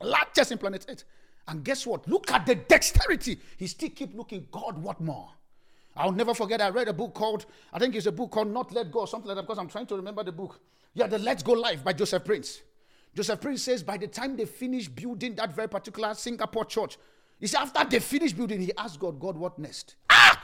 Largest 0.00 0.52
in 0.52 0.58
planet 0.58 0.86
Earth. 0.88 1.04
And 1.48 1.64
guess 1.64 1.86
what? 1.86 2.08
Look 2.08 2.30
at 2.32 2.46
the 2.46 2.56
dexterity. 2.56 3.38
He 3.56 3.66
still 3.66 3.90
keep 3.90 4.14
looking, 4.14 4.48
God, 4.50 4.82
what 4.82 5.00
more? 5.00 5.30
I'll 5.96 6.12
never 6.12 6.34
forget, 6.34 6.60
I 6.60 6.68
read 6.68 6.88
a 6.88 6.92
book 6.92 7.14
called, 7.14 7.46
I 7.72 7.78
think 7.78 7.94
it's 7.94 8.06
a 8.06 8.12
book 8.12 8.30
called 8.30 8.48
Not 8.48 8.72
Let 8.72 8.90
Go, 8.90 9.00
or 9.00 9.08
something 9.08 9.28
like 9.28 9.36
that, 9.36 9.42
because 9.42 9.58
I'm 9.58 9.68
trying 9.68 9.86
to 9.86 9.96
remember 9.96 10.22
the 10.22 10.32
book. 10.32 10.60
Yeah, 10.92 11.06
the 11.06 11.18
Let's 11.18 11.42
Go 11.42 11.52
Life 11.52 11.82
by 11.82 11.92
Joseph 11.92 12.24
Prince. 12.24 12.60
Joseph 13.14 13.40
Prince 13.40 13.62
says 13.62 13.82
by 13.82 13.96
the 13.96 14.06
time 14.06 14.36
they 14.36 14.44
finished 14.44 14.94
building 14.94 15.34
that 15.36 15.54
very 15.54 15.68
particular 15.68 16.12
Singapore 16.12 16.66
church, 16.66 16.98
he 17.38 17.46
said 17.46 17.60
after 17.60 17.84
they 17.84 17.98
finished 17.98 18.36
building, 18.36 18.60
he 18.60 18.72
asked 18.76 18.98
God, 18.98 19.18
God, 19.18 19.38
what 19.38 19.58
next? 19.58 19.96
Ah! 20.10 20.42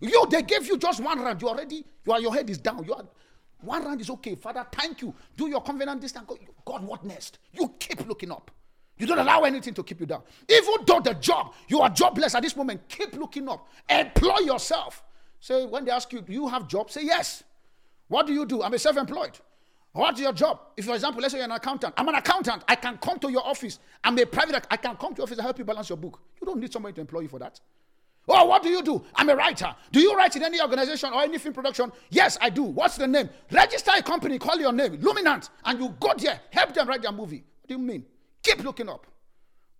You, 0.00 0.26
they 0.30 0.42
gave 0.42 0.66
you 0.66 0.76
just 0.76 1.00
one 1.00 1.20
round. 1.20 1.40
You 1.40 1.48
already, 1.48 1.84
you 2.04 2.12
are, 2.12 2.20
your 2.20 2.34
head 2.34 2.50
is 2.50 2.58
down. 2.58 2.84
You 2.84 2.94
are, 2.94 3.04
one 3.60 3.84
round 3.84 4.00
is 4.00 4.10
okay. 4.10 4.34
Father, 4.34 4.66
thank 4.72 5.02
you. 5.02 5.14
Do 5.36 5.48
your 5.48 5.60
covenant 5.60 6.00
this 6.00 6.12
time. 6.12 6.26
God, 6.64 6.84
what 6.84 7.04
next? 7.04 7.38
You 7.52 7.74
keep 7.78 8.06
looking 8.08 8.32
up. 8.32 8.50
You 8.98 9.06
don't 9.06 9.18
allow 9.18 9.42
anything 9.42 9.74
to 9.74 9.82
keep 9.82 10.00
you 10.00 10.06
down. 10.06 10.22
Even 10.48 10.74
though 10.86 11.00
the 11.00 11.14
job, 11.14 11.54
you 11.68 11.80
are 11.80 11.88
jobless 11.88 12.34
at 12.34 12.42
this 12.42 12.56
moment, 12.56 12.82
keep 12.88 13.14
looking 13.14 13.48
up. 13.48 13.68
Employ 13.88 14.38
yourself. 14.40 15.02
Say, 15.40 15.66
when 15.66 15.84
they 15.84 15.90
ask 15.92 16.12
you, 16.12 16.20
do 16.20 16.32
you 16.32 16.48
have 16.48 16.66
job? 16.66 16.90
Say 16.90 17.04
yes. 17.04 17.44
What 18.08 18.26
do 18.26 18.32
you 18.32 18.44
do? 18.44 18.62
I'm 18.62 18.74
a 18.74 18.78
self-employed. 18.78 19.38
What's 19.92 20.20
your 20.20 20.32
job? 20.32 20.60
If, 20.76 20.84
for 20.86 20.94
example, 20.94 21.22
let's 21.22 21.32
say 21.32 21.38
you're 21.38 21.46
an 21.46 21.52
accountant. 21.52 21.94
I'm 21.96 22.08
an 22.08 22.16
accountant. 22.16 22.64
I 22.68 22.74
can 22.74 22.98
come 22.98 23.18
to 23.20 23.30
your 23.30 23.46
office. 23.46 23.78
I'm 24.04 24.18
a 24.18 24.26
private. 24.26 24.66
I 24.70 24.76
can 24.76 24.96
come 24.96 25.14
to 25.14 25.18
your 25.18 25.24
office 25.24 25.38
and 25.38 25.44
help 25.44 25.58
you 25.58 25.64
balance 25.64 25.88
your 25.88 25.98
book. 25.98 26.20
You 26.40 26.46
don't 26.46 26.60
need 26.60 26.72
somebody 26.72 26.94
to 26.94 27.00
employ 27.00 27.20
you 27.20 27.28
for 27.28 27.38
that. 27.38 27.60
Oh, 28.28 28.44
what 28.44 28.62
do 28.62 28.68
you 28.68 28.82
do? 28.82 29.02
I'm 29.14 29.28
a 29.30 29.34
writer. 29.34 29.74
Do 29.90 30.00
you 30.00 30.14
write 30.14 30.36
in 30.36 30.42
any 30.42 30.60
organization 30.60 31.12
or 31.12 31.22
any 31.22 31.38
film 31.38 31.54
production? 31.54 31.90
Yes, 32.10 32.36
I 32.40 32.50
do. 32.50 32.62
What's 32.62 32.96
the 32.96 33.08
name? 33.08 33.30
Register 33.50 33.92
a 33.96 34.02
company, 34.02 34.38
call 34.38 34.58
your 34.60 34.72
name, 34.72 34.98
Luminant, 34.98 35.48
and 35.64 35.80
you 35.80 35.94
go 35.98 36.12
there, 36.14 36.38
help 36.50 36.74
them 36.74 36.88
write 36.88 37.00
their 37.00 37.12
movie. 37.12 37.42
What 37.62 37.68
do 37.68 37.74
you 37.74 37.80
mean? 37.80 38.04
Keep 38.48 38.64
looking 38.64 38.88
up. 38.88 39.06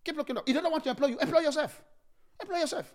Keep 0.05 0.16
looking 0.16 0.36
up. 0.36 0.47
You 0.47 0.55
don't 0.55 0.70
want 0.70 0.85
to 0.85 0.90
employ 0.90 1.09
you, 1.09 1.19
employ 1.19 1.40
yourself. 1.40 1.82
Employ 2.40 2.59
yourself. 2.59 2.95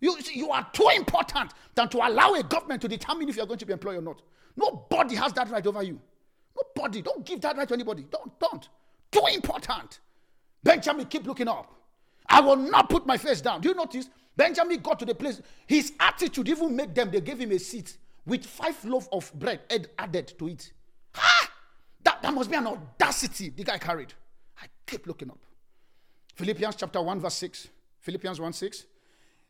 You, 0.00 0.16
you 0.34 0.50
are 0.50 0.68
too 0.72 0.88
important 0.94 1.52
than 1.74 1.88
to 1.88 1.98
allow 1.98 2.34
a 2.34 2.42
government 2.42 2.82
to 2.82 2.88
determine 2.88 3.28
if 3.28 3.36
you're 3.36 3.46
going 3.46 3.58
to 3.58 3.66
be 3.66 3.72
employed 3.72 3.98
or 3.98 4.02
not. 4.02 4.20
Nobody 4.54 5.14
has 5.14 5.32
that 5.32 5.50
right 5.50 5.66
over 5.66 5.82
you. 5.82 5.98
Nobody. 6.56 7.00
Don't 7.00 7.24
give 7.24 7.40
that 7.40 7.56
right 7.56 7.66
to 7.66 7.74
anybody. 7.74 8.04
Don't. 8.10 8.38
Don't. 8.38 8.68
Too 9.10 9.24
important. 9.32 10.00
Benjamin, 10.62 11.06
keep 11.06 11.26
looking 11.26 11.48
up. 11.48 11.72
I 12.28 12.40
will 12.40 12.56
not 12.56 12.90
put 12.90 13.06
my 13.06 13.16
face 13.16 13.40
down. 13.40 13.62
Do 13.62 13.70
you 13.70 13.74
notice? 13.74 14.10
Benjamin 14.36 14.80
got 14.80 14.98
to 14.98 15.04
the 15.04 15.14
place, 15.14 15.42
his 15.66 15.92
attitude 16.00 16.48
even 16.48 16.74
made 16.74 16.94
them, 16.94 17.10
they 17.10 17.20
gave 17.20 17.38
him 17.38 17.52
a 17.52 17.58
seat 17.58 17.98
with 18.24 18.46
five 18.46 18.82
loaves 18.84 19.08
of 19.12 19.30
bread 19.34 19.60
added 19.98 20.32
to 20.38 20.48
it. 20.48 20.72
Ha! 21.14 21.50
That, 22.04 22.22
that 22.22 22.32
must 22.32 22.50
be 22.50 22.56
an 22.56 22.66
audacity 22.66 23.50
the 23.50 23.64
guy 23.64 23.76
carried. 23.78 24.14
Kept 24.86 25.06
looking 25.06 25.30
up. 25.30 25.38
Philippians 26.34 26.76
chapter 26.76 27.00
1, 27.00 27.20
verse 27.20 27.34
6. 27.34 27.68
Philippians 28.00 28.40
1 28.40 28.52
6. 28.52 28.86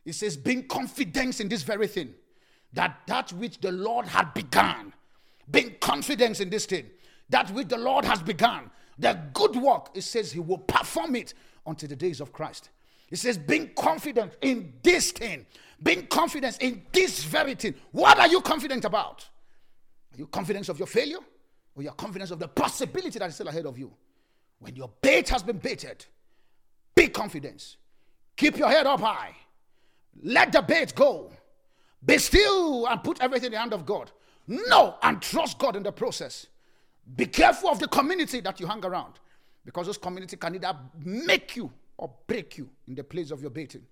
It 0.04 0.14
says, 0.14 0.36
being 0.36 0.66
confidence 0.66 1.40
in 1.40 1.48
this 1.48 1.62
very 1.62 1.86
thing, 1.86 2.14
that 2.72 3.00
that 3.06 3.32
which 3.34 3.60
the 3.60 3.70
Lord 3.70 4.06
had 4.06 4.34
begun, 4.34 4.92
being 5.50 5.76
confidence 5.80 6.40
in 6.40 6.50
this 6.50 6.66
thing, 6.66 6.86
that 7.28 7.50
which 7.50 7.68
the 7.68 7.78
Lord 7.78 8.04
has 8.04 8.20
begun, 8.20 8.70
the 8.98 9.18
good 9.32 9.56
work, 9.56 9.90
it 9.94 10.02
says 10.02 10.32
he 10.32 10.40
will 10.40 10.58
perform 10.58 11.16
it 11.16 11.34
until 11.66 11.88
the 11.88 11.96
days 11.96 12.20
of 12.20 12.32
Christ. 12.32 12.70
It 13.10 13.18
says, 13.18 13.36
being 13.36 13.70
confident 13.76 14.32
in 14.40 14.72
this 14.82 15.12
thing, 15.12 15.46
being 15.82 16.06
confident 16.06 16.60
in 16.60 16.82
this 16.92 17.24
very 17.24 17.54
thing. 17.54 17.74
What 17.90 18.18
are 18.18 18.28
you 18.28 18.40
confident 18.40 18.84
about? 18.84 19.28
Are 20.14 20.18
you 20.18 20.26
confident 20.26 20.68
of 20.68 20.78
your 20.78 20.86
failure? 20.86 21.18
Or 21.74 21.82
your 21.82 21.92
confidence 21.92 22.30
of 22.30 22.38
the 22.38 22.48
possibility 22.48 23.18
that 23.18 23.28
is 23.28 23.34
still 23.34 23.48
ahead 23.48 23.66
of 23.66 23.78
you? 23.78 23.92
When 24.62 24.76
your 24.76 24.90
bait 25.00 25.28
has 25.28 25.42
been 25.42 25.58
baited, 25.58 26.06
be 26.94 27.08
confident. 27.08 27.76
Keep 28.36 28.58
your 28.58 28.68
head 28.68 28.86
up 28.86 29.00
high. 29.00 29.34
Let 30.22 30.52
the 30.52 30.62
bait 30.62 30.94
go. 30.94 31.32
Be 32.04 32.18
still 32.18 32.86
and 32.86 33.02
put 33.02 33.20
everything 33.20 33.46
in 33.48 33.52
the 33.52 33.58
hand 33.58 33.72
of 33.72 33.84
God. 33.84 34.12
Know 34.46 34.96
and 35.02 35.20
trust 35.20 35.58
God 35.58 35.74
in 35.74 35.82
the 35.82 35.90
process. 35.90 36.46
Be 37.16 37.26
careful 37.26 37.70
of 37.70 37.80
the 37.80 37.88
community 37.88 38.40
that 38.40 38.60
you 38.60 38.66
hang 38.66 38.84
around 38.84 39.14
because 39.64 39.88
this 39.88 39.98
community 39.98 40.36
can 40.36 40.54
either 40.54 40.76
make 41.04 41.56
you 41.56 41.70
or 41.96 42.12
break 42.28 42.56
you 42.56 42.68
in 42.86 42.94
the 42.94 43.04
place 43.04 43.32
of 43.32 43.40
your 43.40 43.50
baiting. 43.50 43.82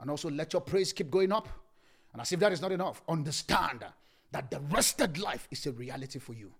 And 0.00 0.08
also 0.08 0.30
let 0.30 0.52
your 0.52 0.62
praise 0.62 0.92
keep 0.92 1.10
going 1.10 1.32
up. 1.32 1.48
And 2.12 2.22
as 2.22 2.30
if 2.30 2.38
that 2.40 2.52
is 2.52 2.60
not 2.60 2.70
enough, 2.70 3.02
understand 3.08 3.84
that 4.30 4.50
the 4.50 4.60
rested 4.70 5.18
life 5.18 5.48
is 5.50 5.66
a 5.66 5.72
reality 5.72 6.20
for 6.20 6.32
you. 6.32 6.52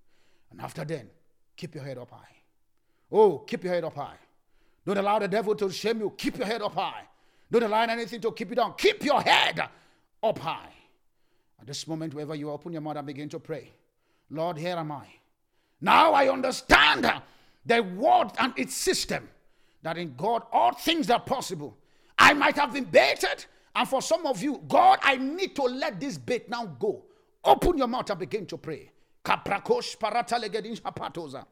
And 0.51 0.61
after 0.61 0.85
then, 0.85 1.11
keep 1.57 1.77
your 1.77 1.85
head 1.85 1.99
up 1.99 2.11
high. 2.11 2.42
Oh, 3.13 3.39
keep 3.39 3.63
your 3.65 3.75
head 3.75 3.85
up 3.85 3.95
high. 3.95 4.17
Don't 4.87 4.97
allow 4.97 5.19
the 5.19 5.29
devil 5.29 5.55
to 5.55 5.71
shame 5.71 6.01
you. 6.01 6.13
Keep 6.17 6.39
your 6.39 6.47
head 6.47 6.63
up 6.63 6.75
high. 6.75 7.03
Don't 7.51 7.63
allow 7.63 7.83
anything 7.83 8.21
to 8.23 8.33
keep 8.33 8.49
you 8.49 8.57
down. 8.57 8.75
Keep 8.79 9.05
your 9.05 9.21
head 9.21 9.61
up 10.23 10.39
high. 10.39 10.73
At 11.61 11.67
this 11.67 11.87
moment, 11.87 12.15
wherever 12.15 12.35
you 12.35 12.51
open 12.51 12.73
your 12.73 12.81
mouth 12.81 12.97
and 12.97 13.07
begin 13.07 13.29
to 13.29 13.39
pray, 13.39 13.71
Lord, 14.31 14.57
here 14.57 14.77
am 14.77 14.91
I. 14.91 15.07
Now 15.81 16.13
I 16.13 16.29
understand 16.29 17.13
the 17.67 17.83
word 17.83 18.31
and 18.39 18.53
its 18.57 18.75
system 18.75 19.29
that 19.83 19.99
in 19.99 20.15
God 20.17 20.43
all 20.51 20.73
things 20.73 21.11
are 21.11 21.21
possible. 21.21 21.77
I 22.19 22.33
might 22.33 22.57
have 22.57 22.73
been 22.73 22.85
baited, 22.85 23.45
and 23.75 23.89
for 23.89 24.01
some 24.01 24.27
of 24.27 24.43
you, 24.43 24.63
God, 24.69 24.99
I 25.03 25.17
need 25.17 25.55
to 25.57 25.63
let 25.63 26.01
this 26.01 26.17
bait 26.17 26.49
now 26.49 26.67
go. 26.67 27.05
Open 27.45 27.79
your 27.79 27.89
mouth 27.89 28.09
and 28.11 28.19
begin 28.19 28.47
to 28.47 28.57
pray. 28.57 28.91
Kaprakosh 29.25 29.97
parata 29.99 30.41
legedin 30.41 30.81
hapatoza. 30.81 31.45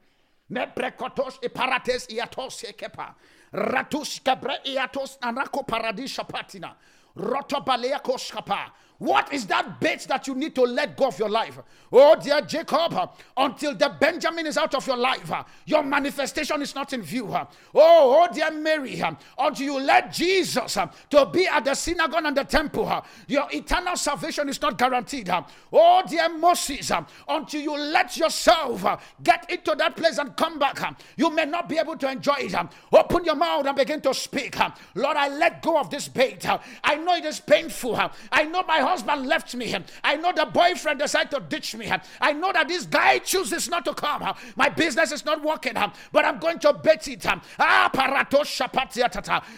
Neprekotosh 0.50 1.38
iparates 1.42 2.06
iatos 2.10 2.64
ekepa. 2.64 3.14
Ratus 3.52 4.20
kebre 4.20 4.60
iatos 4.64 5.18
anako 5.20 5.62
paradisha 5.62 6.24
patina. 6.24 6.76
Rotobalea 7.16 7.98
koskapa. 8.00 8.70
What 9.00 9.32
is 9.32 9.46
that 9.46 9.80
bait 9.80 10.06
that 10.08 10.26
you 10.26 10.34
need 10.34 10.54
to 10.56 10.62
let 10.62 10.94
go 10.94 11.06
of 11.06 11.18
your 11.18 11.30
life? 11.30 11.58
Oh, 11.90 12.14
dear 12.22 12.42
Jacob, 12.42 12.94
until 13.34 13.74
the 13.74 13.96
Benjamin 13.98 14.46
is 14.46 14.58
out 14.58 14.74
of 14.74 14.86
your 14.86 14.98
life, 14.98 15.32
your 15.64 15.82
manifestation 15.82 16.60
is 16.60 16.74
not 16.74 16.92
in 16.92 17.00
view. 17.00 17.26
Oh, 17.34 17.48
oh 17.74 18.28
dear 18.30 18.50
Mary, 18.50 19.02
until 19.38 19.64
you 19.64 19.80
let 19.80 20.12
Jesus 20.12 20.76
to 21.08 21.26
be 21.32 21.46
at 21.46 21.64
the 21.64 21.74
synagogue 21.74 22.26
and 22.26 22.36
the 22.36 22.44
temple, 22.44 23.02
your 23.26 23.48
eternal 23.50 23.96
salvation 23.96 24.50
is 24.50 24.60
not 24.60 24.76
guaranteed. 24.76 25.30
Oh, 25.72 26.02
dear 26.06 26.28
Moses, 26.28 26.92
until 27.26 27.60
you 27.62 27.78
let 27.78 28.18
yourself 28.18 29.14
get 29.22 29.50
into 29.50 29.74
that 29.76 29.96
place 29.96 30.18
and 30.18 30.36
come 30.36 30.58
back, 30.58 30.78
you 31.16 31.30
may 31.30 31.46
not 31.46 31.70
be 31.70 31.78
able 31.78 31.96
to 31.96 32.10
enjoy 32.10 32.36
it. 32.40 32.54
Open 32.92 33.24
your 33.24 33.34
mouth 33.34 33.64
and 33.64 33.76
begin 33.76 34.02
to 34.02 34.12
speak. 34.12 34.58
Lord, 34.94 35.16
I 35.16 35.28
let 35.28 35.62
go 35.62 35.78
of 35.80 35.88
this 35.88 36.06
bait. 36.06 36.44
I 36.84 36.96
know 36.96 37.14
it 37.14 37.24
is 37.24 37.40
painful. 37.40 37.98
I 38.30 38.44
know 38.44 38.62
my 38.64 38.89
husband 38.90 39.26
left 39.26 39.54
me. 39.54 39.74
I 40.04 40.16
know 40.16 40.32
the 40.32 40.46
boyfriend 40.46 41.00
decided 41.00 41.30
to 41.30 41.40
ditch 41.40 41.74
me. 41.76 41.90
I 42.20 42.32
know 42.32 42.52
that 42.52 42.68
this 42.68 42.86
guy 42.86 43.18
chooses 43.18 43.68
not 43.68 43.84
to 43.84 43.94
come. 43.94 44.34
My 44.56 44.68
business 44.68 45.12
is 45.12 45.24
not 45.24 45.42
working, 45.42 45.74
but 46.12 46.24
I'm 46.24 46.38
going 46.38 46.58
to 46.60 46.72
bet 46.72 47.06
it. 47.08 47.24
Ah, 47.58 47.90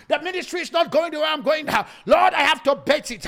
the 0.08 0.18
ministry 0.22 0.60
is 0.60 0.72
not 0.72 0.90
going 0.90 1.12
the 1.12 1.18
way 1.18 1.26
I'm 1.26 1.42
going. 1.42 1.66
Lord, 2.06 2.34
I 2.34 2.42
have 2.42 2.62
to 2.64 2.74
bet 2.76 3.10
it. 3.10 3.26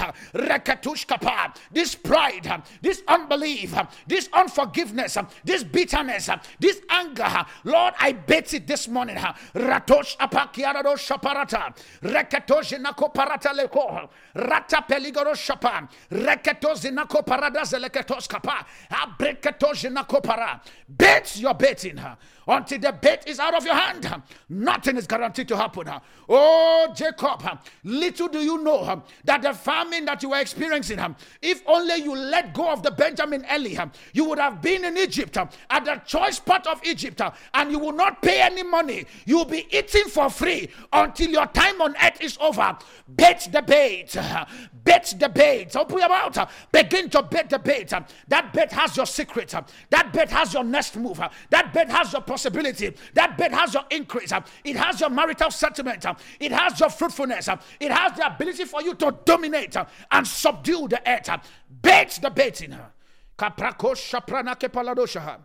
This 1.72 1.94
pride, 1.94 2.62
this 2.82 3.02
unbelief, 3.09 3.74
this 4.06 4.28
unforgiveness, 4.32 5.18
this 5.44 5.64
bitterness, 5.64 6.28
this 6.59 6.81
anger. 6.90 7.47
Lord, 7.64 7.94
I 7.98 8.12
bet 8.12 8.55
it 8.55 8.66
this 8.66 8.89
morning. 8.89 9.16
Ratosh 9.16 10.16
apakiarado 10.18 10.97
shaparata. 10.97 11.74
Rekatosh 12.02 12.78
nakoparata 12.82 13.52
leko. 13.55 14.09
Rata 14.35 14.85
peligoro 14.89 15.35
shapa. 15.35 15.89
Reketos 16.10 16.80
zinako 16.82 17.22
parada 17.24 17.64
zeleketos 17.64 18.28
kapa. 18.28 18.66
Abreketos 18.90 19.82
zinako 19.82 20.22
para. 20.22 20.60
Bet 20.88 21.36
your 21.36 21.54
betting 21.54 21.96
her 21.96 22.16
until 22.46 22.78
the 22.78 22.92
bet 22.92 23.26
is 23.26 23.38
out 23.38 23.54
of 23.54 23.64
your 23.64 23.74
hand. 23.74 24.22
Nothing 24.48 24.96
is 24.96 25.06
guaranteed 25.06 25.48
to 25.48 25.56
happen. 25.56 25.90
Oh, 26.28 26.92
Jacob, 26.94 27.42
little 27.82 28.28
do 28.28 28.38
you 28.38 28.62
know 28.62 29.02
that 29.24 29.42
the 29.42 29.52
famine 29.52 30.04
that 30.04 30.22
you 30.22 30.30
were 30.30 30.40
experiencing, 30.40 30.98
if 31.42 31.62
only 31.66 31.96
you 31.96 32.14
let 32.14 32.54
go 32.54 32.70
of 32.70 32.82
the 32.82 32.90
Benjamin 32.90 33.44
Eli, 33.52 33.84
you 34.12 34.24
would 34.24 34.38
have 34.38 34.60
been 34.62 34.84
in 34.84 34.96
Egypt 34.96 35.36
at 35.36 35.84
the 35.84 36.00
choice 36.06 36.38
part 36.38 36.66
of 36.66 36.80
Egypt 36.84 37.20
and 37.54 37.70
you 37.70 37.78
will 37.78 37.92
not 37.92 38.22
pay 38.22 38.40
any 38.42 38.62
money. 38.62 39.04
You 39.26 39.38
will 39.38 39.44
be 39.44 39.66
eating 39.70 40.04
for 40.04 40.30
free 40.30 40.68
until 40.92 41.30
your 41.30 41.46
time 41.46 41.80
on 41.80 41.94
earth 42.02 42.20
is 42.20 42.36
over. 42.40 42.76
Bet 43.08 43.48
the 43.52 43.62
bait. 43.62 44.16
Bet 44.84 45.14
the 45.18 45.28
bait. 45.28 45.74
Open 45.76 45.98
your 45.98 46.08
mouth. 46.08 46.38
Begin 46.72 47.08
to 47.10 47.22
bait 47.22 47.48
the 47.48 47.58
bait. 47.58 47.92
That 48.28 48.52
bait 48.52 48.72
has 48.72 48.96
your 48.96 49.06
secret. 49.06 49.54
That 49.90 50.12
bait 50.12 50.30
has 50.30 50.52
your 50.54 50.64
next 50.64 50.96
move. 50.96 51.20
That 51.50 51.72
bait 51.72 51.88
has 51.88 52.12
your 52.12 52.22
possibility. 52.35 52.93
That 53.15 53.39
bait 53.39 53.52
has 53.52 53.74
your 53.74 53.85
increase. 53.90 54.32
Um, 54.32 54.43
it 54.65 54.74
has 54.77 55.01
your 55.01 55.11
marital 55.11 55.52
settlement. 55.52 56.05
Um, 56.05 56.16
it 56.40 56.51
has 56.51 56.81
your 56.81 56.90
fruitfulness. 56.90 57.47
Um, 57.48 57.61
it 57.78 57.93
has 57.93 58.16
the 58.16 58.27
ability 58.27 58.65
for 58.65 58.82
you 58.82 58.94
to 58.94 59.16
dominate 59.24 59.77
and 60.11 60.27
subdue 60.27 60.89
the 60.89 61.01
earth. 61.09 61.31
Bait 61.81 62.19
the 62.20 62.31
baiting. 62.31 62.77
Kaprako 63.39 63.94
shaprana 63.94 64.56
kepaladosha. 64.59 65.39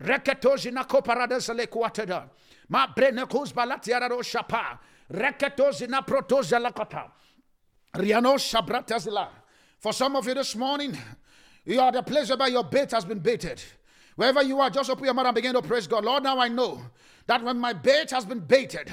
Reketojina 0.00 0.86
koparadesale 0.86 1.66
kuateda. 1.66 2.24
Ma 2.70 2.86
brenekuz 2.86 3.52
balatiarado 3.52 4.22
shapa. 4.24 4.80
Reketozina 5.12 6.06
protoza 6.06 6.58
lakota. 6.58 7.10
Riano 7.96 8.36
shabratazila. 8.38 9.28
For 9.78 9.92
some 9.92 10.16
of 10.16 10.26
you 10.26 10.34
this 10.34 10.56
morning, 10.56 10.96
you 11.66 11.80
are 11.80 11.92
the 11.92 12.02
place 12.02 12.34
where 12.34 12.48
your 12.48 12.64
bait 12.64 12.90
has 12.92 13.04
been 13.04 13.18
baited. 13.18 13.62
Wherever 14.16 14.42
you 14.42 14.60
are, 14.60 14.70
just 14.70 14.90
open 14.90 15.04
your 15.04 15.14
mouth 15.14 15.26
and 15.26 15.34
begin 15.34 15.54
to 15.54 15.62
praise 15.62 15.86
God. 15.86 16.04
Lord, 16.04 16.22
now 16.22 16.38
I 16.38 16.48
know 16.48 16.82
that 17.26 17.42
when 17.42 17.58
my 17.58 17.72
bait 17.72 18.10
has 18.10 18.24
been 18.24 18.40
baited, 18.40 18.90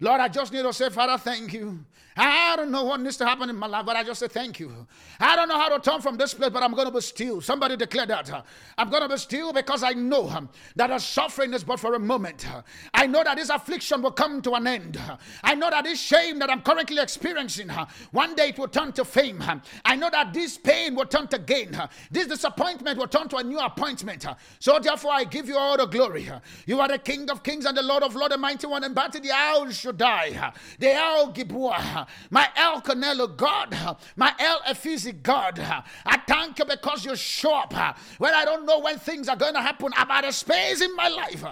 Lord, 0.00 0.20
I 0.20 0.28
just 0.28 0.52
need 0.52 0.62
to 0.62 0.72
say, 0.72 0.90
Father, 0.90 1.16
thank 1.18 1.52
you. 1.52 1.84
I 2.16 2.56
don't 2.56 2.70
know 2.70 2.84
what 2.84 3.00
needs 3.00 3.16
to 3.18 3.26
happen 3.26 3.48
in 3.48 3.56
my 3.56 3.66
life, 3.66 3.86
but 3.86 3.96
I 3.96 4.04
just 4.04 4.20
say 4.20 4.28
thank 4.28 4.60
you. 4.60 4.86
I 5.18 5.34
don't 5.34 5.48
know 5.48 5.58
how 5.58 5.76
to 5.76 5.80
turn 5.80 6.00
from 6.00 6.16
this 6.16 6.34
place, 6.34 6.50
but 6.50 6.62
I'm 6.62 6.74
going 6.74 6.86
to 6.86 6.92
be 6.92 7.00
still. 7.00 7.40
Somebody 7.40 7.76
declare 7.76 8.06
that. 8.06 8.44
I'm 8.76 8.90
going 8.90 9.02
to 9.02 9.08
be 9.08 9.16
still 9.16 9.52
because 9.52 9.82
I 9.82 9.92
know 9.92 10.28
um, 10.28 10.48
that 10.76 10.88
the 10.88 10.98
suffering 10.98 11.54
is 11.54 11.64
but 11.64 11.80
for 11.80 11.94
a 11.94 11.98
moment. 11.98 12.46
I 12.92 13.06
know 13.06 13.24
that 13.24 13.36
this 13.36 13.48
affliction 13.48 14.02
will 14.02 14.12
come 14.12 14.42
to 14.42 14.52
an 14.52 14.66
end. 14.66 15.00
I 15.42 15.54
know 15.54 15.70
that 15.70 15.84
this 15.84 16.00
shame 16.00 16.38
that 16.40 16.50
I'm 16.50 16.60
currently 16.60 17.00
experiencing, 17.00 17.70
uh, 17.70 17.86
one 18.10 18.34
day 18.34 18.50
it 18.50 18.58
will 18.58 18.68
turn 18.68 18.92
to 18.92 19.04
fame. 19.04 19.42
I 19.84 19.96
know 19.96 20.10
that 20.10 20.34
this 20.34 20.58
pain 20.58 20.94
will 20.94 21.06
turn 21.06 21.28
to 21.28 21.38
gain. 21.38 21.80
This 22.10 22.26
disappointment 22.26 22.98
will 22.98 23.08
turn 23.08 23.28
to 23.28 23.36
a 23.36 23.42
new 23.42 23.58
appointment. 23.58 24.26
So 24.58 24.78
therefore, 24.78 25.12
I 25.12 25.24
give 25.24 25.48
you 25.48 25.56
all 25.56 25.76
the 25.78 25.86
glory. 25.86 26.28
You 26.66 26.80
are 26.80 26.88
the 26.88 26.98
King 26.98 27.30
of 27.30 27.42
kings 27.42 27.64
and 27.64 27.76
the 27.76 27.82
Lord 27.82 28.02
of 28.02 28.14
lords, 28.14 28.34
the 28.34 28.38
mighty 28.38 28.66
one, 28.66 28.84
and 28.84 28.94
battle 28.94 29.20
the 29.20 29.30
owl 29.30 29.62
El 29.62 29.70
Shaddai, 29.70 30.52
the 30.78 30.92
El 30.92 31.32
Gibua 31.32 32.01
my 32.30 32.48
El 32.56 32.80
Canelo 32.82 33.36
God, 33.36 33.76
my 34.16 34.34
El 34.38 34.60
Ephesus 34.68 35.14
God. 35.22 35.58
I 35.58 36.18
thank 36.26 36.58
you 36.58 36.64
because 36.64 37.04
you 37.04 37.16
show 37.16 37.54
up 37.54 37.98
when 38.18 38.34
I 38.34 38.44
don't 38.44 38.66
know 38.66 38.80
when 38.80 38.98
things 38.98 39.28
are 39.28 39.36
going 39.36 39.54
to 39.54 39.60
happen 39.60 39.92
about 39.98 40.24
a 40.24 40.32
space 40.32 40.80
in 40.80 40.94
my 40.96 41.08
life 41.08 41.44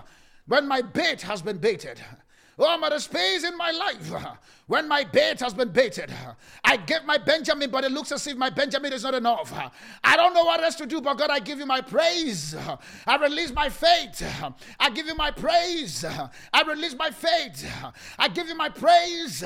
when 0.47 0.66
my 0.66 0.82
bait 0.82 1.22
has 1.22 1.43
been 1.43 1.59
baited. 1.59 2.01
Oh, 2.59 2.66
I'm 2.68 2.85
at 2.85 2.93
a 2.93 3.01
space 3.01 3.44
in 3.44 3.56
my 3.56 3.70
life 3.70 4.12
when 4.70 4.86
my 4.86 5.02
bait 5.02 5.40
has 5.40 5.52
been 5.52 5.70
baited. 5.70 6.14
I 6.62 6.76
give 6.76 7.05
my 7.05 7.18
Benjamin, 7.18 7.70
but 7.70 7.82
it 7.82 7.90
looks 7.90 8.12
as 8.12 8.24
if 8.28 8.36
my 8.36 8.51
Benjamin 8.51 8.92
is 8.92 9.02
not 9.02 9.14
enough. 9.14 9.52
I 10.05 10.16
don't 10.16 10.32
know 10.32 10.44
what 10.44 10.62
else 10.62 10.76
to 10.76 10.86
do, 10.86 11.01
but 11.01 11.14
God, 11.14 11.28
I 11.28 11.40
give 11.40 11.59
you 11.59 11.66
my 11.66 11.80
praise. 11.80 12.55
I 13.05 13.16
release 13.16 13.52
my 13.52 13.68
faith. 13.68 14.22
I 14.78 14.90
give 14.90 15.06
you 15.06 15.16
my 15.16 15.32
praise. 15.32 16.05
I 16.05 16.62
release 16.62 16.94
my 16.94 17.10
faith. 17.10 17.68
I 18.16 18.28
give 18.28 18.47
you 18.47 18.55
my 18.55 18.68
praise. 18.68 19.42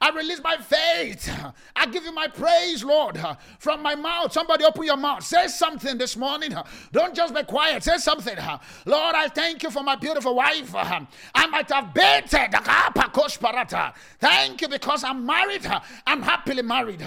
I 0.00 0.10
release 0.14 0.40
my 0.44 0.56
faith. 0.56 1.28
I 1.74 1.86
give 1.86 2.04
you 2.04 2.12
my 2.12 2.28
praise, 2.28 2.84
Lord, 2.84 3.20
from 3.58 3.82
my 3.82 3.96
mouth. 3.96 4.32
Somebody 4.32 4.62
open 4.64 4.84
your 4.84 4.96
mouth. 4.96 5.24
Say 5.24 5.48
something 5.48 5.98
this 5.98 6.16
morning. 6.16 6.54
Don't 6.92 7.16
just 7.16 7.34
be 7.34 7.42
quiet. 7.42 7.82
Say 7.82 7.96
something. 7.96 8.36
Lord, 8.86 9.16
I 9.16 9.26
thank 9.26 9.64
you 9.64 9.72
for 9.72 9.82
my 9.82 9.96
beautiful 9.96 10.36
wife. 10.36 10.72
I 10.72 11.46
might 11.50 11.68
have 11.68 11.92
baited 11.92 12.54
Thank 14.20 14.60
you 14.60 14.67
because 14.68 15.04
I'm 15.04 15.24
married. 15.26 15.66
I'm 16.06 16.22
happily 16.22 16.62
married. 16.62 17.02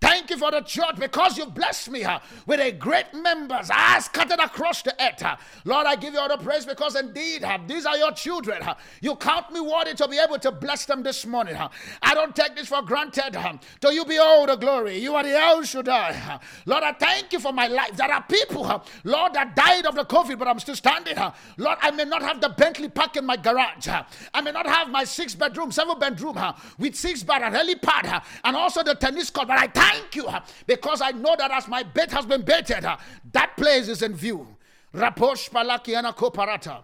Thank 0.00 0.30
you 0.30 0.38
for 0.38 0.50
the 0.50 0.60
church 0.60 0.96
because 0.98 1.36
you've 1.38 1.54
blessed 1.54 1.90
me 1.90 2.04
with 2.46 2.60
a 2.60 2.72
great 2.72 3.12
members 3.14 3.70
I 3.72 3.98
scattered 4.00 4.40
across 4.40 4.82
the 4.82 4.94
earth. 5.02 5.22
Lord, 5.64 5.86
I 5.86 5.96
give 5.96 6.14
you 6.14 6.20
all 6.20 6.28
the 6.28 6.36
praise 6.36 6.64
because 6.66 6.96
indeed 6.96 7.44
these 7.66 7.86
are 7.86 7.96
your 7.96 8.12
children. 8.12 8.62
You 9.00 9.16
count 9.16 9.52
me 9.52 9.60
worthy 9.60 9.94
to 9.94 10.08
be 10.08 10.18
able 10.18 10.38
to 10.38 10.52
bless 10.52 10.84
them 10.86 11.02
this 11.02 11.26
morning. 11.26 11.56
I 12.02 12.14
don't 12.14 12.34
take 12.34 12.56
this 12.56 12.68
for 12.68 12.82
granted. 12.82 13.36
To 13.80 13.94
you 13.94 14.04
be 14.04 14.18
all 14.18 14.46
the 14.46 14.56
glory. 14.56 14.98
You 14.98 15.14
are 15.14 15.22
the 15.22 15.36
El 15.36 15.62
Shaddai. 15.62 16.40
Lord, 16.66 16.82
I 16.84 16.92
thank 16.92 17.32
you 17.32 17.40
for 17.40 17.52
my 17.52 17.66
life. 17.66 17.96
There 17.96 18.12
are 18.12 18.22
people, 18.22 18.84
Lord, 19.04 19.34
that 19.34 19.54
died 19.56 19.86
of 19.86 19.94
the 19.94 20.04
COVID, 20.04 20.38
but 20.38 20.48
I'm 20.48 20.58
still 20.58 20.74
standing. 20.74 21.16
Lord, 21.56 21.78
I 21.80 21.90
may 21.90 22.04
not 22.04 22.22
have 22.22 22.40
the 22.40 22.48
Bentley 22.48 22.88
park 22.88 23.16
in 23.16 23.26
my 23.26 23.36
garage. 23.36 23.88
I 24.34 24.40
may 24.40 24.52
not 24.52 24.66
have 24.66 24.90
my 24.90 25.04
six 25.04 25.34
bedroom, 25.34 25.72
seven 25.72 25.98
bedroom 25.98 26.36
with 26.78 26.94
six 27.06 27.22
bar 27.22 27.42
and 27.42 27.54
helipad 27.54 28.06
uh, 28.06 28.20
and 28.44 28.56
also 28.56 28.82
the 28.82 28.94
tennis 28.94 29.30
court. 29.30 29.48
But 29.48 29.58
I 29.58 29.68
thank 29.68 30.16
you 30.16 30.26
uh, 30.26 30.40
because 30.66 31.00
I 31.00 31.12
know 31.12 31.36
that 31.38 31.50
as 31.52 31.68
my 31.68 31.82
bed 31.82 32.10
has 32.10 32.26
been 32.26 32.42
baited, 32.42 32.84
uh, 32.84 32.96
that 33.32 33.56
place 33.56 33.88
is 33.88 34.02
in 34.02 34.14
view. 34.14 34.46
Raposh 34.92 35.50
palakiana 35.50 36.14
koparata. 36.14 36.82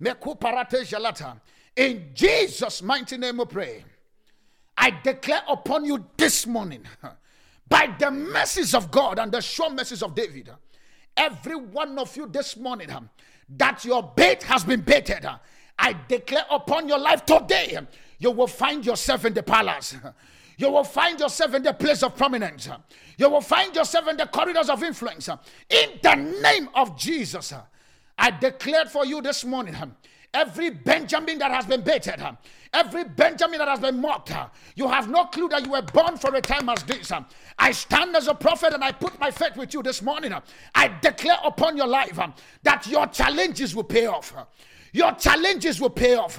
Mekuparate 0.00 0.84
jalata. 0.86 1.40
In 1.74 2.10
Jesus' 2.14 2.82
mighty 2.82 3.16
name 3.16 3.38
we 3.38 3.44
pray. 3.46 3.84
I 4.78 4.90
declare 5.02 5.42
upon 5.48 5.84
you 5.84 6.04
this 6.16 6.46
morning, 6.46 6.82
by 7.68 7.94
the 7.98 8.10
mercies 8.10 8.74
of 8.74 8.90
God 8.90 9.18
and 9.18 9.32
the 9.32 9.40
sure 9.40 9.70
mercies 9.70 10.02
of 10.02 10.14
David, 10.14 10.50
every 11.16 11.56
one 11.56 11.98
of 11.98 12.14
you 12.16 12.28
this 12.28 12.56
morning, 12.56 12.90
that 13.56 13.84
your 13.84 14.12
bait 14.14 14.42
has 14.42 14.64
been 14.64 14.82
baited 14.82 15.26
I 15.78 15.94
declare 16.08 16.44
upon 16.50 16.88
your 16.88 16.98
life 16.98 17.24
today, 17.26 17.78
you 18.18 18.30
will 18.30 18.46
find 18.46 18.84
yourself 18.84 19.24
in 19.24 19.34
the 19.34 19.42
palace. 19.42 19.96
You 20.58 20.70
will 20.70 20.84
find 20.84 21.20
yourself 21.20 21.54
in 21.54 21.62
the 21.62 21.74
place 21.74 22.02
of 22.02 22.16
prominence. 22.16 22.68
You 23.18 23.28
will 23.28 23.42
find 23.42 23.74
yourself 23.74 24.08
in 24.08 24.16
the 24.16 24.26
corridors 24.26 24.70
of 24.70 24.82
influence. 24.82 25.28
In 25.28 25.90
the 26.02 26.14
name 26.14 26.68
of 26.74 26.98
Jesus, 26.98 27.52
I 28.18 28.30
declared 28.30 28.88
for 28.88 29.04
you 29.04 29.20
this 29.20 29.44
morning 29.44 29.74
every 30.32 30.70
Benjamin 30.70 31.38
that 31.38 31.50
has 31.50 31.66
been 31.66 31.80
baited, 31.82 32.22
every 32.72 33.04
Benjamin 33.04 33.58
that 33.58 33.68
has 33.68 33.80
been 33.80 34.00
mocked, 34.00 34.32
you 34.74 34.88
have 34.88 35.08
no 35.08 35.24
clue 35.26 35.48
that 35.48 35.64
you 35.64 35.72
were 35.72 35.82
born 35.82 36.16
for 36.16 36.34
a 36.34 36.40
time 36.40 36.68
as 36.68 36.82
this. 36.84 37.12
I 37.58 37.72
stand 37.72 38.16
as 38.16 38.28
a 38.28 38.34
prophet 38.34 38.72
and 38.74 38.84
I 38.84 38.92
put 38.92 39.18
my 39.18 39.30
faith 39.30 39.56
with 39.56 39.72
you 39.74 39.82
this 39.82 40.02
morning. 40.02 40.32
I 40.74 40.88
declare 41.00 41.38
upon 41.44 41.76
your 41.76 41.86
life 41.86 42.18
that 42.62 42.86
your 42.86 43.06
challenges 43.06 43.74
will 43.74 43.84
pay 43.84 44.06
off. 44.06 44.34
Your 44.92 45.12
challenges 45.12 45.80
will 45.80 45.90
pay 45.90 46.14
off. 46.14 46.38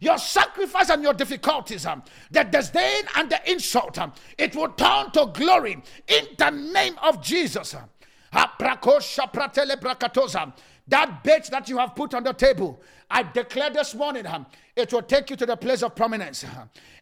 Your 0.00 0.18
sacrifice 0.18 0.90
and 0.90 1.02
your 1.02 1.14
difficulties, 1.14 1.86
um, 1.86 2.02
the 2.30 2.44
disdain 2.44 3.04
and 3.16 3.30
the 3.30 3.50
insult, 3.50 3.98
um, 3.98 4.12
it 4.36 4.54
will 4.54 4.68
turn 4.68 5.10
to 5.12 5.30
glory 5.32 5.82
in 6.06 6.26
the 6.36 6.50
name 6.50 6.96
of 7.02 7.22
Jesus. 7.22 7.74
Um. 7.74 7.88
That 8.30 8.58
bait 11.22 11.44
that 11.50 11.68
you 11.68 11.78
have 11.78 11.94
put 11.94 12.14
on 12.14 12.24
the 12.24 12.32
table, 12.32 12.82
I 13.10 13.22
declare 13.22 13.70
this 13.70 13.94
morning, 13.94 14.26
it 14.76 14.92
will 14.92 15.02
take 15.02 15.30
you 15.30 15.36
to 15.36 15.46
the 15.46 15.56
place 15.56 15.82
of 15.82 15.94
prominence. 15.94 16.44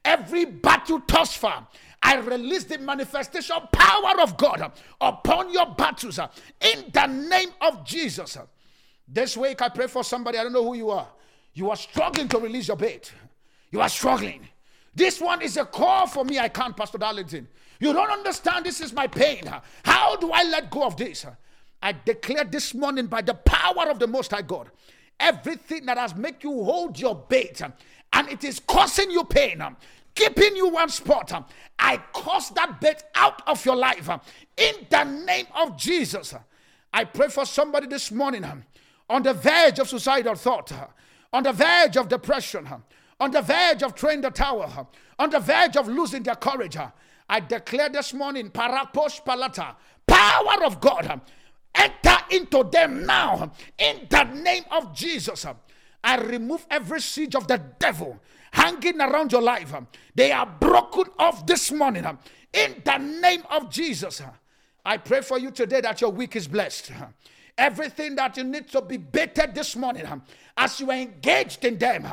Every 0.05 0.45
battle 0.45 1.01
tossed 1.01 1.39
far, 1.39 1.67
I 2.03 2.17
release 2.17 2.65
the 2.65 2.77
manifestation 2.79 3.57
power 3.73 4.21
of 4.21 4.37
God 4.37 4.71
upon 5.01 5.53
your 5.53 5.75
battles 5.75 6.21
in 6.61 6.85
the 6.93 7.07
name 7.07 7.51
of 7.61 7.85
Jesus. 7.85 8.39
This 9.09 9.37
week, 9.37 9.63
I 9.63 9.69
pray 9.69 9.89
for 9.89 10.05
somebody. 10.05 10.39
I 10.39 10.45
don't 10.45 10.53
know 10.53 10.65
who 10.65 10.75
you 10.75 10.91
are. 10.91 11.09
You 11.57 11.71
are 11.71 11.77
struggling 11.77 12.29
to 12.29 12.39
release 12.39 12.69
your 12.69 12.77
bait. 12.77 13.11
You 13.71 13.81
are 13.81 13.89
struggling. 13.89 14.47
This 14.95 15.23
one 15.23 15.41
is 15.41 15.57
a 15.57 15.65
call 15.65 16.07
for 16.07 16.23
me. 16.23 16.39
I 16.39 16.49
can't, 16.49 16.77
Pastor 16.77 16.99
Darlington. 16.99 17.49
You 17.81 17.95
don't 17.95 18.11
understand. 18.11 18.67
This 18.67 18.83
is 18.83 18.93
my 18.93 19.07
pain. 19.07 19.51
How 19.83 20.17
do 20.17 20.31
I 20.33 20.43
let 20.45 20.71
go 20.71 20.85
of 20.85 20.99
this? 20.99 21.25
I 21.83 21.95
declare 22.05 22.45
this 22.45 22.75
morning 22.75 23.07
by 23.07 23.23
the 23.23 23.33
power 23.33 23.91
of 23.91 23.99
the 23.99 24.07
Most 24.07 24.33
High 24.33 24.43
God, 24.43 24.71
everything 25.19 25.87
that 25.87 25.97
has 25.97 26.15
made 26.15 26.45
you 26.45 26.63
hold 26.63 27.01
your 27.01 27.15
bait 27.15 27.63
and 28.13 28.29
it 28.29 28.45
is 28.45 28.61
causing 28.61 29.11
you 29.11 29.25
pain, 29.25 29.63
keeping 30.15 30.57
you 30.57 30.69
one 30.69 30.91
spot, 30.91 31.47
I 31.79 31.97
cause 32.13 32.51
that 32.51 32.83
bait 32.83 33.03
out 33.15 33.41
of 33.47 33.65
your 33.65 33.77
life 33.77 34.11
in 34.59 34.75
the 34.91 35.05
name 35.05 35.47
of 35.55 35.79
Jesus. 35.79 36.35
I 36.93 37.05
pray 37.05 37.29
for 37.29 37.47
somebody 37.47 37.87
this 37.87 38.11
morning 38.13 38.45
on 39.09 39.23
the 39.23 39.33
verge 39.33 39.79
of 39.79 39.89
suicidal 39.89 40.35
thought, 40.35 40.73
on 41.37 41.43
the 41.43 41.53
verge 41.53 41.99
of 41.99 42.09
depression, 42.09 42.67
on 43.21 43.31
the 43.31 43.43
verge 43.43 43.83
of 43.83 43.95
throwing 43.95 44.23
the 44.23 44.31
tower, 44.31 44.87
on 45.19 45.29
the 45.29 45.39
verge 45.39 45.77
of 45.77 45.87
losing 45.87 46.23
their 46.23 46.35
courage. 46.35 46.79
I 47.29 47.41
declare 47.41 47.91
this 47.91 48.15
morning, 48.15 48.49
Paraposh 48.49 49.23
Palata, 49.23 49.77
power 50.07 50.65
of 50.65 50.81
God, 50.81 51.21
enter 51.75 52.17
into 52.31 52.65
them 52.65 53.05
now 53.05 53.53
in 53.77 54.07
the 54.09 54.25
name 54.25 54.65
of 54.71 54.95
Jesus. 54.95 55.45
I 56.03 56.17
remove 56.17 56.65
every 56.71 57.03
siege 57.03 57.35
of 57.35 57.47
the 57.47 57.61
devil 57.79 58.19
hanging 58.53 58.99
around 58.99 59.31
your 59.31 59.43
life. 59.43 59.75
They 60.15 60.33
are 60.33 60.47
broken 60.47 61.05
off 61.19 61.45
this 61.45 61.71
morning 61.71 62.07
in 62.55 62.83
the 62.83 62.97
name 62.97 63.43
of 63.51 63.69
Jesus. 63.69 64.23
I 64.87 64.97
pray 64.97 65.21
for 65.21 65.39
you 65.39 65.51
today 65.51 65.83
that 65.83 66.01
your 66.01 66.13
week 66.13 66.35
is 66.35 66.49
blessed. 66.49 66.93
Everything 67.59 68.15
that 68.17 68.37
you 68.37 68.45
need 68.45 68.69
to 68.69 68.83
be 68.83 68.97
baited 68.99 69.55
this 69.55 69.77
morning, 69.77 70.05
as 70.57 70.81
you 70.81 70.91
are 70.91 70.97
engaged 70.97 71.65
in 71.65 71.79
them, 71.79 72.07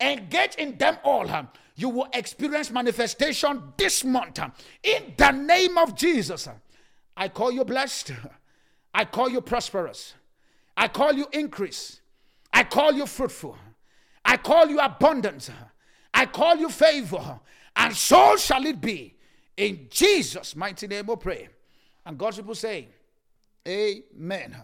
engage 0.00 0.54
in 0.56 0.76
them 0.78 0.96
all, 1.04 1.28
you 1.74 1.90
will 1.90 2.08
experience 2.14 2.70
manifestation 2.70 3.62
this 3.76 4.04
month. 4.04 4.40
In 4.82 5.14
the 5.16 5.30
name 5.30 5.76
of 5.76 5.94
Jesus, 5.94 6.48
I 7.16 7.28
call 7.28 7.52
you 7.52 7.64
blessed. 7.64 8.12
I 8.94 9.04
call 9.04 9.28
you 9.28 9.42
prosperous. 9.42 10.14
I 10.76 10.88
call 10.88 11.12
you 11.12 11.26
increase. 11.32 12.00
I 12.52 12.64
call 12.64 12.92
you 12.92 13.06
fruitful. 13.06 13.58
I 14.24 14.38
call 14.38 14.68
you 14.68 14.80
abundance. 14.80 15.50
I 16.14 16.24
call 16.24 16.56
you 16.56 16.70
favor. 16.70 17.38
And 17.76 17.94
so 17.94 18.36
shall 18.38 18.64
it 18.64 18.80
be. 18.80 19.14
In 19.56 19.88
Jesus' 19.90 20.56
mighty 20.56 20.86
name 20.86 21.06
we 21.06 21.16
pray. 21.16 21.48
And 22.06 22.16
God's 22.16 22.38
people 22.38 22.54
say, 22.54 22.88
Amen. 23.68 24.56